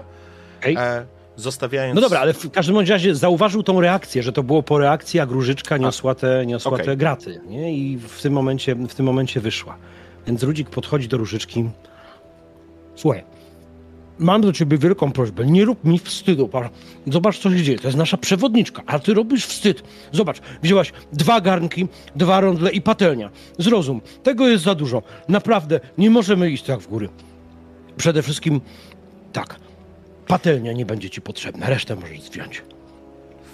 e, 0.66 1.06
zostawiając... 1.36 1.94
No 1.94 2.00
dobra, 2.00 2.20
ale 2.20 2.32
w 2.32 2.50
każdym 2.50 2.78
razie 2.78 3.14
zauważył 3.14 3.62
tą 3.62 3.80
reakcję, 3.80 4.22
że 4.22 4.32
to 4.32 4.42
było 4.42 4.62
po 4.62 4.78
reakcji, 4.78 5.18
jak 5.18 5.30
Różyczka 5.30 5.76
niosła 5.76 6.14
te, 6.14 6.46
niosła 6.46 6.72
okej. 6.72 6.86
te 6.86 6.96
graty, 6.96 7.40
nie? 7.46 7.72
I 7.76 7.98
w 7.98 8.22
tym, 8.22 8.32
momencie, 8.32 8.74
w 8.74 8.94
tym 8.94 9.06
momencie 9.06 9.40
wyszła. 9.40 9.76
Więc 10.26 10.42
Rudzik 10.42 10.70
podchodzi 10.70 11.08
do 11.08 11.16
Różyczki. 11.16 11.70
Słuchaj, 12.94 13.24
mam 14.20 14.40
do 14.40 14.52
ciebie 14.52 14.78
wielką 14.78 15.12
prośbę, 15.12 15.46
nie 15.46 15.64
rób 15.64 15.84
mi 15.84 15.98
wstydu. 15.98 16.50
Zobacz, 17.06 17.38
co 17.38 17.50
się 17.50 17.62
dzieje, 17.62 17.78
to 17.78 17.88
jest 17.88 17.98
nasza 17.98 18.16
przewodniczka, 18.16 18.82
a 18.86 18.98
ty 18.98 19.14
robisz 19.14 19.46
wstyd. 19.46 19.82
Zobacz, 20.12 20.40
wzięłaś 20.62 20.92
dwa 21.12 21.40
garnki, 21.40 21.88
dwa 22.16 22.40
rondle 22.40 22.70
i 22.70 22.82
patelnia. 22.82 23.30
Zrozum, 23.58 24.00
tego 24.22 24.48
jest 24.48 24.64
za 24.64 24.74
dużo. 24.74 25.02
Naprawdę, 25.28 25.80
nie 25.98 26.10
możemy 26.10 26.50
iść 26.50 26.64
tak 26.64 26.80
w 26.80 26.88
góry. 26.88 27.08
Przede 27.96 28.22
wszystkim, 28.22 28.60
tak, 29.32 29.56
patelnia 30.26 30.72
nie 30.72 30.86
będzie 30.86 31.10
ci 31.10 31.20
potrzebna, 31.20 31.66
resztę 31.66 31.96
możesz 31.96 32.22
zdjąć. 32.22 32.62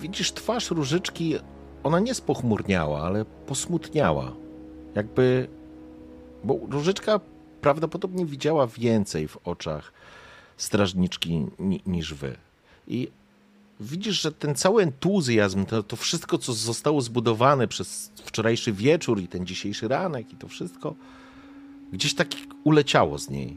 Widzisz 0.03 0.33
twarz 0.33 0.71
Różyczki, 0.71 1.35
ona 1.83 2.01
nie 2.01 2.15
spochmurniała, 2.15 3.03
ale 3.03 3.25
posmutniała. 3.25 4.33
Jakby... 4.95 5.49
Bo 6.45 6.59
Różyczka 6.71 7.21
prawdopodobnie 7.61 8.27
widziała 8.27 8.67
więcej 8.67 9.29
w 9.29 9.39
oczach 9.45 9.93
strażniczki 10.57 11.47
ni, 11.59 11.83
niż 11.87 12.15
wy. 12.15 12.37
I 12.89 13.09
widzisz, 13.81 14.23
że 14.23 14.33
ten 14.33 14.55
cały 14.55 14.83
entuzjazm, 14.83 15.65
to, 15.65 15.83
to 15.83 15.97
wszystko, 15.97 16.39
co 16.39 16.53
zostało 16.53 17.01
zbudowane 17.01 17.69
przez 17.69 18.11
wczorajszy 18.15 18.73
wieczór 18.73 19.21
i 19.21 19.29
ten 19.29 19.47
dzisiejszy 19.47 19.89
ranek 19.89 20.33
i 20.33 20.37
to 20.37 20.49
wszystko, 20.49 20.95
gdzieś 21.93 22.15
tak 22.15 22.29
uleciało 22.65 23.19
z 23.19 23.31
niej. 23.31 23.57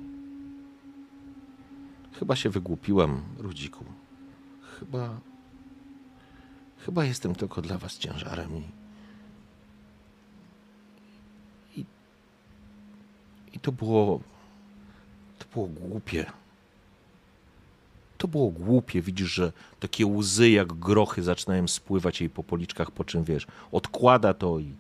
Chyba 2.20 2.36
się 2.36 2.50
wygłupiłem, 2.50 3.22
Rudziku. 3.38 3.86
Chyba... 4.80 5.20
Chyba 6.86 7.06
jestem 7.06 7.36
tylko 7.36 7.62
dla 7.62 7.78
was 7.78 7.98
ciężarem. 7.98 8.50
I, 11.76 11.86
i 13.54 13.60
to 13.60 13.72
było... 13.72 14.20
To 15.40 15.46
było 15.54 15.68
głupie. 15.68 16.26
To 18.20 18.28
było 18.28 18.50
głupie. 18.52 19.02
Widzisz, 19.02 19.30
że 19.30 19.52
takie 19.80 20.06
łzy 20.06 20.50
jak 20.50 20.74
grochy 20.74 21.24
zaczynają 21.24 21.68
spływać 21.68 22.22
jej 22.22 22.30
po 22.30 22.44
policzkach, 22.44 22.92
po 22.92 23.04
czym, 23.04 23.24
wiesz, 23.24 23.48
odkłada 23.72 24.34
to 24.34 24.60
i, 24.60 24.74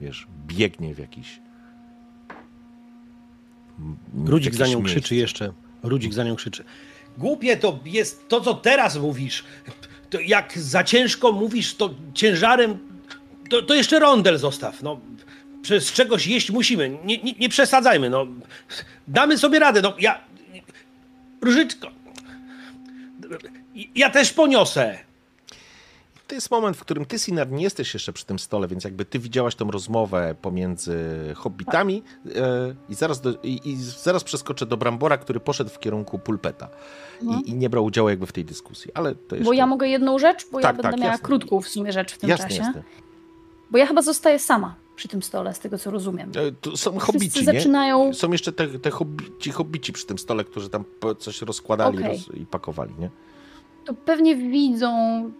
wiesz, 0.00 0.26
biegnie 0.46 0.94
w 0.94 0.98
jakiś... 0.98 1.40
Rudzik 4.24 4.54
za 4.54 4.66
nią 4.66 4.78
miejsce. 4.78 5.00
krzyczy 5.00 5.14
jeszcze. 5.14 5.52
Rudzik 5.82 6.14
za 6.14 6.24
nią 6.24 6.36
krzyczy. 6.36 6.64
Głupie 7.18 7.56
to 7.56 7.78
jest 7.84 8.28
to, 8.28 8.40
co 8.40 8.54
teraz 8.54 8.96
mówisz. 8.96 9.44
To 10.10 10.20
jak 10.20 10.58
za 10.58 10.84
ciężko 10.84 11.32
mówisz, 11.32 11.74
to 11.74 11.94
ciężarem. 12.14 12.78
To, 13.50 13.62
to 13.62 13.74
jeszcze 13.74 13.98
rondel 13.98 14.38
zostaw. 14.38 14.82
No, 14.82 15.00
przez 15.62 15.92
czegoś 15.92 16.26
jeść 16.26 16.50
musimy. 16.50 16.98
Nie, 17.04 17.18
nie, 17.18 17.32
nie 17.32 17.48
przesadzajmy. 17.48 18.10
No. 18.10 18.26
Damy 19.08 19.38
sobie 19.38 19.58
radę. 19.58 19.82
No, 19.82 19.94
ja. 19.98 20.20
Różyczko. 21.40 21.97
Ja 23.94 24.10
też 24.10 24.32
poniosę. 24.32 24.98
To 26.28 26.34
jest 26.34 26.50
moment, 26.50 26.76
w 26.76 26.80
którym 26.80 27.06
ty, 27.06 27.18
Sinar, 27.18 27.50
nie 27.50 27.62
jesteś 27.62 27.94
jeszcze 27.94 28.12
przy 28.12 28.26
tym 28.26 28.38
stole, 28.38 28.68
więc 28.68 28.84
jakby 28.84 29.04
ty 29.04 29.18
widziałaś 29.18 29.54
tą 29.54 29.70
rozmowę 29.70 30.34
pomiędzy 30.42 30.98
hobbitami 31.36 32.02
e, 32.36 32.74
i, 32.88 32.94
zaraz 32.94 33.20
do, 33.20 33.34
i, 33.42 33.60
i 33.64 33.76
zaraz 33.76 34.24
przeskoczę 34.24 34.66
do 34.66 34.76
Brambora, 34.76 35.18
który 35.18 35.40
poszedł 35.40 35.70
w 35.70 35.78
kierunku 35.78 36.18
pulpeta 36.18 36.68
No. 37.22 37.40
i, 37.44 37.50
i 37.50 37.54
nie 37.54 37.70
brał 37.70 37.84
udziału 37.84 38.08
jakby 38.08 38.26
w 38.26 38.32
tej 38.32 38.44
dyskusji, 38.44 38.90
ale 38.94 39.14
to 39.14 39.36
jeszcze... 39.36 39.44
Bo 39.44 39.52
ja 39.52 39.66
mogę 39.66 39.88
jedną 39.88 40.18
rzecz, 40.18 40.46
bo 40.52 40.60
Tak, 40.60 40.76
ja 40.76 40.82
tak, 40.82 40.90
będę 40.90 40.98
miała 41.02 41.12
jasne. 41.12 41.26
krótką 41.26 41.60
w 41.60 41.68
sumie 41.68 41.92
rzecz 41.92 42.12
w 42.14 42.18
tym 42.18 42.30
Jasne, 42.30 42.48
czasie. 42.48 42.62
jasne. 42.62 42.82
Bo 43.70 43.78
ja 43.78 43.86
chyba 43.86 44.02
zostaję 44.02 44.38
sama 44.38 44.74
przy 44.98 45.08
tym 45.08 45.22
stole, 45.22 45.54
z 45.54 45.58
tego 45.58 45.78
co 45.78 45.90
rozumiem. 45.90 46.30
E, 46.36 46.52
To 46.52 46.76
są 46.76 46.90
Wszyscy 46.90 47.06
hobbici, 47.12 47.38
nie? 47.38 47.44
zaczynają- 47.44 48.14
Są 48.14 48.32
jeszcze 48.32 48.52
te, 48.52 48.68
te 48.68 48.90
hobbici, 48.90 49.50
hobbici 49.50 49.92
przy 49.92 50.06
tym 50.06 50.18
stole, 50.18 50.44
którzy 50.44 50.68
tam 50.70 50.84
coś 51.18 51.42
rozkładali 51.42 51.98
Okej. 51.98 52.08
roz, 52.10 52.34
i 52.34 52.46
pakowali, 52.46 52.94
nie? 52.98 53.10
To 53.84 53.94
pewnie 53.94 54.36
widzą, 54.36 54.90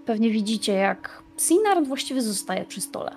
pewnie 0.07 0.31
widzicie, 0.31 0.73
jak 0.73 1.23
Sinard 1.39 1.87
właściwie 1.89 2.23
zostaje 2.23 2.65
przy 2.65 2.81
stole. 2.81 3.17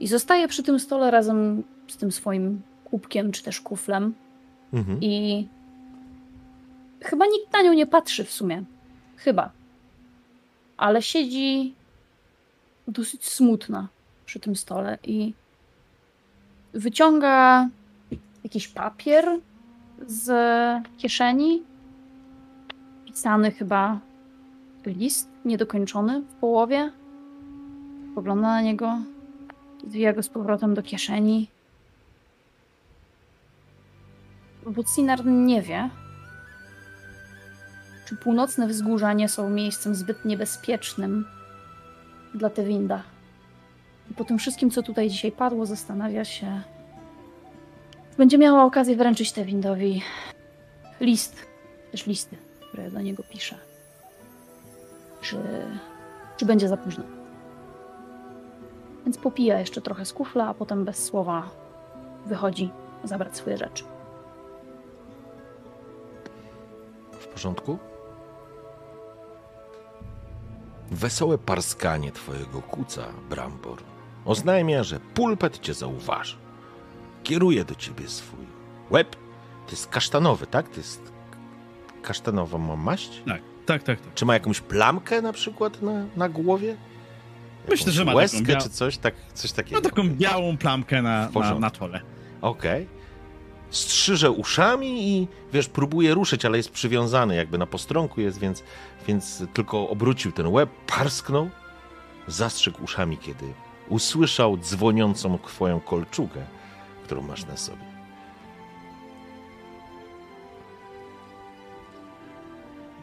I 0.00 0.06
zostaje 0.08 0.48
przy 0.48 0.62
tym 0.62 0.80
stole 0.80 1.10
razem 1.10 1.62
z 1.88 1.96
tym 1.96 2.12
swoim 2.12 2.62
kubkiem 2.84 3.32
czy 3.32 3.42
też 3.42 3.60
kuflem. 3.60 4.14
Mhm. 4.72 4.98
I 5.00 5.48
chyba 7.00 7.26
nikt 7.26 7.52
na 7.52 7.62
nią 7.62 7.72
nie 7.72 7.86
patrzy 7.86 8.24
w 8.24 8.32
sumie. 8.32 8.64
Chyba. 9.16 9.50
Ale 10.76 11.02
siedzi 11.02 11.74
dosyć 12.88 13.24
smutna 13.28 13.88
przy 14.26 14.40
tym 14.40 14.56
stole 14.56 14.98
i 15.04 15.34
wyciąga 16.74 17.68
jakiś 18.44 18.68
papier 18.68 19.38
z 20.06 20.28
kieszeni. 20.98 21.62
Pisany 23.06 23.50
chyba 23.50 24.00
list, 24.86 25.28
niedokończony 25.44 26.20
w 26.20 26.34
połowie. 26.34 26.92
Pogląda 28.14 28.48
na 28.48 28.62
niego, 28.62 28.98
zwija 29.88 30.12
go 30.12 30.22
z 30.22 30.28
powrotem 30.28 30.74
do 30.74 30.82
kieszeni. 30.82 31.48
Bo 34.66 34.82
Sinar 34.82 35.26
nie 35.26 35.62
wie, 35.62 35.90
czy 38.04 38.16
północne 38.16 38.66
wzgórza 38.66 39.12
nie 39.12 39.28
są 39.28 39.50
miejscem 39.50 39.94
zbyt 39.94 40.24
niebezpiecznym 40.24 41.24
dla 42.34 42.50
Tewinda. 42.50 43.02
Po 44.16 44.24
tym 44.24 44.38
wszystkim, 44.38 44.70
co 44.70 44.82
tutaj 44.82 45.10
dzisiaj 45.10 45.32
padło, 45.32 45.66
zastanawia 45.66 46.24
się, 46.24 46.62
będzie 48.18 48.38
miała 48.38 48.64
okazję 48.64 48.96
wręczyć 48.96 49.32
Tewindowi 49.32 50.02
list, 51.00 51.46
też 51.90 52.06
listy, 52.06 52.36
które 52.68 52.90
do 52.90 53.00
niego 53.00 53.22
pisze. 53.30 53.58
Czy, 55.20 55.36
czy 56.36 56.46
będzie 56.46 56.68
za 56.68 56.76
późno. 56.76 57.04
Więc 59.04 59.18
popija 59.18 59.60
jeszcze 59.60 59.80
trochę 59.80 60.04
z 60.04 60.12
kufla, 60.12 60.48
a 60.48 60.54
potem 60.54 60.84
bez 60.84 61.04
słowa 61.04 61.50
wychodzi 62.26 62.70
zabrać 63.04 63.36
swoje 63.36 63.56
rzeczy. 63.58 63.84
W 67.12 67.26
porządku? 67.26 67.78
Wesołe 70.90 71.38
parskanie 71.38 72.12
twojego 72.12 72.62
kuca, 72.62 73.02
Brambor, 73.30 73.91
oznajmia, 74.24 74.82
że 74.84 75.00
pulpet 75.00 75.58
cię 75.58 75.74
zauważy. 75.74 76.36
Kieruje 77.22 77.64
do 77.64 77.74
ciebie 77.74 78.08
swój 78.08 78.46
łeb. 78.90 79.16
To 79.66 79.70
jest 79.70 79.86
kasztanowy, 79.86 80.46
tak? 80.46 80.68
To 80.68 80.76
jest 80.76 81.12
kasztanowa 82.02 82.58
ma 82.58 82.76
maść? 82.76 83.22
Tak, 83.26 83.42
tak, 83.66 83.82
tak. 83.82 84.00
tak. 84.00 84.14
Czy 84.14 84.24
ma 84.26 84.34
jakąś 84.34 84.60
plamkę 84.60 85.22
na 85.22 85.32
przykład 85.32 85.82
na, 85.82 86.04
na 86.16 86.28
głowie? 86.28 86.76
Myślę, 87.68 87.92
że 87.92 88.04
ma 88.04 88.14
łezkę 88.14 88.38
taką 88.38 88.52
bia- 88.52 88.62
czy 88.62 88.70
coś, 88.70 88.98
tak, 88.98 89.14
coś 89.34 89.52
takiego. 89.52 89.80
Ma 89.80 89.88
taką 89.90 90.08
białą 90.08 90.56
plamkę 90.56 91.02
na, 91.02 91.30
na, 91.34 91.58
na 91.58 91.70
czole. 91.70 92.00
Okej. 92.40 92.86
Strzyże 93.70 94.30
uszami 94.30 95.08
i 95.08 95.28
wiesz, 95.52 95.68
próbuje 95.68 96.14
ruszyć, 96.14 96.44
ale 96.44 96.56
jest 96.56 96.70
przywiązany, 96.70 97.34
jakby 97.36 97.58
na 97.58 97.66
postronku 97.66 98.20
jest, 98.20 98.38
więc, 98.38 98.62
więc 99.08 99.42
tylko 99.54 99.88
obrócił 99.88 100.32
ten 100.32 100.46
łeb, 100.46 100.70
parsknął, 100.86 101.50
zastrzegł 102.26 102.84
uszami, 102.84 103.18
kiedy 103.18 103.52
usłyszał 103.88 104.56
dzwoniącą 104.56 105.38
twoją 105.38 105.80
kolczugę, 105.80 106.44
którą 107.04 107.22
masz 107.22 107.44
na 107.46 107.56
sobie. 107.56 107.92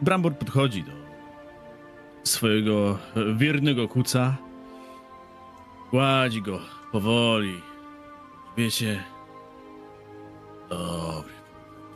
Brambor 0.02 0.36
podchodzi 0.36 0.82
do 0.82 0.92
swojego 2.24 2.98
wiernego 3.36 3.88
kuca. 3.88 4.36
Gładzi 5.90 6.42
go 6.42 6.60
powoli. 6.92 7.60
Wiecie. 8.56 9.04
Dobry, 10.68 11.32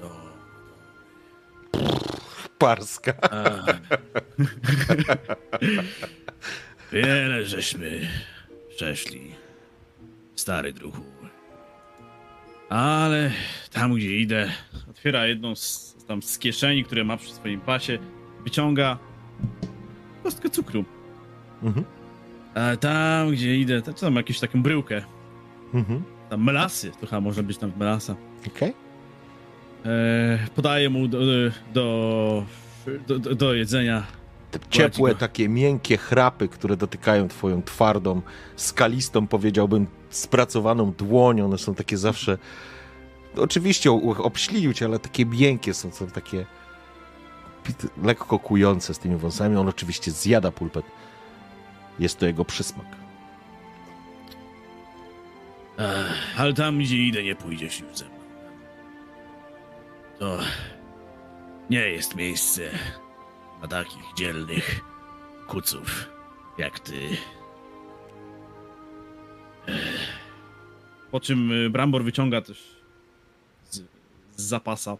dobry. 0.01 0.29
Parska. 2.59 3.13
A. 3.23 3.65
Wiele 6.93 7.45
żeśmy 7.45 8.09
przeszli, 8.77 9.31
stary 10.37 10.73
druhu. 10.73 11.05
Ale 12.69 13.31
tam, 13.73 13.95
gdzie 13.95 14.17
idę, 14.17 14.51
otwiera 14.91 15.27
jedną 15.27 15.55
z, 15.55 15.97
tam 16.09 16.23
z 16.23 16.39
kieszeni, 16.39 16.85
które 16.85 17.05
ma 17.05 17.17
przy 17.17 17.33
swoim 17.33 17.61
pasie, 17.61 17.99
wyciąga 18.45 18.99
kostkę 20.23 20.51
cukru. 20.51 20.85
Mhm. 21.63 21.87
A 22.55 22.77
tam, 22.77 23.31
gdzie 23.31 23.57
idę, 23.57 23.83
to 23.83 23.93
tam 23.93 24.17
jakąś 24.17 24.41
taką 24.41 24.63
bryłkę. 24.63 25.03
Mhm. 25.75 26.03
Tam 26.31 26.45
melasy, 26.45 26.93
to 27.01 27.07
chyba 27.07 27.21
może 27.21 27.43
być 27.43 27.59
tam 27.59 27.73
melasa. 27.77 28.17
Okej. 28.47 28.75
E, 29.87 30.39
podaję 30.55 30.91
mu 30.91 31.09
do, 31.09 31.19
do, 31.73 32.45
do, 33.07 33.19
do, 33.19 33.35
do 33.35 33.55
jedzenia. 33.55 34.07
Te 34.59 34.69
ciepłe, 34.71 35.15
takie 35.15 35.49
miękkie 35.49 35.97
chrapy, 35.97 36.49
które 36.49 36.77
dotykają 36.77 37.29
twoją 37.29 37.63
twardą, 37.63 38.23
skalistą, 38.57 39.27
powiedziałbym, 39.27 39.87
spracowaną 40.11 40.93
dłonią. 40.93 41.45
One 41.45 41.59
są 41.59 41.75
takie 41.75 41.97
zawsze. 41.99 42.39
Oczywiście 43.37 43.93
o- 43.93 44.17
obślinił 44.25 44.73
cię, 44.73 44.85
ale 44.85 44.99
takie 44.99 45.27
miękkie 45.27 45.75
są, 45.75 45.91
są 45.91 46.07
takie 46.07 46.47
lekko 48.03 48.39
kujące 48.39 48.95
z 48.95 48.99
tymi 48.99 49.17
wąsami. 49.17 49.57
On 49.57 49.69
oczywiście 49.69 50.11
zjada 50.11 50.51
pulpet. 50.51 50.85
Jest 51.99 52.19
to 52.19 52.27
jego 52.27 52.45
przysmak. 52.45 52.87
Ech, 55.79 56.41
ale 56.41 56.53
tam, 56.53 56.79
gdzie 56.79 56.97
idę, 56.97 57.23
nie 57.23 57.35
pójdziesz 57.37 57.81
już 57.81 57.97
ze 57.99 58.05
mną. 58.05 58.15
To 60.19 60.39
nie 61.71 61.79
jest 61.81 62.15
miejsce 62.17 62.63
dla 63.59 63.69
takich 63.69 64.03
dzielnych 64.17 64.81
kuców 65.47 66.09
jak 66.59 66.81
ty. 66.81 67.01
Po 71.11 71.21
czym 71.21 71.53
y, 71.53 71.71
Brambor 71.71 72.05
wyciąga 72.05 72.41
też 72.41 72.77
z, 73.71 73.77
z 74.37 74.43
zapasa 74.43 74.97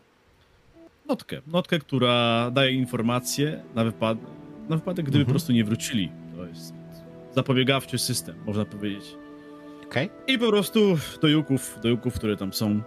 notkę. 1.09 1.41
Notkę, 1.47 1.79
która 1.79 2.51
daje 2.51 2.73
informacje 2.73 3.63
na, 3.75 3.85
wypad 3.85 4.19
na 4.69 4.77
wypadek, 4.77 5.05
gdyby 5.05 5.19
Mhm. 5.19 5.27
po 5.27 5.31
prostu 5.33 5.53
nie 5.53 5.65
wrócili. 5.65 6.11
To 6.37 6.45
jest 6.47 6.75
zapobiegawczy 7.35 7.99
system, 7.99 8.35
można 8.47 8.65
powiedzieć. 8.65 9.05
Okej? 9.85 10.11
I 10.27 10.39
po 10.39 10.49
prostu 10.49 10.99
do 11.23 11.29
juków, 11.29 11.79
do 11.83 11.89
juków, 11.89 12.15
które 12.15 12.37
tam 12.37 12.53
są 12.53 12.83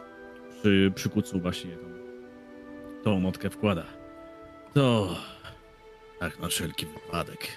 przy, 0.62 0.92
przy 0.96 1.10
kucu 1.10 1.40
właśnie 1.40 1.72
tam 1.72 1.88
tą 3.04 3.20
notkę 3.20 3.50
wkłada. 3.50 3.86
To 4.74 5.16
tak 6.20 6.40
na 6.40 6.48
wszelki 6.48 6.86
wypadek. 6.86 7.48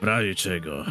W 0.00 0.04
razie 0.04 0.34
czego 0.34 0.84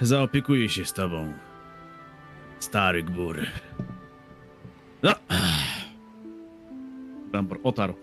zaopiekuję 0.00 0.68
się 0.68 0.84
z 0.84 0.92
tobą, 0.92 1.32
stary 2.60 3.02
gbur. 3.02 3.38
No. 5.02 5.14
Brambor 7.30 7.58
otarł. 7.62 7.94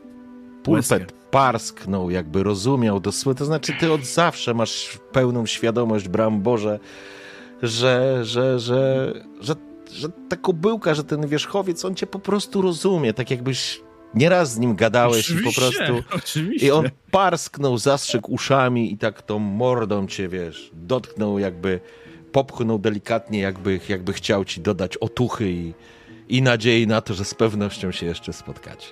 Pulpet 0.64 1.12
parsknął, 1.32 2.10
jakby 2.10 2.44
rozumiał 2.44 3.00
dosłownie. 3.00 3.40
To 3.40 3.46
znaczy, 3.46 3.74
ty 3.80 3.92
od 3.92 4.06
zawsze 4.06 4.54
masz 4.54 5.00
pełną 5.12 5.46
świadomość, 5.46 6.08
Bramborze, 6.08 6.80
że, 7.64 8.26
że, 8.26 8.60
że, 8.60 9.14
że, 9.42 9.56
że 9.92 10.10
ta 10.30 10.36
kobyłka, 10.36 10.94
że 10.94 11.04
ten 11.04 11.28
wierzchowiec, 11.28 11.86
on 11.86 11.96
cię 11.96 12.08
po 12.08 12.20
prostu 12.20 12.62
rozumie, 12.62 13.14
tak 13.14 13.32
jakbyś 13.32 13.82
nieraz 14.14 14.54
z 14.54 14.58
nim 14.58 14.76
gadałeś 14.76 15.30
i 15.30 15.34
po 15.34 15.50
Oczywiście, 15.50 15.86
prostu... 15.86 16.16
Oczywiście. 16.16 16.68
I 16.68 16.72
on 16.72 16.90
parsknął, 17.12 17.78
zastrzegł 17.78 18.32
uszami 18.32 18.94
i 18.94 18.98
tak 18.98 19.22
tą 19.22 19.40
mordą 19.40 20.08
cię, 20.08 20.28
wiesz, 20.28 20.72
dotknął 20.74 21.40
jakby, 21.40 21.80
popchnął 22.32 22.80
delikatnie, 22.80 23.40
jakby, 23.40 23.80
jakby 23.90 24.14
chciał 24.14 24.46
ci 24.46 24.62
dodać 24.62 24.98
otuchy 24.98 25.52
i, 25.52 25.74
i 26.28 26.42
nadziei 26.42 26.88
na 26.88 27.02
to, 27.02 27.14
że 27.14 27.26
z 27.26 27.34
pewnością 27.34 27.92
się 27.92 28.06
jeszcze 28.06 28.34
spotkacie. 28.34 28.88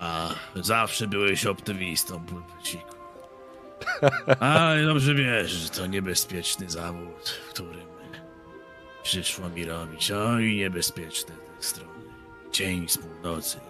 A, 0.00 0.28
zawsze 0.54 1.06
byłeś 1.06 1.46
optymistą, 1.46 2.24
pulpeciku. 2.24 2.96
Ale 4.40 4.84
dobrze 4.84 5.14
wiesz, 5.14 5.50
że 5.50 5.68
to 5.68 5.86
niebezpieczny 5.86 6.70
zawód, 6.70 7.40
w 7.46 7.50
którym 7.50 7.86
przyszło 9.02 9.48
mi 9.48 9.64
robić. 9.64 10.10
Oj, 10.10 10.56
niebezpieczne 10.56 11.34
te 11.34 11.62
strony. 11.62 11.90
Cień 12.52 12.88
z 12.88 12.98
północy 12.98 13.60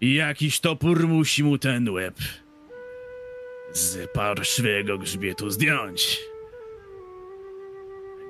jakiś 0.00 0.60
topór 0.60 1.08
musi 1.08 1.44
mu 1.44 1.58
ten 1.58 1.90
łeb 1.90 2.14
z 3.72 4.10
parszywego 4.10 4.98
grzbietu 4.98 5.50
zdjąć. 5.50 6.20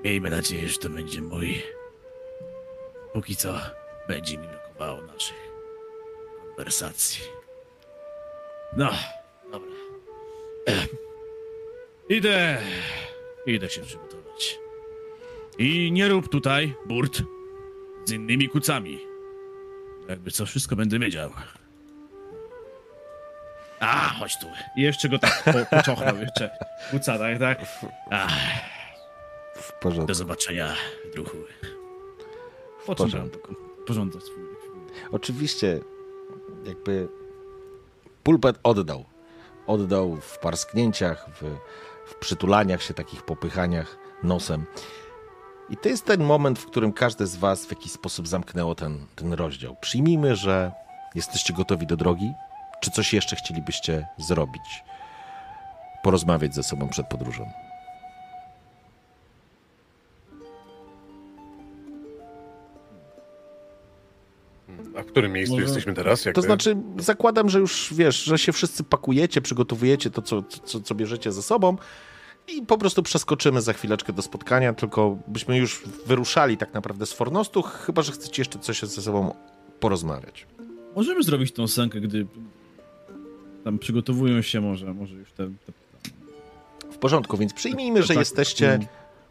Miejmy 0.04 0.30
nadzieję, 0.30 0.68
że 0.68 0.78
to 0.78 0.90
będzie 0.90 1.22
mój. 1.22 1.62
Póki 3.12 3.36
co 3.36 3.60
będzie 4.08 4.38
mi 4.38 4.46
brakowało 4.48 5.02
naszych 5.02 5.36
konwersacji. 6.46 7.24
No, 8.76 8.90
dobra. 9.52 9.72
Idę. 12.08 12.62
Idę 13.46 13.70
się 13.70 13.82
przygotować. 13.82 14.58
I 15.58 15.92
nie 15.92 16.08
rób 16.08 16.28
tutaj 16.28 16.74
burt 16.86 17.22
z 18.04 18.12
innymi 18.12 18.48
kucami. 18.48 18.98
Jakby 20.08 20.30
co, 20.30 20.46
wszystko 20.46 20.76
będę 20.76 20.98
wiedział. 20.98 21.30
A, 23.80 24.08
chodź 24.08 24.38
tu. 24.38 24.46
I 24.76 24.82
jeszcze 24.82 25.08
go 25.08 25.18
tak 25.18 25.42
po, 25.44 25.76
poczochnął, 25.76 26.16
jeszcze 26.16 26.50
kuca, 26.90 27.18
tak, 27.18 27.38
tak. 27.38 27.66
W 29.56 29.72
porządku. 29.72 30.06
do 30.06 30.14
zobaczenia, 30.14 30.72
druhu. 31.14 31.36
Po 32.86 32.94
czym 32.94 33.30
porządek 33.86 34.22
swój. 34.22 34.44
Oczywiście, 35.12 35.80
jakby 36.64 37.08
pulpet 38.22 38.58
oddał. 38.62 39.04
Oddał 39.66 40.16
w 40.16 40.38
parsknięciach, 40.38 41.26
w, 41.40 41.56
w 42.06 42.14
przytulaniach 42.14 42.82
się, 42.82 42.94
takich 42.94 43.22
popychaniach 43.22 43.96
nosem. 44.22 44.66
I 45.70 45.76
to 45.76 45.88
jest 45.88 46.04
ten 46.04 46.24
moment, 46.24 46.58
w 46.58 46.66
którym 46.66 46.92
każde 46.92 47.26
z 47.26 47.36
Was 47.36 47.66
w 47.66 47.70
jakiś 47.70 47.92
sposób 47.92 48.28
zamknęło 48.28 48.74
ten, 48.74 49.06
ten 49.16 49.32
rozdział. 49.32 49.76
Przyjmijmy, 49.80 50.36
że 50.36 50.72
jesteście 51.14 51.52
gotowi 51.52 51.86
do 51.86 51.96
drogi. 51.96 52.32
Czy 52.80 52.90
coś 52.90 53.12
jeszcze 53.12 53.36
chcielibyście 53.36 54.06
zrobić? 54.18 54.84
Porozmawiać 56.02 56.54
ze 56.54 56.62
sobą 56.62 56.88
przed 56.88 57.06
podróżą. 57.06 57.50
A 64.96 65.02
w 65.02 65.06
którym 65.06 65.32
miejscu 65.32 65.54
Może- 65.54 65.64
jesteśmy 65.64 65.94
teraz? 65.94 66.24
Jakby? 66.24 66.40
To 66.40 66.46
znaczy, 66.46 66.76
zakładam, 66.98 67.48
że 67.48 67.58
już 67.58 67.94
wiesz, 67.94 68.22
że 68.24 68.38
się 68.38 68.52
wszyscy 68.52 68.84
pakujecie, 68.84 69.40
przygotowujecie 69.40 70.10
to, 70.10 70.22
co, 70.22 70.42
co, 70.42 70.80
co 70.80 70.94
bierzecie 70.94 71.32
ze 71.32 71.42
sobą 71.42 71.76
i 72.48 72.62
po 72.62 72.78
prostu 72.78 73.02
przeskoczymy 73.02 73.62
za 73.62 73.72
chwileczkę 73.72 74.12
do 74.12 74.22
spotkania, 74.22 74.72
tylko 74.72 75.18
byśmy 75.28 75.56
już 75.58 75.82
wyruszali 76.06 76.56
tak 76.56 76.74
naprawdę 76.74 77.06
z 77.06 77.12
Fornostu, 77.12 77.62
chyba, 77.62 78.02
że 78.02 78.12
chcecie 78.12 78.42
jeszcze 78.42 78.58
coś 78.58 78.82
ze 78.82 79.02
sobą 79.02 79.34
porozmawiać. 79.80 80.46
Możemy 80.96 81.22
zrobić 81.22 81.52
tą 81.52 81.68
scenkę, 81.68 82.00
gdy 82.00 82.26
tam 83.64 83.78
przygotowują 83.78 84.42
się 84.42 84.60
może, 84.60 84.94
może 84.94 85.16
już 85.16 85.32
te... 85.32 85.46
te... 85.46 85.72
W 86.92 86.98
porządku, 86.98 87.36
więc 87.36 87.52
przyjmijmy, 87.52 88.02
że 88.02 88.08
Tak, 88.08 88.16
jesteście, 88.16 88.74
mm. 88.74 88.86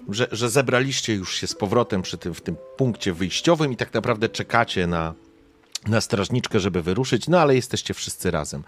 że, 0.10 0.28
że 0.32 0.50
zebraliście 0.50 1.16
już 1.16 1.36
się 1.36 1.48
z 1.48 1.56
powrotem 1.56 2.02
przy 2.02 2.18
tym, 2.18 2.34
w 2.34 2.42
tym 2.42 2.56
punkcie 2.78 3.14
wyjściowym 3.14 3.72
i 3.72 3.76
tak 3.76 3.94
naprawdę 3.94 4.30
czekacie 4.30 4.88
na, 4.88 5.14
na 5.88 6.02
strażniczkę, 6.02 6.60
żeby 6.60 6.82
wyruszyć, 6.82 7.28
no 7.28 7.40
ale 7.40 7.56
jesteście 7.56 7.94
wszyscy 7.94 8.32
razem. 8.32 8.64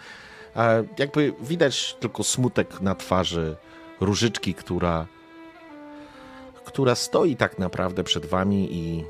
Jakby 0.97 1.33
widać 1.41 1.95
tylko 1.99 2.23
smutek 2.23 2.81
na 2.81 2.95
twarzy 2.95 3.55
różyczki, 3.99 4.53
która, 4.53 5.07
która 6.65 6.95
stoi 6.95 7.35
tak 7.35 7.59
naprawdę 7.59 8.03
przed 8.03 8.25
wami 8.25 8.67
i, 8.71 9.03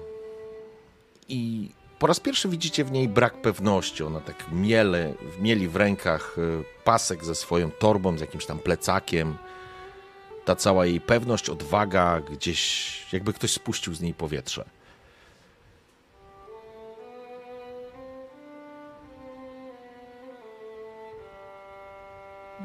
i 1.29 1.69
po 2.01 2.07
raz 2.07 2.19
pierwszy 2.19 2.49
widzicie 2.49 2.83
w 2.83 2.91
niej 2.91 3.07
brak 3.07 3.41
pewności. 3.41 4.03
Ona 4.03 4.21
tak 4.21 4.51
miele, 4.51 5.13
mieli 5.39 5.67
w 5.67 5.75
rękach 5.75 6.37
y, 6.37 6.63
pasek 6.83 7.25
ze 7.25 7.35
swoją 7.35 7.71
torbą, 7.71 8.17
z 8.17 8.21
jakimś 8.21 8.45
tam 8.45 8.59
plecakiem. 8.59 9.37
Ta 10.45 10.55
cała 10.55 10.85
jej 10.85 11.01
pewność, 11.01 11.49
odwaga, 11.49 12.21
gdzieś 12.21 13.13
jakby 13.13 13.33
ktoś 13.33 13.51
spuścił 13.51 13.93
z 13.93 14.01
niej 14.01 14.13
powietrze. 14.13 14.65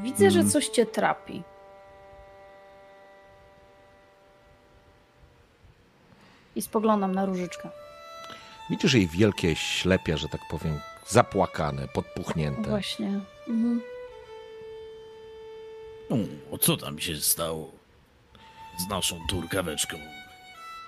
Widzę, 0.03 0.31
że 0.31 0.45
coś 0.45 0.67
cię 0.67 0.85
trapi. 0.85 1.43
I 6.55 6.61
spoglądam 6.61 7.15
na 7.15 7.25
różyczkę. 7.25 7.86
Widzisz 8.69 8.93
jej 8.93 9.07
wielkie 9.07 9.55
ślepia, 9.55 10.17
że 10.17 10.29
tak 10.29 10.41
powiem, 10.49 10.79
zapłakane, 11.07 11.87
podpuchnięte. 11.87 12.69
Właśnie. 12.69 13.19
Mhm. 13.47 13.81
O, 16.51 16.57
co 16.57 16.77
tam 16.77 16.99
się 16.99 17.15
stało 17.15 17.71
z 18.79 18.89
naszą 18.89 19.19
turkaweczką? 19.29 19.97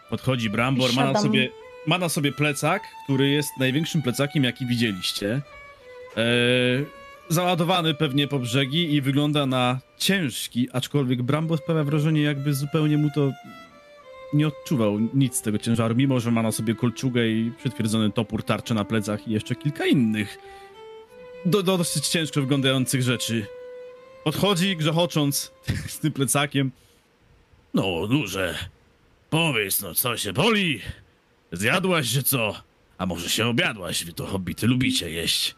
Podchodzi 0.10 0.50
Brambor, 0.50 0.94
ma 0.94 1.12
na, 1.12 1.22
sobie, 1.22 1.50
ma 1.88 1.98
na 1.98 2.10
sobie 2.10 2.32
plecak, 2.32 2.84
który 3.04 3.30
jest 3.30 3.50
największym 3.60 4.02
plecakiem, 4.02 4.44
jaki 4.44 4.66
widzieliście. 4.66 5.42
E, 6.18 6.22
załadowany 7.30 7.94
pewnie 7.94 8.28
po 8.28 8.40
brzegi 8.40 8.94
i 8.94 9.02
wygląda 9.02 9.46
na 9.46 9.80
ciężki, 9.98 10.68
aczkolwiek 10.74 11.22
Brambor 11.22 11.58
sprawia 11.58 11.84
wrażenie, 11.84 12.22
jakby 12.22 12.54
zupełnie 12.54 12.98
mu 12.98 13.10
to 13.16 13.32
nie 14.34 14.48
odczuwał 14.48 15.00
nic 15.14 15.36
z 15.36 15.42
tego 15.42 15.58
ciężaru, 15.58 15.96
mimo 15.96 16.20
że 16.20 16.32
ma 16.32 16.42
na 16.42 16.52
sobie 16.52 16.76
kolczugę 16.76 17.28
i 17.28 17.52
przytwierdzony 17.58 18.12
topór, 18.12 18.44
tarczę 18.44 18.74
na 18.74 18.86
plecach 18.86 19.28
i 19.28 19.32
jeszcze 19.32 19.56
kilka 19.56 19.86
innych 19.86 20.38
do, 21.46 21.64
do 21.64 21.78
dosyć 21.78 22.08
ciężko 22.08 22.42
wyglądających 22.42 23.02
rzeczy. 23.02 23.46
Podchodzi, 24.24 24.78
grzechocząc 24.78 25.52
z 25.88 26.00
tym 26.00 26.12
plecakiem. 26.12 26.72
No, 27.74 28.08
duże. 28.08 28.56
Powiedz, 29.30 29.82
no, 29.82 29.94
co 29.94 30.18
się 30.18 30.34
boli? 30.34 30.82
Zjadłaś 31.52 32.10
się 32.10 32.24
co? 32.24 32.64
A 32.98 33.06
może 33.06 33.30
się 33.30 33.48
obiadłaś? 33.48 34.06
Wy 34.06 34.14
to 34.14 34.26
hobbity 34.26 34.68
lubicie 34.68 35.12
jeść. 35.12 35.56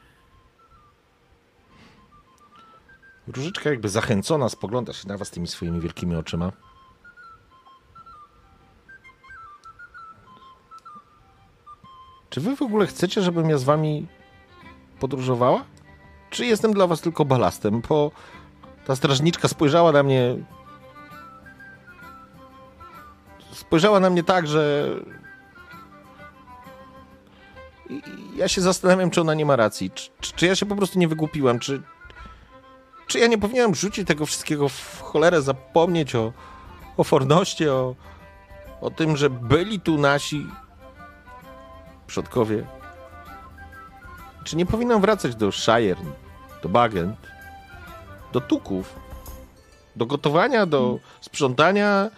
Różyczka 3.28 3.70
jakby 3.70 3.90
zachęcona 3.90 4.50
spogląda 4.50 4.94
się 4.94 5.08
na 5.08 5.18
was 5.18 5.32
tymi 5.32 5.48
swoimi 5.48 5.80
wielkimi 5.82 6.16
oczyma. 6.16 6.52
Czy 12.32 12.42
wy 12.42 12.56
w 12.56 12.62
ogóle 12.62 12.88
chcecie, 12.88 13.22
żebym 13.22 13.50
ja 13.50 13.58
z 13.58 13.64
wami 13.64 14.08
podróżowała? 15.00 15.64
Czy 16.30 16.46
jestem 16.46 16.74
dla 16.74 16.88
was 16.88 17.02
tylko 17.02 17.26
balastem? 17.26 17.82
Bo 17.90 18.12
ta 18.86 18.96
strażniczka 18.96 19.48
spojrzała 19.48 19.92
na 19.92 20.04
mnie. 20.04 20.36
Spojrzała 23.52 24.00
na 24.00 24.10
mnie 24.10 24.24
tak, 24.24 24.48
że. 24.48 24.88
I- 27.90 28.02
Ja 28.36 28.48
się 28.48 28.62
zastanawiam, 28.62 29.10
czy 29.12 29.22
ona 29.22 29.34
nie 29.34 29.46
ma 29.46 29.56
racji. 29.56 29.92
Czy, 29.92 30.10
czy, 30.22 30.34
czy 30.34 30.46
ja 30.46 30.56
się 30.56 30.66
po 30.66 30.76
prostu 30.76 31.00
nie 31.00 31.08
wygłupiłem? 31.08 31.60
Czy, 31.60 31.82
czy 33.08 33.20
ja 33.20 33.28
nie 33.28 33.38
powinienem 33.38 33.76
rzucić 33.76 34.08
tego 34.08 34.26
wszystkiego 34.26 34.70
w 34.70 35.02
cholerę, 35.02 35.42
zapomnieć 35.42 36.16
o, 36.16 36.34
o 36.98 37.04
o, 37.68 37.96
o 38.82 38.90
tym, 38.92 39.18
że 39.18 39.30
byli 39.30 39.80
tu 39.80 39.98
nasi 39.98 40.48
przodkowie? 42.12 42.66
Czy 44.44 44.56
nie 44.56 44.66
powinnam 44.66 45.02
wracać 45.02 45.36
do 45.36 45.52
Shire, 45.52 45.96
do 46.64 46.70
Bagent, 46.70 47.18
do 48.34 48.42
Tuków, 48.42 48.96
do 49.96 50.06
gotowania, 50.06 50.66
do 50.66 51.00
sprzątania, 51.22 52.10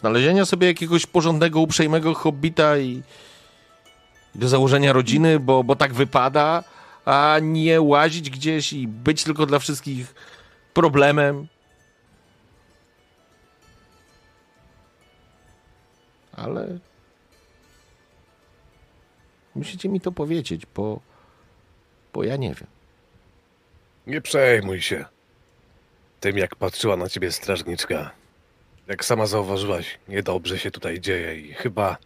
znalezienia 0.00 0.44
sobie 0.44 0.66
jakiegoś 0.66 1.06
porządnego, 1.06 1.60
uprzejmego 1.60 2.14
hobbita 2.14 2.78
i, 2.78 3.02
i 4.34 4.38
do 4.38 4.48
założenia 4.48 4.92
rodziny, 4.92 5.40
bo, 5.40 5.64
bo 5.64 5.76
tak 5.76 5.94
wypada, 5.94 6.64
a 7.04 7.36
nie 7.42 7.80
łazić 7.80 8.30
gdzieś 8.30 8.72
i 8.72 8.88
być 8.88 9.24
tylko 9.24 9.46
dla 9.46 9.58
wszystkich 9.58 10.14
problemem. 10.74 11.46
Ale 16.32 16.78
musicie 19.54 19.88
mi 19.88 20.00
to 20.00 20.12
powiedzieć, 20.12 20.66
bo, 20.74 21.00
bo 22.12 22.24
ja 22.24 22.36
nie 22.36 22.54
wiem. 22.54 22.68
Nie 24.06 24.20
przejmuj 24.20 24.80
się 24.80 25.04
tym, 26.20 26.38
jak 26.38 26.56
patrzyła 26.56 26.96
na 26.96 27.08
ciebie 27.08 27.32
strażniczka. 27.32 28.10
Jak 28.86 29.04
sama 29.04 29.26
zauważyłaś, 29.26 29.98
niedobrze 30.08 30.58
się 30.58 30.70
tutaj 30.70 31.00
dzieje 31.00 31.40
i 31.40 31.52
chyba 31.54 31.96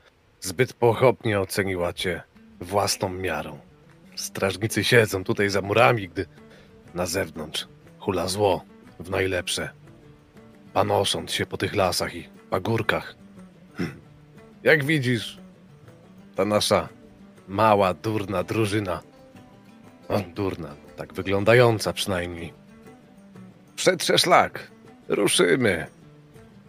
zbyt 0.41 0.73
pochopnie 0.73 1.41
oceniła 1.41 1.93
cię 1.93 2.23
własną 2.61 3.09
miarą. 3.09 3.59
Strażnicy 4.17 4.85
siedzą 4.85 5.25
tutaj 5.25 5.51
za 5.51 5.63
murami, 5.63 6.09
gdy 6.09 6.27
na 6.95 7.07
zewnątrz 7.07 7.69
hula 7.99 8.29
zło 8.29 8.65
w 9.01 9.11
najlepsze, 9.11 9.71
panosząc 10.73 11.33
się 11.33 11.47
po 11.47 11.57
tych 11.57 11.75
lasach 11.75 12.15
i 12.15 12.29
pagórkach. 12.51 13.15
Jak 14.63 14.85
widzisz, 14.85 15.39
ta 16.37 16.45
nasza 16.45 16.89
mała, 17.49 17.95
durna 17.95 18.43
drużyna, 18.43 19.03
o, 20.09 20.21
durna, 20.21 20.75
tak 20.97 21.15
wyglądająca 21.15 21.93
przynajmniej, 21.93 22.53
przetrze 23.77 24.19
szlak, 24.19 24.71
ruszymy. 25.09 25.87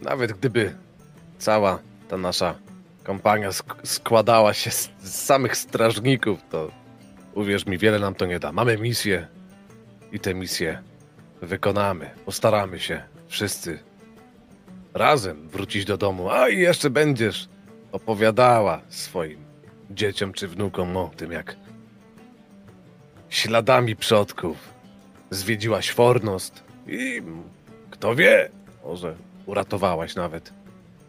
Nawet 0.01 0.33
gdyby 0.33 0.75
cała 1.39 1.79
ta 2.09 2.17
nasza 2.17 2.55
kompania 3.03 3.49
sk- 3.49 3.75
składała 3.83 4.53
się 4.53 4.71
z, 4.71 4.89
z 4.99 5.15
samych 5.25 5.57
strażników, 5.57 6.39
to 6.49 6.71
uwierz 7.33 7.65
mi, 7.65 7.77
wiele 7.77 7.99
nam 7.99 8.15
to 8.15 8.25
nie 8.25 8.39
da. 8.39 8.51
Mamy 8.51 8.77
misję 8.77 9.27
i 10.11 10.19
tę 10.19 10.33
misję 10.33 10.81
wykonamy. 11.41 12.09
Postaramy 12.25 12.79
się 12.79 13.03
wszyscy 13.27 13.79
razem 14.93 15.49
wrócić 15.49 15.85
do 15.85 15.97
domu. 15.97 16.29
A 16.29 16.49
i 16.49 16.59
jeszcze 16.59 16.89
będziesz 16.89 17.49
opowiadała 17.91 18.81
swoim 18.89 19.46
dzieciom 19.91 20.33
czy 20.33 20.47
wnukom 20.47 20.97
o 20.97 21.11
tym, 21.17 21.31
jak 21.31 21.55
śladami 23.29 23.95
przodków 23.95 24.57
zwiedziłaś 25.29 25.91
Fornost 25.91 26.63
i 26.87 27.21
kto 27.91 28.15
wie, 28.15 28.49
może 28.85 29.15
uratowałaś 29.45 30.15
nawet 30.15 30.53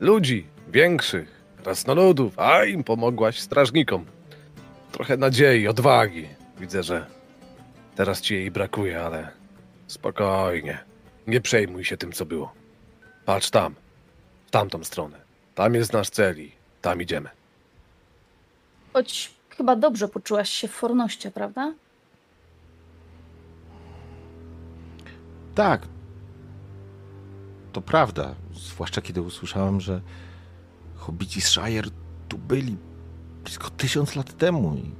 ludzi 0.00 0.46
większych, 0.68 1.38
krasnoludów, 1.62 2.38
a 2.38 2.64
im 2.64 2.84
pomogłaś 2.84 3.40
strażnikom. 3.40 4.04
Trochę 4.92 5.16
nadziei, 5.16 5.68
odwagi. 5.68 6.28
Widzę, 6.60 6.82
że 6.82 7.06
teraz 7.96 8.20
ci 8.20 8.34
jej 8.34 8.50
brakuje, 8.50 9.00
ale 9.00 9.28
spokojnie. 9.86 10.78
Nie 11.26 11.40
przejmuj 11.40 11.84
się 11.84 11.96
tym, 11.96 12.12
co 12.12 12.26
było. 12.26 12.52
Patrz 13.24 13.50
tam, 13.50 13.74
w 14.46 14.50
tamtą 14.50 14.84
stronę. 14.84 15.20
Tam 15.54 15.74
jest 15.74 15.92
nasz 15.92 16.10
cel 16.10 16.40
i 16.40 16.52
tam 16.82 17.02
idziemy. 17.02 17.37
Choć 18.92 19.34
chyba 19.56 19.76
dobrze 19.76 20.08
poczułaś 20.08 20.50
się 20.50 20.68
w 20.68 20.72
Fornoście, 20.72 21.30
prawda? 21.30 21.74
Tak. 25.54 25.88
To 27.72 27.80
prawda. 27.80 28.34
Zwłaszcza 28.54 29.00
kiedy 29.02 29.22
usłyszałem, 29.22 29.80
że 29.80 30.00
hobbici 30.96 31.40
z 31.40 31.48
Shire 31.48 31.90
tu 32.28 32.38
byli 32.38 32.76
blisko 33.44 33.70
tysiąc 33.70 34.16
lat 34.16 34.36
temu 34.36 34.76
i, 34.76 34.90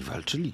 i 0.00 0.04
walczyli. 0.04 0.52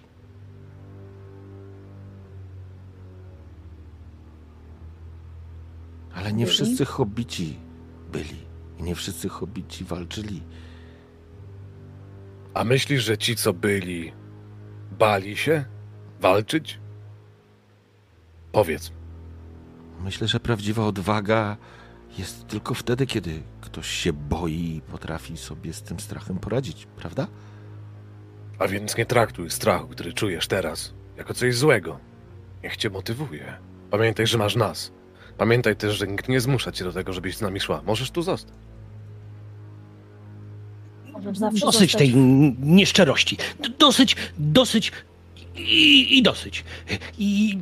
Ale 6.15 6.33
nie 6.33 6.45
Byli? 6.45 6.57
wszyscy 6.57 6.85
hobbici 6.85 7.57
byli. 8.13 8.37
I 8.79 8.83
nie 8.83 8.95
wszyscy 8.95 9.29
hobbici 9.29 9.85
walczyli. 9.85 10.43
A 12.55 12.65
myślisz, 12.65 13.05
że 13.05 13.19
ci, 13.19 13.37
co 13.37 13.53
byli, 13.53 14.13
bali 14.99 15.37
się 15.37 15.65
walczyć? 16.21 16.81
Powiedz. 18.53 18.93
Myślę, 20.01 20.29
że 20.29 20.41
prawdziwa 20.41 20.87
odwaga 20.87 21.57
jest 22.19 22.47
tylko 22.47 22.75
wtedy, 22.75 23.07
kiedy 23.07 23.43
ktoś 23.61 23.87
się 23.87 24.13
boi 24.13 24.77
i 24.77 24.81
potrafi 24.81 25.37
sobie 25.37 25.73
z 25.73 25.83
tym 25.83 26.01
strachem 26.01 26.39
poradzić, 26.39 26.87
prawda? 26.97 27.27
A 28.59 28.69
więc 28.69 28.97
nie 28.97 29.07
traktuj 29.07 29.51
strachu, 29.51 29.89
który 29.89 30.13
czujesz 30.13 30.49
teraz, 30.49 30.95
jako 31.17 31.35
coś 31.35 31.57
złego. 31.57 32.01
Niech 32.63 32.77
cię 32.77 32.91
motywuje. 32.91 33.59
Pamiętaj, 33.91 34.27
że 34.27 34.39
masz 34.39 34.57
nas. 34.57 34.93
Pamiętaj 35.39 35.77
też, 35.77 35.97
że 35.97 36.07
nikt 36.07 36.29
nie 36.29 36.41
zmusza 36.41 36.73
cię 36.73 36.85
do 36.85 36.93
tego, 36.93 37.13
żebyś 37.13 37.37
z 37.37 37.41
nami 37.41 37.61
szła. 37.61 37.83
Możesz 37.87 38.11
tu 38.11 38.23
zostać. 38.23 38.64
Zawsze 41.33 41.67
Dosyć 41.67 41.93
zostać 41.93 41.99
tej 41.99 42.15
nieszczerości. 42.61 43.37
Dosyć, 43.79 44.17
dosyć 44.39 44.93
i, 45.57 46.19
i 46.19 46.23
dosyć. 46.23 46.65
I, 47.19 47.59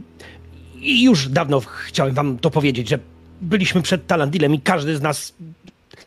I 0.81 1.03
już 1.03 1.29
dawno 1.29 1.61
chciałem 1.61 2.15
wam 2.15 2.39
to 2.39 2.51
powiedzieć, 2.51 2.89
że 2.89 2.99
byliśmy 3.41 3.83
przed 3.83 4.07
Talandilem 4.07 4.55
i 4.55 4.61
każdy 4.61 4.97
z 4.97 5.03
nas 5.03 5.35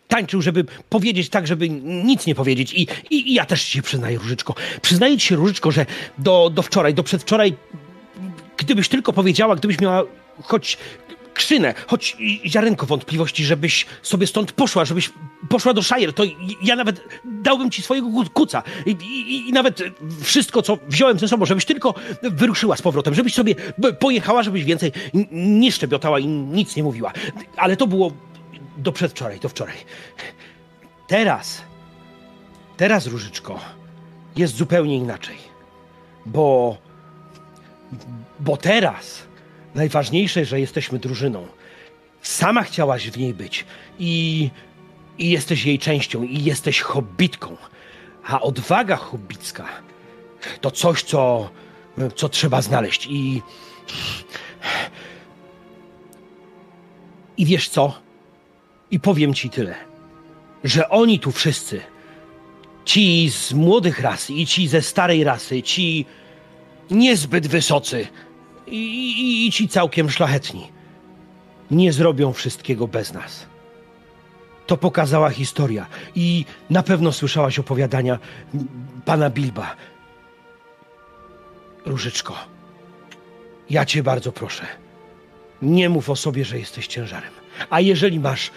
tańczył, 0.08 0.42
żeby 0.42 0.66
powiedzieć 0.90 1.30
tak, 1.30 1.48
żeby 1.48 1.70
nic 1.84 2.26
nie 2.26 2.36
powiedzieć. 2.36 2.74
I, 2.74 2.88
i, 3.10 3.32
i 3.32 3.34
ja 3.34 3.46
też 3.46 3.62
się 3.62 3.82
przyznaję, 3.82 4.18
Różyczko. 4.18 4.56
Przyznaję 4.82 5.18
ci 5.18 5.28
się, 5.28 5.36
Różyczko, 5.36 5.72
że 5.72 5.86
do, 6.18 6.52
do 6.54 6.62
wczoraj, 6.62 6.94
do 6.94 7.04
przedwczoraj, 7.04 7.56
gdybyś 8.58 8.90
tylko 8.90 9.14
powiedziała, 9.14 9.56
gdybyś 9.56 9.80
miała 9.80 10.04
choć 10.42 10.78
krzynę, 11.36 11.74
choć 11.88 12.18
ziarenko 12.46 12.86
wątpliwości, 12.86 13.46
żebyś 13.46 13.86
sobie 14.02 14.28
stąd 14.28 14.52
poszła, 14.52 14.86
żebyś 14.86 15.12
poszła 15.50 15.74
do 15.74 15.84
Shire, 15.84 16.14
to 16.14 16.24
ja 16.62 16.76
nawet 16.76 17.02
dałbym 17.26 17.72
ci 17.72 17.82
swojego 17.82 18.08
ku- 18.08 18.30
kuca 18.34 18.64
i, 18.86 18.90
i, 18.92 19.50
i 19.50 19.54
nawet 19.54 19.84
wszystko, 20.22 20.62
co 20.62 20.78
wziąłem 20.88 21.20
ze 21.20 21.28
sobą, 21.28 21.46
żebyś 21.46 21.66
tylko 21.66 21.94
wyruszyła 22.24 22.76
z 22.76 22.82
powrotem, 22.82 23.14
żebyś 23.14 23.34
sobie 23.34 23.56
pojechała, 24.00 24.44
żebyś 24.44 24.64
więcej 24.64 24.92
nie 25.32 25.72
szczebiotała 25.72 26.20
i 26.20 26.28
nic 26.28 26.76
nie 26.76 26.84
mówiła. 26.84 27.12
Ale 27.58 27.78
to 27.78 27.88
było 27.88 28.12
do 28.78 28.92
przedwczoraj, 28.92 29.40
do 29.40 29.50
wczoraj. 29.50 29.76
Teraz, 31.08 31.62
teraz, 32.78 33.08
Różyczko, 33.08 33.60
jest 34.36 34.56
zupełnie 34.56 34.96
inaczej. 34.98 35.38
Bo, 36.26 36.78
bo 38.40 38.58
teraz 38.58 39.22
najważniejsze, 39.76 40.46
że 40.46 40.60
jesteśmy 40.60 41.00
drużyną. 41.00 41.48
Sama 42.22 42.64
chciałaś 42.64 43.10
w 43.10 43.18
niej 43.18 43.34
być 43.34 43.66
i, 44.00 44.50
i 45.18 45.30
jesteś 45.30 45.66
jej 45.66 45.80
częścią, 45.80 46.24
i 46.24 46.44
jesteś 46.44 46.82
hobbitką. 46.82 47.58
A 48.28 48.42
odwaga 48.42 48.96
hobbicka 48.96 49.66
to 50.62 50.72
coś, 50.72 51.04
co, 51.04 51.50
co 52.16 52.30
trzeba 52.30 52.62
znaleźć. 52.62 53.08
I. 53.10 53.42
I 57.38 57.46
wiesz 57.46 57.70
co? 57.70 58.00
I 58.92 59.00
powiem 59.00 59.34
ci 59.34 59.50
tyle, 59.50 59.76
że 60.64 60.90
oni 60.90 61.20
tu 61.20 61.32
wszyscy, 61.32 61.82
ci 62.86 63.30
z 63.30 63.54
młodych 63.54 64.00
ras 64.00 64.30
i 64.30 64.46
ci 64.46 64.68
ze 64.68 64.82
starej 64.82 65.24
rasy, 65.24 65.64
ci 65.64 66.06
niezbyt 66.92 67.48
wysocy 67.48 68.08
i, 68.68 68.78
i, 68.78 69.48
i 69.48 69.52
ci 69.52 69.68
całkiem 69.68 70.10
szlachetni, 70.10 70.72
nie 71.72 71.94
zrobią 71.94 72.34
wszystkiego 72.34 72.88
bez 72.88 73.14
nas. 73.14 73.46
To 74.68 74.78
pokazała 74.78 75.30
historia 75.30 75.86
i 76.16 76.46
na 76.70 76.84
pewno 76.84 77.12
słyszałaś 77.12 77.60
opowiadania 77.60 78.20
pana 79.06 79.30
Bilba. 79.30 79.76
Różyczko, 81.86 82.36
ja 83.70 83.86
cię 83.86 84.04
bardzo 84.04 84.32
proszę, 84.32 84.66
nie 85.62 85.90
mów 85.90 86.10
o 86.10 86.16
sobie, 86.16 86.46
że 86.46 86.60
jesteś 86.60 86.88
ciężarem. 86.88 87.32
A 87.70 87.82
jeżeli 87.82 88.20
masz 88.20 88.52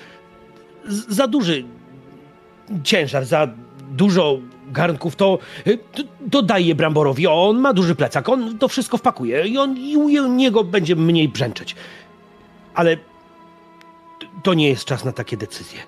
za 1.08 1.26
duży 1.26 1.64
ciężar, 2.84 3.24
za 3.24 3.48
dużo 3.90 4.38
garnków, 4.72 5.16
to, 5.16 5.38
to, 6.30 6.42
to 6.42 6.58
je 6.58 6.74
Bramborowi. 6.74 7.26
On 7.26 7.58
ma 7.58 7.72
duży 7.72 7.94
plecak, 7.94 8.28
on 8.28 8.58
to 8.58 8.68
wszystko 8.68 8.98
wpakuje 8.98 9.46
i, 9.46 9.58
on, 9.58 9.76
i 9.76 9.96
u 9.96 10.28
niego 10.28 10.64
będzie 10.64 10.96
mniej 10.96 11.28
brzęczeć. 11.28 11.74
Ale 12.74 12.96
to 14.42 14.54
nie 14.54 14.68
jest 14.68 14.84
czas 14.84 15.04
na 15.04 15.12
takie 15.12 15.36
decyzje. 15.36 15.78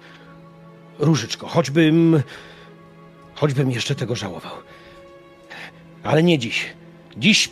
Różyczko, 0.98 1.46
choćbym. 1.46 2.22
choćbym 3.34 3.70
jeszcze 3.70 3.94
tego 3.94 4.16
żałował. 4.16 4.52
Ale 6.02 6.22
nie 6.22 6.38
dziś. 6.38 6.66
Dziś. 7.16 7.50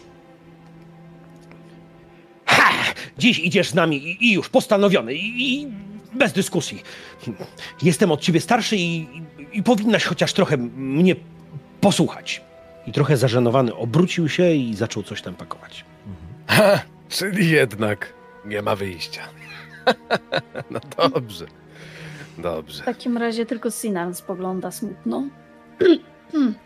Dziś 3.19 3.39
idziesz 3.39 3.71
z 3.71 3.75
nami 3.75 3.97
i, 3.97 4.27
i 4.27 4.33
już 4.33 4.49
postanowiony 4.49 5.15
i, 5.15 5.61
i 5.63 5.67
bez 6.15 6.33
dyskusji. 6.33 6.83
Jestem 7.83 8.13
od 8.13 8.21
ciebie 8.21 8.41
starszy 8.41 8.77
i, 8.77 9.07
i, 9.53 9.63
powinnaś 9.63 10.05
chociaż 10.05 10.33
trochę 10.33 10.57
mnie 10.57 11.17
posłuchać. 11.81 12.43
I 12.87 12.93
trochę 12.93 13.17
zażenowany 13.17 13.75
obrócił 13.75 14.29
się 14.29 14.51
i 14.53 14.75
zaczął 14.75 15.03
coś 15.03 15.23
tam 15.23 15.35
pakować. 15.35 15.85
Ha, 16.47 16.81
czyli 17.09 17.51
jednak 17.51 18.13
nie 18.45 18.63
ma 18.63 18.77
wyjścia. 18.77 19.23
no 20.71 20.81
dobrze. 20.97 21.47
Dobrze. 22.39 22.83
W 22.83 22.87
takim 22.87 23.19
razie 23.19 23.47
tylko 23.47 23.71
Sinan 23.71 24.15
spogląda 24.15 24.71
smutno. 24.71 25.25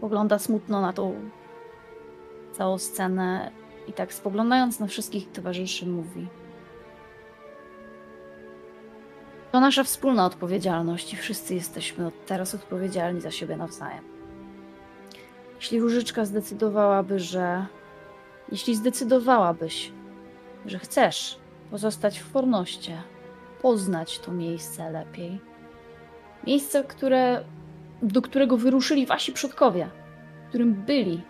Pogląda 0.00 0.38
smutno 0.38 0.80
na 0.80 0.92
tą 0.92 1.14
całą 2.52 2.78
scenę 2.78 3.50
i 3.88 3.92
tak 3.92 4.14
spoglądając 4.14 4.80
na 4.80 4.86
wszystkich 4.86 5.32
towarzyszy 5.32 5.86
mówi. 5.86 6.26
To 9.52 9.60
nasza 9.60 9.84
wspólna 9.84 10.26
odpowiedzialność 10.26 11.12
i 11.12 11.16
wszyscy 11.16 11.54
jesteśmy 11.54 12.06
od 12.06 12.26
teraz 12.26 12.54
odpowiedzialni 12.54 13.20
za 13.20 13.30
siebie 13.30 13.56
nawzajem. 13.56 14.04
Jeśli 15.56 15.80
Różyczka 15.80 16.24
zdecydowałaby, 16.24 17.18
że... 17.18 17.66
Jeśli 18.52 18.74
zdecydowałabyś, 18.74 19.92
że 20.66 20.78
chcesz 20.78 21.38
pozostać 21.70 22.18
w 22.20 22.22
Fornoście, 22.22 23.02
poznać 23.62 24.18
to 24.18 24.32
miejsce 24.32 24.90
lepiej. 24.90 25.40
Miejsce, 26.46 26.84
które, 26.84 27.44
do 28.02 28.22
którego 28.22 28.56
wyruszyli 28.56 29.06
wasi 29.06 29.32
przodkowie, 29.32 29.88
w 30.46 30.48
którym 30.48 30.74
byli, 30.74 31.22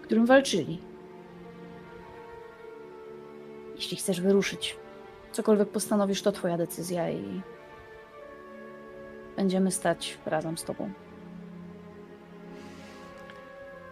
w 0.00 0.04
którym 0.04 0.26
walczyli. 0.26 0.78
Jeśli 3.76 3.96
chcesz 3.96 4.20
wyruszyć, 4.20 4.76
cokolwiek 5.32 5.68
postanowisz, 5.68 6.22
to 6.22 6.32
twoja 6.32 6.56
decyzja 6.56 7.10
i 7.10 7.42
będziemy 9.36 9.70
stać 9.70 10.18
razem 10.26 10.58
z 10.58 10.64
tobą. 10.64 10.90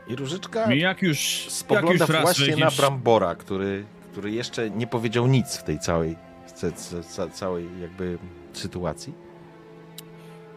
I 0.08 0.16
Różyczka 0.16 0.74
Jak 0.74 1.02
już, 1.02 1.44
jak 1.44 1.52
spogląda 1.52 2.04
już 2.04 2.14
raz 2.14 2.22
właśnie 2.22 2.56
na 2.56 2.70
Brambora, 2.70 3.34
który, 3.34 3.84
który 4.12 4.30
jeszcze 4.30 4.70
nie 4.70 4.86
powiedział 4.86 5.26
nic 5.26 5.56
w 5.56 5.62
tej 5.62 5.78
całej, 5.78 6.16
ca, 6.54 6.72
ca, 6.72 7.02
ca, 7.02 7.28
całej 7.28 7.68
jakby 7.80 8.18
sytuacji. 8.52 9.14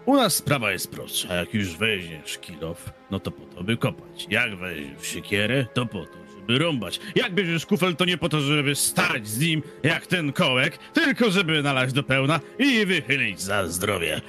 U 0.06 0.16
nas 0.16 0.36
sprawa 0.36 0.72
jest 0.72 0.92
prostsza. 0.92 1.36
Jak 1.36 1.54
już 1.54 1.78
weźmiesz 1.78 2.38
kilof, 2.38 2.94
no 3.12 3.20
to 3.20 3.32
po 3.32 3.56
to, 3.56 3.64
by 3.64 3.78
kopać. 3.78 4.28
Jak 4.30 4.56
weźmiesz 4.56 5.08
siekierę, 5.08 5.66
to 5.74 5.86
po 5.86 6.06
to, 6.06 6.23
rąbać. 6.48 7.00
Jak 7.16 7.34
bierzesz 7.34 7.66
kufel, 7.66 7.96
to 7.96 8.06
nie 8.06 8.18
po 8.18 8.30
to, 8.30 8.40
żeby 8.40 8.76
stać 8.76 9.28
z 9.28 9.40
nim 9.40 9.64
jak 9.84 10.08
ten 10.08 10.34
kołek, 10.34 10.78
tylko 10.94 11.32
żeby 11.32 11.64
nalać 11.64 11.94
do 11.94 12.04
pełna 12.04 12.40
i 12.60 12.86
wychylić 12.86 13.42
za 13.42 13.68
zdrowie. 13.68 14.22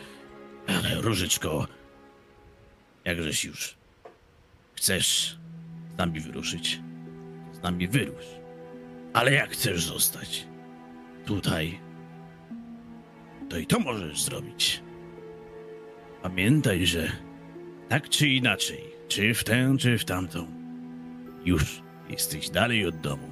Ale 0.66 1.00
Różyczko, 1.00 1.66
jakżeś 3.04 3.44
już 3.44 3.76
chcesz 4.74 5.38
z 5.94 5.98
nami 5.98 6.20
wyruszyć, 6.20 6.80
z 7.52 7.62
nami 7.62 7.88
wyrusz. 7.88 8.26
Ale 9.12 9.32
jak 9.32 9.50
chcesz 9.50 9.84
zostać 9.84 10.46
tutaj, 11.26 11.80
to 13.48 13.58
i 13.58 13.66
to 13.66 13.78
możesz 13.80 14.22
zrobić. 14.22 14.82
Pamiętaj, 16.22 16.86
że 16.86 17.12
tak 17.88 18.08
czy 18.08 18.28
inaczej, 18.28 18.84
czy 19.08 19.34
w 19.34 19.44
tę, 19.44 19.76
czy 19.78 19.98
w 19.98 20.04
tamtą, 20.04 20.46
już 21.44 21.83
jesteś 22.08 22.50
dalej 22.50 22.86
od 22.86 22.96
domu, 22.96 23.30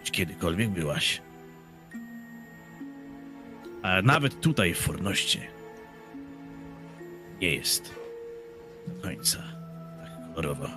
niż 0.00 0.10
kiedykolwiek 0.10 0.70
byłaś. 0.70 1.22
A 3.82 4.02
nawet 4.02 4.40
tutaj 4.40 4.74
w 4.74 4.78
Fornoście 4.78 5.40
nie 7.40 7.54
jest 7.54 7.94
do 8.88 9.02
końca 9.02 9.38
tak 10.00 10.34
kolorowo. 10.34 10.68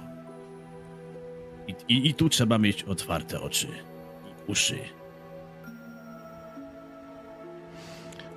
I, 1.67 1.75
i, 1.87 2.09
I 2.09 2.13
tu 2.13 2.29
trzeba 2.29 2.57
mieć 2.57 2.83
otwarte 2.83 3.41
oczy 3.41 3.67
i 4.47 4.51
uszy. 4.51 4.79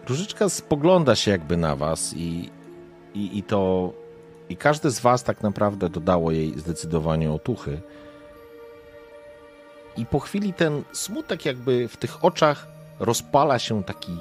Różyczka 0.08 0.48
spogląda 0.48 1.16
się 1.16 1.30
jakby 1.30 1.56
na 1.56 1.76
was 1.76 2.14
i, 2.16 2.50
i, 3.14 3.38
i 3.38 3.42
to 3.42 3.92
i 4.48 4.56
każde 4.56 4.90
z 4.90 5.00
was 5.00 5.24
tak 5.24 5.42
naprawdę 5.42 5.88
dodało 5.88 6.30
jej 6.30 6.58
zdecydowanie 6.58 7.32
otuchy. 7.32 7.80
I 9.96 10.06
po 10.06 10.20
chwili 10.20 10.52
ten 10.52 10.82
smutek 10.92 11.44
jakby 11.44 11.88
w 11.88 11.96
tych 11.96 12.24
oczach 12.24 12.66
rozpala 12.98 13.58
się 13.58 13.84
taki 13.84 14.16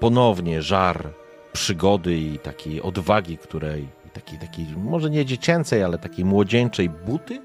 ponownie 0.00 0.62
żar 0.62 1.08
przygody 1.52 2.16
i 2.16 2.38
takiej 2.38 2.82
odwagi, 2.82 3.38
której 3.38 3.88
takiej, 4.16 4.38
takiej, 4.38 4.66
może 4.76 5.10
nie 5.10 5.24
dziecięcej, 5.24 5.82
ale 5.82 5.98
takiej 5.98 6.24
młodzieńczej 6.24 6.88
buty. 6.88 7.42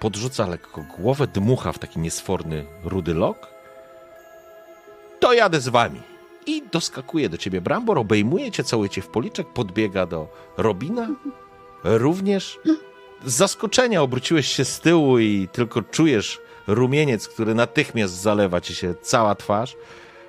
Podrzuca 0.00 0.46
lekko 0.46 0.84
głowę, 0.98 1.26
dmucha 1.26 1.72
w 1.72 1.78
taki 1.78 1.98
niesforny 1.98 2.64
rudy 2.84 3.14
lok. 3.14 3.46
To 5.20 5.32
jadę 5.32 5.60
z 5.60 5.68
wami. 5.68 6.00
I 6.46 6.62
doskakuje 6.72 7.28
do 7.28 7.38
ciebie 7.38 7.60
Brambor, 7.60 7.98
obejmuje 7.98 8.50
cię, 8.50 8.64
całuje 8.64 8.90
cię 8.90 9.02
w 9.02 9.08
policzek, 9.08 9.46
podbiega 9.52 10.06
do 10.06 10.28
Robina. 10.56 11.08
Również 11.84 12.58
z 13.26 13.32
zaskoczenia 13.32 14.02
obróciłeś 14.02 14.46
się 14.46 14.64
z 14.64 14.80
tyłu 14.80 15.18
i 15.18 15.48
tylko 15.52 15.82
czujesz 15.82 16.40
rumieniec, 16.66 17.28
który 17.28 17.54
natychmiast 17.54 18.14
zalewa 18.14 18.60
ci 18.60 18.74
się 18.74 18.94
cała 19.02 19.34
twarz, 19.34 19.76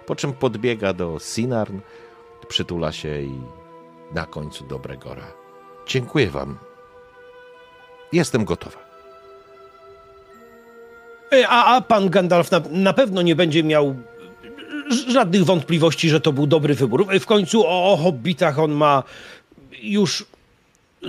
po 0.05 0.15
czym 0.15 0.34
podbiega 0.34 0.93
do 0.93 1.19
Sinarn, 1.19 1.80
przytula 2.47 2.91
się 2.91 3.22
i 3.22 3.41
na 4.13 4.26
końcu 4.26 4.67
do 4.67 4.80
Bregora. 4.80 5.27
Dziękuję 5.88 6.27
wam. 6.27 6.57
Jestem 8.13 8.45
gotowa. 8.45 8.85
A, 11.47 11.76
a 11.76 11.81
pan 11.81 12.09
Gandalf 12.09 12.51
na, 12.51 12.61
na 12.72 12.93
pewno 12.93 13.22
nie 13.22 13.35
będzie 13.35 13.63
miał 13.63 13.95
żadnych 15.07 15.45
wątpliwości, 15.45 16.09
że 16.09 16.22
to 16.22 16.34
był 16.34 16.47
dobry 16.47 16.76
wybór. 16.76 17.07
W 17.19 17.26
końcu 17.26 17.67
o, 17.67 17.93
o 17.93 17.97
hobbitach 17.97 18.59
on 18.59 18.72
ma 18.72 19.03
już 19.81 20.26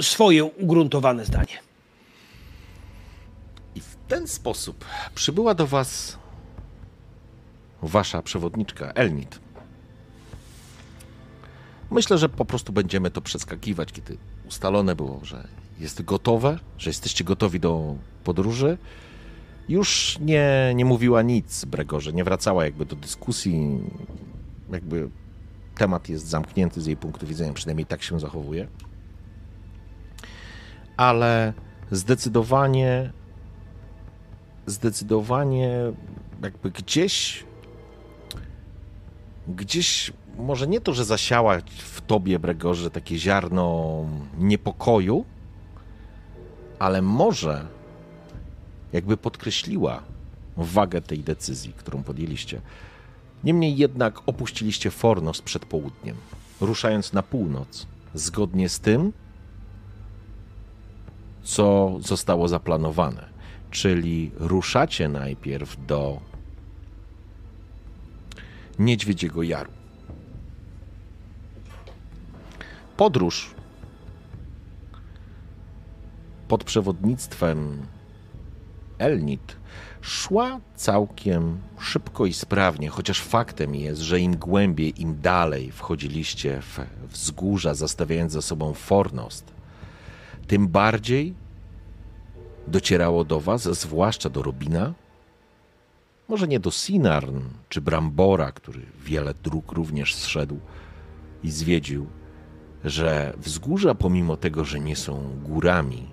swoje 0.01 0.45
ugruntowane 0.45 1.25
zdanie. 1.25 1.66
Ten 4.09 4.29
sposób 4.29 4.85
przybyła 5.15 5.55
do 5.55 5.67
was 5.67 6.19
wasza 7.83 8.23
przewodniczka 8.23 8.93
Elnit. 8.93 9.41
Myślę, 11.91 12.19
że 12.19 12.29
po 12.29 12.45
prostu 12.45 12.73
będziemy 12.73 13.11
to 13.11 13.21
przeskakiwać, 13.21 13.93
kiedy 13.93 14.17
ustalone 14.49 14.95
było, 14.95 15.21
że 15.23 15.49
jest 15.79 16.03
gotowe, 16.03 16.59
że 16.79 16.91
jesteście 16.91 17.25
gotowi 17.25 17.61
do 17.61 17.95
podróży. 18.25 18.79
Już 19.69 20.19
nie, 20.21 20.73
nie 20.75 20.85
mówiła 20.85 21.23
nic 21.23 21.65
Bregorze, 21.65 22.13
nie 22.13 22.25
wracała 22.25 22.65
jakby 22.65 22.87
do 22.87 22.97
dyskusji. 22.97 23.81
Jakby 24.73 25.11
temat 25.75 26.09
jest 26.09 26.27
zamknięty 26.27 26.81
z 26.81 26.87
jej 26.87 26.97
punktu 26.97 27.27
widzenia, 27.27 27.53
przynajmniej 27.53 27.87
tak 27.87 28.03
się 28.03 28.21
zachowuje. 28.21 28.69
Ale 30.97 31.53
zdecydowanie 31.91 33.13
zdecydowanie 34.67 35.93
jakby 36.43 36.71
gdzieś 36.71 37.45
gdzieś 39.49 40.13
może 40.39 40.67
nie 40.67 40.81
to, 40.81 40.95
że 40.95 41.05
zasiała 41.05 41.59
w 41.79 42.01
tobie, 42.01 42.39
Bregorze, 42.39 42.91
takie 42.91 43.19
ziarno 43.19 44.05
niepokoju, 44.39 45.25
ale 46.79 47.03
może 47.03 47.67
jakby 48.93 49.17
podkreśliła 49.17 50.03
wagę 50.57 51.01
tej 51.01 51.19
decyzji, 51.19 51.73
którą 51.73 52.03
podjęliście. 52.03 52.61
Niemniej 53.45 53.77
jednak 53.77 54.23
opuściliście 54.27 54.91
Fornos 54.91 55.43
przed 55.43 55.67
południem, 55.67 56.17
ruszając 56.61 57.13
na 57.13 57.23
północ, 57.23 57.87
zgodnie 58.15 58.69
z 58.69 58.81
tym, 58.81 59.13
co 61.43 61.97
zostało 62.01 62.49
zaplanowane. 62.49 63.36
Czyli 63.77 64.31
ruszacie 64.37 65.09
najpierw 65.09 65.87
do 65.87 66.21
Niedźwiedziego 68.79 69.43
Jaru. 69.43 69.71
Podróż 72.97 73.51
pod 76.49 76.65
przewodnictwem 76.65 77.87
Elnit 78.99 79.57
szła 80.01 80.61
całkiem 80.75 81.59
szybko 81.81 82.27
i 82.27 82.33
sprawnie, 82.33 82.89
chociaż 82.89 83.21
faktem 83.21 83.75
jest, 83.75 84.01
że 84.01 84.21
im 84.21 84.37
głębiej, 84.37 85.03
im 85.03 85.21
dalej 85.21 85.73
wchodziliście 85.73 86.61
w 86.61 86.81
wzgórza, 87.13 87.75
zastawiając 87.75 88.33
za 88.33 88.43
sobą 88.43 88.75
Fornost, 88.75 89.55
tym 90.47 90.69
bardziej 90.69 91.46
docierało 92.67 93.25
do 93.25 93.41
was, 93.41 93.63
zwłaszcza 93.63 94.31
do 94.31 94.43
Robina, 94.43 94.95
może 96.29 96.49
nie 96.49 96.61
do 96.61 96.71
Sinarn 96.71 97.41
czy 97.69 97.81
Brambora, 97.81 98.53
który 98.53 98.87
wiele 99.01 99.35
dróg 99.35 99.73
również 99.73 100.15
zszedł 100.15 100.59
i 101.43 101.51
zwiedził, 101.51 102.07
że 102.85 103.33
wzgórza, 103.37 103.95
pomimo 103.95 104.37
tego, 104.37 104.65
że 104.65 104.81
nie 104.81 104.97
są 104.97 105.41
górami, 105.43 106.09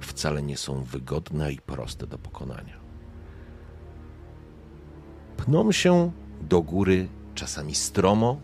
wcale 0.00 0.42
nie 0.42 0.56
są 0.56 0.84
wygodne 0.84 1.52
i 1.52 1.58
proste 1.58 2.06
do 2.06 2.18
pokonania. 2.18 2.76
Pną 5.36 5.72
się 5.72 6.12
do 6.40 6.62
góry 6.62 7.08
czasami 7.34 7.74
stromo, 7.74 8.40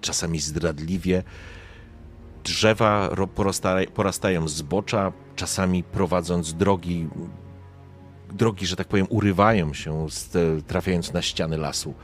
czasami 0.00 0.40
zdradliwie. 0.40 1.22
Drzewa 2.44 3.10
porastają 3.94 4.48
z 4.48 4.62
bocza, 4.62 5.12
czasami 5.38 5.82
prowadząc 5.82 6.54
drogi, 6.54 7.08
drogi, 8.32 8.66
że 8.66 8.76
tak 8.76 8.88
powiem, 8.88 9.06
urywają 9.10 9.74
się, 9.74 10.06
trafiając 10.66 11.12
na 11.12 11.22
ściany 11.22 11.56
lasu. 11.56 11.94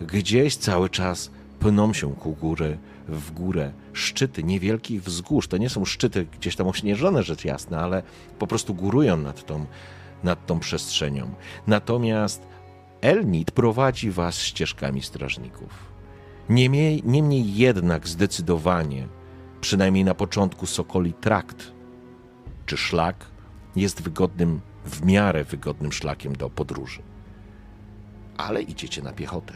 Gdzieś 0.00 0.56
cały 0.56 0.90
czas 0.90 1.30
pną 1.60 1.92
się 1.92 2.14
ku 2.14 2.32
góry, 2.32 2.78
w 3.08 3.30
górę 3.30 3.72
szczyty 3.92 4.44
niewielkich 4.44 5.02
wzgórz. 5.02 5.48
To 5.48 5.56
nie 5.56 5.68
są 5.68 5.84
szczyty 5.84 6.26
gdzieś 6.38 6.56
tam 6.56 6.68
ośnieżone, 6.68 7.22
rzecz 7.22 7.44
jasna, 7.44 7.80
ale 7.80 8.02
po 8.38 8.46
prostu 8.46 8.74
górują 8.74 9.16
nad 9.16 9.46
tą, 9.46 9.66
nad 10.24 10.46
tą 10.46 10.60
przestrzenią. 10.60 11.34
Natomiast 11.66 12.46
Elnit 13.00 13.50
prowadzi 13.50 14.10
was 14.10 14.38
ścieżkami 14.38 15.02
strażników. 15.02 15.92
Niemniej, 16.48 17.02
niemniej 17.04 17.54
jednak 17.54 18.08
zdecydowanie, 18.08 19.08
przynajmniej 19.60 20.04
na 20.04 20.14
początku 20.14 20.66
Sokoli 20.66 21.12
Trakt 21.12 21.72
czy 22.66 22.76
szlak 22.76 23.26
jest 23.76 24.02
wygodnym, 24.02 24.60
w 24.84 25.04
miarę 25.04 25.44
wygodnym 25.44 25.92
szlakiem 25.92 26.36
do 26.36 26.50
podróży. 26.50 27.02
Ale 28.36 28.62
idziecie 28.62 29.02
na 29.02 29.12
piechotę. 29.12 29.54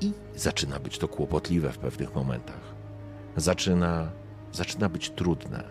I 0.00 0.12
zaczyna 0.36 0.80
być 0.80 0.98
to 0.98 1.08
kłopotliwe 1.08 1.72
w 1.72 1.78
pewnych 1.78 2.14
momentach. 2.14 2.74
Zaczyna, 3.36 4.10
zaczyna 4.52 4.88
być 4.88 5.10
trudne, 5.10 5.64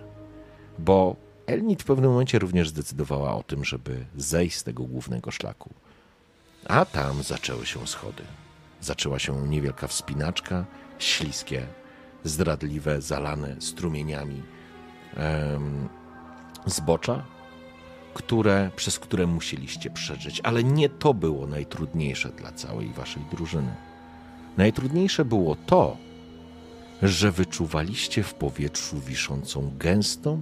bo 0.79 1.15
Elnit 1.45 1.83
w 1.83 1.85
pewnym 1.85 2.11
momencie 2.11 2.39
również 2.39 2.69
zdecydowała 2.69 3.35
o 3.35 3.43
tym, 3.43 3.65
żeby 3.65 4.05
zejść 4.15 4.57
z 4.57 4.63
tego 4.63 4.83
głównego 4.83 5.31
szlaku. 5.31 5.73
A 6.67 6.85
tam 6.85 7.23
zaczęły 7.23 7.65
się 7.65 7.87
schody. 7.87 8.23
Zaczęła 8.81 9.19
się 9.19 9.47
niewielka 9.47 9.87
wspinaczka, 9.87 10.65
śliskie, 10.99 11.67
zdradliwe, 12.23 13.01
zalane 13.01 13.55
strumieniami 13.61 14.43
zbocza, 16.65 17.23
które, 18.13 18.71
przez 18.75 18.99
które 18.99 19.27
musieliście 19.27 19.89
przeżyć. 19.89 20.41
Ale 20.43 20.63
nie 20.63 20.89
to 20.89 21.13
było 21.13 21.47
najtrudniejsze 21.47 22.29
dla 22.29 22.51
całej 22.51 22.89
waszej 22.89 23.23
drużyny. 23.31 23.75
Najtrudniejsze 24.57 25.25
było 25.25 25.55
to, 25.55 25.97
że 27.01 27.31
wyczuwaliście 27.31 28.23
w 28.23 28.33
powietrzu 28.33 28.99
wiszącą 28.99 29.71
gęstą 29.77 30.41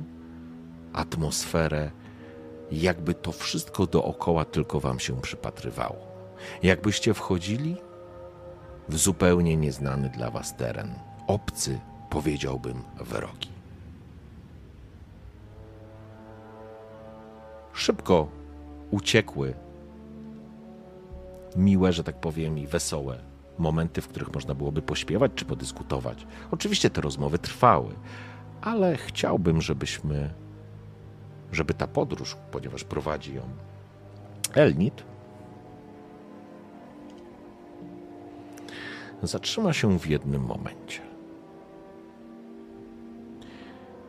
atmosferę, 0.94 1.92
jakby 2.72 3.14
to 3.14 3.32
wszystko 3.32 3.86
dookoła 3.86 4.46
tylko 4.46 4.80
wam 4.80 5.00
się 5.00 5.22
przypatrywało. 5.22 6.08
Jakbyście 6.64 7.14
wchodzili 7.14 7.78
w 8.90 8.98
zupełnie 8.98 9.58
nieznany 9.58 10.10
dla 10.10 10.32
was 10.32 10.56
teren. 10.56 10.94
Obcy, 11.28 11.80
powiedziałbym, 12.10 12.84
wyroki. 13.02 13.49
Szybko 17.80 18.28
uciekły 18.92 19.54
miłe, 21.56 21.94
że 21.94 22.04
tak 22.04 22.20
powiem, 22.20 22.58
i 22.58 22.68
wesołe 22.68 23.20
momenty, 23.58 24.02
w 24.02 24.08
których 24.08 24.34
można 24.34 24.56
byłoby 24.56 24.82
pośpiewać 24.82 25.32
czy 25.36 25.46
podyskutować. 25.46 26.28
Oczywiście 26.52 26.90
te 26.90 27.02
rozmowy 27.02 27.40
trwały, 27.40 27.96
ale 28.62 28.98
chciałbym, 28.98 29.62
żebyśmy, 29.62 30.34
żeby 31.52 31.74
ta 31.74 31.88
podróż, 31.88 32.38
ponieważ 32.52 32.84
prowadzi 32.84 33.36
ją 33.36 33.42
Elnit, 34.54 35.04
zatrzyma 39.24 39.74
się 39.74 40.00
w 40.00 40.08
jednym 40.08 40.42
momencie. 40.42 41.02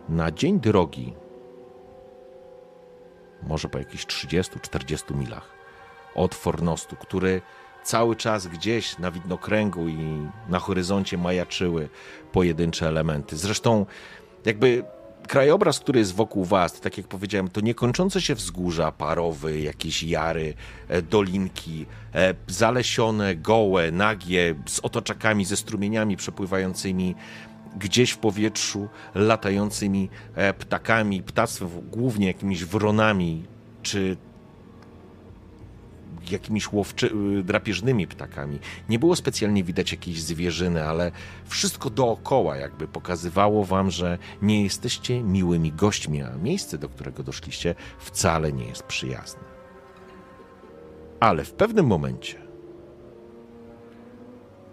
Na 0.08 0.30
dzień 0.30 0.60
drogi, 0.60 1.14
może 3.42 3.68
po 3.68 3.78
jakichś 3.78 4.06
30-40 4.06 5.16
milach 5.16 5.50
od 6.14 6.34
Fornostu, 6.34 6.96
który 6.96 7.42
cały 7.82 8.16
czas 8.16 8.46
gdzieś 8.46 8.98
na 8.98 9.10
widnokręgu 9.10 9.88
i 9.88 10.28
na 10.48 10.58
horyzoncie 10.58 11.18
majaczyły 11.18 11.88
pojedyncze 12.32 12.88
elementy. 12.88 13.36
Zresztą 13.36 13.86
jakby 14.44 14.84
krajobraz, 15.28 15.80
który 15.80 15.98
jest 15.98 16.14
wokół 16.14 16.44
was, 16.44 16.80
tak 16.80 16.98
jak 16.98 17.06
powiedziałem, 17.06 17.48
to 17.48 17.60
niekończące 17.60 18.20
się 18.20 18.34
wzgórza 18.34 18.92
parowy, 18.92 19.60
jakieś 19.60 20.02
jary, 20.02 20.54
e, 20.88 21.02
dolinki, 21.02 21.86
e, 22.14 22.34
zalesione, 22.46 23.36
gołe, 23.36 23.90
nagie, 23.90 24.54
z 24.66 24.80
otoczakami, 24.80 25.44
ze 25.44 25.56
strumieniami 25.56 26.16
przepływającymi 26.16 27.14
gdzieś 27.76 28.10
w 28.10 28.18
powietrzu, 28.18 28.88
latającymi 29.14 30.08
e, 30.34 30.54
ptakami, 30.54 31.22
ptactwem, 31.22 31.68
głównie 31.90 32.26
jakimiś 32.26 32.64
wronami, 32.64 33.42
czy 33.82 34.16
jakimiś 36.30 36.72
łowczy, 36.72 37.10
y, 37.38 37.42
drapieżnymi 37.42 38.06
ptakami. 38.06 38.58
Nie 38.88 38.98
było 38.98 39.16
specjalnie 39.16 39.64
widać 39.64 39.92
jakiejś 39.92 40.22
zwierzyny, 40.22 40.84
ale 40.84 41.12
wszystko 41.46 41.90
dookoła 41.90 42.56
jakby 42.56 42.88
pokazywało 42.88 43.64
wam, 43.64 43.90
że 43.90 44.18
nie 44.42 44.62
jesteście 44.62 45.22
miłymi 45.22 45.72
gośćmi, 45.72 46.22
a 46.22 46.36
miejsce, 46.36 46.78
do 46.78 46.88
którego 46.88 47.22
doszliście, 47.22 47.74
wcale 47.98 48.52
nie 48.52 48.64
jest 48.64 48.82
przyjazne. 48.82 49.42
Ale 51.20 51.44
w 51.44 51.52
pewnym 51.52 51.86
momencie 51.86 52.38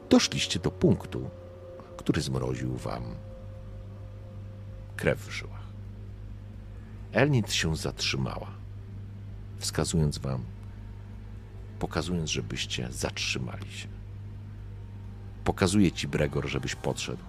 doszliście 0.10 0.60
do 0.60 0.72
punktu, 0.72 1.30
który 2.08 2.22
zmroził 2.22 2.78
wam 2.78 3.04
krew 4.96 5.20
w 5.20 5.32
żyłach. 5.32 5.68
Elnit 7.12 7.54
się 7.54 7.76
zatrzymała, 7.76 8.48
wskazując 9.58 10.18
wam 10.18 10.44
pokazując, 11.80 12.30
żebyście 12.30 12.88
zatrzymali 12.92 13.72
się. 13.72 13.88
Pokazuje 15.44 15.92
ci 15.92 16.08
Bregor, 16.08 16.48
żebyś 16.48 16.76
podszedł. 16.76 17.24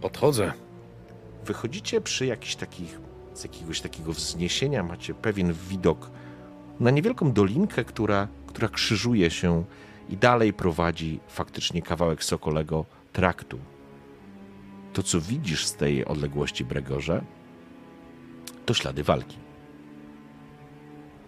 Podchodzę. 0.00 0.52
Wychodzicie 1.44 2.00
przy 2.00 2.26
jakichś 2.26 2.56
takich, 2.56 3.00
z 3.34 3.42
jakiegoś 3.42 3.80
takiego 3.80 4.12
wzniesienia, 4.12 4.82
macie 4.82 5.14
pewien 5.14 5.52
widok 5.52 6.10
na 6.80 6.90
niewielką 6.90 7.32
dolinkę, 7.32 7.84
która, 7.84 8.28
która 8.46 8.68
krzyżuje 8.68 9.30
się 9.30 9.64
i 10.08 10.16
dalej 10.16 10.52
prowadzi 10.52 11.20
faktycznie 11.28 11.82
kawałek 11.82 12.24
sokolego 12.24 12.84
traktu. 13.12 13.58
To, 14.92 15.02
co 15.02 15.20
widzisz 15.20 15.66
z 15.66 15.74
tej 15.74 16.04
odległości, 16.04 16.64
Bregorze, 16.64 17.24
to 18.66 18.74
ślady 18.74 19.02
walki 19.02 19.48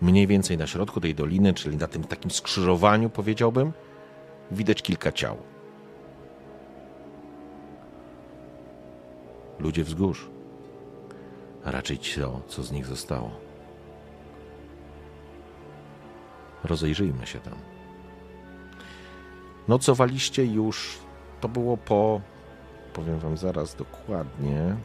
mniej 0.02 0.26
więcej 0.26 0.58
na 0.58 0.66
środku 0.66 1.00
tej 1.00 1.14
doliny, 1.14 1.54
czyli 1.54 1.76
na 1.76 1.86
tym 1.86 2.04
takim 2.04 2.30
skrzyżowaniu, 2.30 3.10
powiedziałbym, 3.10 3.72
widać 4.50 4.82
kilka 4.82 5.12
ciał. 5.12 5.36
Ludzie 9.58 9.84
wzgórz, 9.84 10.28
a 11.64 11.70
raczej 11.70 11.98
to, 11.98 12.40
co 12.48 12.62
z 12.62 12.72
nich 12.72 12.86
zostało. 12.86 13.30
Rozejrzyjmy 16.64 17.26
się 17.26 17.40
tam. 17.40 17.54
Nocowaliście 19.68 20.44
już, 20.44 20.98
to 21.40 21.48
było 21.48 21.76
po, 21.76 22.20
powiem 22.92 23.18
wam 23.18 23.36
zaraz 23.36 23.74
dokładnie. 23.74 24.76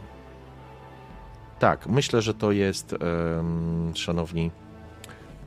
Tak, 1.59 1.87
myślę, 1.87 2.21
że 2.21 2.33
to 2.33 2.51
jest, 2.51 2.93
um, 2.93 3.91
szanowni, 3.95 4.51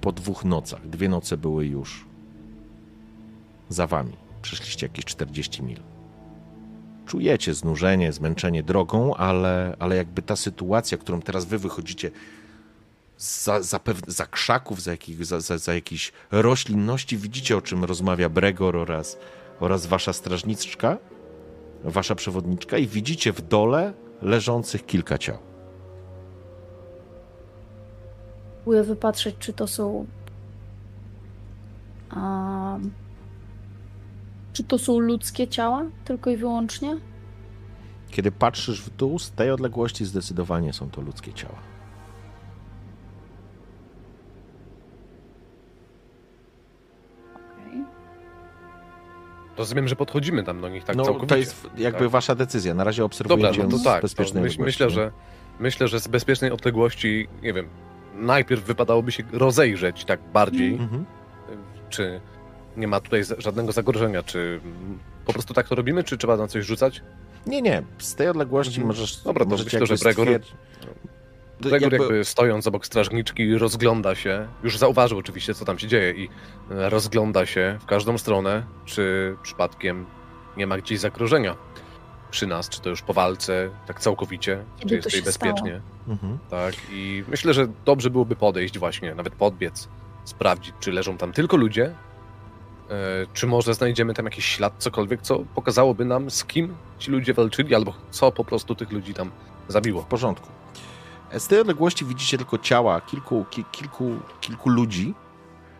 po 0.00 0.12
dwóch 0.12 0.44
nocach. 0.44 0.88
Dwie 0.88 1.08
noce 1.08 1.36
były 1.36 1.66
już 1.66 2.06
za 3.68 3.86
wami. 3.86 4.16
Przeszliście 4.42 4.86
jakieś 4.86 5.04
40 5.04 5.62
mil. 5.62 5.80
Czujecie 7.06 7.54
znużenie, 7.54 8.12
zmęczenie 8.12 8.62
drogą, 8.62 9.14
ale, 9.14 9.76
ale 9.78 9.96
jakby 9.96 10.22
ta 10.22 10.36
sytuacja, 10.36 10.98
którą 10.98 11.22
teraz 11.22 11.44
wy 11.44 11.58
wychodzicie 11.58 12.10
za, 13.18 13.62
za, 13.62 13.80
za 14.06 14.26
krzaków, 14.26 14.82
za, 14.82 14.90
jakich, 14.90 15.24
za, 15.24 15.40
za, 15.40 15.58
za 15.58 15.74
jakiejś 15.74 16.12
roślinności, 16.30 17.16
widzicie 17.16 17.56
o 17.56 17.62
czym 17.62 17.84
rozmawia 17.84 18.28
Bregor 18.28 18.76
oraz, 18.76 19.18
oraz 19.60 19.86
wasza 19.86 20.12
strażniczka, 20.12 20.98
wasza 21.84 22.14
przewodniczka 22.14 22.78
i 22.78 22.86
widzicie 22.86 23.32
w 23.32 23.40
dole 23.40 23.92
leżących 24.22 24.86
kilka 24.86 25.18
ciał. 25.18 25.48
próbuję 28.68 28.82
wypatrzeć, 28.82 29.36
czy 29.38 29.52
to 29.52 29.66
są. 29.66 30.06
A, 32.10 32.78
czy 34.52 34.64
to 34.64 34.78
są 34.78 34.98
ludzkie 34.98 35.48
ciała 35.48 35.84
tylko 36.04 36.30
i 36.30 36.36
wyłącznie? 36.36 36.96
Kiedy 38.10 38.32
patrzysz 38.32 38.82
w 38.82 38.96
dół, 38.96 39.18
z 39.18 39.30
tej 39.30 39.50
odległości 39.50 40.04
zdecydowanie 40.04 40.72
są 40.72 40.90
to 40.90 41.00
ludzkie 41.00 41.32
ciała. 41.32 41.77
Rozumiem, 49.58 49.88
że 49.88 49.96
podchodzimy 49.96 50.42
tam 50.44 50.60
do 50.60 50.68
nich 50.68 50.84
tak 50.84 50.96
no, 50.96 51.04
całkowicie. 51.04 51.28
To 51.28 51.36
jest 51.36 51.66
jakby 51.78 52.00
tak? 52.00 52.08
wasza 52.08 52.34
decyzja. 52.34 52.74
Na 52.74 52.84
razie 52.84 53.04
obserwujecie 53.04 53.48
Dobra, 53.52 53.64
no 53.64 53.78
to 53.78 53.84
tak. 53.84 54.02
To 54.34 54.40
myśl, 54.40 54.62
myślę, 54.62 54.90
że 54.90 55.12
myślę, 55.60 55.88
że 55.88 56.00
z 56.00 56.08
bezpiecznej 56.08 56.50
odległości, 56.50 57.28
nie 57.42 57.52
wiem, 57.52 57.68
najpierw 58.14 58.64
wypadałoby 58.64 59.12
się 59.12 59.22
rozejrzeć 59.32 60.04
tak 60.04 60.20
bardziej, 60.32 60.74
Mhm. 60.74 61.04
czy 61.90 62.20
nie 62.76 62.88
ma 62.88 63.00
tutaj 63.00 63.22
żadnego 63.38 63.72
zagrożenia, 63.72 64.22
czy 64.22 64.60
po 65.26 65.32
prostu 65.32 65.54
tak 65.54 65.68
to 65.68 65.74
robimy, 65.74 66.04
czy 66.04 66.18
trzeba 66.18 66.36
na 66.36 66.48
coś 66.48 66.64
rzucać? 66.64 67.02
Nie, 67.46 67.62
nie. 67.62 67.82
Z 67.98 68.14
tej 68.14 68.28
odległości 68.28 68.80
Mhm. 68.80 68.86
możesz. 68.86 69.22
Dobra, 69.22 69.44
to 69.44 69.50
myślę, 69.50 69.86
że 69.86 69.94
stwierdzi- 69.96 70.54
Gregor 71.60 71.92
jakby- 71.92 71.96
jakby 72.04 72.24
stojąc 72.24 72.66
obok 72.66 72.86
strażniczki 72.86 73.58
rozgląda 73.58 74.14
się, 74.14 74.48
już 74.62 74.78
zauważył 74.78 75.18
oczywiście 75.18 75.54
co 75.54 75.64
tam 75.64 75.78
się 75.78 75.88
dzieje 75.88 76.12
i 76.12 76.28
e, 76.70 76.90
rozgląda 76.90 77.46
się 77.46 77.78
w 77.80 77.86
każdą 77.86 78.18
stronę, 78.18 78.62
czy 78.84 79.36
przypadkiem 79.42 80.06
nie 80.56 80.66
ma 80.66 80.78
gdzieś 80.78 80.98
zagrożenia 81.00 81.56
przy 82.30 82.46
nas, 82.46 82.68
czy 82.68 82.80
to 82.80 82.90
już 82.90 83.02
po 83.02 83.12
walce, 83.12 83.70
tak 83.86 84.00
całkowicie, 84.00 84.64
Kiedy 84.78 84.88
czy 84.88 84.94
jest 84.94 85.04
to 85.04 85.10
tutaj 85.10 85.24
bezpiecznie. 85.24 85.80
Mhm. 86.08 86.38
Tak, 86.50 86.74
i 86.90 87.24
myślę, 87.28 87.54
że 87.54 87.66
dobrze 87.84 88.10
byłoby 88.10 88.36
podejść 88.36 88.78
właśnie, 88.78 89.14
nawet 89.14 89.34
podbiec, 89.34 89.88
sprawdzić, 90.24 90.74
czy 90.80 90.92
leżą 90.92 91.16
tam 91.16 91.32
tylko 91.32 91.56
ludzie, 91.56 91.84
e, 91.84 91.94
czy 93.32 93.46
może 93.46 93.74
znajdziemy 93.74 94.14
tam 94.14 94.24
jakiś 94.24 94.44
ślad, 94.44 94.72
cokolwiek, 94.78 95.22
co 95.22 95.38
pokazałoby 95.54 96.04
nam, 96.04 96.30
z 96.30 96.44
kim 96.44 96.74
ci 96.98 97.10
ludzie 97.10 97.34
walczyli, 97.34 97.74
albo 97.74 97.94
co 98.10 98.32
po 98.32 98.44
prostu 98.44 98.74
tych 98.74 98.92
ludzi 98.92 99.14
tam 99.14 99.30
zabiło. 99.68 100.02
W 100.02 100.06
porządku. 100.06 100.48
Z 101.38 101.46
tej 101.48 101.60
odległości 101.60 102.04
widzicie 102.04 102.38
tylko 102.38 102.58
ciała 102.58 103.00
kilku, 103.00 103.44
ki, 103.50 103.64
kilku, 103.72 104.10
kilku 104.40 104.68
ludzi, 104.70 105.14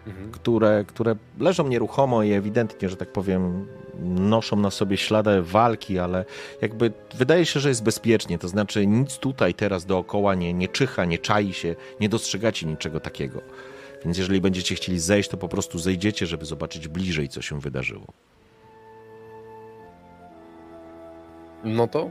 Mhm. 0.06 0.30
które, 0.32 0.84
które 0.88 1.16
leżą 1.38 1.68
nieruchomo 1.68 2.22
i 2.22 2.32
ewidentnie, 2.32 2.88
że 2.88 2.96
tak 2.96 3.12
powiem, 3.12 3.66
noszą 4.04 4.56
na 4.56 4.70
sobie 4.70 4.96
ślady 4.96 5.42
walki, 5.42 5.98
ale 5.98 6.24
jakby 6.62 6.92
wydaje 7.14 7.46
się, 7.46 7.60
że 7.60 7.68
jest 7.68 7.82
bezpiecznie. 7.82 8.38
To 8.38 8.48
znaczy, 8.48 8.86
nic 8.86 9.18
tutaj 9.18 9.54
teraz 9.54 9.86
dookoła 9.86 10.34
nie, 10.34 10.52
nie 10.54 10.68
czyha, 10.68 11.04
nie 11.04 11.18
czai 11.18 11.52
się, 11.52 11.76
nie 12.00 12.08
dostrzegacie 12.08 12.66
niczego 12.66 13.00
takiego. 13.00 13.40
Więc 14.04 14.18
jeżeli 14.18 14.40
będziecie 14.40 14.74
chcieli 14.74 15.00
zejść, 15.00 15.28
to 15.28 15.36
po 15.36 15.48
prostu 15.48 15.78
zejdziecie, 15.78 16.26
żeby 16.26 16.44
zobaczyć 16.44 16.88
bliżej, 16.88 17.28
co 17.28 17.42
się 17.42 17.60
wydarzyło. 17.60 18.06
No 21.64 21.86
to 21.86 22.10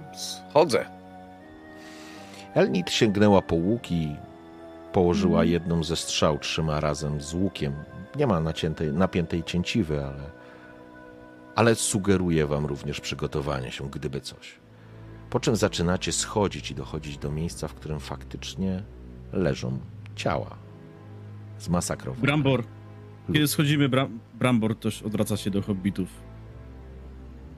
chodzę. 0.53 0.85
Elnit 2.57 2.91
sięgnęła 2.91 3.41
po 3.41 3.55
łuk 3.55 3.91
i 3.91 4.15
położyła 4.93 5.43
jedną 5.43 5.84
ze 5.84 5.95
strzał, 5.95 6.39
trzyma 6.39 6.79
razem 6.79 7.21
z 7.21 7.34
łukiem. 7.34 7.73
Nie 8.15 8.27
ma 8.27 8.39
naciętej, 8.39 8.93
napiętej 8.93 9.43
cięciwy, 9.43 10.05
ale, 10.05 10.31
ale 11.55 11.75
sugeruje 11.75 12.47
wam 12.47 12.65
również 12.65 13.01
przygotowanie 13.01 13.71
się, 13.71 13.89
gdyby 13.89 14.21
coś. 14.21 14.55
Po 15.29 15.39
czym 15.39 15.55
zaczynacie 15.55 16.11
schodzić 16.11 16.71
i 16.71 16.75
dochodzić 16.75 17.17
do 17.17 17.31
miejsca, 17.31 17.67
w 17.67 17.73
którym 17.73 17.99
faktycznie 17.99 18.84
leżą 19.34 19.79
ciała. 20.15 20.57
Zmasakrowane. 21.59 22.21
Brambor. 22.21 22.63
Kiedy 23.34 23.47
schodzimy, 23.47 23.89
Bra 23.89 24.07
Brambor 24.34 24.75
też 24.75 25.03
odwraca 25.03 25.38
się 25.38 25.49
do 25.49 25.61
hobbitów. 25.61 26.09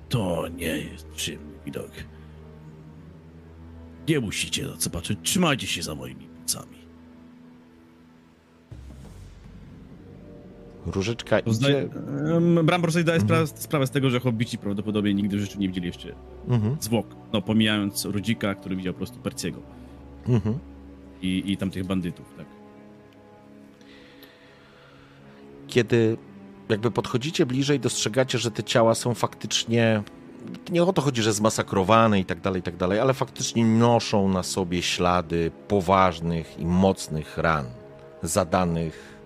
To 0.10 0.48
nie 0.48 0.78
jest 0.78 1.08
przyjemny 1.08 1.54
widok. 1.66 1.92
Nie 4.10 4.20
musicie 4.20 4.68
na 4.68 4.74
co 4.74 4.80
zobaczyć. 4.82 5.20
Trzymajcie 5.24 5.68
się 5.68 5.84
za 5.84 5.96
moimi 5.96 6.28
plecami. 6.28 6.78
Różyczka 10.86 11.40
idzie... 11.40 11.90
Brambor 12.64 12.92
sobie 12.92 13.04
zdaje 13.04 13.22
Mhm. 13.22 13.48
spra 13.48 13.62
sprawę 13.62 13.88
z 13.88 13.92
tego, 13.92 14.10
że 14.10 14.20
hobbici 14.20 14.58
prawdopodobnie 14.58 15.14
nigdy 15.14 15.38
w 15.38 15.40
życiu 15.40 15.60
nie 15.60 15.68
widzieli 15.68 15.88
jeszcze 15.88 16.16
Mhm, 16.48 16.78
zwłok. 16.80 17.16
No, 17.34 17.42
pomijając 17.42 18.06
Rudzika, 18.06 18.56
który 18.56 18.76
widział 18.76 18.94
po 18.94 18.98
prostu 18.98 19.20
Perciego 19.20 19.60
mhm. 20.28 20.60
i, 21.22 21.44
i 21.46 21.58
tamtych 21.58 21.86
bandytów, 21.86 22.26
tak. 22.38 22.46
kiedy 25.68 26.18
jakby 26.70 26.92
podchodzicie 26.92 27.46
bliżej, 27.46 27.80
dostrzegacie, 27.80 28.38
że 28.38 28.52
te 28.52 28.64
ciała 28.64 28.96
są 28.96 29.14
faktycznie. 29.14 30.04
Nie 30.72 30.84
o 30.84 30.94
to 30.94 31.02
chodzi, 31.02 31.22
że 31.22 31.34
zmasakrowane 31.34 32.20
i 32.20 32.26
tak 32.26 32.42
dalej, 32.42 32.60
i 32.60 32.64
tak 32.64 32.78
dalej, 32.78 33.00
ale 33.00 33.14
faktycznie 33.14 33.66
noszą 33.66 34.30
na 34.30 34.44
sobie 34.44 34.82
ślady 34.82 35.52
poważnych 35.68 36.60
i 36.60 36.66
mocnych 36.66 37.38
ran, 37.38 37.66
zadanych 38.24 39.18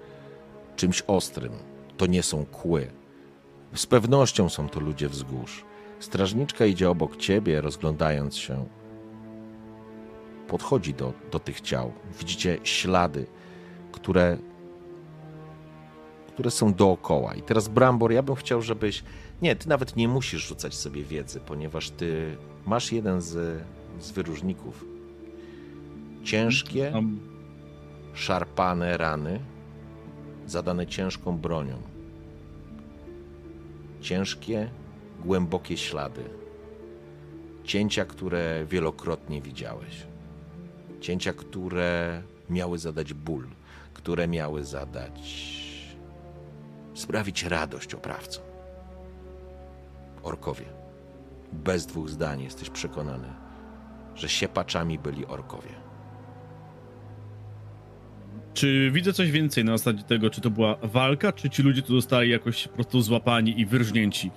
czymś 0.76 1.04
ostrym. 1.08 1.54
To 1.98 2.06
nie 2.06 2.24
są 2.24 2.46
kły. 2.46 2.92
Z 3.76 3.86
pewnością 3.86 4.50
są 4.50 4.70
to 4.70 4.80
ludzie 4.80 5.10
wzgórz. 5.10 5.66
Strażniczka 6.00 6.66
idzie 6.66 6.90
obok 6.90 7.18
ciebie, 7.18 7.62
rozglądając 7.62 8.38
się. 8.38 8.66
Podchodzi 10.48 10.94
do, 10.94 11.14
do 11.32 11.40
tych 11.40 11.62
ciał. 11.62 11.92
Widzicie 12.20 12.60
ślady, 12.64 13.26
które 13.92 14.38
które 16.34 16.52
są 16.52 16.74
dookoła. 16.74 17.34
I 17.34 17.42
teraz, 17.42 17.68
Brambor, 17.68 18.12
ja 18.12 18.24
bym 18.24 18.36
chciał, 18.36 18.62
żebyś. 18.62 19.04
Nie, 19.42 19.56
ty 19.56 19.70
nawet 19.70 19.96
nie 19.96 20.08
musisz 20.08 20.48
rzucać 20.48 20.76
sobie 20.76 21.04
wiedzy, 21.04 21.40
ponieważ 21.40 21.90
ty 21.90 22.38
masz 22.66 22.92
jeden 22.92 23.22
z, 23.22 23.64
z 24.00 24.12
wyróżników. 24.12 24.86
Ciężkie, 26.24 26.92
Mam 26.94 27.20
szarpane 28.14 28.98
rany, 28.98 29.40
zadane 30.48 30.88
ciężką 30.88 31.38
bronią. 31.38 31.82
Ciężkie, 34.02 34.70
głębokie 35.20 35.78
ślady. 35.78 36.24
Cięcia, 37.64 38.06
które 38.06 38.66
wielokrotnie 38.70 39.42
widziałeś. 39.42 40.08
Cięcia, 41.02 41.34
które 41.34 42.24
miały 42.50 42.80
zadać 42.80 43.14
ból, 43.14 43.48
które 43.94 44.28
miały 44.28 44.66
zadać 44.66 45.54
sprawić 46.94 47.44
radość 47.44 47.94
oprawcom. 47.94 48.53
Orkowie. 50.24 50.66
Bez 51.54 51.86
dwóch 51.86 52.10
zdań 52.10 52.42
jesteś 52.42 52.70
przekonany, 52.70 53.28
że 54.16 54.30
siepaczami 54.30 55.00
byli 55.00 55.26
orkowie. 55.26 55.70
Czy 58.54 58.92
widzę 58.92 59.14
coś 59.14 59.32
więcej 59.32 59.66
na 59.66 59.78
zasadzie 59.78 60.04
tego, 60.04 60.30
czy 60.30 60.42
to 60.42 60.50
była 60.50 60.76
walka, 60.84 61.32
czy 61.32 61.50
ci 61.50 61.64
ludzie 61.64 61.82
tu 61.82 61.96
zostali 61.96 62.30
jakoś 62.30 62.68
po 62.68 62.74
prostu 62.74 63.02
złapani 63.02 63.60
i 63.60 63.66
wyrżnięci? 63.66 64.32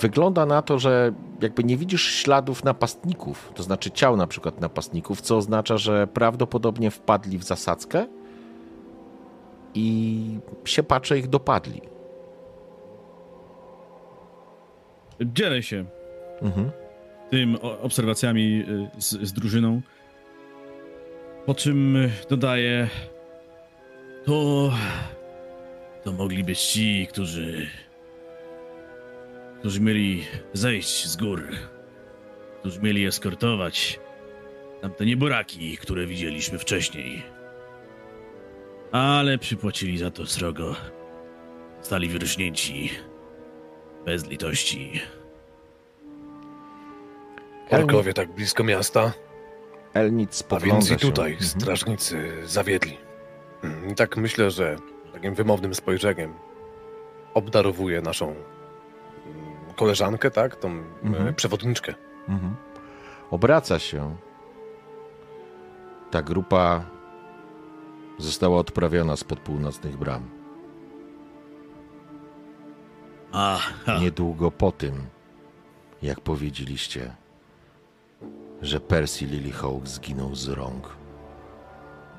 Wygląda 0.00 0.46
na 0.46 0.62
to, 0.62 0.78
że 0.78 1.12
jakby 1.40 1.64
nie 1.64 1.76
widzisz 1.76 2.02
śladów 2.02 2.64
napastników, 2.64 3.52
to 3.54 3.62
znaczy 3.62 3.90
ciał 3.90 4.16
na 4.16 4.26
przykład 4.26 4.60
napastników, 4.60 5.20
co 5.20 5.36
oznacza, 5.36 5.78
że 5.78 6.06
prawdopodobnie 6.06 6.90
wpadli 6.90 7.38
w 7.38 7.44
zasadzkę 7.44 8.06
i 9.74 10.38
siepacze 10.64 11.18
ich 11.18 11.28
dopadli. 11.28 11.80
Dzielę 15.20 15.62
się 15.62 15.84
Mhm. 16.42 16.70
tym 17.30 17.56
obserwacjami 17.82 18.64
y, 18.96 19.00
z, 19.02 19.10
z 19.10 19.32
drużyną. 19.32 19.80
Po 21.46 21.54
czym 21.54 21.96
y, 21.96 22.10
dodaję, 22.30 22.88
to, 24.24 24.72
to 26.04 26.12
mogli 26.12 26.44
być 26.44 26.60
ci, 26.60 27.06
którzy, 27.10 27.66
którzy 29.58 29.80
mieli 29.80 30.24
zejść 30.52 31.06
z 31.06 31.16
gór, 31.16 31.48
którzy 32.60 32.80
mieli 32.80 33.06
eskortować 33.06 34.00
tamte 34.80 35.06
nieboraki, 35.06 35.76
które 35.76 36.06
widzieliśmy 36.06 36.58
wcześniej. 36.58 37.22
Ale 38.92 39.38
przypłacili 39.38 39.98
za 39.98 40.10
to 40.10 40.26
srogo. 40.26 40.74
Stali 41.80 42.08
wyrżnięci. 42.08 42.90
Bez 44.06 44.26
litości. 44.26 45.00
Orkowie 47.70 48.14
tak 48.14 48.32
blisko 48.32 48.64
miasta, 48.64 49.12
Elnit 49.94 50.42
a 50.50 50.60
więc 50.60 50.84
i 50.84 50.88
się. 50.88 50.96
tutaj 50.96 51.32
Mhm. 51.32 51.50
strażnicy 51.50 52.32
zawiedli. 52.44 52.96
Mm, 53.64 53.90
I 53.90 53.94
tak 53.94 54.16
myślę, 54.16 54.50
że 54.50 54.76
takim 55.12 55.34
wymownym 55.34 55.74
spojrzeniem 55.74 56.34
obdarowuje 57.34 58.00
naszą 58.02 58.26
mm, 58.28 58.36
koleżankę, 59.76 60.30
tak? 60.30 60.56
Tą 60.56 60.68
Mhm. 61.02 61.28
e, 61.28 61.32
przewodniczkę. 61.32 61.94
Mhm. 62.28 62.56
Obraca 63.30 63.78
się. 63.78 64.16
Ta 66.10 66.22
grupa 66.22 66.84
została 68.18 68.58
odprawiona 68.58 69.16
spod 69.16 69.40
północnych 69.40 69.96
bram. 69.96 70.35
Aha. 73.38 73.98
Niedługo 74.00 74.50
po 74.50 74.72
tym, 74.72 75.06
jak 76.02 76.20
powiedzieliście, 76.20 77.16
że 78.62 78.80
Percy 78.80 79.26
Lilyhawk 79.26 79.88
zginął 79.88 80.34
z 80.34 80.48
rąk 80.48 80.96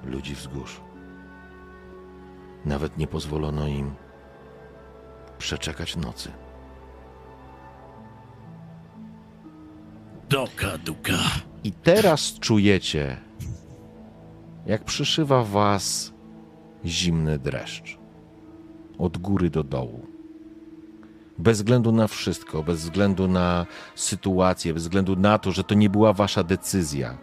ludzi 0.04 0.36
wzgórz. 0.36 0.82
Nawet 2.66 2.98
nie 2.98 3.08
pozwolono 3.08 3.68
im 3.68 3.96
przeczekać 5.38 5.96
nocy. 5.96 6.32
Doka, 10.30 10.78
duka. 10.78 11.18
I 11.64 11.72
teraz 11.72 12.40
czujecie, 12.40 13.18
jak 14.66 14.84
przyszywa 14.84 15.44
was 15.44 16.14
zimny 16.86 17.40
dreszcz. 17.40 17.98
Od 18.98 19.18
góry 19.18 19.50
do 19.50 19.64
dołu. 19.64 20.07
Bez 21.38 21.58
względu 21.58 21.92
na 21.92 22.08
wszystko, 22.08 22.64
bez 22.64 22.82
względu 22.82 23.28
na 23.28 23.66
sytuację, 23.96 24.74
bez 24.74 24.84
względu 24.84 25.16
na 25.16 25.38
to, 25.38 25.52
że 25.52 25.64
to 25.64 25.76
nie 25.76 25.90
była 25.90 26.14
wasza 26.14 26.44
decyzja. 26.44 27.18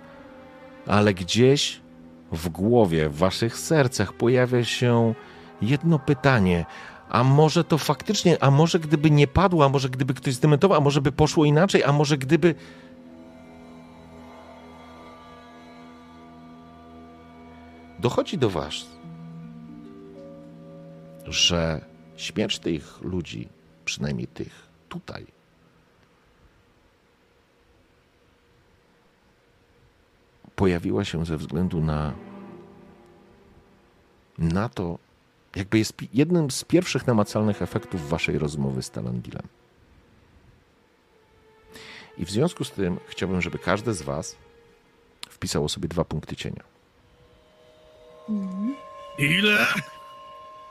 Ale 0.86 1.14
gdzieś 1.14 1.80
w 2.32 2.48
głowie, 2.48 3.08
w 3.08 3.16
waszych 3.16 3.58
sercach 3.58 4.12
pojawia 4.12 4.64
się 4.64 5.14
jedno 5.62 5.98
pytanie. 5.98 6.66
A 7.08 7.24
może 7.24 7.64
to 7.64 7.78
faktycznie, 7.78 8.42
a 8.42 8.50
może 8.50 8.78
gdyby 8.80 9.10
nie 9.10 9.26
padło, 9.26 9.64
a 9.64 9.68
może 9.68 9.88
gdyby 9.88 10.14
ktoś 10.14 10.34
zdementował, 10.34 10.78
a 10.78 10.80
może 10.80 11.00
by 11.00 11.12
poszło 11.12 11.44
inaczej, 11.44 11.84
a 11.84 11.92
może 11.92 12.18
gdyby. 12.18 12.54
dochodzi 17.98 18.38
do 18.38 18.50
was, 18.50 18.74
że 21.26 21.84
śmierć 22.16 22.58
tych 22.58 23.00
ludzi, 23.00 23.48
przynajmniej 23.84 24.26
tych 24.26 24.68
tutaj, 24.88 25.26
pojawiła 30.56 31.04
się 31.04 31.26
ze 31.26 31.36
względu 31.36 31.80
na, 31.80 32.14
na 34.38 34.68
to, 34.68 34.98
jakby 35.56 35.78
jest 35.78 35.94
jednym 36.12 36.50
z 36.50 36.64
pierwszych 36.64 37.06
namacalnych 37.06 37.62
efektów 37.62 38.08
waszej 38.08 38.38
rozmowy 38.38 38.82
z 38.82 38.90
Talandilem. 38.90 39.48
I 42.18 42.24
w 42.24 42.30
związku 42.30 42.64
z 42.64 42.70
tym 42.70 43.00
chciałbym, 43.08 43.42
żeby 43.42 43.58
każdy 43.58 43.94
z 43.94 44.02
was 44.02 44.36
wpisało 45.28 45.68
sobie 45.68 45.88
dwa 45.88 46.04
punkty 46.04 46.36
cienia. 46.36 46.64
Ile? 49.18 49.66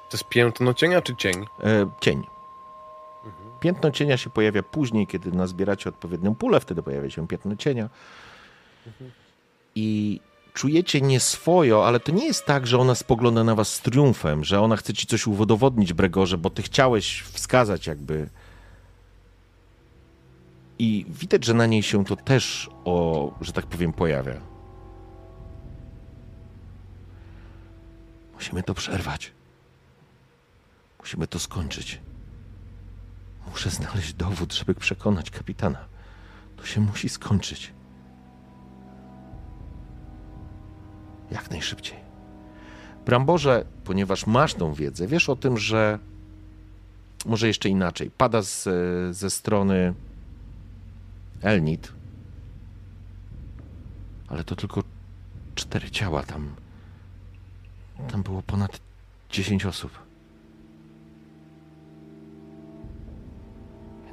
To 0.09 0.17
jest 0.17 0.29
piętno 0.29 0.73
cienia 0.73 1.01
czy 1.01 1.15
cień? 1.15 1.45
E, 1.63 1.89
cień. 2.01 2.23
Piętno 3.63 3.91
cienia 3.91 4.17
się 4.17 4.29
pojawia 4.29 4.63
później, 4.63 5.07
kiedy 5.07 5.31
nazbieracie 5.31 5.89
odpowiednią 5.89 6.35
pulę, 6.35 6.59
wtedy 6.59 6.83
pojawia 6.83 7.09
się 7.09 7.27
piętno 7.27 7.55
cienia. 7.55 7.89
I 9.75 10.19
czujecie 10.53 11.01
nieswojo, 11.01 11.87
ale 11.87 11.99
to 11.99 12.11
nie 12.11 12.25
jest 12.25 12.45
tak, 12.45 12.67
że 12.67 12.77
ona 12.77 12.95
spogląda 12.95 13.43
na 13.43 13.55
was 13.55 13.73
z 13.73 13.81
triumfem, 13.81 14.43
że 14.43 14.61
ona 14.61 14.75
chce 14.75 14.93
ci 14.93 15.07
coś 15.07 15.27
udowodnić, 15.27 15.93
Bregorze, 15.93 16.37
bo 16.37 16.49
ty 16.49 16.61
chciałeś 16.61 17.21
wskazać 17.21 17.87
jakby. 17.87 18.29
I 20.79 21.05
widać, 21.09 21.45
że 21.45 21.53
na 21.53 21.65
niej 21.65 21.83
się 21.83 22.05
to 22.05 22.15
też, 22.15 22.69
o, 22.85 23.31
że 23.41 23.51
tak 23.51 23.65
powiem, 23.65 23.93
pojawia. 23.93 24.35
Musimy 28.33 28.63
to 28.63 28.73
przerwać. 28.73 29.31
Musimy 30.99 31.27
to 31.27 31.39
skończyć. 31.39 31.99
Muszę 33.51 33.69
znaleźć 33.69 34.13
dowód, 34.13 34.53
żeby 34.53 34.75
przekonać 34.75 35.31
kapitana. 35.31 35.85
To 36.57 36.65
się 36.65 36.81
musi 36.81 37.09
skończyć. 37.09 37.73
Jak 41.31 41.51
najszybciej. 41.51 41.97
Bramborze, 43.05 43.65
ponieważ 43.83 44.27
masz 44.27 44.53
tą 44.53 44.73
wiedzę, 44.73 45.07
wiesz 45.07 45.29
o 45.29 45.35
tym, 45.35 45.57
że 45.57 45.99
może 47.25 47.47
jeszcze 47.47 47.69
inaczej. 47.69 48.11
Pada 48.11 48.41
z, 48.41 48.69
ze 49.15 49.29
strony 49.29 49.93
Elnit, 51.41 51.93
ale 54.27 54.43
to 54.43 54.55
tylko 54.55 54.83
cztery 55.55 55.91
ciała 55.91 56.23
tam. 56.23 56.55
Tam 58.11 58.23
było 58.23 58.41
ponad 58.41 58.79
10 59.29 59.65
osób. 59.65 60.12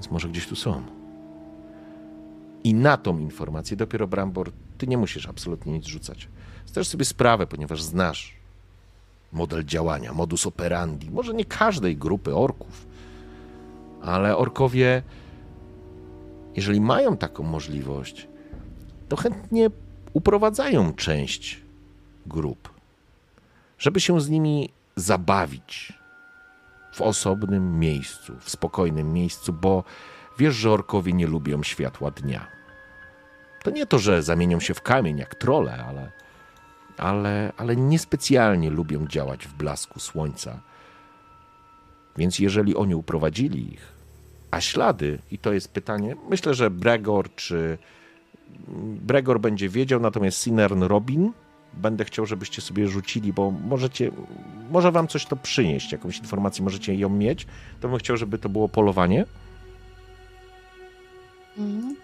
Może 0.08 0.28
gdzieś 0.28 0.46
tu 0.46 0.56
są. 0.56 0.82
I 2.64 2.74
na 2.74 2.96
tą 2.96 3.18
informację 3.18 3.76
dopiero 3.76 4.06
Brambor, 4.06 4.52
ty 4.78 4.86
nie 4.86 4.98
musisz 4.98 5.26
absolutnie 5.26 5.72
nic 5.72 5.86
rzucać. 5.86 6.28
Zdajesz 6.66 6.88
sobie 6.88 7.04
sprawę, 7.04 7.46
ponieważ 7.46 7.82
znasz 7.82 8.34
model 9.32 9.64
działania, 9.64 10.12
modus 10.12 10.46
operandi. 10.46 11.10
Może 11.10 11.34
nie 11.34 11.44
każdej 11.44 11.96
grupy 11.96 12.34
orków, 12.34 12.86
ale 14.02 14.36
orkowie, 14.36 15.02
jeżeli 16.56 16.80
mają 16.80 17.16
taką 17.16 17.42
możliwość, 17.42 18.28
to 19.08 19.16
chętnie 19.16 19.70
uprowadzają 20.12 20.92
część 20.94 21.60
grup, 22.26 22.70
żeby 23.78 24.00
się 24.00 24.20
z 24.20 24.28
nimi 24.28 24.70
zabawić 24.96 25.99
w 26.92 27.00
osobnym 27.00 27.78
miejscu, 27.78 28.36
w 28.40 28.50
spokojnym 28.50 29.12
miejscu, 29.12 29.52
bo 29.52 29.84
wiesz, 30.38 30.54
że 30.54 30.70
orkowie 30.70 31.12
nie 31.12 31.26
lubią 31.26 31.62
światła 31.62 32.10
dnia. 32.10 32.46
To 33.62 33.70
nie 33.70 33.86
to, 33.86 33.98
że 33.98 34.22
zamienią 34.22 34.60
się 34.60 34.74
w 34.74 34.82
kamień 34.82 35.18
jak 35.18 35.34
trole, 35.34 35.84
ale, 35.88 36.12
ale, 36.96 37.52
ale 37.56 37.76
niespecjalnie 37.76 38.70
lubią 38.70 39.06
działać 39.06 39.46
w 39.46 39.54
blasku 39.54 40.00
słońca. 40.00 40.60
Więc 42.16 42.38
jeżeli 42.38 42.76
oni 42.76 42.94
uprowadzili 42.94 43.72
ich, 43.72 43.92
a 44.50 44.60
ślady, 44.60 45.18
i 45.30 45.38
to 45.38 45.52
jest 45.52 45.72
pytanie, 45.72 46.16
myślę, 46.28 46.54
że 46.54 46.70
Bregor 46.70 47.34
czy 47.34 47.78
Bregor 48.78 49.40
będzie 49.40 49.68
wiedział, 49.68 50.00
natomiast 50.00 50.42
Sinern 50.42 50.82
Robin 50.82 51.32
będę 51.74 52.04
chciał, 52.04 52.26
żebyście 52.26 52.62
sobie 52.62 52.88
rzucili, 52.88 53.32
bo 53.32 53.50
możecie, 53.50 54.10
może 54.70 54.92
wam 54.92 55.08
coś 55.08 55.26
to 55.26 55.36
przynieść, 55.36 55.92
jakąś 55.92 56.18
informację 56.18 56.64
możecie 56.64 56.94
ją 56.94 57.08
mieć, 57.08 57.46
to 57.80 57.88
bym 57.88 57.98
chciał, 57.98 58.16
żeby 58.16 58.38
to 58.38 58.48
było 58.48 58.68
polowanie. 58.68 59.24
Mhm. 61.58 61.96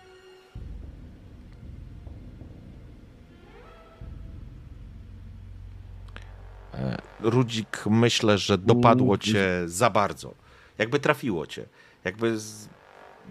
Rudzik, 7.21 7.85
myślę, 7.91 8.39
że 8.39 8.59
dopadło 8.59 9.19
cię 9.19 9.63
za 9.67 9.91
bardzo. 9.91 10.35
Jakby 10.79 11.01
trafiło 11.01 11.47
cię. 11.47 11.67
Jakby 12.05 12.39
z... 12.39 12.69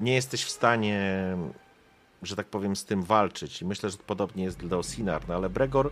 nie 0.02 0.14
jesteś 0.14 0.44
w 0.44 0.50
stanie, 0.50 1.02
że 2.22 2.36
tak 2.36 2.48
powiem, 2.48 2.76
z 2.76 2.86
tym 2.86 3.04
walczyć. 3.04 3.62
I 3.62 3.66
myślę, 3.66 3.90
że 3.90 3.98
podobnie 3.98 4.44
jest 4.44 4.58
dla 4.58 4.78
Osinar, 4.78 5.28
no 5.28 5.36
ale 5.36 5.50
Bregor, 5.50 5.92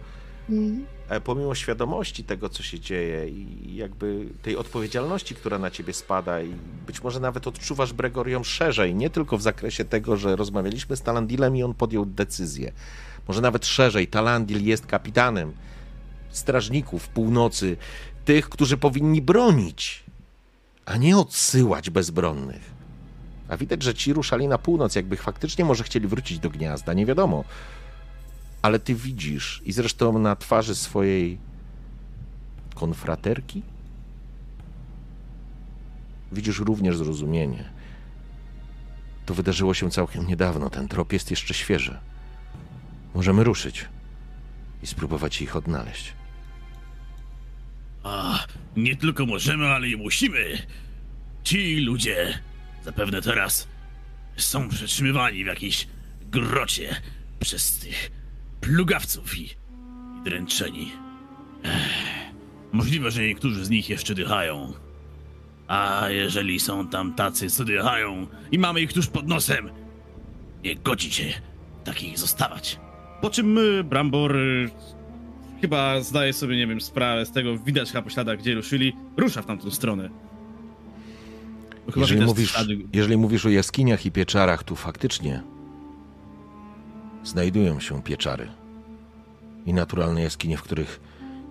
Mhm. 0.49 0.86
e, 1.10 1.22
pomimo 1.22 1.56
świadomości 1.56 2.24
tego, 2.24 2.49
co 2.49 2.64
się 2.64 2.80
dzieje 2.80 3.30
i 3.30 3.76
jakby 3.76 4.26
tej 4.41 4.57
odpowiedzialności, 4.57 5.36
która 5.36 5.60
na 5.60 5.72
ciebie 5.72 5.94
spada 5.94 6.41
i 6.41 6.53
być 6.88 7.03
może 7.03 7.20
nawet 7.20 7.48
odczuwasz 7.48 7.94
Bregor 7.94 8.30
ją 8.30 8.44
szerzej, 8.44 8.95
nie 8.95 9.10
tylko 9.10 9.38
w 9.38 9.41
zakresie 9.41 9.86
tego, 9.86 10.18
że 10.18 10.36
rozmawialiśmy 10.36 10.95
z 10.95 11.02
Talandilem 11.02 11.56
i 11.56 11.64
on 11.64 11.74
podjął 11.74 12.06
decyzję. 12.06 12.72
Może 13.28 13.41
nawet 13.41 13.65
szerzej. 13.65 14.07
Talandil 14.07 14.65
jest 14.65 14.86
kapitanem 14.86 15.53
strażników 16.30 17.10
północy, 17.10 17.78
tych, 18.26 18.49
którzy 18.49 18.78
powinni 18.78 19.22
bronić, 19.22 20.03
a 20.86 20.98
nie 20.98 21.18
odsyłać 21.18 21.90
bezbronnych. 21.90 22.74
A 23.49 23.57
widać, 23.57 23.84
że 23.84 23.94
ci 23.94 24.14
ruszali 24.14 24.48
na 24.48 24.57
północ, 24.57 24.95
jakby 24.95 25.18
faktycznie 25.18 25.65
może 25.65 25.84
chcieli 25.84 26.07
wrócić 26.07 26.40
do 26.40 26.49
gniazda, 26.49 26.94
nie 26.94 27.06
wiadomo. 27.06 27.44
Ale 28.64 28.80
ty 28.80 28.95
widzisz, 28.95 29.61
i 29.65 29.72
zresztą 29.72 30.19
na 30.19 30.35
twarzy 30.35 30.76
swojej 30.76 31.38
konfraterki, 32.76 33.61
widzisz 36.31 36.60
również 36.60 36.98
zrozumienie. 36.98 37.69
To 39.26 39.34
wydarzyło 39.34 39.73
się 39.73 39.91
całkiem 39.91 40.27
niedawno, 40.27 40.69
ten 40.69 40.88
trop 40.88 41.14
jest 41.14 41.31
jeszcze 41.31 41.53
świeży. 41.53 41.99
Możemy 43.14 43.44
ruszyć 43.44 43.85
i 44.84 44.88
spróbować 44.88 45.41
ich 45.41 45.56
odnaleźć. 45.56 46.14
A, 48.03 48.40
nie 48.76 48.95
tylko 48.95 49.26
możemy, 49.26 49.68
ale 49.68 49.88
i 49.88 49.95
musimy. 49.98 50.57
Ci 51.44 51.76
ludzie 51.76 52.40
zapewne 52.85 53.22
teraz 53.22 53.68
są 54.38 54.69
przetrzymywani 54.69 55.44
w 55.44 55.48
jakiejś 55.48 55.88
grocie 56.31 56.95
przez 57.40 57.80
tych 57.80 58.23
plugawców 58.64 59.38
i, 59.38 59.44
i 59.44 60.23
dręczeni. 60.23 60.91
Ech, 61.64 61.72
możliwe, 62.72 63.11
że 63.11 63.23
niektórzy 63.23 63.65
z 63.65 63.69
nich 63.69 63.90
jeszcze 63.90 64.15
dychają. 64.15 64.73
A 65.68 66.06
jeżeli 66.10 66.60
są 66.60 66.88
tam 66.88 67.14
tacy, 67.14 67.49
co 67.49 67.65
dychają 67.65 68.27
i 68.52 68.60
mamy 68.60 68.81
ich 68.81 68.94
tuż 68.94 69.07
pod 69.07 69.27
nosem, 69.27 69.69
nie 70.64 70.76
godzi 70.76 71.11
się 71.11 71.23
takich 71.84 72.19
zostawać. 72.19 72.80
Po 73.22 73.30
czym 73.30 73.52
my, 73.52 73.84
Brambor, 73.84 74.35
y, 74.35 74.69
chyba 75.61 76.02
zdaje 76.02 76.34
sobie, 76.34 76.57
nie 76.57 76.68
wiem, 76.68 76.81
sprawę 76.81 77.26
z 77.26 77.31
tego, 77.31 77.57
widać 77.57 77.91
chyba 77.91 78.02
po 78.02 78.10
śladach, 78.10 78.40
gdzie 78.40 78.56
ruszyli, 78.56 78.94
rusza 79.18 79.41
w 79.41 79.45
tamtą 79.45 79.72
stronę. 79.72 80.10
Chyba 81.85 82.02
Jeżeli 82.02 82.26
mówisz, 82.26 82.57
jeżeli 82.94 83.18
mówisz 83.18 83.45
o 83.45 83.49
jaskiniach 83.49 84.06
i 84.06 84.11
pieczarach, 84.11 84.64
tu 84.64 84.76
faktycznie 84.76 85.44
znajdują 87.24 87.80
się 87.80 88.04
pieczary 88.04 88.48
i 89.66 89.74
naturalne 89.74 90.22
jaskinie, 90.24 90.58
w 90.58 90.64
których 90.64 91.00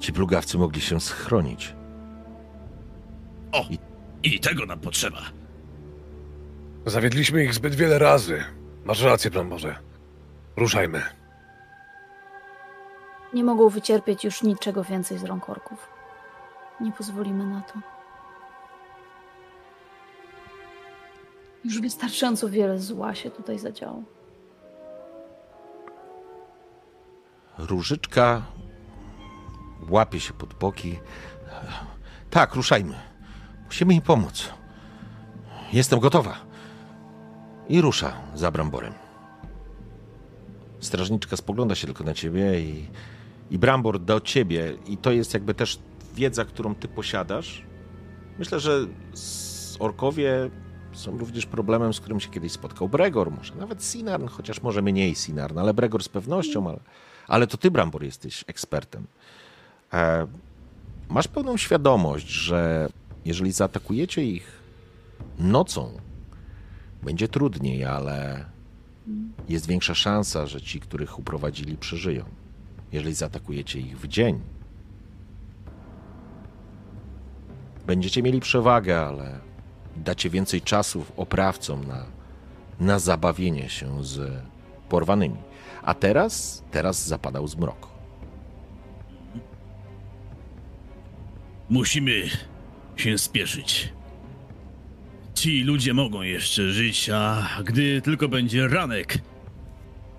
ci 0.01 0.13
plugawcy 0.13 0.59
mogli 0.59 0.81
się 0.81 1.01
schronić. 1.01 1.75
O! 3.53 3.65
I 4.23 4.41
tego 4.41 4.67
nam 4.67 4.81
potrzeba. 4.81 5.23
Zawiedliśmy 6.87 7.45
ich 7.45 7.55
zbyt 7.55 7.75
wiele 7.75 7.99
razy. 7.99 8.45
Masz 8.85 9.03
rację, 9.03 9.31
Bramborze. 9.31 9.79
Ruszajmy. 10.57 11.03
Nie 13.35 13.45
mogą 13.45 13.69
wycierpieć 13.69 14.25
już 14.25 14.43
niczego 14.43 14.85
więcej 14.85 15.19
z 15.19 15.25
rąk 15.25 15.51
orków. 15.51 15.89
Nie 16.81 16.93
pozwolimy 16.93 17.47
na 17.47 17.61
to. 17.61 17.79
Już 21.65 21.81
wystarczająco 21.81 22.49
wiele 22.49 22.79
zła 22.79 23.15
się 23.15 23.31
tutaj 23.31 23.59
zadziało. 23.59 24.03
Różyczka 27.69 28.43
łapie 29.89 30.21
się 30.21 30.33
pod 30.33 30.55
boki. 30.55 30.99
Tak, 32.31 32.55
ruszajmy. 32.55 32.95
Musimy 33.67 33.95
im 33.95 34.03
pomóc. 34.03 34.49
Jestem 35.73 36.01
gotowa. 36.01 36.37
I 37.69 37.81
rusza 37.81 38.13
za 38.35 38.51
Bramborem. 38.51 38.93
Strażniczka 40.81 41.37
spogląda 41.37 41.75
się 41.75 41.87
tylko 41.87 42.05
na 42.05 42.15
ciebie 42.15 42.61
i, 42.61 42.87
i 43.51 43.59
Brambor 43.59 44.01
do 44.01 44.21
ciebie. 44.21 44.75
I 44.87 44.97
to 44.97 45.13
jest 45.13 45.35
jakby 45.35 45.55
też 45.55 45.79
wiedza, 46.15 46.45
którą 46.45 46.75
ty 46.75 46.89
posiadasz. 46.89 47.63
Myślę, 48.39 48.61
że 48.61 48.87
orkowie 49.79 50.51
są 50.93 51.19
również 51.19 51.47
problemem, 51.47 51.95
z 51.95 52.01
którym 52.01 52.21
się 52.21 52.31
kiedyś 52.31 52.53
spotkał 52.53 52.89
Bregor, 52.89 53.31
może 53.31 53.55
nawet 53.55 53.85
Sinarn, 53.85 54.27
chociaż 54.27 54.63
może 54.63 54.83
mniej 54.83 55.15
Sinarn, 55.15 55.59
ale 55.59 55.75
Bregor 55.75 56.03
z 56.03 56.09
pewnością, 56.09 56.69
ale, 56.69 56.81
ale 57.29 57.47
to 57.47 57.57
ty, 57.57 57.71
Brambor, 57.71 58.03
jesteś 58.05 58.45
ekspertem. 58.47 59.07
E, 59.93 60.27
masz 61.09 61.29
pełną 61.29 61.57
świadomość, 61.57 62.29
że 62.29 62.89
jeżeli 63.25 63.53
zaatakujecie 63.53 64.25
ich 64.25 64.63
nocą, 65.39 66.01
będzie 67.03 67.29
trudniej, 67.29 67.85
ale 67.85 68.45
jest 69.49 69.67
większa 69.67 69.95
szansa, 69.95 70.47
że 70.47 70.61
ci, 70.61 70.81
których 70.81 71.19
uprowadzili, 71.19 71.77
przeżyją. 71.77 72.25
Jeżeli 72.93 73.15
zaatakujecie 73.15 73.81
ich 73.81 73.99
w 73.99 74.09
dzień, 74.09 74.41
będziecie 77.87 78.23
mieli 78.23 78.41
przewagę, 78.41 79.01
ale 79.01 79.39
dacie 79.97 80.31
więcej 80.31 80.61
czasu 80.61 81.05
oprawcom 81.17 81.85
na, 81.87 82.07
na 82.81 82.99
zabawienie 82.99 83.69
się 83.69 84.05
z 84.05 84.43
porwanymi. 84.89 85.39
A 85.83 85.95
teraz, 85.95 86.65
teraz 86.71 87.07
zapadał 87.07 87.49
zmrok. 87.49 87.89
Musimy 91.69 92.23
się 92.97 93.19
spieszyć. 93.19 93.93
Ci 95.35 95.65
ludzie 95.65 95.95
mogą 95.95 96.23
jeszcze 96.23 96.71
żyć, 96.71 97.11
a 97.11 97.49
gdy 97.65 98.03
tylko 98.03 98.29
będzie 98.29 98.69
ranek, 98.69 99.19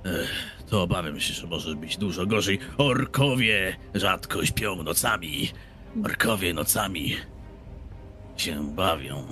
ech, 0.06 0.30
to 0.69 0.81
obawiam 0.84 1.19
się, 1.19 1.34
że 1.34 1.48
może 1.48 1.76
być 1.76 1.98
dużo 1.98 2.26
gorzej. 2.26 2.60
Orkowie 2.77 3.76
rzadko 3.94 4.45
śpią 4.45 4.84
nocami. 4.84 5.49
Orkowie 6.06 6.53
nocami 6.53 7.15
się 8.38 8.76
bawią. 8.76 9.23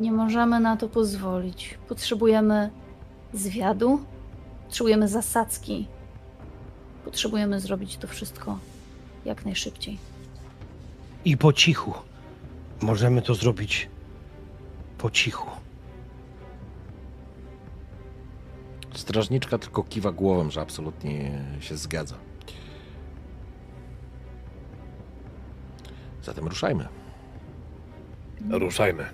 Nie 0.00 0.12
możemy 0.12 0.60
na 0.60 0.76
to 0.76 0.88
pozwolić. 0.88 1.78
Potrzebujemy 1.88 2.70
zwiadu, 3.32 4.04
potrzebujemy 4.72 5.08
zasadzki. 5.08 5.86
Potrzebujemy 7.04 7.60
zrobić 7.60 7.96
to 7.96 8.08
wszystko 8.08 8.58
jak 9.24 9.44
najszybciej. 9.44 9.98
I 11.24 11.36
po 11.36 11.52
cichu. 11.52 11.94
Możemy 12.80 13.22
to 13.22 13.34
zrobić 13.34 13.88
po 14.98 15.10
cichu. 15.10 15.50
Strażniczka 18.94 19.58
tylko 19.58 19.82
kiwa 19.82 20.12
głową, 20.12 20.50
że 20.50 20.60
absolutnie 20.60 21.44
się 21.60 21.76
zgadza. 21.76 22.14
Zatem 26.22 26.48
ruszajmy. 26.48 26.88
Ruszajmy. 28.50 29.04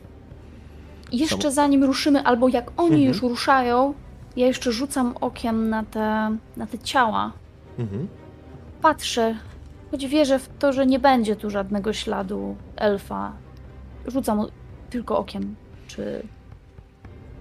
Jeszcze 1.12 1.52
zanim 1.52 1.84
ruszymy, 1.84 2.22
albo 2.22 2.48
jak 2.48 2.72
oni 2.76 3.04
już 3.04 3.22
ruszają, 3.22 3.94
ja 4.38 4.46
jeszcze 4.46 4.72
rzucam 4.72 5.14
okiem 5.20 5.68
na 5.68 5.84
te, 5.84 6.36
na 6.56 6.66
te 6.66 6.78
ciała. 6.78 7.32
Mhm. 7.78 8.08
Patrzę, 8.82 9.36
choć 9.90 10.06
wierzę 10.06 10.38
w 10.38 10.48
to, 10.58 10.72
że 10.72 10.86
nie 10.86 10.98
będzie 10.98 11.36
tu 11.36 11.50
żadnego 11.50 11.92
śladu 11.92 12.56
elfa. 12.76 13.32
Rzucam 14.06 14.46
tylko 14.90 15.18
okiem, 15.18 15.56
czy, 15.86 16.22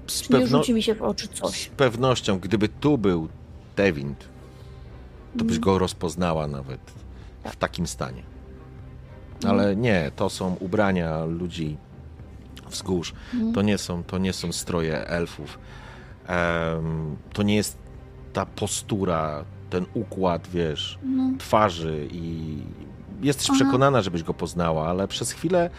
Z, 0.08 0.22
czy 0.22 0.34
nie 0.34 0.40
pewno... 0.40 0.58
rzuci 0.58 0.74
mi 0.74 0.84
się 0.84 0.96
w 0.96 1.02
oczy 1.02 1.28
z 1.28 1.30
coś. 1.30 1.70
pewnością, 1.70 2.40
gdyby 2.40 2.70
tu 2.70 2.98
był 2.98 3.28
Dewind, 3.76 4.30
to 5.38 5.46
byś 5.46 5.58
Mm. 5.58 5.64
go 5.64 5.80
rozpoznała 5.80 6.48
nawet 6.48 6.80
w 7.40 7.44
Tak. 7.44 7.56
takim 7.56 7.88
stanie. 7.88 8.24
Ale 9.48 9.76
nie, 9.76 10.12
to 10.16 10.30
są 10.30 10.56
ubrania 10.60 11.26
ludzi 11.26 11.78
wzgórz. 12.70 13.14
Mm. 13.34 13.54
To 13.54 13.62
nie 13.62 13.78
są, 13.78 14.04
to 14.04 14.18
nie 14.18 14.34
są 14.34 14.52
stroje 14.52 15.08
elfów. 15.08 15.60
To 17.34 17.44
nie 17.44 17.56
jest 17.56 17.78
ta 18.34 18.46
postura, 18.46 19.46
ten 19.70 19.86
układ, 19.94 20.48
wiesz, 20.48 21.00
No. 21.04 21.24
twarzy 21.40 22.08
i 22.12 22.58
jesteś 23.22 23.48
Aha. 23.50 23.56
przekonana, 23.56 24.02
żebyś 24.02 24.24
go 24.24 24.34
poznała, 24.34 24.88
ale 24.88 25.08
przez 25.08 25.32
chwilę 25.32 25.70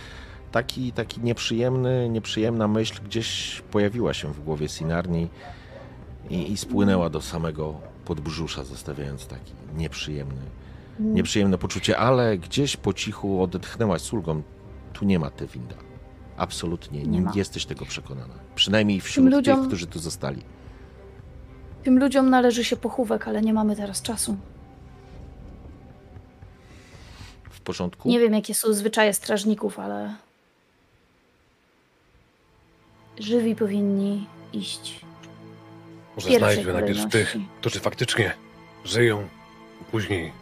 taki, 0.52 0.92
taki 0.92 1.20
nieprzyjemny, 1.20 2.08
nieprzyjemna 2.08 2.68
myśl 2.68 3.00
gdzieś 3.04 3.62
pojawiła 3.70 4.14
się 4.14 4.32
w 4.32 4.44
głowie 4.44 4.68
Sinarni 4.68 5.28
i, 6.30 6.52
i 6.52 6.56
spłynęła 6.56 7.10
do 7.10 7.20
samego 7.20 7.74
podbrzusza, 8.04 8.64
zostawiając 8.64 9.26
taki 9.26 9.52
nieprzyjemny, 9.76 10.40
Mm. 11.00 11.14
nieprzyjemne 11.14 11.58
poczucie, 11.58 11.98
ale 11.98 12.38
gdzieś 12.38 12.76
po 12.76 12.92
cichu 12.92 13.42
odetchnęłaś 13.42 14.02
z 14.02 14.12
ulgą. 14.12 14.42
Tu 14.92 15.04
nie 15.04 15.18
ma 15.18 15.30
Tewinda. 15.30 15.74
Absolutnie. 16.38 17.02
Nie 17.02 17.20
Nie 17.20 17.28
jesteś 17.34 17.64
tego 17.66 17.86
przekonana. 17.86 18.34
Przynajmniej 18.54 19.00
wśród 19.00 19.26
ludziom- 19.30 19.58
tych, 19.58 19.66
którzy 19.66 19.86
tu 19.86 19.98
zostali. 19.98 20.42
Tym 21.84 21.98
ludziom 21.98 22.30
należy 22.30 22.64
się 22.64 22.76
pochówek, 22.76 23.28
ale 23.28 23.42
nie 23.42 23.52
mamy 23.52 23.76
teraz 23.76 24.02
czasu. 24.02 24.36
W 27.50 27.60
porządku? 27.60 28.08
Nie 28.08 28.18
wiem, 28.20 28.34
jakie 28.34 28.54
są 28.54 28.72
zwyczaje 28.72 29.14
strażników, 29.14 29.78
ale. 29.78 30.14
Żywi 33.18 33.54
powinni 33.56 34.26
iść. 34.52 35.00
Może 36.16 36.38
znajdźmy 36.38 36.72
najpierw 36.72 37.08
tych, 37.12 37.36
którzy 37.60 37.80
faktycznie 37.80 38.34
żyją. 38.84 39.28
Później, 39.90 40.32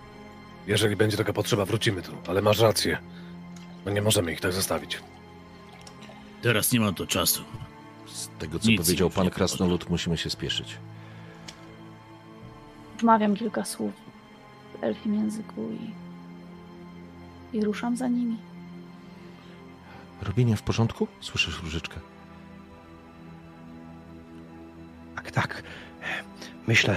jeżeli 0.67 0.97
będzie 0.97 1.17
taka 1.17 1.33
potrzeba, 1.33 1.65
wrócimy 1.65 2.03
tu. 2.03 2.13
Ale 2.29 2.43
masz 2.43 2.59
rację. 2.61 2.99
No 3.85 3.93
nie 3.93 4.03
możemy 4.03 4.33
ich 4.33 4.41
tak 4.41 4.53
zostawić. 4.53 4.99
Teraz 6.47 6.73
nie 6.73 6.81
mam 6.81 6.95
to 6.95 7.07
czasu. 7.07 7.45
Z 8.07 8.29
tego, 8.39 8.59
co 8.59 8.69
Nic 8.69 8.81
powiedział 8.81 9.11
pan 9.11 9.31
Krasnolud, 9.31 9.91
musimy 9.91 10.19
się 10.19 10.31
spieszyć. 10.31 10.77
Wmawiam 12.99 13.37
kilka 13.37 13.65
słów 13.65 13.93
w 14.73 14.85
elfim 14.85 15.15
języku 15.15 15.69
i. 15.71 15.91
i 17.57 17.65
ruszam 17.65 17.97
za 17.97 18.09
nimi. 18.09 18.37
Robienie 20.23 20.57
w 20.57 20.63
porządku? 20.63 21.09
Słyszysz 21.21 21.63
różyczkę? 21.63 22.01
Tak, 25.17 25.31
tak. 25.31 25.63
Myślę, 26.67 26.97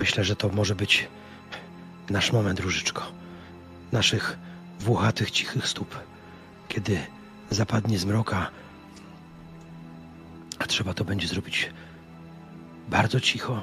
myślę, 0.00 0.24
że 0.24 0.36
to 0.36 0.48
może 0.48 0.74
być 0.74 1.08
nasz 2.08 2.32
moment, 2.32 2.60
Różyczko. 2.60 3.02
Naszych 3.92 4.38
włochatych, 4.80 5.30
cichych 5.30 5.68
stóp. 5.68 5.98
Kiedy 6.68 7.00
zapadnie 7.50 7.98
zmroka, 7.98 8.50
a 10.58 10.66
trzeba 10.66 10.94
to 10.94 11.04
będzie 11.04 11.28
zrobić 11.28 11.70
bardzo 12.88 13.20
cicho, 13.20 13.62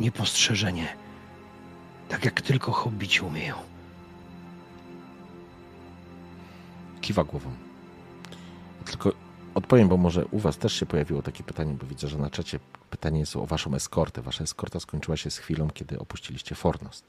niepostrzeżenie, 0.00 0.88
tak 2.08 2.24
jak 2.24 2.40
tylko 2.40 2.72
hobbici 2.72 3.20
umieją. 3.20 3.54
Kiwa 7.00 7.24
głową. 7.24 7.50
Tylko 8.84 9.12
odpowiem, 9.54 9.88
bo 9.88 9.96
może 9.96 10.26
u 10.26 10.38
was 10.38 10.58
też 10.58 10.72
się 10.72 10.86
pojawiło 10.86 11.22
takie 11.22 11.44
pytanie, 11.44 11.74
bo 11.80 11.86
widzę, 11.86 12.08
że 12.08 12.18
na 12.18 12.30
czacie 12.30 12.58
pytanie 12.90 13.20
jest 13.20 13.36
o 13.36 13.46
waszą 13.46 13.74
eskortę. 13.74 14.22
Wasza 14.22 14.44
eskorta 14.44 14.80
skończyła 14.80 15.16
się 15.16 15.30
z 15.30 15.38
chwilą, 15.38 15.70
kiedy 15.70 15.98
opuściliście 15.98 16.54
Fornost. 16.54 17.04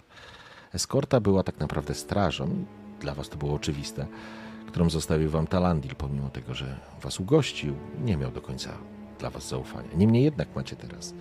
Eskorta 0.74 1.20
była 1.20 1.44
tak 1.44 1.60
naprawdę 1.60 1.96
strażą, 1.96 2.66
dla 3.00 3.16
was 3.16 3.30
to 3.30 3.38
było 3.38 3.54
oczywiste, 3.54 4.08
którą 4.70 4.90
zostawił 4.90 5.30
wam 5.30 5.48
Talandil, 5.48 5.96
pomimo 5.96 6.30
tego, 6.30 6.54
że 6.54 6.76
was 7.02 7.20
ugościł, 7.20 7.76
nie 8.04 8.18
miał 8.18 8.32
do 8.32 8.42
końca 8.42 8.70
dla 9.20 9.30
was 9.30 9.48
zaufania. 9.48 9.90
Niemniej 9.98 10.24
jednak 10.24 10.48
macie 10.56 10.76
teraz 10.76 11.14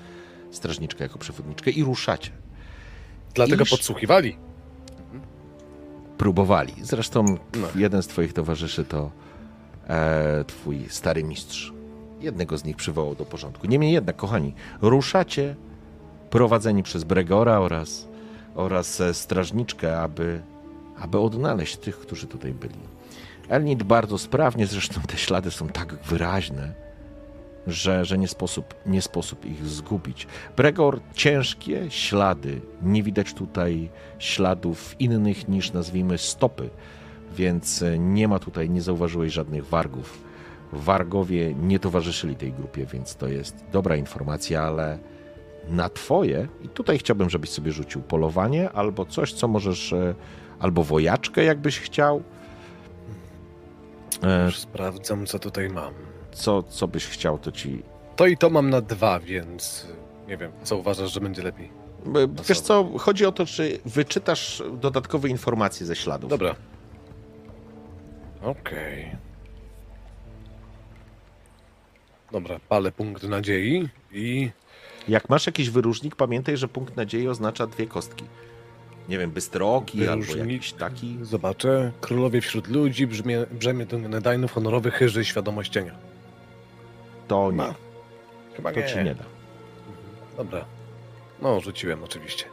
strażniczkę 0.51 1.05
jako 1.05 1.19
przewodniczkę 1.19 1.71
i 1.71 1.85
ruszacie. 1.85 2.31
Dlatego 3.35 3.63
Iż- 3.65 3.71
podsłuchiwali. 3.71 4.37
próbowali. 6.19 6.75
Zresztą 6.83 7.25
No. 7.61 7.69
jeden 7.75 8.03
z 8.03 8.07
twoich 8.07 8.33
towarzyszy 8.33 8.85
to 8.85 9.11
e, 9.89 10.45
twój 10.45 10.87
stary 10.89 11.25
mistrz. 11.25 11.73
Jednego 12.21 12.59
z 12.59 12.65
nich 12.65 12.77
przywołał 12.77 13.15
do 13.15 13.25
porządku. 13.25 13.67
Niemniej 13.67 13.93
jednak, 13.93 14.17
kochani, 14.17 14.55
ruszacie 14.83 15.57
prowadzeni 16.31 16.83
przez 16.83 17.05
Bregora 17.05 17.59
oraz, 17.61 18.09
oraz 18.55 19.01
e, 19.01 19.15
strażniczkę, 19.15 20.01
aby, 20.01 20.43
aby 20.99 21.19
odnaleźć 21.19 21.77
tych, 21.77 21.99
którzy 21.99 22.27
tutaj 22.27 22.53
byli. 22.55 22.75
Elnit 23.49 23.83
bardzo 23.83 24.19
sprawnie, 24.19 24.67
zresztą 24.67 25.01
te 25.01 25.17
ślady 25.17 25.51
są 25.51 25.69
tak 25.69 25.95
wyraźne, 25.95 26.75
że, 27.67 28.05
że 28.05 28.19
nie, 28.19 28.29
sposób, 28.29 28.75
nie 28.87 29.03
sposób 29.03 29.45
ich 29.45 29.67
zgubić. 29.67 30.27
Bregor, 30.57 31.01
ciężkie 31.15 31.91
ślady. 31.91 32.61
Nie 32.83 33.03
widać 33.03 33.35
tutaj 33.35 33.91
śladów 34.19 34.97
innych 34.99 35.49
niż 35.49 35.73
nazwijmy 35.73 36.19
stopy, 36.19 36.71
więc 37.37 37.83
e, 37.83 37.99
nie 37.99 38.29
ma 38.29 38.39
tutaj, 38.39 38.71
nie 38.71 38.83
zauważyłeś 38.83 39.33
żadnych 39.33 39.67
wargów. 39.67 40.25
Wargowie 40.73 41.55
nie 41.55 41.79
towarzyszyli 41.79 42.37
tej 42.37 42.53
grupie, 42.53 42.87
więc 42.87 43.17
to 43.17 43.29
jest 43.29 43.65
dobra 43.73 43.97
informacja, 43.97 44.63
ale 44.63 44.99
na 45.69 45.89
twoje, 45.89 46.49
i 46.63 46.69
tutaj 46.69 46.99
chciałbym, 46.99 47.31
żebyś 47.31 47.51
sobie 47.51 47.73
rzucił 47.73 48.03
polowanie 48.03 48.71
albo 48.71 49.05
coś, 49.07 49.33
co 49.33 49.49
możesz, 49.49 49.93
e, 49.93 50.15
albo 50.59 50.83
wojaczkę, 50.83 51.45
jakbyś 51.45 51.81
chciał. 51.81 52.23
E, 54.23 54.45
Już 54.45 54.59
sprawdzam, 54.59 55.27
co 55.27 55.39
tutaj 55.39 55.69
mam. 55.71 55.95
Co, 56.33 56.63
co 56.63 56.89
byś 56.89 57.07
chciał, 57.07 57.39
to 57.39 57.53
ci 57.53 57.83
To 58.17 58.27
i 58.27 58.37
to 58.37 58.51
mam 58.51 58.71
na 58.71 58.81
dwa, 58.81 59.21
więc 59.21 59.87
nie 60.29 60.37
wiem, 60.37 60.53
co 60.63 60.77
uważasz, 60.77 61.13
że 61.13 61.21
będzie 61.21 61.43
lepiej. 61.43 61.71
Wiesz 62.49 62.61
co, 62.61 62.89
chodzi 62.99 63.27
o 63.27 63.33
to, 63.33 63.47
czy 63.47 63.79
wyczytasz 63.85 64.63
dodatkowe 64.81 65.29
informacje 65.29 65.87
ze 65.87 65.97
śladów. 65.97 66.31
Dobra. 66.31 66.55
Okej. 68.43 69.17
Dobra, 72.33 72.61
palę 72.69 72.93
punkt 72.93 73.23
nadziei 73.23 73.89
i 74.13 74.51
Jak 75.09 75.29
masz 75.29 75.47
jakiś 75.47 75.71
wyróżnik, 75.71 76.17
pamiętaj, 76.17 76.57
że 76.57 76.69
punkt 76.69 76.97
nadziei 76.97 77.29
oznacza 77.29 77.67
dwie 77.67 77.87
kostki. 77.87 78.25
Nie 79.09 79.19
wiem, 79.19 79.31
bystrooki 79.31 80.09
albo 80.09 80.23
Wyróżnik. 80.23 80.53
jakiś 80.53 80.73
taki. 80.73 81.19
zobaczę. 81.23 81.93
Królowie 82.01 82.41
wśród 82.41 82.69
ludzi, 82.69 83.07
brzmie, 83.07 83.47
brzemię 83.51 83.87
Nedajnów, 84.09 84.53
honorowy 84.53 84.91
chyży, 84.91 85.25
świadomość 85.25 85.73
cienia. 85.73 85.95
To 87.29 87.51
nie, 87.51 87.57
Ma. 87.57 87.75
Chyba 88.57 88.73
to 88.73 88.83
ci 88.83 88.97
nie 88.97 89.15
da. 89.15 89.25
Dobra. 90.37 90.65
No, 91.43 91.61
rzuciłem 91.61 92.05
oczywiście. 92.05 92.45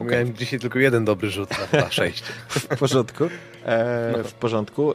Miałem 0.00 0.34
dzisiaj 0.34 0.60
tylko 0.60 0.78
jeden 0.78 1.04
dobry 1.04 1.30
rzut 1.30 1.50
na, 1.72 1.80
na 1.80 1.90
sześć. 1.90 2.22
W 2.48 2.66
porządku. 2.66 3.24
E, 3.64 4.24
w 4.24 4.32
porządku. 4.32 4.94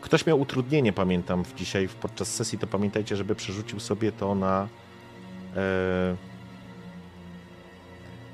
Ktoś 0.00 0.26
miał 0.26 0.40
utrudnienie, 0.40 0.92
pamiętam, 0.92 1.44
w 1.44 1.54
dzisiaj 1.54 1.88
podczas 2.00 2.34
sesji, 2.34 2.58
to 2.58 2.66
pamiętajcie, 2.66 3.16
żeby 3.16 3.34
przerzucił 3.34 3.80
sobie 3.80 4.12
to 4.12 4.34
na. 4.34 4.68
E, 5.56 6.16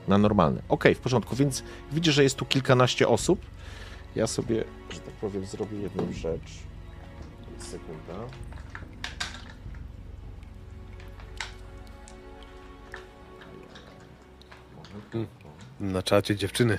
na 0.08 0.18
normalny. 0.18 0.62
Okej, 0.68 0.94
w 0.94 0.98
porządku, 1.00 1.36
więc 1.36 1.62
widzisz, 1.92 2.14
że 2.14 2.22
jest 2.22 2.36
tu 2.36 2.44
kilkanaście 2.44 3.08
osób. 3.08 3.40
Ja 4.16 4.26
sobie, 4.26 4.64
że 4.90 5.00
tak 5.00 5.14
powiem, 5.14 5.46
zrobię 5.46 5.78
jedną 5.78 6.12
rzecz. 6.12 6.52
Sekunda. 7.58 8.14
Na 15.80 16.02
czacie 16.02 16.36
dziewczyny. 16.36 16.78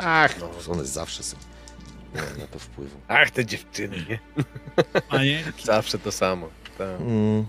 Ach, 0.00 0.40
no, 0.40 0.72
one 0.72 0.84
zawsze 0.84 1.22
są. 1.22 1.36
Nie 2.14 2.22
mam 2.22 2.38
na 2.38 2.46
to 2.46 2.58
wpływu. 2.58 2.96
Ach, 3.08 3.30
te 3.30 3.44
dziewczyny, 3.46 3.96
nie? 4.08 4.18
Panie, 5.08 5.44
Zawsze 5.64 5.98
to 5.98 6.12
samo. 6.12 6.48
Tak. 6.78 7.00
Mm, 7.00 7.46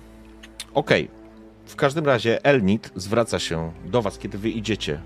Okej. 0.74 1.10
W 1.66 1.76
każdym 1.76 2.06
razie 2.06 2.46
Elnit 2.46 2.92
zwraca 2.96 3.40
się 3.40 3.74
do 3.86 4.02
was, 4.02 4.18
kiedy 4.18 4.38
wy 4.38 4.50
idziecie. 4.50 5.02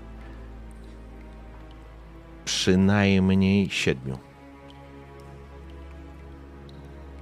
Przynajmniej 2.44 3.70
siedmiu. 3.70 4.18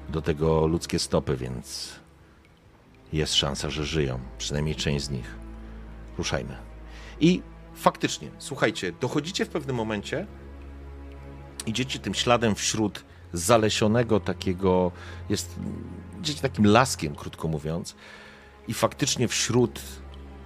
Do 0.09 0.23
tego 0.23 0.67
ludzkie 0.67 0.99
stopy, 0.99 1.37
więc 1.37 1.93
jest 3.13 3.35
szansa, 3.35 3.71
że 3.71 3.85
żyją. 3.85 4.21
Przynajmniej 4.39 4.75
część 4.75 5.05
z 5.05 5.11
nich. 5.11 5.35
Ruszajmy. 6.19 6.57
I 7.21 7.43
faktycznie, 7.75 8.31
słuchajcie, 8.39 8.93
dochodzicie 8.93 9.45
w 9.45 9.49
pewnym 9.49 9.77
momencie, 9.77 10.27
idziecie 11.67 11.99
tym 11.99 12.15
śladem 12.15 12.55
wśród 12.55 13.05
zalesionego 13.33 14.21
takiego, 14.21 14.93
jest, 15.29 15.57
idziecie 16.21 16.41
takim 16.43 16.67
laskiem, 16.67 17.15
krótko 17.15 17.49
mówiąc, 17.49 17.97
i 18.69 18.75
faktycznie 18.75 19.29
wśród 19.29 19.81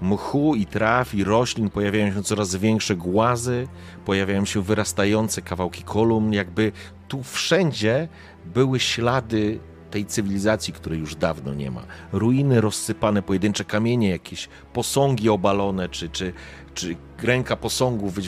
mchu 0.01 0.55
i 0.55 0.67
traw 0.67 1.15
i 1.15 1.25
roślin 1.25 1.71
pojawiają 1.71 2.15
się 2.15 2.23
coraz 2.23 2.57
większe 2.57 2.97
głazy, 2.97 3.69
pojawiają 4.05 4.45
się 4.45 4.63
wyrastające 4.63 5.43
kawałki 5.43 5.83
kolumn, 5.83 6.33
jakby 6.33 6.73
tu 7.09 7.23
wszędzie 7.23 8.09
były 8.55 8.81
ślady 8.81 9.61
tej 9.91 10.07
cywilizacji, 10.07 10.73
której 10.73 10.99
już 10.99 11.15
dawno 11.15 11.55
nie 11.55 11.71
ma. 11.71 11.83
Ruiny 12.13 12.61
rozsypane, 12.61 13.23
pojedyncze 13.23 13.65
kamienie, 13.65 14.11
jakieś 14.11 14.49
posągi 14.73 15.29
obalone, 15.29 15.89
czy, 15.89 16.09
czy, 16.09 16.33
czy 16.75 16.97
ręka 17.23 17.57
posągu 17.57 18.09
wy, 18.09 18.23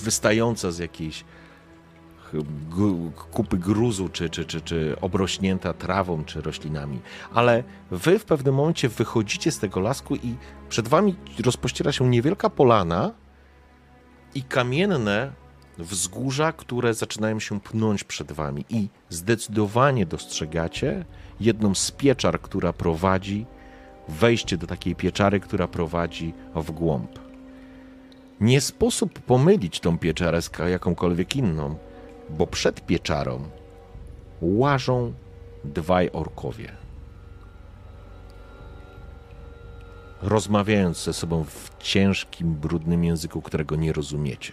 wystająca 0.00 0.70
z 0.70 0.78
jakiejś 0.78 1.24
kupy 3.32 3.58
gruzu, 3.58 4.08
czy, 4.08 4.30
czy, 4.30 4.44
czy, 4.44 4.60
czy 4.60 4.96
obrośnięta 5.00 5.72
trawą, 5.72 6.24
czy 6.24 6.40
roślinami. 6.40 7.00
Ale 7.34 7.64
wy 7.90 8.18
w 8.18 8.24
pewnym 8.24 8.54
momencie 8.54 8.88
wychodzicie 8.88 9.50
z 9.50 9.58
tego 9.58 9.80
lasku 9.80 10.16
i 10.16 10.34
przed 10.68 10.88
wami 10.88 11.16
rozpościera 11.44 11.92
się 11.92 12.08
niewielka 12.08 12.50
polana 12.50 13.10
i 14.34 14.42
kamienne 14.42 15.32
wzgórza, 15.78 16.52
które 16.52 16.94
zaczynają 16.94 17.40
się 17.40 17.60
pnąć 17.60 18.04
przed 18.04 18.32
wami. 18.32 18.64
I 18.68 18.88
zdecydowanie 19.08 20.06
dostrzegacie 20.06 21.04
jedną 21.40 21.74
z 21.74 21.90
pieczar, 21.90 22.40
która 22.40 22.72
prowadzi, 22.72 23.46
wejście 24.08 24.56
do 24.56 24.66
takiej 24.66 24.96
pieczary, 24.96 25.40
która 25.40 25.68
prowadzi 25.68 26.34
w 26.54 26.70
głąb. 26.70 27.18
Nie 28.40 28.60
sposób 28.60 29.18
pomylić 29.18 29.80
tą 29.80 29.98
pieczarę 29.98 30.42
z 30.42 30.50
jakąkolwiek 30.70 31.36
inną, 31.36 31.76
bo 32.38 32.46
przed 32.46 32.86
pieczarą 32.86 33.48
łażą 34.40 35.12
dwaj 35.64 36.10
orkowie. 36.12 36.72
Rozmawiając 40.22 41.04
ze 41.04 41.12
sobą 41.12 41.44
w 41.44 41.70
ciężkim, 41.78 42.54
brudnym 42.54 43.04
języku, 43.04 43.42
którego 43.42 43.76
nie 43.76 43.92
rozumiecie, 43.92 44.52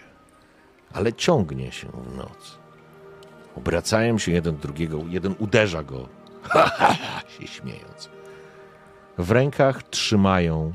ale 0.93 1.13
ciągnie 1.13 1.71
się 1.71 1.87
w 1.87 2.17
noc. 2.17 2.59
Obracają 3.55 4.17
się 4.17 4.31
jeden 4.31 4.57
drugiego, 4.57 4.99
jeden 5.07 5.35
uderza 5.39 5.83
go, 5.83 6.07
ha, 6.41 6.71
ha, 6.77 6.93
ha, 6.93 7.21
się 7.29 7.47
śmiejąc. 7.47 8.09
W 9.17 9.31
rękach 9.31 9.83
trzymają 9.83 10.73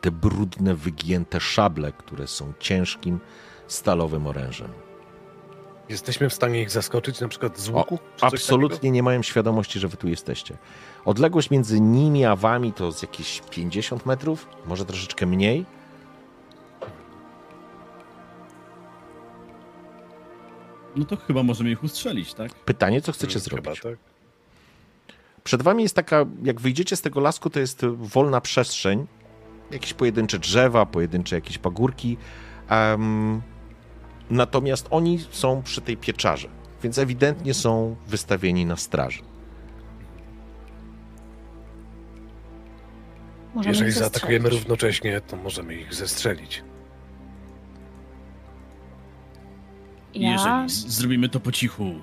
te 0.00 0.10
brudne, 0.10 0.74
wygięte 0.74 1.40
szable, 1.40 1.92
które 1.92 2.26
są 2.26 2.52
ciężkim, 2.60 3.20
stalowym 3.66 4.26
orężem. 4.26 4.87
Jesteśmy 5.88 6.28
w 6.30 6.34
stanie 6.34 6.62
ich 6.62 6.70
zaskoczyć 6.70 7.20
na 7.20 7.28
przykład 7.28 7.58
z 7.58 7.68
O, 7.68 7.72
łuku? 7.72 7.98
coś 8.16 8.34
absolutnie 8.34 8.90
nie 8.90 9.02
mają 9.02 9.22
świadomości, 9.22 9.78
że 9.80 9.88
wy 9.88 9.96
tu 9.96 10.08
jesteście. 10.08 10.56
Odległość 11.04 11.50
między 11.50 11.80
nimi 11.80 12.24
a 12.24 12.36
wami 12.36 12.72
to 12.72 12.92
z 12.92 13.02
jakieś 13.02 13.42
50 13.50 14.06
metrów, 14.06 14.48
może 14.66 14.84
troszeczkę 14.84 15.26
mniej. 15.26 15.64
No 20.96 21.04
to 21.04 21.16
chyba 21.16 21.42
możemy 21.42 21.70
ich 21.70 21.84
ustrzelić, 21.84 22.34
tak? 22.34 22.54
Pytanie, 22.54 23.00
co 23.02 23.12
chcecie 23.12 23.40
takiego? 23.40 23.62
zrobić? 23.62 23.80
Chyba 23.80 23.96
tak. 23.96 24.04
Przed 25.44 25.62
wami 25.62 25.82
jest 25.82 25.94
taka, 25.96 26.26
jak 26.42 26.60
wyjdziecie 26.60 26.96
z 26.96 27.02
tego 27.02 27.20
lasku, 27.20 27.50
to 27.50 27.60
jest 27.60 27.86
wolna 27.86 28.40
przestrzeń. 28.40 29.06
Jakieś 29.70 29.94
pojedyncze 29.94 30.38
drzewa, 30.38 30.86
pojedyncze 30.86 31.36
jakieś 31.36 31.58
pagórki. 31.58 32.16
Em, 32.68 33.42
natomiast 34.30 34.86
oni 34.90 35.18
są 35.30 35.62
przy 35.62 35.80
tej 35.80 35.96
pieczarze, 35.96 36.48
więc 36.82 36.98
ewidentnie 36.98 37.54
są 37.54 37.96
wystawieni 38.06 38.66
na 38.66 38.76
straży. 38.76 39.22
Możemy 43.54 43.74
Jeżeli 43.74 43.92
zaatakujemy 43.92 44.48
równocześnie, 44.48 45.20
to 45.20 45.36
możemy 45.36 45.74
ich 45.74 45.94
zestrzelić. 45.94 46.62
Ja... 50.14 50.30
Jeżeli 50.32 50.70
z- 50.70 50.86
zrobimy 50.86 51.28
to 51.28 51.40
po 51.40 51.52
cichu, 51.52 51.94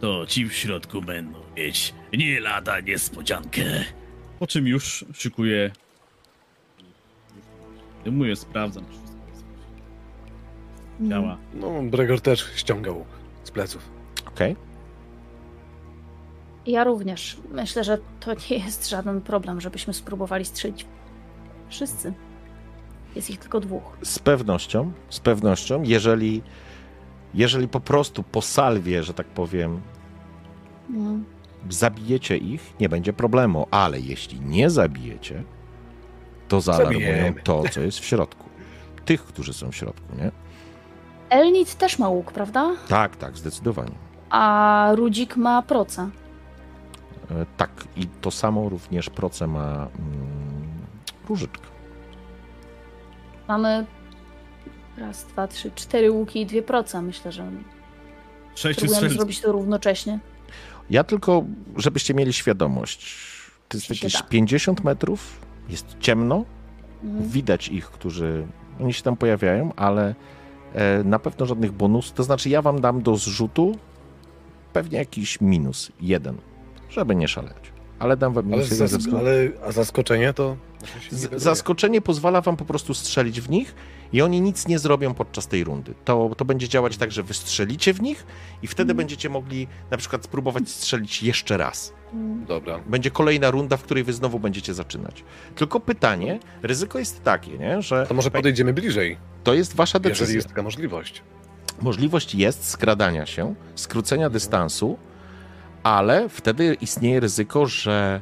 to 0.00 0.26
ci 0.26 0.46
w 0.48 0.52
środku 0.52 1.02
będą 1.02 1.38
mieć 1.56 1.94
nie 2.12 2.40
lada 2.40 2.80
niespodziankę. 2.80 3.62
Po 4.38 4.46
czym 4.46 4.66
już 4.66 5.04
szykuję. 5.14 5.70
Dymuję, 8.04 8.36
sprawdzam 8.36 8.84
wszystko. 8.86 9.01
Działa. 11.02 11.36
No, 11.54 11.70
Bregor 11.82 12.20
też 12.20 12.50
ściągał 12.54 13.04
z 13.44 13.50
pleców. 13.50 13.88
Okej? 14.28 14.56
Ja 16.66 16.84
również. 16.84 17.36
Myślę, 17.52 17.84
że 17.84 17.98
to 18.20 18.32
nie 18.50 18.56
jest 18.58 18.88
żaden 18.88 19.20
problem, 19.20 19.60
żebyśmy 19.60 19.94
spróbowali 19.94 20.44
strzelić 20.44 20.86
wszyscy. 21.68 22.12
Jest 23.16 23.30
ich 23.30 23.38
tylko 23.38 23.60
dwóch. 23.60 23.96
Z 24.02 24.18
pewnością, 24.18 24.92
z 25.10 25.20
pewnością, 25.20 25.82
jeżeli, 25.82 26.42
jeżeli 27.34 27.68
po 27.68 27.80
prostu 27.80 28.22
po 28.22 28.42
salwie, 28.42 29.02
że 29.02 29.14
tak 29.14 29.26
powiem, 29.26 29.80
Mm. 30.90 31.24
zabijecie 31.70 32.36
ich, 32.36 32.74
nie 32.80 32.88
będzie 32.88 33.12
problemu, 33.12 33.66
ale 33.70 34.00
jeśli 34.00 34.40
nie 34.40 34.70
zabijecie, 34.70 35.44
to 36.48 36.60
zaalarmują 36.60 37.00
Zabijemy. 37.16 37.40
to, 37.44 37.62
co 37.70 37.80
jest 37.80 37.98
w 37.98 38.04
środku. 38.04 38.48
Tych, 39.04 39.24
którzy 39.24 39.52
są 39.52 39.70
w 39.70 39.76
środku, 39.76 40.16
nie? 40.16 40.30
Elnit 41.32 41.74
też 41.74 41.98
ma 41.98 42.08
łuk, 42.08 42.32
prawda? 42.32 42.70
Tak, 42.88 43.16
tak, 43.16 43.36
zdecydowanie. 43.38 43.92
A 44.30 44.88
Rudzik 44.94 45.36
ma 45.36 45.62
proca. 45.62 46.10
E, 47.30 47.46
Tak, 47.56 47.70
i 47.96 48.06
to 48.06 48.30
samo 48.30 48.68
również 48.68 49.10
proce 49.10 49.46
ma 49.46 49.72
mm, 49.72 49.88
różyczka. 51.28 51.66
Mamy 53.48 53.86
raz, 54.98 55.24
dwa, 55.24 55.48
trzy, 55.48 55.70
cztery 55.74 56.10
łuki 56.10 56.40
i 56.40 56.46
dwie 56.46 56.62
proca. 56.62 57.02
Myślę, 57.02 57.32
że 57.32 57.50
Sześciu 58.54 58.80
próbujemy 58.80 58.94
strzelców. 58.96 59.16
zrobić 59.18 59.40
to 59.40 59.52
równocześnie. 59.52 60.18
Ja 60.90 61.04
tylko, 61.04 61.44
żebyście 61.76 62.14
mieli 62.14 62.32
świadomość, 62.32 63.16
to 63.68 63.76
jest 63.76 63.90
jakieś 63.90 64.12
da. 64.12 64.22
50 64.22 64.84
metrów, 64.84 65.40
jest 65.68 65.96
ciemno, 66.00 66.44
Mhm. 67.04 67.28
widać 67.30 67.68
ich, 67.68 67.86
którzy, 67.90 68.46
oni 68.80 68.92
się 68.92 69.02
tam 69.02 69.16
pojawiają, 69.16 69.72
ale 69.76 70.14
na 71.04 71.18
pewno 71.18 71.46
żadnych 71.46 71.72
bonusów, 71.72 72.12
to 72.12 72.22
znaczy 72.22 72.48
ja 72.48 72.62
wam 72.62 72.80
dam 72.80 73.02
do 73.02 73.16
zrzutu 73.16 73.72
pewnie 74.72 74.98
jakiś 74.98 75.40
minus, 75.40 75.92
jeden, 76.00 76.36
żeby 76.90 77.14
nie 77.14 77.28
szaleć. 77.28 77.72
Ale 77.98 78.16
dam 78.16 78.32
wam 78.32 78.44
Ale, 78.46 78.56
minus 78.56 78.70
jeden 78.70 78.88
zas- 78.88 78.96
względu- 78.98 79.18
ale 79.18 79.48
a 79.68 79.72
zaskoczenie 79.72 80.32
to... 80.32 80.56
nie 81.12 81.18
Z-. 81.18 81.42
Zaskoczenie 81.42 82.00
pozwala 82.00 82.40
wam 82.40 82.56
po 82.56 82.64
prostu 82.64 82.94
strzelić 82.94 83.40
w 83.40 83.50
nich 83.50 83.74
i 84.12 84.22
oni 84.22 84.40
nic 84.40 84.68
nie 84.68 84.78
zrobią 84.78 85.14
podczas 85.14 85.46
tej 85.46 85.64
rundy. 85.64 85.94
To, 86.04 86.30
to 86.36 86.44
będzie 86.44 86.68
działać 86.68 86.96
tak, 86.96 87.12
że 87.12 87.22
wystrzelicie 87.22 87.94
w 87.94 88.02
nich 88.02 88.26
i 88.62 88.66
wtedy 88.66 88.94
będziecie 88.94 89.28
mogli 89.28 89.68
na 89.90 89.96
przykład 89.96 90.24
spróbować 90.24 90.68
strzelić 90.68 91.22
jeszcze 91.22 91.56
raz. 91.56 91.92
Mm. 92.12 92.44
Dobra. 92.46 92.78
Będzie 92.86 93.10
kolejna 93.10 93.50
runda, 93.50 93.76
w 93.76 93.82
której 93.82 94.04
wy 94.04 94.12
znowu 94.12 94.38
będziecie 94.40 94.74
zaczynać. 94.74 95.24
Tylko 95.56 95.80
pytanie, 95.80 96.40
ryzyko 96.62 96.98
jest 96.98 97.22
takie, 97.24 97.58
nie, 97.58 97.82
że 97.82 98.06
To 98.06 98.14
może 98.14 98.30
podejdziemy 98.30 98.72
bliżej, 98.72 99.16
to 99.44 99.54
jest 99.54 99.76
wasza 99.76 99.98
jeżeli 99.98 100.12
decyzja. 100.12 100.34
jest 100.34 100.48
taka 100.48 100.62
możliwość. 100.62 101.22
Możliwość 101.82 102.34
jest 102.34 102.68
skradania 102.68 103.26
się, 103.26 103.54
skrócenia 103.74 104.30
dystansu, 104.30 104.98
ale 105.82 106.28
wtedy 106.28 106.76
istnieje 106.80 107.20
ryzyko, 107.20 107.66
że, 107.66 108.20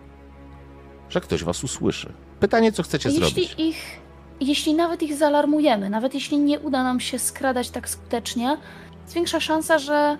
że 1.08 1.20
ktoś 1.20 1.44
was 1.44 1.64
usłyszy. 1.64 2.12
Pytanie, 2.41 2.73
co 2.73 2.83
chcecie 2.83 3.09
A 3.09 3.12
zrobić? 3.12 3.36
jeśli 3.39 3.69
ich, 3.69 4.01
jeśli 4.41 4.75
nawet 4.75 5.02
ich 5.02 5.15
zaalarmujemy, 5.17 5.91
nawet 5.91 6.15
jeśli 6.15 6.39
nie 6.39 6.60
uda 6.60 6.85
nam 6.85 7.01
się 7.01 7.19
skradać 7.19 7.70
tak 7.70 7.89
skutecznie, 7.89 8.57
jest 9.02 9.15
większa 9.15 9.41
szansa, 9.41 9.78
że 9.78 10.17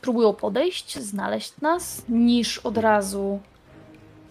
próbują 0.00 0.32
podejść, 0.32 0.98
znaleźć 0.98 1.52
nas, 1.60 2.04
niż 2.08 2.58
od 2.58 2.78
razu 2.78 3.40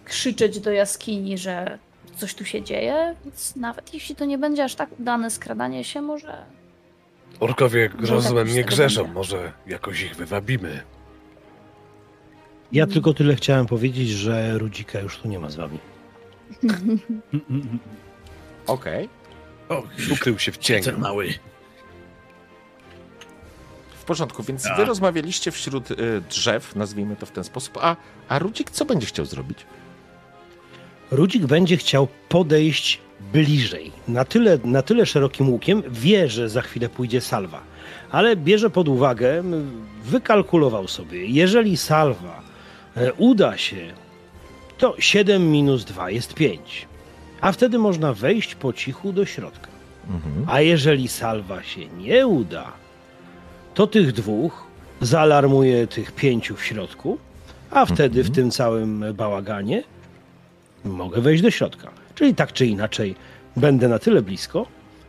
krzyczeć 0.04 0.60
do 0.60 0.70
jaskini, 0.72 1.38
że 1.38 1.78
coś 2.16 2.34
tu 2.34 2.44
się 2.44 2.62
dzieje. 2.62 3.14
Więc 3.24 3.56
nawet 3.56 3.94
jeśli 3.94 4.16
to 4.16 4.24
nie 4.24 4.38
będzie 4.38 4.64
aż 4.64 4.74
tak 4.74 5.00
udane 5.00 5.30
skradanie 5.30 5.84
się, 5.84 6.02
może 6.02 6.36
Orkowie 7.40 7.90
rozumem 8.00 8.46
tak 8.46 8.56
nie 8.56 8.64
grzeszą, 8.64 9.00
będzie. 9.02 9.14
może 9.14 9.52
jakoś 9.66 10.02
ich 10.02 10.16
wywabimy. 10.16 10.80
Ja 12.72 12.86
tylko 12.86 13.14
tyle 13.14 13.34
chciałem 13.36 13.66
powiedzieć, 13.66 14.08
że 14.08 14.58
Rudzika 14.58 15.00
już 15.00 15.18
tu 15.18 15.28
nie 15.28 15.38
ma 15.38 15.50
z 15.50 15.56
wami. 15.56 15.78
Okej. 18.66 19.08
O, 19.68 19.82
Ukrył 20.12 20.38
się 20.38 20.52
w 20.52 20.58
cieniu. 20.58 20.84
ten 20.84 20.98
mały. 21.00 21.34
W 24.00 24.04
porządku, 24.04 24.42
więc 24.42 24.66
A. 24.66 24.74
wy 24.74 24.84
rozmawialiście 24.84 25.50
wśród 25.50 25.90
y, 25.90 25.96
drzew, 26.30 26.76
nazwijmy 26.76 27.16
to 27.16 27.26
w 27.26 27.30
ten 27.30 27.44
sposób. 27.44 27.78
A, 27.80 27.96
a 28.28 28.38
Rudzik 28.38 28.70
co 28.70 28.84
będzie 28.84 29.06
chciał 29.06 29.24
zrobić? 29.26 29.58
Rudzik 31.10 31.46
będzie 31.46 31.76
chciał 31.76 32.08
podejść 32.28 33.00
bliżej. 33.32 33.92
Na 34.08 34.24
tyle, 34.24 34.58
na 34.64 34.82
tyle 34.82 35.06
szerokim 35.06 35.48
łukiem 35.50 35.82
wie, 35.90 36.28
że 36.28 36.48
za 36.48 36.62
chwilę 36.62 36.88
pójdzie 36.88 37.20
salwa. 37.20 37.60
Ale 38.10 38.36
bierze 38.36 38.70
pod 38.70 38.88
uwagę, 38.88 39.42
wykalkulował 40.04 40.88
sobie, 40.88 41.26
jeżeli 41.26 41.76
salwa 41.76 42.42
e, 42.96 43.12
uda 43.12 43.56
się, 43.58 43.92
to 44.78 44.94
7 44.98 45.50
minus 45.50 45.84
2 45.84 46.10
jest 46.10 46.34
5. 46.34 46.88
A 47.40 47.52
wtedy 47.52 47.78
można 47.78 48.12
wejść 48.12 48.54
po 48.54 48.72
cichu 48.72 49.12
do 49.12 49.26
środka. 49.26 49.68
Mhm. 50.10 50.46
A 50.48 50.60
jeżeli 50.60 51.08
salwa 51.08 51.62
się 51.62 51.86
nie 51.86 52.26
uda, 52.26 52.72
to 53.74 53.86
tych 53.86 54.12
dwóch 54.12 54.66
zaalarmuje 55.00 55.86
tych 55.86 56.12
pięciu 56.12 56.56
w 56.56 56.64
środku, 56.64 57.18
a 57.70 57.86
wtedy 57.86 58.22
w 58.22 58.30
tym 58.30 58.50
całym 58.50 59.04
bałaganie 59.14 59.82
mogę 60.84 61.20
wejść 61.20 61.42
do 61.42 61.50
środka. 61.50 61.90
Czyli 62.14 62.34
tak 62.34 62.52
czy 62.52 62.66
inaczej 62.66 63.14
będę 63.56 63.88
na 63.88 63.98
tyle 63.98 64.22
blisko, 64.22 64.66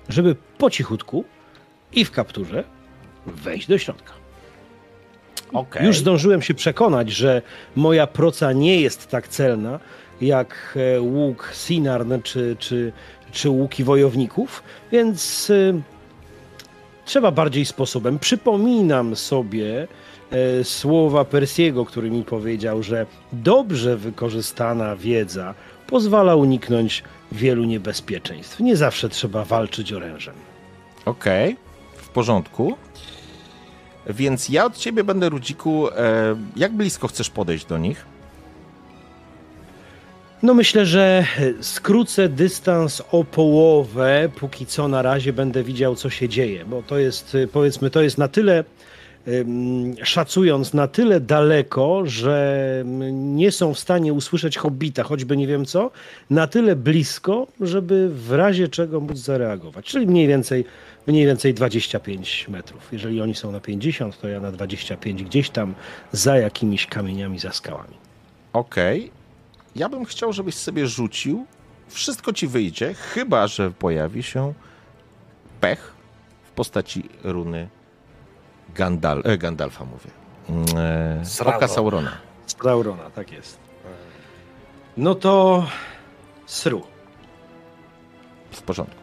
żeby 0.09 0.35
po 0.57 0.69
cichutku 0.69 1.25
i 1.93 2.05
w 2.05 2.11
kapturze 2.11 2.63
wejść 3.25 3.67
do 3.67 3.77
środka. 3.77 4.13
Okej. 5.53 5.85
Już 5.85 5.97
zdążyłem 5.97 6.41
się 6.41 6.53
przekonać, 6.53 7.11
że 7.11 7.41
moja 7.75 8.07
proca 8.07 8.53
nie 8.53 8.81
jest 8.81 9.07
tak 9.07 9.27
celna 9.27 9.79
jak 10.21 10.77
e, 10.95 11.01
łuk 11.01 11.51
Sinarn 11.53 12.13
czy, 12.23 12.55
czy, 12.59 12.91
czy 13.31 13.49
łuki 13.49 13.83
wojowników, 13.83 14.63
więc 14.91 15.49
e, 15.49 15.81
trzeba 17.05 17.31
bardziej 17.31 17.65
sposobem. 17.65 18.19
Przypominam 18.19 19.15
sobie 19.15 19.87
e, 20.31 20.63
słowa 20.63 21.25
Persiego, 21.25 21.85
który 21.85 22.11
mi 22.11 22.23
powiedział, 22.23 22.83
że 22.83 23.05
dobrze 23.33 23.97
wykorzystana 23.97 24.95
wiedza 24.95 25.53
pozwala 25.87 26.35
uniknąć 26.35 27.03
wielu 27.31 27.63
niebezpieczeństw. 27.63 28.59
Nie 28.59 28.75
zawsze 28.75 29.09
trzeba 29.09 29.45
walczyć 29.45 29.93
orężem. 29.93 30.35
Okej, 31.05 31.57
w 31.95 32.09
porządku. 32.09 32.77
Więc 34.09 34.49
ja 34.49 34.65
od 34.65 34.77
ciebie 34.77 35.03
będę, 35.03 35.29
Rudziku, 35.29 35.89
e, 35.89 35.93
jak 36.55 36.73
blisko 36.73 37.07
chcesz 37.07 37.29
podejść 37.29 37.65
do 37.65 37.77
nich? 37.77 38.05
No 40.43 40.53
myślę, 40.53 40.85
że 40.85 41.25
skrócę 41.61 42.29
dystans 42.29 43.01
o 43.11 43.23
połowę, 43.23 44.29
póki 44.39 44.65
co 44.65 44.87
na 44.87 45.01
razie 45.01 45.33
będę 45.33 45.63
widział, 45.63 45.95
co 45.95 46.09
się 46.09 46.29
dzieje, 46.29 46.65
bo 46.65 46.83
to 46.83 46.97
jest, 46.97 47.35
y, 47.35 47.47
powiedzmy, 47.47 47.89
to 47.89 48.01
jest 48.01 48.17
na 48.17 48.27
tyle, 48.27 48.63
szacując, 50.03 50.73
na 50.73 50.87
tyle 50.87 51.19
daleko, 51.19 52.01
że 52.05 52.83
nie 53.11 53.51
są 53.51 53.73
w 53.73 53.79
stanie 53.79 54.13
usłyszeć 54.13 54.57
hobbita, 54.57 55.03
choćby 55.03 55.37
nie 55.37 55.47
wiem 55.47 55.65
co, 55.65 55.91
na 56.29 56.47
tyle 56.47 56.75
blisko, 56.75 57.47
żeby 57.61 58.09
w 58.09 58.31
razie 58.31 58.67
czego 58.67 58.99
móc 58.99 59.17
zareagować. 59.17 59.85
Czyli 59.85 60.07
mniej 60.07 60.27
więcej, 60.27 60.65
mniej 61.07 61.25
więcej 61.25 61.53
25 61.53 62.45
metrów. 62.49 62.87
Jeżeli 62.91 63.21
oni 63.21 63.35
są 63.35 63.51
na 63.51 63.59
50, 63.59 64.21
to 64.21 64.27
ja 64.27 64.39
na 64.39 64.51
25 64.51 65.23
gdzieś 65.23 65.49
tam 65.49 65.73
za 66.11 66.37
jakimiś 66.37 66.85
kamieniami, 66.85 67.39
za 67.39 67.51
skałami. 67.51 67.95
Okej. 68.53 69.11
Ja 69.75 69.89
bym 69.89 70.05
chciał, 70.05 70.33
żebyś 70.33 70.55
sobie 70.55 70.87
rzucił. 70.87 71.45
Wszystko 71.87 72.33
ci 72.33 72.47
wyjdzie, 72.47 72.93
chyba 72.93 73.47
że 73.47 73.71
pojawi 73.71 74.23
się 74.23 74.53
pech 75.61 75.93
w 76.43 76.51
postaci 76.51 77.03
runy 77.23 77.67
Gandal 78.75 79.21
e, 79.25 79.37
Gandalfa, 79.37 79.85
mówię. 79.85 80.11
Mm, 80.49 80.65
E, 81.47 81.55
oka 81.55 81.67
Saurona. 81.67 82.11
Saurona, 82.63 83.09
tak 83.09 83.31
jest. 83.31 83.59
No 84.97 85.15
to 85.15 85.65
sru. 86.45 86.81
W 88.51 88.61
porządku. 88.61 88.95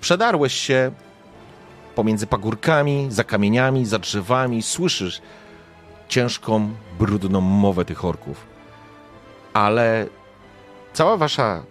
Przedarłeś 0.00 0.52
się 0.54 0.92
pomiędzy 1.94 2.26
pagórkami, 2.26 3.06
za 3.10 3.24
kamieniami, 3.24 3.86
za 3.86 3.98
drzewami. 3.98 4.62
Słyszysz 4.62 5.22
ciężką, 6.08 6.74
brudną 6.98 7.40
mowę 7.40 7.84
tych 7.84 8.04
orków. 8.04 8.46
Ale 9.52 10.06
cała 10.92 11.16
wasza 11.16 11.62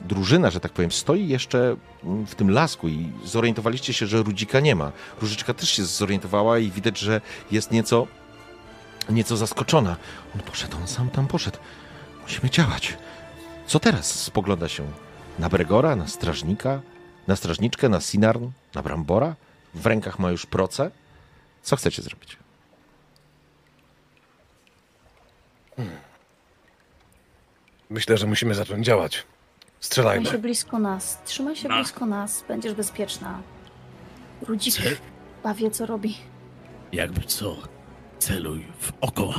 drużyna, 0.00 0.50
że 0.50 0.60
tak 0.60 0.72
powiem, 0.72 0.92
stoi 0.92 1.28
jeszcze 1.28 1.76
w 2.26 2.34
tym 2.34 2.50
lasku 2.50 2.88
i 2.88 3.12
zorientowaliście 3.24 3.92
się, 3.92 4.06
że 4.06 4.22
Rudzika 4.22 4.60
nie 4.60 4.74
ma. 4.74 4.92
Różyczka 5.20 5.54
też 5.54 5.70
się 5.70 5.84
zorientowała 5.84 6.58
i 6.58 6.70
widać, 6.70 6.98
że 6.98 7.20
jest 7.50 7.70
nieco, 7.70 8.06
nieco 9.10 9.36
zaskoczona. 9.36 9.96
On 10.34 10.40
poszedł, 10.40 10.76
on 10.76 10.88
sam 10.88 11.10
tam 11.10 11.26
poszedł. 11.26 11.58
Musimy 12.22 12.50
działać. 12.50 12.96
Co 13.66 13.80
teraz? 13.80 14.20
Spogląda 14.20 14.68
się 14.68 14.86
na 15.38 15.48
Bregora, 15.48 15.96
na 15.96 16.08
strażnika, 16.08 16.80
na 17.26 17.36
strażniczkę, 17.36 17.88
na 17.88 18.00
Sinarn, 18.00 18.50
na 18.74 18.82
Brambora. 18.82 19.34
W 19.74 19.86
rękach 19.86 20.18
ma 20.18 20.30
już 20.30 20.46
proce. 20.46 20.90
Co 21.62 21.76
chcecie 21.76 22.02
zrobić? 22.02 22.36
Myślę, 27.90 28.18
że 28.18 28.26
musimy 28.26 28.54
zacząć 28.54 28.86
działać. 28.86 29.26
Trzymaj 29.80 30.20
Strzelajmy. 30.20 30.26
się 30.26 30.38
blisko 30.38 30.78
nas. 30.78 31.22
Trzymaj 31.24 31.56
się 31.56 31.68
blisko 31.68 32.06
nas. 32.06 32.44
Będziesz 32.48 32.74
bezpieczna. 32.74 33.38
Rudzik 34.42 34.74
Ce- 34.74 34.82
chyba 35.36 35.54
wie, 35.54 35.70
co 35.70 35.86
robi. 35.86 36.16
Jakby 36.92 37.20
co, 37.20 37.56
celuj 38.18 38.66
w 38.78 38.92
oko. 39.00 39.34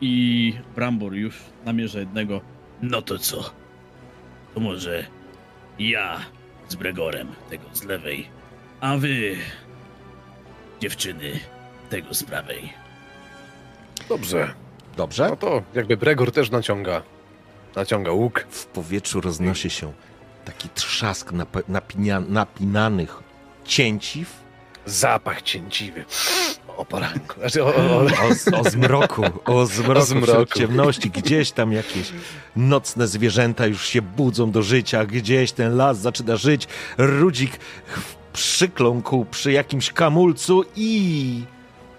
I 0.00 0.54
Brambor 0.74 1.14
już 1.14 1.40
namierza 1.64 1.98
jednego. 1.98 2.40
No 2.82 3.02
to 3.02 3.18
co? 3.18 3.50
To 4.54 4.60
może 4.60 5.06
ja 5.78 6.18
z 6.68 6.74
Bregorem, 6.74 7.28
tego 7.50 7.64
z 7.72 7.84
lewej, 7.84 8.28
a 8.80 8.96
wy, 8.96 9.36
dziewczyny, 10.80 11.40
tego 11.90 12.14
z 12.14 12.22
prawej. 12.24 12.72
Dobrze. 14.08 14.54
Dobrze? 14.96 15.28
No 15.30 15.36
to 15.36 15.62
jakby 15.74 15.96
Bregor 15.96 16.32
też 16.32 16.50
naciąga. 16.50 17.02
Naciąga 17.78 18.12
łuk. 18.12 18.46
W 18.50 18.66
powietrzu 18.66 19.20
roznosi 19.20 19.70
się 19.70 19.92
taki 20.44 20.68
trzask 20.68 21.32
nap- 21.32 21.62
napinia- 21.68 22.28
napinanych 22.28 23.22
cięciw 23.64 24.48
Zapach 24.86 25.42
cięciwy. 25.42 26.04
O 26.76 26.84
poranku. 26.84 27.40
Znaczy, 27.40 27.64
o, 27.64 27.74
o, 27.74 27.96
o. 27.96 28.06
o, 28.52 28.60
o 28.60 28.70
zmroku, 28.70 29.22
o 29.44 29.66
zmroku, 29.66 30.06
zmroku. 30.06 30.58
ciemności. 30.58 31.10
Gdzieś 31.10 31.50
tam 31.52 31.72
jakieś 31.72 32.12
nocne 32.56 33.08
zwierzęta 33.08 33.66
już 33.66 33.86
się 33.86 34.02
budzą 34.02 34.50
do 34.50 34.62
życia, 34.62 35.06
gdzieś 35.06 35.52
ten 35.52 35.76
las 35.76 35.98
zaczyna 35.98 36.36
żyć. 36.36 36.68
Rudzik 36.98 37.58
przykląkł 38.32 39.24
przy 39.24 39.52
jakimś 39.52 39.92
kamulcu 39.92 40.64
i 40.76 41.42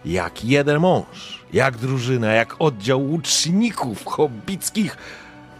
jak 0.05 0.45
jeden 0.45 0.79
mąż, 0.79 1.43
jak 1.53 1.77
drużyna, 1.77 2.33
jak 2.33 2.55
oddział 2.59 3.01
łuczników 3.01 4.05
hobbickich 4.05 4.97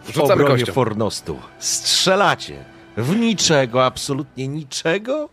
Rzucamy 0.07 0.33
obronie 0.33 0.59
kością. 0.59 0.73
Fornostu. 0.73 1.39
Strzelacie 1.59 2.63
w 2.97 3.15
niczego, 3.15 3.85
absolutnie 3.85 4.47
niczego, 4.47 5.29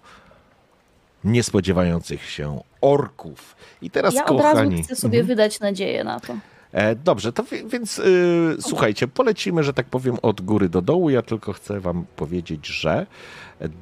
nie 1.25 1.43
spodziewających 1.43 2.31
się 2.31 2.61
orków. 2.81 3.57
I 3.83 3.91
teraz, 3.91 4.15
ja 4.15 4.25
od 4.27 4.29
kochani... 4.43 4.71
razu 4.71 4.83
chcę 4.83 4.97
sobie 4.97 5.19
Mhm. 5.19 5.27
wydać 5.27 5.61
nadzieję 5.61 6.05
na 6.05 6.21
to. 6.21 6.35
E, 6.73 6.95
dobrze, 6.97 7.33
to 7.33 7.43
wi- 7.43 7.67
więc 7.69 7.99
y, 7.99 8.57
słuchajcie, 8.61 9.09
polecimy, 9.09 9.63
że 9.65 9.73
tak 9.73 9.87
powiem, 9.87 10.17
od 10.23 10.41
góry 10.41 10.69
do 10.69 10.83
dołu. 10.83 11.11
Ja 11.11 11.23
tylko 11.23 11.53
chcę 11.53 11.81
wam 11.81 12.05
powiedzieć, 12.17 12.67
że 12.67 13.07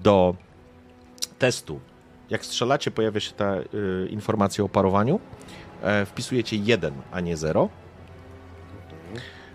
do 0.03 0.35
testu, 1.39 1.81
jak 2.31 2.45
strzelacie, 2.45 2.91
pojawia 2.91 3.21
się 3.21 3.33
ta 3.33 3.55
y, 3.57 3.65
informacja 4.11 4.65
o 4.65 4.69
parowaniu. 4.69 5.21
E, 5.83 6.07
wpisujecie 6.07 6.57
1, 6.57 6.95
a 7.13 7.21
nie 7.21 7.37
0, 7.37 7.69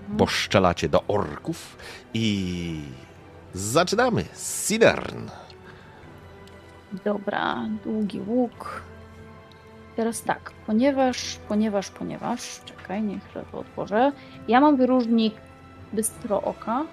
bo 0.09 0.27
strzelacie 0.27 0.89
do 0.89 1.03
orków 1.07 1.77
i 2.13 2.81
zaczynamy. 3.53 4.23
Sidern. 4.67 5.27
Dobra, 7.05 7.57
długi 7.83 8.19
łuk. 8.27 8.81
Teraz 9.95 10.21
tak, 10.23 10.51
ponieważ, 10.67 11.37
ponieważ, 11.47 11.89
ponieważ, 11.89 12.61
czekaj, 12.65 13.01
niech 13.01 13.21
to 13.51 13.59
otworzę. 13.59 14.11
Ja 14.47 14.61
mam 14.61 14.77
wyróżnik 14.77 15.33
bystro 15.93 16.41
oka. 16.41 16.83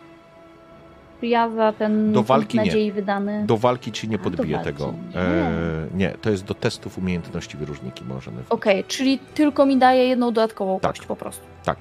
Ja 1.22 1.50
za 1.50 1.72
ten 1.72 2.12
Do 2.12 2.22
walki 2.22 2.58
nie. 2.58 2.64
nadziei 2.64 2.92
wydany. 2.92 3.44
Do 3.46 3.56
walki 3.56 3.92
ci 3.92 4.08
nie 4.08 4.16
A, 4.16 4.18
podbije 4.18 4.56
walki 4.56 4.72
tego. 4.72 4.94
nie. 5.14 5.20
E, 5.20 5.86
nie, 5.94 6.10
to 6.10 6.30
jest 6.30 6.44
do 6.44 6.54
testów 6.54 6.98
umiejętności 6.98 7.56
wyróżniki 7.56 8.04
możemy. 8.04 8.42
Okej, 8.50 8.84
czyli 8.84 9.18
tylko 9.18 9.66
mi 9.66 9.76
daje 9.78 10.08
jedną 10.08 10.26
dodatkową 10.32 10.80
Tak. 10.80 10.92
kość 10.92 11.06
po 11.06 11.16
prostu. 11.16 11.44
Tak, 11.64 11.78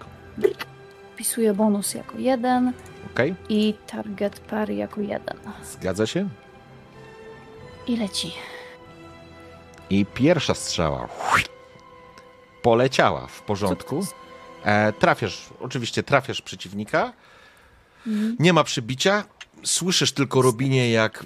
Wpisuję 1.16 1.53
bonus 1.53 1.94
jako 1.94 2.18
jeden 2.18 2.74
okej? 3.14 3.35
i 3.50 3.74
target 3.88 4.40
parry 4.40 4.76
jako 4.76 5.02
jeden. 5.02 5.38
Zgadza 5.64 6.08
się? 6.08 6.30
I 7.88 7.98
leci. 7.98 8.32
I 9.90 10.06
pierwsza 10.06 10.53
strzała 10.53 11.08
poleciała 12.61 13.27
w 13.27 13.42
porządku. 13.42 14.08
E, 14.64 14.94
trafiasz, 14.94 15.45
oczywiście 15.60 16.03
trafiasz 16.03 16.42
przeciwnika. 16.42 17.14
Mhm. 18.08 18.35
Nie 18.40 18.53
ma 18.53 18.64
przybicia. 18.64 19.24
Słyszysz 19.64 20.11
tylko 20.11 20.42
Robinie, 20.42 20.92
jak 20.92 21.26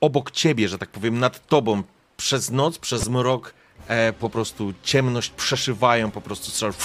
obok 0.00 0.30
ciebie, 0.30 0.68
że 0.68 0.78
tak 0.78 0.88
powiem, 0.88 1.18
nad 1.18 1.46
tobą 1.46 1.82
przez 2.16 2.50
noc, 2.50 2.78
przez 2.78 3.08
mrok 3.08 3.54
e, 3.88 4.12
po 4.12 4.30
prostu 4.30 4.74
ciemność 4.82 5.30
przeszywają, 5.30 6.10
po 6.10 6.20
prostu 6.20 6.50
strzelają, 6.50 6.78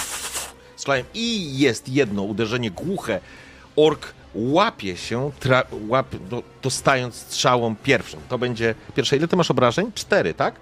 strzelają 0.86 1.04
i 1.14 1.58
jest 1.58 1.88
jedno 1.88 2.22
uderzenie 2.22 2.70
głuche. 2.70 3.20
Ork 3.76 4.14
łapie 4.34 4.96
się, 4.96 5.30
tra- 5.40 5.64
łapie, 5.88 6.18
do, 6.18 6.42
dostając 6.62 7.14
strzałą 7.14 7.76
pierwszą. 7.76 8.18
To 8.28 8.38
będzie 8.38 8.74
pierwsze. 8.94 9.16
Ile 9.16 9.28
ty 9.28 9.36
masz 9.36 9.50
obrażeń? 9.50 9.92
Cztery, 9.94 10.34
tak? 10.34 10.54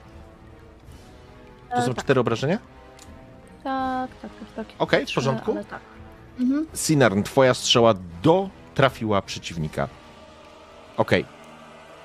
To 1.70 1.76
E, 1.76 1.82
są 1.82 1.94
tak. 1.94 2.04
cztery 2.04 2.20
obrażenia? 2.20 2.58
Tak, 3.64 4.10
tak, 4.22 4.30
tak. 4.56 4.66
tak. 4.66 4.66
Okej, 4.78 5.04
w 5.04 5.06
Trzy, 5.06 5.14
porządku. 5.14 5.50
Ale 5.52 5.64
tak. 5.64 5.80
Mhm. 6.40 6.66
Sinarn, 6.74 7.22
twoja 7.22 7.54
strzała 7.54 7.94
do 8.22 8.48
trafiła 8.74 9.22
przeciwnika. 9.22 9.88
Okej. 10.96 11.24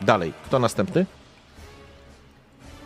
Dalej. 0.01 0.33
Kto 0.45 0.59
następny? 0.59 1.06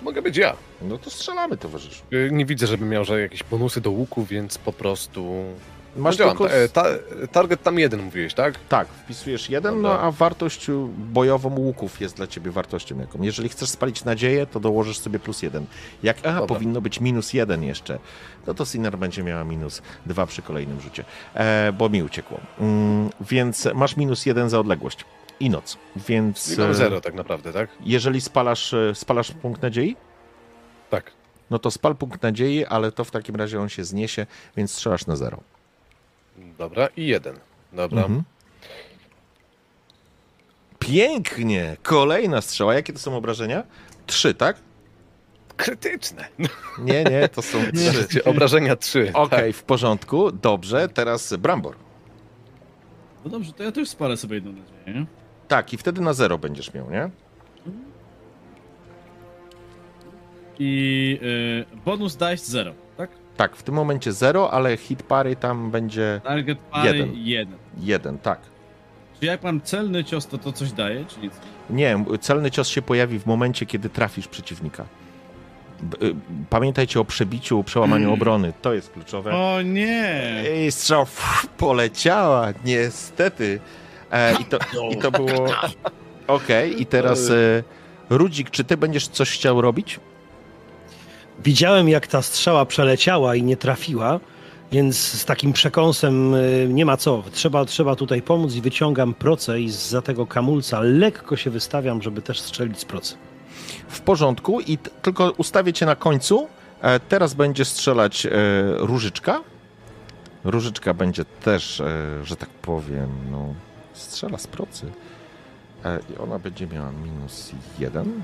Mogę 0.04 0.22
być 0.22 0.38
ja. 0.38 0.54
No 0.82 0.98
to 0.98 1.10
strzelamy, 1.10 1.58
towarzyszu. 1.58 2.04
Y, 2.14 2.30
Nie 2.32 2.46
widzę, 2.46 2.68
żebym 2.68 2.90
miał 2.90 3.06
że 3.06 3.22
jakieś 3.22 3.44
bonusy 3.44 3.82
do 3.82 3.92
łuku, 3.92 4.26
więc 4.26 4.58
po 4.58 4.74
prostu... 4.74 5.44
Masz 5.98 6.18
No 6.18 6.30
tylko... 6.30 6.52
E, 6.52 6.70
ta, 6.70 6.86
target 7.32 7.64
tam 7.64 7.80
jeden 7.80 8.02
mówiłeś, 8.04 8.34
tak? 8.34 8.60
Tak, 8.70 8.88
wpisujesz 8.88 9.50
jeden, 9.50 9.82
no 9.82 10.00
a 10.00 10.12
wartość 10.12 10.68
bojową 10.98 11.50
łuków 11.56 12.02
jest 12.02 12.16
dla 12.16 12.28
ciebie 12.28 12.52
wartością 12.52 13.00
jaką. 13.00 13.22
Jeżeli 13.22 13.50
chcesz 13.50 13.70
spalić 13.70 14.04
nadzieję, 14.04 14.46
to 14.46 14.60
dołożysz 14.60 15.00
sobie 15.00 15.20
plus 15.20 15.42
jeden. 15.42 15.66
Jak 16.04 16.18
aha, 16.24 16.40
Dobra. 16.40 16.56
powinno 16.56 16.82
być 16.82 17.00
minus 17.00 17.34
jeden 17.34 17.64
jeszcze, 17.64 18.00
no 18.48 18.54
to 18.54 18.66
Sinner 18.66 18.98
będzie 18.98 19.24
miała 19.24 19.44
minus 19.44 19.82
dwa 20.06 20.26
przy 20.26 20.42
kolejnym 20.42 20.82
rzucie, 20.82 21.06
e, 21.34 21.74
bo 21.78 21.90
mi 21.90 22.04
uciekło. 22.04 22.40
Mm, 22.60 23.10
więc 23.22 23.68
masz 23.76 23.98
minus 23.98 24.26
jeden 24.26 24.50
za 24.50 24.60
odległość 24.60 25.06
i 25.40 25.50
noc. 25.50 25.78
Więc 25.96 26.46
Czyli 26.46 26.58
mam 26.58 26.72
e, 26.72 26.74
zero 26.74 27.02
tak 27.02 27.14
naprawdę, 27.14 27.54
tak? 27.54 27.70
jeżeli 27.86 28.22
spalasz, 28.22 28.74
e, 28.74 28.96
spalasz 28.96 29.32
punkt 29.32 29.62
nadziei, 29.62 29.96
Tak. 30.90 31.12
no 31.50 31.60
to 31.60 31.72
spal 31.72 31.96
punkt 31.96 32.24
nadziei, 32.24 32.66
ale 32.66 32.92
to 32.92 33.04
w 33.04 33.12
takim 33.12 33.36
razie 33.36 33.62
on 33.62 33.70
się 33.70 33.84
zniesie, 33.84 34.26
więc 34.58 34.72
strzelasz 34.72 35.06
na 35.08 35.16
zero. 35.16 35.40
Dobra, 36.58 36.88
i 36.98 37.06
jeden. 37.08 37.40
Dobra. 37.74 38.02
Mhm. 38.02 38.24
Pięknie! 40.80 41.78
Kolejna 41.84 42.42
strzała. 42.42 42.74
Jakie 42.74 42.94
to 42.94 43.00
są 43.00 43.18
obrażenia? 43.18 43.64
Trzy, 44.08 44.34
tak? 44.34 44.58
Krytyczne. 45.58 46.28
Nie, 46.80 47.04
nie, 47.04 47.30
to 47.30 47.42
są 47.42 47.58
trzy. 48.08 48.24
Obrażenia 48.32 48.76
trzy. 48.76 49.12
Okej, 49.14 49.54
w 49.54 49.64
porządku. 49.64 50.32
Dobrze, 50.32 50.90
teraz 50.90 51.34
Brambor. 51.34 51.76
No 53.26 53.30
dobrze, 53.32 53.54
to 53.54 53.64
ja 53.64 53.72
też 53.72 53.90
spalę 53.90 54.18
sobie 54.18 54.36
jedną 54.36 54.52
nadzieję, 54.52 55.00
nie? 55.00 55.06
Tak, 55.48 55.74
i 55.74 55.78
wtedy 55.78 56.02
na 56.02 56.14
zero 56.14 56.38
będziesz 56.38 56.74
miał, 56.74 56.92
nie? 56.92 57.10
I 60.60 61.20
y, 61.74 61.78
bonus 61.86 62.16
dice 62.16 62.38
0, 62.38 62.74
tak? 62.98 63.10
Tak, 63.38 63.56
w 63.56 63.64
tym 63.64 63.76
momencie 63.76 64.12
zero, 64.14 64.52
ale 64.52 64.78
hit 64.78 65.04
pary 65.04 65.36
tam 65.36 65.72
będzie 65.72 66.22
Target 66.24 66.60
pary 66.60 66.98
Jeden. 66.98 67.14
1. 67.16 67.58
jeden, 67.82 68.18
tak. 68.18 68.40
Czy 69.20 69.26
jak 69.26 69.44
mam 69.44 69.62
celny 69.62 70.04
cios, 70.04 70.28
to 70.28 70.38
to 70.38 70.52
coś 70.52 70.72
daje, 70.72 71.06
czy 71.06 71.20
nic? 71.20 71.34
Nie, 71.70 72.06
celny 72.22 72.52
cios 72.52 72.68
się 72.68 72.82
pojawi 72.82 73.20
w 73.20 73.26
momencie, 73.26 73.66
kiedy 73.66 73.90
trafisz 73.90 74.28
przeciwnika. 74.28 74.86
Y, 76.04 76.16
Pamiętajcie 76.50 77.00
o 77.00 77.06
przebiciu, 77.06 77.64
przełamaniu 77.64 78.14
obrony. 78.18 78.54
To 78.62 78.74
jest 78.74 78.92
kluczowe. 78.92 79.32
O 79.36 79.62
nie! 79.62 80.44
I 80.68 80.72
strzał 80.72 81.06
poleciała, 81.58 82.48
niestety. 82.66 83.60
E, 84.14 84.34
i, 84.42 84.46
to, 84.46 84.58
I 84.92 84.98
to 84.98 85.12
było. 85.12 85.48
Okej, 86.28 86.82
i 86.82 86.86
teraz 86.86 87.30
e, 87.30 87.64
Rudzik, 88.10 88.50
czy 88.50 88.64
ty 88.64 88.78
będziesz 88.78 89.08
coś 89.08 89.32
chciał 89.32 89.62
robić? 89.62 90.00
Widziałem, 91.44 91.90
jak 91.90 92.08
ta 92.08 92.22
strzała 92.22 92.66
przeleciała 92.66 93.36
i 93.36 93.44
nie 93.44 93.58
trafiła, 93.58 94.20
więc 94.72 94.98
z 94.98 95.26
takim 95.26 95.54
przekąsem 95.54 96.34
y, 96.34 96.68
nie 96.70 96.86
ma 96.86 96.98
co. 96.98 97.24
Trzeba, 97.32 97.66
trzeba 97.66 97.96
tutaj 97.96 98.22
pomóc 98.22 98.56
i 98.56 98.62
wyciągam 98.62 99.14
proce 99.14 99.62
i 99.62 99.70
za 99.70 100.02
tego 100.02 100.28
kamulca 100.28 100.80
lekko 100.82 101.36
się 101.36 101.50
wystawiam, 101.50 102.02
żeby 102.02 102.22
też 102.22 102.40
strzelić 102.42 102.80
z 102.80 102.86
procy. 102.86 103.16
W 103.88 104.02
porządku, 104.02 104.60
i 104.60 104.78
t- 104.78 104.90
tylko 105.02 105.32
ustawię 105.38 105.74
cię 105.74 105.86
na 105.86 105.96
końcu. 105.96 106.48
E, 106.82 107.00
teraz 107.00 107.34
będzie 107.34 107.66
strzelać 107.66 108.26
e, 108.26 108.30
Różyczka. 108.78 109.42
Różyczka 110.44 110.94
będzie 110.94 111.26
też, 111.26 111.80
e, 111.80 111.86
że 112.24 112.36
tak 112.36 112.50
powiem, 112.50 113.10
no, 113.32 113.54
strzela 113.94 114.38
z 114.38 114.48
procy. 114.48 114.92
E, 115.86 116.00
I 116.14 116.18
ona 116.18 116.40
będzie 116.40 116.68
miała 116.68 116.92
minus 116.92 117.52
jeden. 117.80 118.22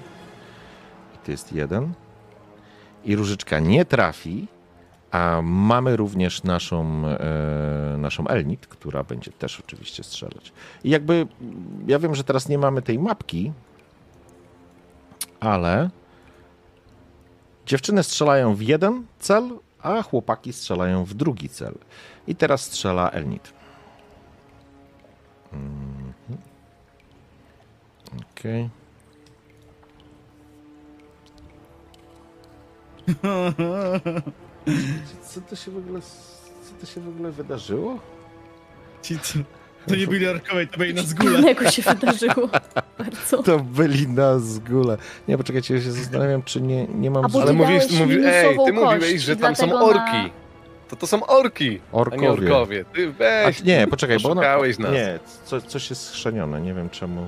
I 1.15 1.25
to 1.25 1.31
jest 1.31 1.53
jeden. 1.53 1.93
I 3.05 3.15
Różyczka 3.15 3.59
nie 3.59 3.85
trafi. 3.85 4.47
A 5.11 5.41
mamy 5.43 5.97
również 5.97 6.43
naszą, 6.43 7.07
e, 7.07 7.97
naszą 7.97 8.27
Elnit, 8.27 8.67
która 8.67 9.03
będzie 9.03 9.31
też 9.31 9.59
oczywiście 9.59 10.03
strzelać. 10.03 10.53
I 10.83 10.89
jakby, 10.89 11.27
ja 11.87 11.99
wiem, 11.99 12.15
że 12.15 12.23
teraz 12.23 12.49
nie 12.49 12.57
mamy 12.57 12.81
tej 12.81 12.99
mapki, 12.99 13.51
ale 15.39 15.89
dziewczyny 17.65 18.03
strzelają 18.03 18.55
w 18.55 18.61
jeden 18.61 19.05
cel, 19.19 19.49
a 19.81 20.03
chłopaki 20.03 20.53
strzelają 20.53 21.05
w 21.05 21.13
drugi 21.13 21.49
cel. 21.49 21.73
I 22.27 22.35
teraz 22.35 22.61
strzela 22.61 23.09
Elnit. 23.09 23.58
Mhm. 25.53 26.13
Okej. 28.31 28.69
Co 35.23 35.41
to 35.41 35.55
się 35.55 35.71
w 35.71 35.77
ogóle, 35.77 36.01
co 36.63 36.73
to 36.81 36.85
się 36.85 37.01
w 37.01 37.07
ogóle 37.07 37.31
wydarzyło? 37.31 37.99
Ci 39.01 39.15
to, 39.19 39.23
to 39.87 39.95
nie 39.95 40.07
byli 40.07 40.27
orkowie, 40.27 40.67
to 40.67 40.77
byli 40.77 40.93
na 40.93 41.01
zgóle. 41.01 41.39
Innego 41.39 41.71
się 41.71 41.81
wydarzyło. 41.81 42.49
Bardzo. 42.97 43.43
To 43.43 43.59
byli 43.59 44.07
na 44.07 44.39
zgóle. 44.39 44.97
Nie, 45.27 45.37
poczekajcie, 45.37 45.75
ja 45.75 45.81
się 45.81 45.91
zastanawiam, 45.91 46.43
czy 46.43 46.61
nie, 46.61 46.87
nie 46.87 47.11
mam... 47.11 47.25
A 47.25 47.29
bo 47.29 47.39
z- 47.39 47.41
Ale 47.41 47.51
ty 47.51 47.57
mówisz, 47.57 47.87
dałeś 47.87 47.99
mówi, 47.99 48.17
ej, 48.25 48.57
ty 48.65 48.73
mówiłeś, 48.73 49.21
że 49.21 49.35
tam 49.35 49.55
są 49.55 49.73
orki. 49.79 49.99
na- 49.99 50.29
To 50.89 50.95
to 50.95 51.07
są 51.07 51.25
orki, 51.25 51.79
a 51.93 51.95
Orkowie. 51.97 52.21
nie 52.21 52.31
orkowie. 52.31 52.85
Ty 52.93 53.11
weź. 53.11 53.61
A, 53.61 53.65
nie, 53.65 53.87
poczekaj, 53.87 54.17
bo 54.23 54.29
ona... 54.31 54.57
Nas. 54.79 54.79
Nie, 54.79 55.19
co, 55.45 55.61
coś 55.61 55.89
jest 55.89 56.01
schrzenione, 56.07 56.61
nie 56.61 56.73
wiem 56.73 56.89
czemu. 56.89 57.27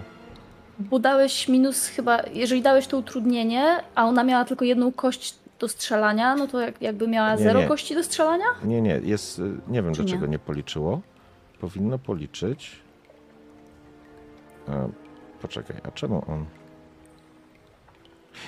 Bo 0.80 1.00
dałeś 1.00 1.48
minus 1.48 1.88
chyba, 1.88 2.20
jeżeli 2.34 2.62
dałeś 2.62 2.88
to 2.88 2.98
utrudnienie, 2.98 3.78
a 3.96 4.06
ona 4.06 4.24
miała 4.24 4.46
tylko 4.46 4.66
jedną 4.66 4.92
kość 4.92 5.36
do 5.60 5.68
strzelania, 5.68 6.36
no 6.36 6.48
to 6.48 6.60
jak, 6.62 6.82
jakby 6.82 7.08
miała 7.08 7.32
Nie, 7.32 7.38
zero 7.44 7.60
nie. 7.60 7.68
kości 7.68 7.96
do 7.96 8.04
strzelania? 8.04 8.46
Nie, 8.64 8.82
nie, 8.82 9.00
jest... 9.04 9.40
y, 9.40 9.44
Nie 9.68 9.82
wiem, 9.82 9.94
Czy 9.94 10.02
dlaczego 10.04 10.26
nie? 10.26 10.32
nie 10.32 10.40
policzyło. 10.40 11.02
Powinno 11.60 12.00
policzyć. 12.00 12.72
A, 14.68 14.72
poczekaj, 15.42 15.78
a 15.84 15.92
czemu 15.92 16.24
on... 16.28 16.46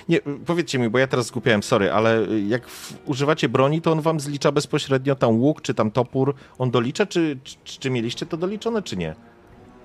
Nie, 0.08 0.20
powiedzcie 0.46 0.78
mi, 0.78 0.90
bo 0.90 0.98
ja 0.98 1.06
teraz 1.06 1.26
zgupiałem, 1.26 1.62
sorry, 1.62 1.92
ale 1.92 2.26
jak 2.48 2.68
w, 2.68 2.96
używacie 3.04 3.48
broni, 3.48 3.80
to 3.80 3.92
on 3.92 4.00
wam 4.00 4.20
zlicza 4.20 4.52
bezpośrednio 4.52 5.14
tam 5.14 5.40
łuk, 5.40 5.62
czy 5.62 5.74
tam 5.74 5.90
topór, 5.90 6.34
on 6.58 6.70
dolicza, 6.70 7.06
czy, 7.06 7.38
czy, 7.44 7.78
czy 7.78 7.90
mieliście 7.90 8.26
to 8.26 8.36
doliczone, 8.36 8.82
czy 8.82 8.96
nie? 8.96 9.14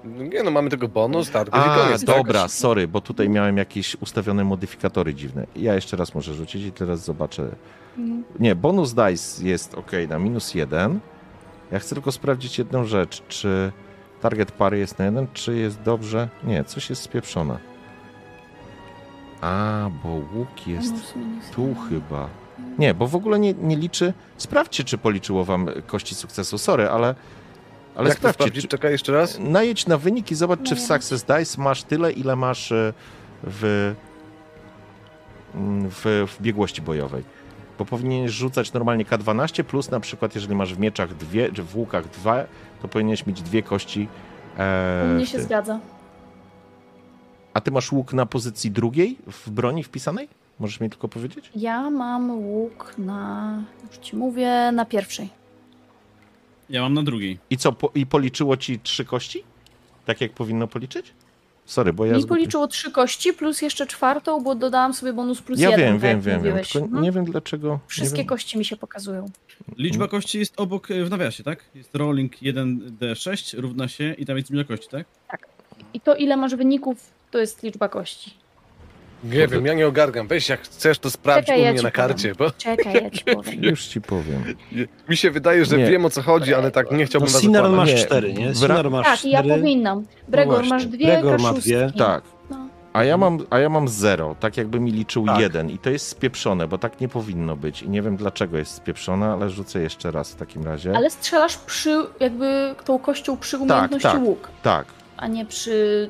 Nie 0.04 0.44
no, 0.44 0.52
mamy 0.52 0.70
tego 0.70 0.88
bonus, 0.88 1.32
target 1.32 1.56
i 1.56 1.58
A, 1.58 1.76
koniec, 1.76 2.06
tak? 2.06 2.18
dobra, 2.18 2.48
sorry, 2.48 2.88
bo 2.88 3.02
tutaj 3.02 3.30
miałem 3.30 3.58
jakieś 3.58 3.96
ustawione 3.96 4.44
modyfikatory 4.44 5.14
dziwne. 5.14 5.48
Ja 5.56 5.76
jeszcze 5.76 5.98
raz 5.98 6.16
muszę 6.16 6.34
rzucić 6.34 6.64
i 6.66 6.72
teraz 6.72 7.06
zobaczę. 7.06 7.50
Nie, 8.40 8.56
bonus 8.56 8.94
dice 8.94 9.48
jest 9.48 9.76
ok 9.76 9.92
na 10.10 10.20
minus 10.20 10.54
jeden. 10.56 11.00
Ja 11.72 11.80
chcę 11.80 11.96
tylko 11.96 12.12
sprawdzić 12.12 12.58
jedną 12.58 12.86
rzecz, 12.86 13.24
czy 13.28 13.72
target 14.22 14.52
pary 14.52 14.78
jest 14.78 15.00
na 15.00 15.06
jeden, 15.06 15.28
czy 15.34 15.58
jest 15.58 15.82
dobrze. 15.82 16.30
Nie, 16.44 16.64
coś 16.64 16.90
jest 16.90 17.02
spieprzone. 17.02 17.69
A, 19.42 19.90
bo 20.04 20.10
łuk 20.10 20.68
jest 20.68 20.94
tu 21.56 21.76
chyba. 21.90 22.30
Nie, 22.80 22.94
bo 22.94 23.08
w 23.08 23.16
ogóle 23.16 23.40
nie, 23.40 23.54
nie 23.54 23.76
liczy. 23.76 24.14
Sprawdźcie, 24.38 24.84
czy 24.84 24.98
policzyło 24.98 25.46
wam 25.46 25.68
kości 25.88 26.16
sukcesu. 26.16 26.58
Sorry, 26.58 26.90
ale, 26.90 27.16
Ale 27.96 28.10
Jak 28.10 28.18
sprawdźcie, 28.18 28.44
sprawdzić? 28.44 28.62
czy, 28.64 28.68
Czekaj 28.68 28.92
jeszcze 28.92 29.12
raz. 29.14 29.40
najedź 29.40 29.88
na 29.88 29.98
wynik 29.98 30.32
i 30.32 30.36
zobacz, 30.36 30.60
czy 30.64 30.76
w. 30.76 30.80
Success 30.80 31.24
Dice 31.24 31.62
masz 31.62 31.84
tyle, 31.84 32.12
ile 32.12 32.36
masz 32.36 32.72
e, 32.72 32.94
w, 33.44 33.94
mm, 35.56 35.90
w, 35.90 36.26
w 36.38 36.42
biegłości 36.42 36.82
bojowej. 36.82 37.24
Bo 37.80 37.86
powinieneś 37.86 38.32
rzucać 38.32 38.74
normalnie 38.74 39.06
K12, 39.06 39.64
plus 39.64 39.92
na 39.92 40.00
przykład, 40.00 40.36
jeżeli 40.36 40.56
masz 40.56 40.74
w 40.74 40.80
mieczach 40.80 41.16
dwie, 41.16 41.52
czy 41.52 41.64
w 41.64 41.76
łukach 41.76 42.10
dwa, 42.10 42.44
to 42.82 42.88
powinieneś 42.88 43.26
mieć 43.26 43.42
dwie 43.42 43.64
kości. 43.64 44.08
E, 44.58 45.04
U 45.12 45.16
mnie 45.16 45.26
się 45.26 45.40
zgadza. 45.42 45.80
A 47.60 47.62
ty 47.62 47.72
masz 47.72 47.92
łuk 47.92 48.14
na 48.14 48.26
pozycji 48.26 48.72
drugiej 48.72 49.18
w 49.28 49.50
broni 49.50 49.84
wpisanej? 49.84 50.28
Możesz 50.60 50.80
mi 50.80 50.90
tylko 50.90 51.08
powiedzieć? 51.08 51.52
Ja 51.56 51.90
mam 51.90 52.32
łuk 52.32 52.94
na, 52.98 53.62
już 53.88 53.98
ci 53.98 54.16
mówię, 54.16 54.72
na 54.74 54.86
pierwszej. 54.86 55.30
Ja 56.70 56.82
mam 56.82 56.94
na 56.94 57.04
drugiej. 57.04 57.40
I 57.50 57.58
co, 57.58 57.72
po, 57.72 57.92
i 57.96 58.06
policzyło 58.06 58.58
ci 58.58 58.80
trzy 58.80 59.06
kości? 59.06 59.44
Tak 60.06 60.22
jak 60.22 60.32
powinno 60.32 60.68
policzyć? 60.68 61.14
Sorry, 61.66 61.94
bo 61.94 62.06
ja... 62.06 62.18
Mi 62.18 62.26
policzyło 62.28 62.68
trzy 62.68 62.92
kości 62.92 63.34
plus 63.34 63.62
jeszcze 63.62 63.88
czwartą, 63.88 64.44
bo 64.44 64.56
dodałam 64.56 64.94
sobie 64.94 65.14
bonus 65.14 65.42
plus 65.42 65.60
Ja 65.60 65.70
jeden. 65.70 65.86
wiem, 65.86 65.94
tak 65.94 66.02
wiem, 66.02 66.22
wiem, 66.22 66.24
wiem. 66.24 66.38
mówiłeś. 66.40 66.72
Tylko 66.72 66.86
Mhm. 66.86 67.04
nie 67.04 67.12
wiem 67.12 67.26
dlaczego... 67.26 67.80
Wszystkie 67.88 68.18
wiem. 68.18 68.28
kości 68.28 68.58
mi 68.58 68.66
się 68.66 68.78
pokazują. 68.78 69.26
Liczba 69.78 70.08
kości 70.08 70.40
jest 70.40 70.60
obok 70.60 70.92
e, 70.92 71.04
w 71.06 71.10
nawiasie, 71.10 71.44
tak? 71.44 71.66
Jest 71.76 71.96
rolling 71.96 72.34
1d6 72.36 73.60
równa 73.60 73.88
się 73.88 74.14
i 74.14 74.26
tam 74.26 74.38
jest 74.38 74.50
liczba 74.50 74.64
kości, 74.76 74.90
tak? 74.90 75.06
I 75.94 76.00
to, 76.00 76.16
ile 76.16 76.38
masz 76.38 76.56
wyników, 76.56 77.19
to 77.32 77.38
jest 77.40 77.64
liczba 77.64 77.90
kości. 77.90 78.34
Nie 79.24 79.48
wiem, 79.48 79.66
ja 79.66 79.74
nie 79.74 79.88
ogargam. 79.88 80.28
Weź 80.28 80.50
jak 80.50 80.62
chcesz, 80.62 81.00
to 81.00 81.10
sprawdź 81.12 81.46
Czekaj, 81.48 81.62
u 81.62 81.64
ja 81.64 81.70
mnie 81.72 81.80
ci 81.80 81.84
na 81.86 81.92
karcie, 81.92 82.36
bo 82.36 82.52
Czekaj, 82.52 82.94
ja 82.94 83.10
ci 83.10 83.24
powiem. 83.26 83.64
Już 83.70 83.86
ci 83.86 84.02
powiem. 84.02 84.44
mi 85.10 85.18
się 85.18 85.32
wydaje, 85.32 85.66
że 85.66 85.78
Nie. 85.78 85.86
wiem 85.86 86.06
o 86.06 86.10
co 86.10 86.22
chodzi, 86.22 86.54
ale 86.54 86.72
tak 86.72 86.92
nie 86.92 86.98
No, 86.98 87.06
chciałbym 87.06 87.30
was 87.30 87.42
Sinar 87.42 87.66
okłamać. 87.66 87.90
masz 87.92 88.00
Nie, 88.00 88.06
cztery, 88.06 88.34
nie? 88.34 88.50
bra- 88.52 88.60
Sinar 88.62 88.92
masz 88.92 89.06
Tak, 89.06 89.26
i 89.26 89.32
ja 89.32 89.44
cztery. 89.44 89.56
powinnam. 89.62 90.06
Bregor, 90.28 90.54
właśnie, 90.56 90.70
masz 90.70 90.86
dwie, 90.86 91.06
Bregor 91.06 91.40
ma 91.40 91.50
kaszustki. 91.50 91.70
dwie. 91.70 91.92
Tak. 91.98 92.24
No. 92.50 92.58
A 92.94 93.04
ja 93.04 93.18
mam, 93.18 93.38
a 93.50 93.60
ja 93.60 93.70
mam 93.70 93.88
zero, 93.88 94.36
tak 94.40 94.58
jakby 94.58 94.80
mi 94.80 94.92
liczył 94.92 95.26
Tak. 95.26 95.40
jeden 95.40 95.70
i 95.70 95.78
to 95.78 95.90
jest 95.90 96.08
spieprzone, 96.08 96.68
bo 96.68 96.78
tak 96.78 97.02
nie 97.02 97.08
powinno 97.08 97.56
być 97.56 97.82
i 97.82 97.90
nie 97.90 98.02
wiem 98.02 98.18
dlaczego 98.18 98.58
jest 98.58 98.74
spieprzone, 98.74 99.28
ale 99.32 99.50
rzucę 99.50 99.82
jeszcze 99.82 100.12
raz 100.12 100.32
w 100.32 100.36
takim 100.36 100.64
razie. 100.64 100.96
Ale 100.96 101.10
strzelasz 101.10 101.58
przy, 101.58 101.98
jakby 102.20 102.76
tą 102.86 103.00
kością 103.00 103.38
przy 103.38 103.58
umiejętności 103.58 104.08
tak. 104.08 104.22
łuk, 104.22 104.50
Tak, 104.64 104.86
a 105.18 105.28
nie 105.28 105.46
przy... 105.46 106.10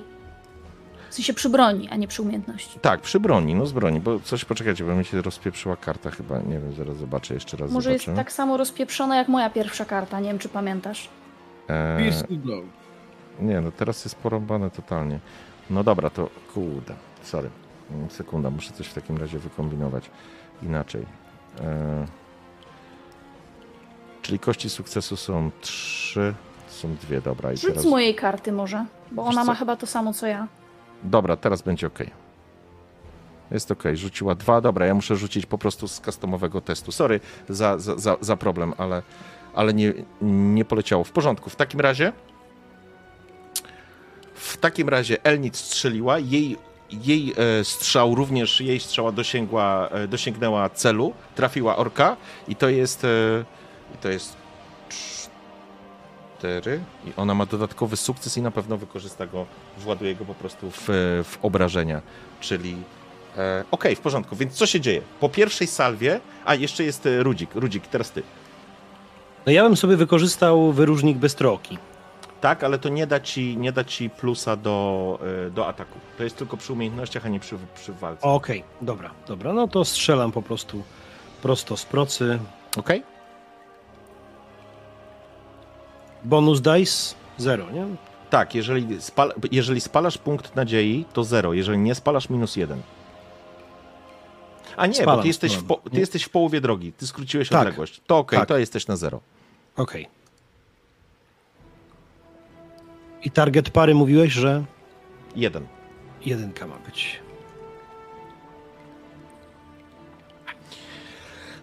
W 1.10 1.14
sensie 1.14 1.34
przy 1.34 1.50
broni, 1.50 1.90
a 1.90 1.96
nie 1.96 2.08
przy 2.08 2.22
umiejętności. 2.22 2.80
tak, 2.80 3.02
przy 3.02 3.20
broni, 3.20 3.56
no 3.56 3.66
z 3.66 3.72
broni, 3.72 4.00
bo 4.00 4.20
coś, 4.20 4.46
poczekajcie, 4.46 4.84
bo 4.84 4.96
mi 4.96 5.06
się 5.06 5.22
rozpieprzyła 5.22 5.76
karta 5.78 6.12
chyba, 6.12 6.40
nie 6.40 6.60
wiem, 6.60 6.74
zaraz 6.78 6.98
zobaczę, 6.98 7.34
jeszcze 7.34 7.58
raz 7.58 7.72
Może 7.72 7.94
jest 7.94 8.06
zobaczę. 8.06 8.24
tak 8.24 8.32
samo 8.32 8.58
rozpieprzona 8.58 9.16
jak 9.16 9.28
moja 9.28 9.50
pierwsza 9.50 9.86
karta, 9.86 10.20
nie 10.20 10.28
wiem 10.30 10.40
czy 10.40 10.50
pamiętasz. 10.50 11.10
Eee, 11.70 12.12
nie, 13.40 13.62
no 13.62 13.72
teraz 13.72 14.06
jest 14.06 14.16
porąbane 14.16 14.72
totalnie. 14.72 15.20
No 15.70 15.84
dobra, 15.84 16.10
to 16.10 16.30
kurde, 16.54 16.94
sorry, 17.24 17.50
sekunda, 18.10 18.50
muszę 18.50 18.74
coś 18.74 18.88
w 18.88 18.94
takim 18.94 19.18
razie 19.18 19.40
wykombinować 19.40 20.10
inaczej. 20.64 21.02
Eee, 21.62 21.66
czyli 24.22 24.40
kości 24.40 24.70
sukcesu 24.70 25.18
są 25.18 25.52
trzy, 25.62 26.34
są 26.68 26.96
dwie, 26.96 27.22
dobra 27.22 27.54
i 27.54 27.58
Rzuć 27.58 27.70
teraz... 27.70 27.84
z 27.84 27.88
mojej 27.88 28.16
karty 28.16 28.52
może, 28.52 28.86
bo 29.12 29.24
Wiesz 29.24 29.32
ona 29.36 29.44
ma 29.44 29.54
co? 29.54 29.60
chyba 29.60 29.76
to 29.76 29.88
samo 29.88 30.14
co 30.14 30.28
ja. 30.28 30.48
Dobra, 31.04 31.38
teraz 31.38 31.62
będzie 31.62 31.88
ok. 31.88 32.00
Jest 33.52 33.72
ok, 33.72 33.84
rzuciła 33.94 34.36
dwa. 34.36 34.62
Dobra, 34.62 34.86
ja 34.86 34.94
muszę 34.94 35.16
rzucić 35.16 35.46
po 35.46 35.58
prostu 35.58 35.88
z 35.88 36.02
customowego 36.02 36.62
testu. 36.62 36.92
Sorry 36.92 37.20
za, 37.50 37.78
za, 37.78 37.98
za, 37.98 38.18
za 38.22 38.38
problem, 38.38 38.74
ale, 38.78 39.02
ale 39.54 39.74
nie, 39.74 39.94
nie 40.22 40.66
poleciało. 40.66 41.04
W 41.04 41.12
porządku. 41.12 41.50
W 41.50 41.56
takim 41.56 41.80
razie. 41.80 42.14
W 44.34 44.58
takim 44.58 44.90
razie 44.90 45.24
Elnit 45.24 45.58
strzeliła. 45.58 46.20
Jej, 46.20 46.58
jej 46.92 47.34
e, 47.38 47.64
strzał 47.64 48.16
również, 48.16 48.62
jej 48.62 48.80
strzała 48.80 49.12
dosięgła, 49.12 49.90
e, 49.90 50.08
dosięgnęła 50.08 50.70
celu. 50.70 51.14
Trafiła 51.36 51.78
orka 51.78 52.18
i 52.48 52.56
to 52.56 52.70
jest. 52.70 53.04
E, 53.06 53.08
I 53.96 53.98
to 53.98 54.10
jest. 54.10 54.39
Cztery. 56.40 56.80
I 57.06 57.12
ona 57.18 57.36
ma 57.36 57.46
dodatkowy 57.46 57.98
sukces 57.98 58.38
i 58.38 58.42
na 58.42 58.52
pewno 58.52 58.78
wykorzysta 58.78 59.28
go 59.28 59.46
właduje 59.78 60.16
go 60.16 60.26
po 60.26 60.34
prostu 60.34 60.72
w, 60.72 60.88
w 61.24 61.38
obrażenia, 61.42 62.02
czyli 62.40 62.76
e, 63.38 63.64
okej, 63.72 63.96
w 63.96 64.00
porządku, 64.00 64.36
więc 64.36 64.54
co 64.54 64.66
się 64.66 64.82
dzieje? 64.82 65.02
Po 65.20 65.30
pierwszej 65.30 65.68
salwie, 65.68 66.20
a 66.46 66.56
jeszcze 66.56 66.84
jest 66.84 67.06
e, 67.06 67.24
Rudzik, 67.24 67.56
Rudzik, 67.56 67.88
teraz 67.88 68.12
ty. 68.12 68.24
No 69.46 69.52
ja 69.52 69.64
bym 69.64 69.78
sobie 69.78 69.98
wykorzystał 69.98 70.72
wyróżnik 70.72 71.18
beztroki. 71.18 71.78
Tak, 72.42 72.64
ale 72.64 72.80
to 72.80 72.90
nie 72.90 73.08
da 73.08 73.20
ci, 73.20 73.58
nie 73.58 73.72
da 73.72 73.84
ci 73.84 74.10
plusa 74.10 74.56
do, 74.56 75.20
e, 75.48 75.50
do 75.50 75.68
ataku. 75.68 76.00
To 76.18 76.24
jest 76.24 76.38
tylko 76.38 76.58
przy 76.58 76.74
umiejętnościach, 76.74 77.26
a 77.26 77.30
nie 77.30 77.40
przy, 77.40 77.56
przy 77.76 77.94
walce. 77.94 78.28
Okej, 78.28 78.64
dobra, 78.82 79.12
dobra. 79.28 79.54
No 79.54 79.68
to 79.68 79.86
strzelam 79.86 80.32
po 80.32 80.42
prostu 80.42 80.84
prosto 81.42 81.78
z 81.78 81.86
procy. 81.86 82.40
Okej? 82.78 83.04
Bonus 86.24 86.62
dice 86.62 87.16
zero, 87.38 87.72
nie? 87.72 87.86
Tak, 88.30 88.56
jeżeli, 88.56 89.02
spal, 89.02 89.34
jeżeli 89.52 89.82
spalasz 89.82 90.18
punkt 90.18 90.56
nadziei, 90.56 91.06
to 91.14 91.24
zero. 91.24 91.54
Jeżeli 91.54 91.78
nie 91.78 91.96
spalasz, 91.96 92.30
minus 92.30 92.56
jeden. 92.56 92.82
A 94.78 94.86
nie, 94.86 94.94
bo 94.94 95.02
Spalam, 95.02 95.22
ty 95.22 95.28
jesteś, 95.28 95.56
w 95.56 95.64
po, 95.64 95.76
ty 95.76 95.90
Nie. 95.94 96.00
jesteś 96.00 96.24
w 96.24 96.30
połowie 96.30 96.62
drogi. 96.62 96.94
Ty 96.94 97.08
skróciłeś 97.08 97.50
Tak. 97.50 97.60
odległość. 97.62 98.02
To 98.08 98.18
okej, 98.18 98.40
Tak. 98.40 98.48
to 98.48 98.58
jesteś 98.58 98.88
na 98.88 98.96
zero. 98.96 99.20
Okej. 99.76 100.08
I 103.24 103.32
target 103.32 103.70
pary 103.70 103.96
mówiłeś, 103.96 104.34
że 104.34 104.64
Jeden. 105.36 105.68
jedynka 106.26 106.68
ma 106.68 106.76
być. 106.76 107.20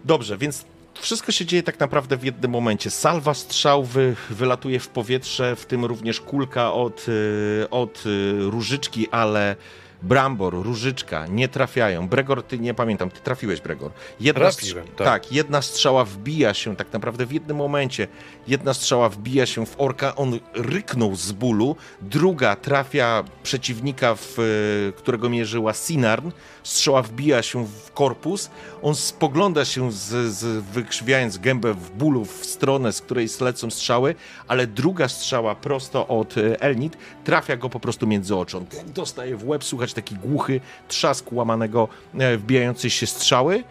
Dobrze, 0.04 0.38
więc 0.38 0.64
wszystko 1.00 1.32
się 1.32 1.46
dzieje 1.46 1.62
tak 1.62 1.80
naprawdę 1.80 2.16
w 2.16 2.24
jednym 2.24 2.50
momencie. 2.50 2.90
Salwa 2.90 3.34
strzał 3.34 3.84
wy, 3.84 4.16
wylatuje 4.30 4.80
w 4.80 4.88
powietrze, 4.88 5.56
w 5.56 5.66
tym 5.66 5.84
również 5.84 6.20
kulka 6.20 6.72
od, 6.72 7.06
y, 7.08 7.66
od 7.70 8.06
y, 8.06 8.32
różyczki, 8.50 9.08
ale 9.10 9.56
Brambor, 10.02 10.54
różyczka 10.54 11.26
nie 11.26 11.48
trafiają. 11.48 12.08
Bregor, 12.08 12.42
ty 12.42 12.58
nie 12.58 12.74
pamiętam, 12.74 13.10
ty 13.10 13.20
trafiłeś, 13.20 13.60
Bregor. 13.60 13.90
Jedna 14.20 14.40
Trafiłem, 14.40 14.86
tak. 14.86 15.06
tak, 15.06 15.32
jedna 15.32 15.62
strzała 15.62 16.04
wbija 16.04 16.54
się 16.54 16.76
tak 16.76 16.92
naprawdę 16.92 17.26
w 17.26 17.32
jednym 17.32 17.56
momencie. 17.56 18.08
Jedna 18.48 18.74
strzała 18.74 19.08
wbija 19.08 19.46
się 19.46 19.66
w 19.66 19.80
orka, 19.80 20.16
on 20.16 20.38
ryknął 20.54 21.16
z 21.16 21.32
bólu, 21.32 21.76
druga 22.00 22.56
trafia 22.56 23.24
przeciwnika, 23.42 24.14
w, 24.14 24.38
y, 24.38 24.92
którego 24.96 25.28
mierzyła 25.28 25.72
Sinarn. 25.72 26.30
Strzała 26.62 27.02
wbija 27.02 27.42
się 27.42 27.66
w 27.66 27.92
korpus, 27.92 28.50
on 28.82 28.94
spogląda 28.94 29.64
się, 29.64 29.92
z, 29.92 30.32
z, 30.32 30.64
wykrzywiając 30.64 31.38
gębę 31.38 31.74
w 31.74 31.90
bólu 31.90 32.24
w 32.24 32.46
stronę, 32.46 32.92
z 32.92 33.00
której 33.00 33.28
lecą 33.40 33.70
strzały, 33.70 34.14
ale 34.48 34.66
druga 34.66 35.08
strzała 35.08 35.54
prosto 35.54 36.08
od 36.08 36.38
e, 36.38 36.60
Elnit 36.60 36.96
trafia 37.24 37.56
go 37.56 37.68
po 37.68 37.80
prostu 37.80 38.06
między 38.06 38.36
oczy. 38.36 38.56
On 38.56 38.66
dostaje 38.94 39.36
w 39.36 39.48
łeb, 39.48 39.64
słuchać 39.86 39.94
taki 39.94 40.14
głuchy 40.14 40.60
trzask 40.88 41.32
łamanego, 41.32 41.88
e, 42.18 42.36
wbijającej 42.36 42.90
się 42.90 43.06
strzały 43.06 43.64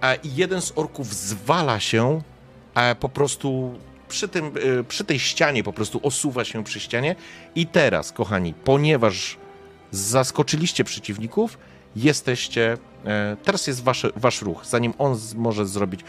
a 0.00 0.14
i 0.14 0.34
jeden 0.34 0.60
z 0.60 0.72
orków 0.76 1.14
zwala 1.14 1.80
się 1.80 2.22
e, 2.74 2.94
po 2.94 3.08
prostu 3.08 3.74
przy, 4.08 4.28
tym, 4.28 4.46
e, 4.46 4.84
przy 4.84 5.04
tej 5.04 5.18
ścianie, 5.18 5.64
po 5.64 5.72
prostu 5.72 6.00
osuwa 6.02 6.44
się 6.44 6.64
przy 6.64 6.80
ścianie. 6.80 7.16
I 7.54 7.66
teraz, 7.66 8.12
kochani, 8.12 8.54
ponieważ 8.54 9.36
zaskoczyliście 9.90 10.84
przeciwników, 10.84 11.58
jesteście. 11.96 12.78
E, 13.06 13.36
teraz 13.44 13.66
jest 13.66 13.82
wasz, 13.82 14.06
wasz 14.16 14.42
ruch, 14.42 14.66
zanim 14.66 14.94
on 14.98 15.16
może 15.36 15.66
zrobić. 15.66 16.00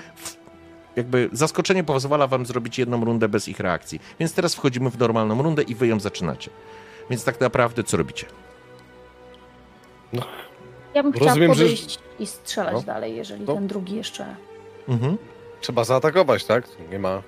Jakby 0.95 1.29
zaskoczenie 1.31 1.83
pozwala 1.83 2.27
wam 2.27 2.45
zrobić 2.45 2.79
jedną 2.79 3.05
rundę 3.05 3.29
bez 3.29 3.47
ich 3.47 3.59
reakcji. 3.59 3.99
Więc 4.19 4.33
teraz 4.33 4.55
wchodzimy 4.55 4.89
w 4.89 4.99
normalną 4.99 5.43
rundę 5.43 5.63
i 5.63 5.75
wy 5.75 5.87
ją 5.87 5.99
zaczynacie. 5.99 6.49
Więc 7.09 7.23
tak 7.23 7.39
naprawdę 7.39 7.83
co 7.83 7.97
robicie? 7.97 8.25
Ja 10.93 11.03
bym 11.03 11.11
chciała 11.11 11.27
Rozumiem, 11.27 11.53
że- 11.53 11.63
podejść 11.63 11.99
i 12.19 12.25
strzelać 12.27 12.73
No. 12.73 12.81
dalej, 12.81 13.15
jeżeli 13.15 13.43
No. 13.45 13.53
ten 13.53 13.67
drugi 13.67 13.95
jeszcze... 13.95 14.25
Mhm. 14.89 15.17
Trzeba 15.61 15.83
zaatakować, 15.83 16.45
tak? 16.45 16.67
Nie 16.91 16.99
ma. 16.99 17.21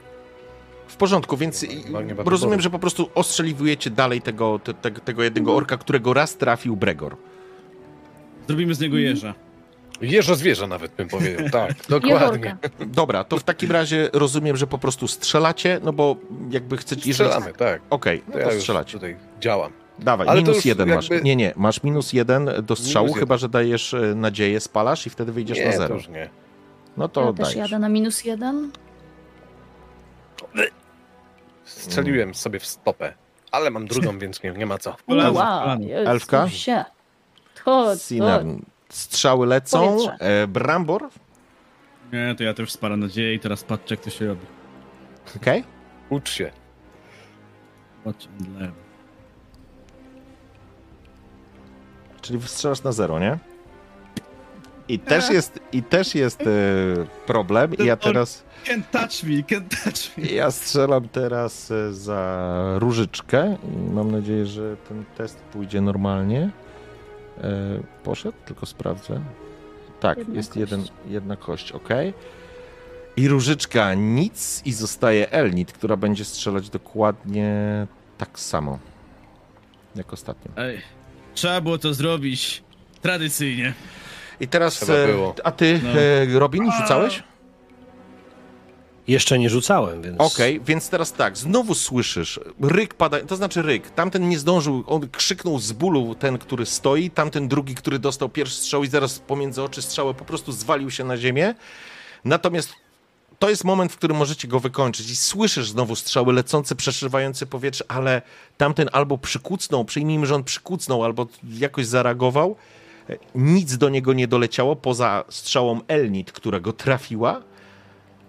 W 0.88 0.96
porządku, 0.96 1.38
więc 1.38 1.64
Nie 1.64 1.90
ma- 1.92 2.02
nie 2.02 2.16
ma 2.16 2.24
rozumiem, 2.24 2.52
wyboru. 2.52 2.62
że 2.62 2.70
po 2.70 2.80
prostu 2.80 3.10
ostrzeliwujecie 3.16 3.90
dalej 3.90 4.22
tego, 4.22 4.60
te, 4.60 4.74
te, 4.74 4.92
tego 4.92 5.24
jednego 5.24 5.56
orka, 5.56 5.78
którego 5.78 6.14
raz 6.14 6.38
trafił 6.38 6.76
Bregor. 6.76 7.16
Zrobimy 8.48 8.76
z 8.76 8.80
niego 8.80 8.98
jeża. 8.98 9.34
Jeżo 10.02 10.36
zwierzę 10.36 10.68
nawet 10.68 10.92
bym 10.92 11.08
powiedział. 11.08 11.50
Tak, 11.52 11.74
dokładnie. 11.90 12.58
Dobra, 12.86 13.24
to 13.24 13.38
w 13.38 13.44
takim 13.44 13.72
razie 13.72 14.10
rozumiem, 14.14 14.58
że 14.58 14.68
po 14.68 14.78
prostu 14.78 15.08
strzelacie, 15.08 15.80
no 15.84 15.94
bo 15.94 16.16
jakby 16.52 16.78
chcecie... 16.78 17.02
jeżeli- 17.10 17.30
Strzelamy, 17.30 17.54
tak. 17.54 17.82
Okej, 17.90 18.24
no 18.28 18.34
To 18.34 18.40
to 18.40 18.52
ja 18.54 18.60
strzelacie. 18.60 18.92
tutaj 18.94 19.18
działam. 19.40 19.72
Dawaj, 20.00 20.28
Ale 20.28 20.42
to 20.42 20.48
minus 20.52 20.66
jeden 20.66 20.90
masz. 20.90 21.10
jakby- 21.10 21.24
Nie, 21.26 21.36
nie, 21.36 21.54
masz 21.56 21.84
minus 21.84 22.14
jeden 22.14 22.50
do 22.64 22.76
strzału, 22.76 23.06
Minus 23.08 23.20
chyba 23.20 23.34
jeden. 23.36 23.40
że 23.40 23.50
dajesz 23.50 23.94
e, 23.94 24.16
nadzieję, 24.16 24.60
spalasz 24.60 25.08
i 25.08 25.10
wtedy 25.10 25.32
wyjdziesz 25.32 25.58
nie, 25.58 25.66
na 25.66 25.72
to 25.72 25.78
zero. 25.78 25.96
już 25.96 26.08
nie. 26.08 26.30
No 26.98 27.08
to 27.08 27.26
ja 27.26 27.34
też 27.34 27.38
dajesz. 27.56 27.56
jadę 27.72 27.80
na 27.80 27.90
minus 27.90 28.24
jeden. 28.26 28.72
Strzeliłem 31.64 32.34
sobie 32.36 32.60
w 32.60 32.66
stopę. 32.66 33.14
Ale 33.52 33.72
mam 33.72 33.88
drugą, 33.88 34.18
więc 34.20 34.44
nie, 34.44 34.52
nie 34.52 34.66
ma 34.66 34.78
co. 34.78 34.96
Kolano, 35.08 35.32
wow, 35.32 35.78
Elfka? 36.06 36.50
się. 36.50 36.86
To, 37.66 37.94
to. 38.20 38.44
Strzały 38.90 39.48
lecą. 39.48 39.80
Powietrze. 39.88 40.18
E, 40.20 40.48
Brambor. 40.48 41.10
Nie, 42.14 42.36
to 42.38 42.44
ja 42.44 42.54
też 42.54 42.72
sparam 42.72 43.00
nadzieję 43.00 43.34
i 43.34 43.40
teraz 43.40 43.64
patrzę, 43.64 43.96
jak 43.96 44.04
to 44.04 44.10
się 44.10 44.28
robi. 44.28 44.46
Okej. 45.36 45.64
Ucz 46.10 46.30
się. 46.30 46.52
Patrzę 48.04 48.28
dla 48.40 48.60
lewo. 48.60 48.85
Czyli 52.26 52.42
strzelasz 52.42 52.84
na 52.84 52.92
zero, 52.92 53.20
nie? 53.20 53.38
I 54.88 55.00
też 55.00 55.30
jest, 55.30 55.60
i 55.72 55.84
też 55.84 56.16
jest 56.16 56.42
e, 56.42 56.46
problem. 57.26 57.74
I 57.74 57.86
ja 57.86 57.98
teraz. 57.98 58.44
Can't 58.66 58.84
touch 58.92 59.24
me, 59.24 59.44
can't 59.44 59.84
touch 59.84 60.18
me. 60.18 60.24
Ja 60.24 60.52
strzelam 60.52 61.10
teraz 61.10 61.72
e, 61.72 61.94
za 61.94 62.56
różyczkę 62.80 63.58
i 63.74 63.92
mam 63.94 64.12
nadzieję, 64.12 64.46
że 64.46 64.78
ten 64.78 65.06
test 65.18 65.38
pójdzie 65.38 65.82
normalnie. 65.82 66.50
E, 67.42 67.52
poszedł, 68.04 68.38
tylko 68.46 68.66
sprawdzę. 68.66 69.22
Tak, 70.00 70.18
Jedna 70.18 70.36
jest 70.36 70.50
kość. 70.50 70.60
jeden, 70.60 70.86
jedna 71.08 71.36
kość, 71.36 71.72
ok. 71.72 71.90
I 73.18 73.28
różyczka 73.28 73.94
nic 73.94 74.62
i 74.66 74.74
zostaje 74.74 75.32
Elnit, 75.32 75.72
która 75.72 75.98
będzie 75.98 76.26
strzelać 76.26 76.70
dokładnie 76.70 77.88
tak 78.18 78.40
samo 78.40 78.80
jak 79.96 80.14
ostatnio. 80.14 80.52
Ej, 80.58 80.82
trzeba 81.36 81.62
było 81.62 81.78
to 81.78 81.94
zrobić 81.94 82.64
tradycyjnie. 83.02 83.74
I 84.40 84.48
teraz, 84.48 84.76
Trzeba 84.80 84.94
e, 84.94 85.08
było. 85.08 85.36
a 85.44 85.52
ty, 85.52 85.80
No. 85.84 85.90
e, 86.36 86.40
Robin, 86.40 86.72
rzucałeś? 86.82 87.24
Jeszcze 89.08 89.40
nie 89.40 89.50
rzucałem, 89.50 90.02
więc... 90.02 90.16
Okej, 90.20 90.62
więc 90.66 90.90
teraz 90.90 91.14
tak, 91.14 91.38
znowu 91.38 91.76
słyszysz, 91.76 92.40
ryk 92.62 92.94
pada, 92.94 93.20
to 93.20 93.36
znaczy 93.36 93.62
ryk, 93.62 93.90
tamten 93.90 94.30
nie 94.30 94.40
zdążył, 94.40 94.84
on 94.88 95.10
krzyknął 95.10 95.60
z 95.60 95.72
bólu, 95.72 96.16
ten, 96.16 96.38
który 96.38 96.66
stoi, 96.66 97.10
tamten 97.10 97.48
drugi, 97.48 97.76
który 97.76 98.00
dostał 98.00 98.30
pierwszy 98.30 98.56
strzał 98.56 98.84
i 98.84 98.88
zaraz 98.88 99.20
pomiędzy 99.20 99.64
oczy 99.64 99.82
strzały 99.82 100.14
po 100.14 100.26
prostu 100.26 100.52
zwalił 100.52 100.92
się 100.92 101.04
na 101.04 101.18
ziemię. 101.18 101.56
Natomiast 102.24 102.74
to 103.40 103.50
jest 103.50 103.64
moment, 103.64 103.92
w 103.92 103.98
którym 103.98 104.18
możecie 104.18 104.48
go 104.48 104.60
wykończyć 104.60 105.10
i 105.10 105.16
słyszysz 105.16 105.70
znowu 105.70 105.96
strzały 105.96 106.34
lecące, 106.34 106.76
przeszywające 106.76 107.46
powietrze, 107.46 107.86
ale 107.88 108.22
tamten 108.58 108.90
albo 108.92 109.18
przykucnął, 109.18 109.86
przyjmijmy, 109.86 110.26
że 110.26 110.36
on 110.36 110.44
przykucnął, 110.44 111.04
albo 111.04 111.28
jakoś 111.44 111.86
zareagował. 111.86 112.56
Nic 113.36 113.78
do 113.78 113.90
niego 113.90 114.14
nie 114.14 114.28
doleciało, 114.28 114.76
poza 114.76 115.24
strzałą 115.30 115.82
Elnit, 115.88 116.32
która 116.32 116.60
go 116.60 116.74
trafiła. 116.74 117.42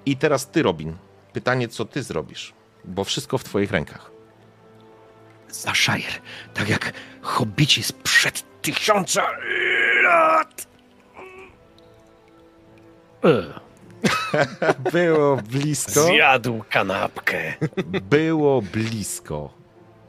I 0.07 0.17
teraz 0.17 0.51
ty, 0.51 0.62
Robin. 0.62 0.97
Pytanie, 1.33 1.68
co 1.68 1.85
ty 1.85 2.02
zrobisz? 2.02 2.52
Bo 2.85 3.05
wszystko 3.05 3.39
w 3.39 3.44
twoich 3.44 3.70
rękach. 3.70 4.10
Zaszajer, 5.51 6.12
tak 6.55 6.68
jak 6.68 6.93
hobbici 7.23 7.83
sprzed 7.83 8.44
tysiąca 8.62 9.23
lat. 10.02 10.67
E, 13.25 13.65
Było 14.93 15.36
blisko. 15.36 16.02
Zjadł 16.02 16.65
kanapkę. 16.70 17.55
Było 18.10 18.62
blisko. 18.62 19.51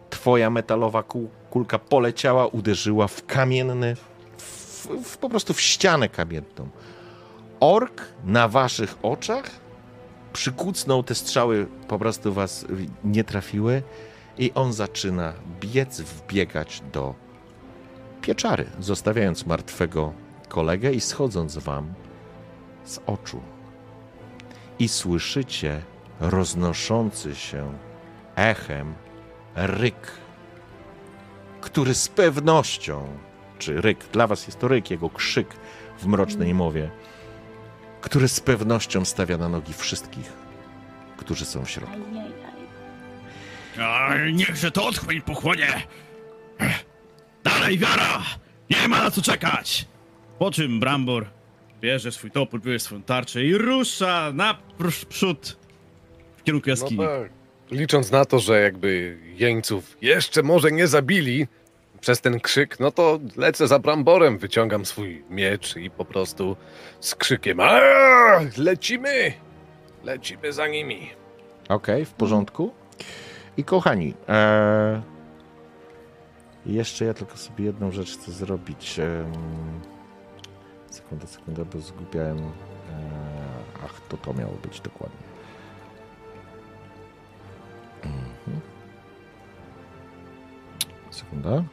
Twoja 0.10 0.50
metalowa 0.50 1.02
kul- 1.02 1.28
kulka 1.50 1.80
poleciała, 1.80 2.48
uderzyła 2.48 3.08
w 3.08 3.26
kamienny, 3.26 3.96
w, 4.38 4.88
w, 5.04 5.18
po 5.18 5.30
prostu 5.30 5.54
w 5.54 5.62
ścianę 5.62 6.10
kamienną. 6.10 6.70
Ork 7.60 8.02
na 8.26 8.48
waszych 8.48 8.96
oczach 9.04 9.50
przykucnął, 10.34 11.04
te 11.04 11.16
strzały 11.16 11.68
po 11.88 12.00
prostu 12.00 12.34
was 12.34 12.66
nie 13.04 13.24
trafiły 13.24 13.84
i 14.38 14.52
on 14.56 14.74
zaczyna 14.74 15.34
biec, 15.60 16.02
wbiegać 16.02 16.82
do 16.94 17.16
pieczary, 18.22 18.66
zostawiając 18.80 19.46
martwego 19.46 20.14
kolegę 20.50 20.92
i 20.92 21.02
schodząc 21.02 21.58
wam 21.58 21.94
z 22.86 23.00
oczu. 23.06 23.42
I 24.80 24.88
słyszycie 24.88 25.82
roznoszący 26.20 27.36
się 27.36 27.78
echem 28.36 28.94
ryk, 29.56 30.12
który 31.62 31.94
z 31.94 32.08
pewnością, 32.08 33.08
czy 33.60 33.82
ryk, 33.82 34.00
dla 34.14 34.28
was 34.28 34.48
jest 34.48 34.60
to 34.60 34.68
ryk, 34.68 34.92
jego 34.92 35.10
krzyk 35.10 35.48
w 36.00 36.06
mrocznej 36.06 36.54
mowie, 36.54 36.90
który 38.02 38.28
z 38.28 38.40
pewnością 38.40 39.06
stawia 39.06 39.38
na 39.38 39.50
nogi 39.50 39.74
wszystkich, 39.74 40.34
którzy 41.18 41.46
są 41.46 41.66
w 41.66 41.70
środku. 41.70 41.98
A, 43.82 44.10
niechże 44.34 44.72
to 44.72 44.86
otchłań 44.86 45.22
pochłonie! 45.22 45.68
Dalej, 47.44 47.78
wiara! 47.78 48.24
Nie 48.70 48.88
ma 48.88 49.04
na 49.04 49.12
co 49.12 49.22
czekać! 49.22 49.86
Po 50.40 50.52
czym 50.52 50.80
Brambor 50.80 51.37
bierze 51.82 52.12
swój 52.12 52.32
topór, 52.32 52.62
bierze 52.62 52.80
swoją 52.80 53.04
tarczę 53.04 53.44
i 53.44 53.58
rusza 53.58 54.32
naprzód 54.34 55.58
w 56.38 56.44
kierunku 56.44 56.70
No 56.70 56.72
jaskini. 56.72 57.00
tak. 57.06 57.30
Licząc 57.72 58.12
na 58.12 58.26
to, 58.26 58.40
że 58.40 58.62
jakby 58.62 59.18
jeńców 59.36 59.98
jeszcze 60.02 60.44
może 60.44 60.72
nie 60.72 60.88
zabili 60.88 61.48
przez 62.02 62.22
ten 62.22 62.40
krzyk, 62.40 62.80
no 62.80 62.92
to 62.92 63.20
lecę 63.38 63.68
za 63.68 63.80
Bramborem, 63.80 64.38
wyciągam 64.38 64.86
swój 64.86 65.24
miecz 65.30 65.76
i 65.76 65.90
po 65.90 66.06
prostu 66.06 66.56
z 67.00 67.16
krzykiem 67.16 67.60
"Aaa! 67.60 68.42
lecimy! 68.58 69.34
Lecimy 70.04 70.54
za 70.54 70.68
nimi. 70.68 71.10
Okej, 71.70 72.06
w 72.06 72.12
porządku. 72.14 72.72
I 73.58 73.64
kochani, 73.64 74.14
e, 74.30 75.02
jeszcze 76.66 77.06
ja 77.06 77.14
tylko 77.14 77.38
sobie 77.38 77.66
jedną 77.66 77.92
rzecz 77.92 78.18
chcę 78.18 78.32
zrobić. 78.32 79.00
Sekundę, 81.08 81.28
sekundę, 81.28 81.66
bo 81.66 81.80
zgubiałem. 81.80 82.38
E, 82.38 82.52
ach, 83.86 84.02
to 84.10 84.18
to 84.18 84.34
miało 84.34 84.54
być 84.54 84.82
dokładnie. 84.82 85.18
Mhm. 88.04 88.62
Sekunda. 91.12 91.64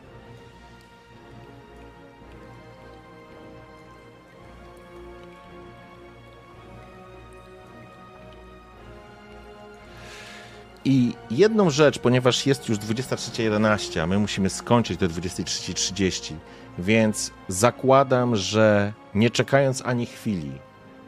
I 10.85 11.15
jedną 11.31 11.71
rzecz, 11.71 11.99
ponieważ 11.99 12.47
jest 12.47 12.69
już 12.69 12.79
23.11, 12.79 14.01
a 14.01 14.07
my 14.07 14.19
musimy 14.19 14.51
skończyć 14.51 14.97
do 14.97 15.09
23.30, 15.09 16.35
więc 16.79 17.33
zakładam, 17.49 18.37
że 18.37 18.93
nie 19.15 19.31
czekając 19.31 19.83
ani 19.87 20.07
chwili, 20.07 20.53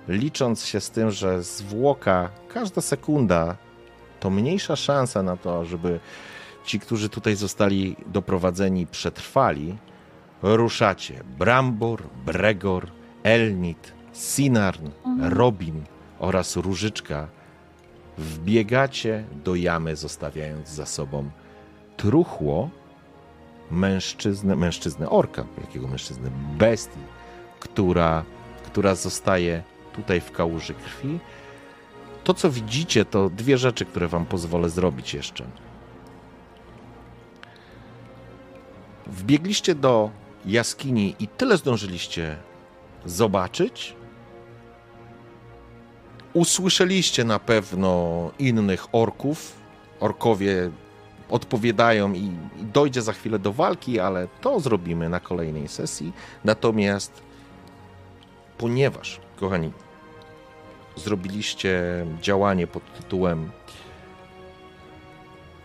licząc 0.08 0.64
się 0.64 0.80
z 0.80 0.90
tym, 0.90 1.10
że 1.10 1.42
zwłoka, 1.42 2.30
każda 2.48 2.80
sekunda 2.80 3.56
to 4.20 4.30
mniejsza 4.30 4.76
szansa 4.76 5.22
na 5.22 5.36
to, 5.36 5.64
żeby 5.64 6.00
ci, 6.64 6.80
którzy 6.80 7.08
tutaj 7.08 7.36
zostali 7.36 7.96
doprowadzeni, 8.06 8.86
przetrwali, 8.86 9.76
ruszacie. 10.42 11.24
Brambor, 11.38 12.02
Bregor, 12.26 12.90
Elnit, 13.22 13.92
Sinarn, 14.12 14.88
Robin 15.20 15.84
oraz 16.18 16.56
Różyczka 16.56 17.28
wbiegacie 18.18 19.24
do 19.44 19.54
jamy, 19.54 19.96
zostawiając 19.96 20.68
za 20.68 20.86
sobą 20.86 21.30
truchło 21.96 22.70
mężczyznę, 23.70 24.56
mężczyznę 24.56 25.10
orka, 25.10 25.44
jakiego 25.60 25.88
mężczyznę, 25.88 26.30
bestii, 26.58 26.98
która, 27.60 28.24
która 28.66 28.94
zostaje 28.94 29.62
tutaj 29.92 30.20
w 30.20 30.32
kałuży 30.32 30.74
krwi. 30.74 31.18
To, 32.24 32.34
co 32.34 32.50
widzicie, 32.50 33.04
to 33.04 33.30
dwie 33.30 33.58
rzeczy, 33.58 33.84
które 33.84 34.08
wam 34.08 34.26
pozwolę 34.26 34.68
zrobić 34.70 35.14
jeszcze. 35.14 35.44
Wbiegliście 39.06 39.74
do 39.74 40.10
jaskini 40.46 41.14
i 41.18 41.28
tyle 41.28 41.56
zdążyliście 41.56 42.36
zobaczyć, 43.04 43.96
Usłyszeliście 46.36 47.24
na 47.24 47.38
pewno 47.38 48.30
innych 48.38 48.86
orków. 48.92 49.52
Orkowie 50.00 50.70
odpowiadają 51.30 52.12
i, 52.12 52.30
dojdzie 52.72 53.02
za 53.02 53.12
chwilę 53.12 53.38
do 53.38 53.52
walki, 53.52 54.00
ale 54.00 54.28
to 54.40 54.60
zrobimy 54.60 55.08
na 55.08 55.20
kolejnej 55.20 55.68
sesji. 55.68 56.12
Natomiast 56.44 57.22
ponieważ, 58.58 59.20
kochani, 59.36 59.72
zrobiliście 60.96 61.82
działanie 62.20 62.66
pod 62.66 62.94
tytułem 62.94 63.50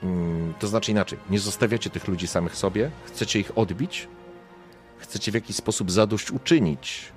mm, 0.03 0.53
to 0.59 0.67
znaczy 0.67 0.91
inaczej, 0.91 1.19
nie 1.29 1.39
zostawiacie 1.39 1.89
tych 1.89 2.07
ludzi 2.07 2.27
samych 2.27 2.55
sobie, 2.55 2.91
chcecie 3.05 3.39
ich 3.39 3.57
odbić, 3.57 4.07
chcecie 4.97 5.31
w 5.31 5.35
jakiś 5.35 5.55
sposób 5.55 5.91
zadośćuczynić 5.91 7.11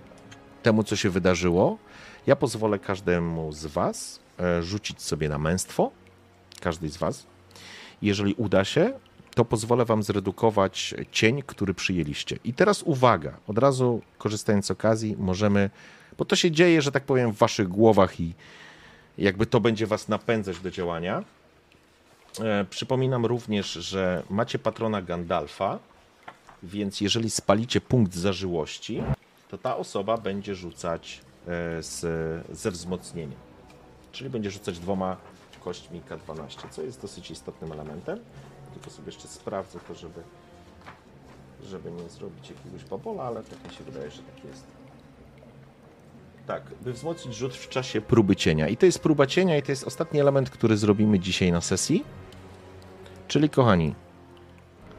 temu, 0.63 0.85
co 0.85 0.97
się 0.97 1.11
wydarzyło, 1.11 1.79
ja 2.27 2.37
pozwolę 2.37 2.79
każdemu 2.79 3.53
z 3.53 3.67
Was 3.67 4.21
e, 4.41 4.63
rzucić 4.63 5.03
sobie 5.03 5.29
na 5.29 5.39
męstwo, 5.39 5.91
każdej 6.61 6.91
z 6.91 6.97
Was. 6.97 7.27
Jeżeli 8.05 8.35
uda 8.35 8.65
się, 8.65 8.93
to 9.35 9.45
pozwolę 9.45 9.85
wam 9.85 10.03
zredukować 10.03 10.95
cień, 11.13 11.43
który 11.43 11.75
przyjęliście. 11.75 12.39
I 12.45 12.55
teraz 12.55 12.83
uwaga, 12.83 13.39
od 13.47 13.59
razu 13.59 14.03
korzystając 14.19 14.67
z 14.67 14.71
okazji, 14.71 15.17
możemy, 15.19 15.71
bo 16.19 16.25
to 16.25 16.37
się 16.37 16.51
dzieje, 16.51 16.83
że 16.83 16.93
tak 16.93 17.05
powiem, 17.05 17.33
w 17.33 17.37
waszych 17.37 17.69
głowach 17.69 18.21
i 18.21 18.35
jakby 19.19 19.47
to 19.47 19.61
będzie 19.61 19.87
was 19.87 20.09
napędzać 20.09 20.61
do 20.61 20.71
działania. 20.71 21.25
E, 22.41 22.65
przypominam 22.71 23.27
również, 23.27 23.73
że 23.73 24.23
macie 24.31 24.59
patrona 24.59 25.03
Gandalfa, 25.03 25.79
więc 26.63 27.01
jeżeli 27.01 27.31
spalicie 27.31 27.81
punkt 27.81 28.15
zażyłości, 28.15 29.03
to 29.49 29.59
ta 29.59 29.77
osoba 29.77 30.17
będzie 30.17 30.55
rzucać 30.55 31.21
e, 31.47 31.83
z, 31.83 32.01
ze 32.51 32.71
wzmocnieniem. 32.71 33.39
Czyli 34.13 34.31
będzie 34.31 34.51
rzucać 34.51 34.79
dwoma 34.79 35.17
kośćmi 35.65 36.03
K12, 36.03 36.71
co 36.71 36.83
jest 36.83 37.03
dosyć 37.03 37.31
istotnym 37.31 37.73
elementem. 37.73 38.19
Tylko 38.75 38.91
sobie 38.91 39.07
jeszcze 39.07 39.29
sprawdzę 39.29 39.79
to, 39.89 39.95
żeby, 39.95 40.23
żeby 41.63 41.91
nie 41.91 42.09
zrobić 42.09 42.51
jakiegoś 42.51 42.85
babola, 42.85 43.23
ale 43.23 43.43
tak 43.43 43.71
mi 43.71 43.75
się 43.77 43.85
wydaje, 43.85 44.11
że 44.11 44.23
tak 44.23 44.45
jest. 44.45 44.65
Tak, 46.47 46.63
by 46.83 46.93
wzmocnić 46.93 47.35
rzut 47.35 47.55
w 47.55 47.69
czasie 47.69 48.01
próby 48.01 48.37
cienia. 48.37 48.69
I 48.69 48.77
to 48.77 48.87
jest 48.87 48.99
próba 48.99 49.27
cienia, 49.27 49.57
i 49.57 49.63
to 49.63 49.73
jest 49.73 49.85
ostatni 49.85 50.21
element, 50.21 50.51
który 50.51 50.77
zrobimy 50.77 51.19
dzisiaj 51.19 51.53
na 51.53 51.61
sesji. 51.61 52.05
Czyli, 53.29 53.51
kochani, 53.51 53.95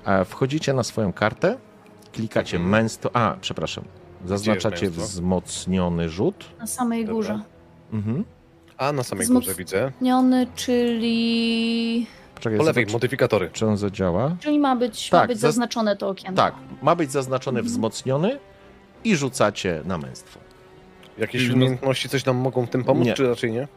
e, 0.05 0.25
wchodzicie 0.25 0.73
na 0.73 0.83
swoją 0.83 1.13
kartę, 1.13 1.57
klikacie 2.11 2.59
męstwo. 2.59 3.09
A, 3.13 3.37
przepraszam. 3.41 3.83
Zaznaczacie 4.25 4.89
wzmocniony 4.89 6.09
rzut. 6.09 6.45
Na 6.59 6.67
samej 6.67 7.05
górze. 7.05 7.39
Mhm. 7.93 8.25
A 8.77 8.91
na 8.91 9.03
samej 9.03 9.27
górze 9.27 9.53
widzę. 9.55 9.87
Wzmocniony, 9.91 10.47
czyli... 10.55 12.07
Czekaj, 12.39 12.57
Po 12.57 12.63
lewej 12.63 12.83
zobacz, 12.83 12.93
modyfikatory. 12.93 13.49
czy 13.53 13.65
on 13.65 13.77
zadziała. 13.77 14.35
Czyli 14.39 14.59
ma 14.59 14.75
być, 14.75 15.11
ma 15.11 15.19
Tak, 15.19 15.27
być 15.27 15.39
zaznaczone 15.39 15.95
to 15.97 16.09
okienko. 16.09 16.35
Tak, 16.35 16.53
ma 16.81 16.95
być 16.95 17.11
zaznaczony 17.11 17.63
wzmocniony 17.63 18.39
i 19.03 19.15
rzucacie 19.15 19.81
na 19.85 19.97
męstwo. 19.97 20.39
Jakieś 21.17 21.41
Czyli 21.41 21.53
umiejętności 21.53 22.09
coś 22.09 22.25
nam 22.25 22.35
mogą 22.37 22.65
w 22.65 22.69
tym 22.69 22.83
pomóc, 22.83 23.05
Nie. 23.05 23.13
czy 23.13 23.27
raczej 23.29 23.51
nie? 23.51 23.67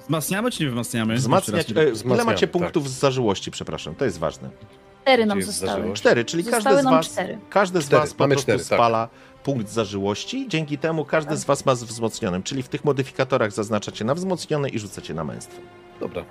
Wzmacniamy 0.00 0.50
czy 0.50 0.62
nie 0.64 0.70
wzmacniamy? 0.70 1.14
Wzmacniać. 1.14 1.68
E, 1.70 1.72
ile 1.72 1.92
Wzmacniamy, 1.92 2.30
macie 2.30 2.46
tak. 2.46 2.52
punktów 2.52 2.90
z 2.90 2.98
zażyłości, 2.98 3.50
przepraszam, 3.50 3.94
to 3.94 4.04
jest 4.04 4.18
ważne. 4.18 4.50
Cztery 5.02 5.26
nam 5.26 5.38
Gdzie 5.38 5.46
jest 5.46 5.58
zostały. 5.58 5.78
zażyłość? 5.80 6.00
Cztery, 6.02 6.24
czyli 6.24 6.44
każdy 6.44 6.56
Zostały 6.56 6.80
z 6.80 6.84
nam 6.84 6.94
was. 6.94 7.06
cztery. 7.08 7.38
Każdy 7.50 7.82
z 7.82 7.86
Cztery, 7.86 8.00
was 8.00 8.14
po 8.14 8.24
mamy 8.24 8.34
prostu 8.34 8.44
cztery, 8.44 8.58
tak. 8.58 8.66
spala 8.66 9.08
punkt 9.48 9.68
zażyłości. 9.68 10.48
Dzięki 10.48 10.78
temu 10.78 11.04
każdy 11.04 11.36
z 11.36 11.44
was 11.44 11.66
ma 11.66 11.74
z 11.74 11.84
wzmocnionym, 11.84 12.42
czyli 12.42 12.62
w 12.62 12.68
tych 12.68 12.84
modyfikatorach 12.84 13.52
zaznaczacie 13.52 14.04
na 14.04 14.14
wzmocniony 14.14 14.68
i 14.68 14.78
rzucacie 14.78 15.14
na 15.14 15.24
męstwo. 15.24 15.60
Dobra. 16.00 16.24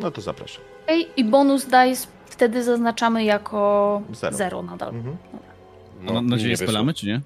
No 0.00 0.10
to 0.10 0.20
zapraszam. 0.20 0.64
Okej, 0.84 1.06
I 1.16 1.24
bonus 1.24 1.64
dice 1.64 2.06
wtedy 2.26 2.64
zaznaczamy 2.64 3.24
jako 3.24 4.02
Zero. 4.12 4.36
zero, 4.36 4.62
nadal. 4.62 4.88
Mhm. 4.94 5.16
No, 6.02 6.12
na 6.12 6.20
mi 6.20 6.30
nadzieję 6.30 6.50
nie 6.50 6.56
wyszło. 6.56 6.66
spalamy, 6.72 6.94
czy 6.94 7.06
nie? 7.06 7.20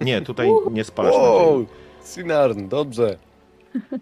Nie, 0.00 0.22
tutaj 0.22 0.48
nie 0.70 0.84
spalasz 0.84 1.14
Wow. 1.14 1.66
Sinarn, 2.02 2.68
dobrze. 2.68 3.18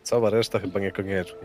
Cała 0.02 0.30
reszta 0.30 0.58
chyba 0.58 0.80
niekoniecznie. 0.80 1.38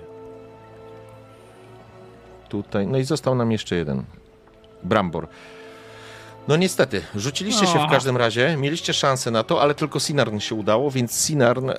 Tutaj. 2.49 2.87
No 2.87 2.97
i 2.97 3.03
został 3.03 3.35
nam 3.35 3.51
jeszcze 3.51 3.75
jeden. 3.75 4.03
Brambor. 4.83 5.27
No 6.47 6.55
niestety, 6.57 7.01
rzuciliście 7.15 7.67
się 7.67 7.79
w 7.79 7.81
O. 7.81 7.89
każdym 7.89 8.17
razie, 8.17 8.57
mieliście 8.57 8.93
szansę 8.93 9.31
na 9.31 9.43
to, 9.43 9.61
ale 9.61 9.75
tylko 9.75 9.99
Sinarn 9.99 10.39
się 10.39 10.55
udało, 10.55 10.91
więc 10.91 11.11
Sinarn, 11.11 11.69
e, 11.69 11.75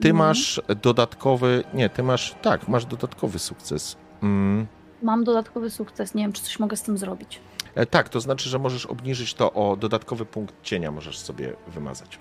ty 0.00 0.08
Mhm. 0.10 0.16
masz 0.16 0.60
dodatkowy, 0.82 1.64
nie, 1.74 1.88
ty 1.90 2.02
masz, 2.02 2.34
tak, 2.42 2.68
masz 2.68 2.86
dodatkowy 2.86 3.38
sukces. 3.38 3.96
Mm, 4.22 4.66
Mam 5.02 5.24
dodatkowy 5.24 5.70
sukces, 5.70 6.14
nie 6.14 6.22
wiem, 6.24 6.32
czy 6.32 6.42
coś 6.42 6.58
mogę 6.58 6.76
z 6.76 6.82
tym 6.82 6.98
zrobić. 6.98 7.40
e, 7.74 7.86
tak, 7.86 8.08
to 8.08 8.20
znaczy, 8.20 8.48
że 8.48 8.58
możesz 8.58 8.86
obniżyć 8.86 9.34
to 9.34 9.52
o 9.52 9.76
dodatkowy 9.76 10.24
punkt 10.26 10.54
cienia, 10.62 10.90
możesz 10.90 11.18
sobie 11.18 11.52
wymazać. 11.68 12.18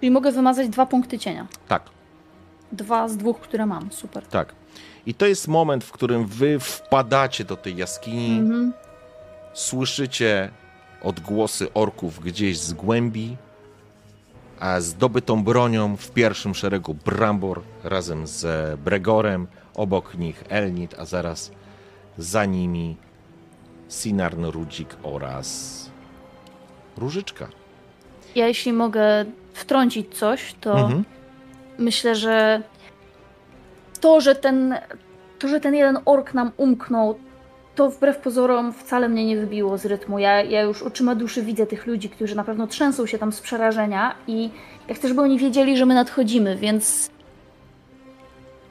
Czyli 0.00 0.10
mogę 0.10 0.32
wymazać 0.32 0.68
dwa 0.68 0.86
punkty 0.86 1.18
cienia. 1.18 1.46
Tak, 1.68 1.82
Dwa 2.72 3.08
z 3.08 3.16
dwóch, 3.16 3.40
które 3.40 3.66
mam. 3.66 3.92
Super. 3.92 4.26
tak. 4.26 4.54
I 5.06 5.14
to 5.14 5.26
jest 5.26 5.48
moment, 5.48 5.84
w 5.84 5.92
którym 5.92 6.26
wy 6.26 6.58
wpadacie 6.60 7.44
do 7.44 7.56
tej 7.56 7.76
jaskini, 7.76 8.38
Mhm. 8.38 8.72
Słyszycie 9.56 10.50
odgłosy 11.02 11.72
orków 11.74 12.20
gdzieś 12.20 12.58
z 12.58 12.72
głębi, 12.72 13.36
a 14.60 14.80
zdobytą 14.80 15.44
bronią 15.44 15.96
w 15.96 16.10
pierwszym 16.10 16.54
szeregu 16.54 16.94
Brambor 16.94 17.62
razem 17.84 18.26
z 18.26 18.80
Bregorem, 18.80 19.46
obok 19.74 20.14
nich 20.14 20.44
Elnit, 20.48 20.94
a 20.98 21.04
zaraz 21.04 21.50
za 22.18 22.44
nimi 22.44 22.96
Sinarn 23.88 24.44
Rudzik 24.44 24.96
oraz 25.02 25.90
Różyczka. 26.96 27.48
Ja 28.34 28.48
jeśli 28.48 28.72
mogę 28.72 29.24
wtrącić 29.52 30.14
coś, 30.18 30.54
to 30.60 30.78
Mhm. 30.78 31.04
myślę, 31.78 32.14
że 32.14 32.62
to, 34.00 34.20
że 34.20 34.34
ten, 34.34 34.78
to, 35.38 35.48
że 35.48 35.60
ten 35.60 35.74
jeden 35.74 35.98
ork 36.04 36.34
nam 36.34 36.50
umknął, 36.56 37.18
to 37.76 37.90
wbrew 37.90 38.16
pozorom 38.16 38.72
wcale 38.72 39.08
mnie 39.08 39.26
nie 39.26 39.36
wybiło 39.36 39.78
z 39.78 39.86
rytmu. 39.86 40.18
Ja, 40.18 40.42
ja 40.42 40.62
już 40.62 40.82
oczyma 40.82 41.14
duszy 41.14 41.42
widzę 41.42 41.66
tych 41.66 41.86
ludzi, 41.86 42.08
którzy 42.08 42.36
na 42.36 42.44
pewno 42.44 42.66
trzęsą 42.66 43.06
się 43.06 43.18
tam 43.18 43.32
z 43.32 43.40
przerażenia 43.40 44.14
i 44.26 44.50
ja 44.88 44.94
chcę, 44.94 45.08
żeby 45.08 45.20
oni 45.20 45.38
wiedzieli, 45.38 45.76
że 45.76 45.86
my 45.86 45.94
nadchodzimy, 45.94 46.56
więc 46.56 47.10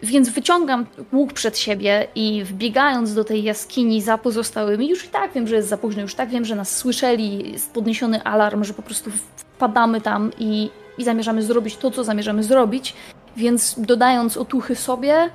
więc 0.03 0.30
wyciągam 0.30 0.85
łuk 1.14 1.34
przed 1.34 1.58
siebie 1.58 2.08
i 2.16 2.43
wbiegając 2.43 3.14
do 3.14 3.24
tej 3.24 3.43
jaskini 3.43 4.01
za 4.01 4.17
pozostałymi, 4.17 4.90
już 4.90 5.06
i 5.06 5.08
tak 5.08 5.34
wiem, 5.34 5.48
że 5.48 5.56
jest 5.56 5.69
za 5.69 5.77
późno, 5.77 6.01
już 6.01 6.16
tak 6.16 6.30
wiem, 6.30 6.45
że 6.45 6.56
nas 6.56 6.77
słyszeli, 6.77 7.51
jest 7.51 7.74
podniesiony 7.74 8.24
alarm, 8.24 8.64
że 8.64 8.74
po 8.74 8.82
prostu 8.82 9.11
wpadamy 9.35 10.01
tam 10.01 10.32
i, 10.40 10.69
i 10.98 11.03
zamierzamy 11.03 11.43
zrobić 11.43 11.77
to, 11.77 11.92
co 11.92 12.03
zamierzamy 12.03 12.43
zrobić. 12.43 12.93
Więc 13.38 13.75
dodając 13.77 14.38
otuchy 14.38 14.75
sobie 14.75 15.30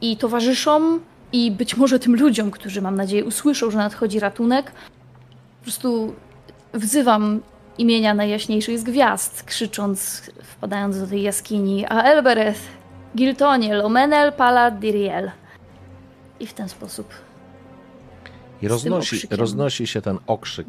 i 0.00 0.16
towarzyszom, 0.16 1.00
i 1.32 1.50
być 1.50 1.76
może 1.76 1.98
tym 1.98 2.16
ludziom, 2.16 2.50
którzy 2.50 2.82
mam 2.82 2.94
nadzieję 2.94 3.24
usłyszą, 3.24 3.70
że 3.70 3.78
nadchodzi 3.78 4.20
ratunek, 4.20 4.72
po 5.58 5.62
prostu 5.62 6.14
wzywam 6.74 7.40
imienia 7.78 8.14
najjaśniejszych 8.14 8.78
z 8.78 8.82
gwiazd, 8.82 9.42
krzycząc, 9.42 10.22
wpadając 10.42 11.00
do 11.00 11.06
tej 11.06 11.22
jaskini, 11.22 11.86
a 11.86 12.02
Elbereth, 12.02 12.60
Giltonie, 13.16 13.74
Lomenel, 13.74 14.32
Pala, 14.32 14.70
Diriel. 14.70 15.30
I 16.40 16.46
w 16.46 16.52
ten 16.52 16.68
sposób. 16.68 17.14
I 18.62 18.68
roznosi, 18.68 19.28
roznosi 19.30 19.86
się 19.86 20.02
ten 20.02 20.18
okrzyk 20.26 20.66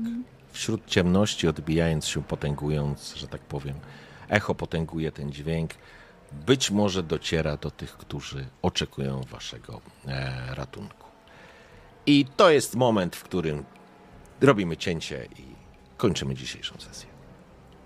wśród 0.52 0.86
ciemności, 0.86 1.48
odbijając 1.48 2.08
się, 2.08 2.24
potęgując, 2.24 3.16
że 3.16 3.28
tak 3.28 3.42
powiem. 3.42 3.76
Echo 4.30 4.56
potęguje 4.56 5.12
ten 5.12 5.32
dźwięk. 5.32 5.72
Być 6.32 6.72
może 6.72 7.04
dociera 7.04 7.58
do 7.58 7.72
tych, 7.72 7.98
którzy 7.98 8.48
oczekują 8.62 9.22
waszego 9.22 9.82
e, 10.08 10.56
ratunku. 10.56 11.08
I 12.06 12.26
to 12.26 12.50
jest 12.50 12.76
moment, 12.76 13.16
w 13.16 13.24
którym 13.24 13.66
robimy 14.42 14.78
cięcie 14.78 15.28
i 15.38 15.44
kończymy 15.98 16.36
dzisiejszą 16.36 16.76
sesję. 16.80 17.11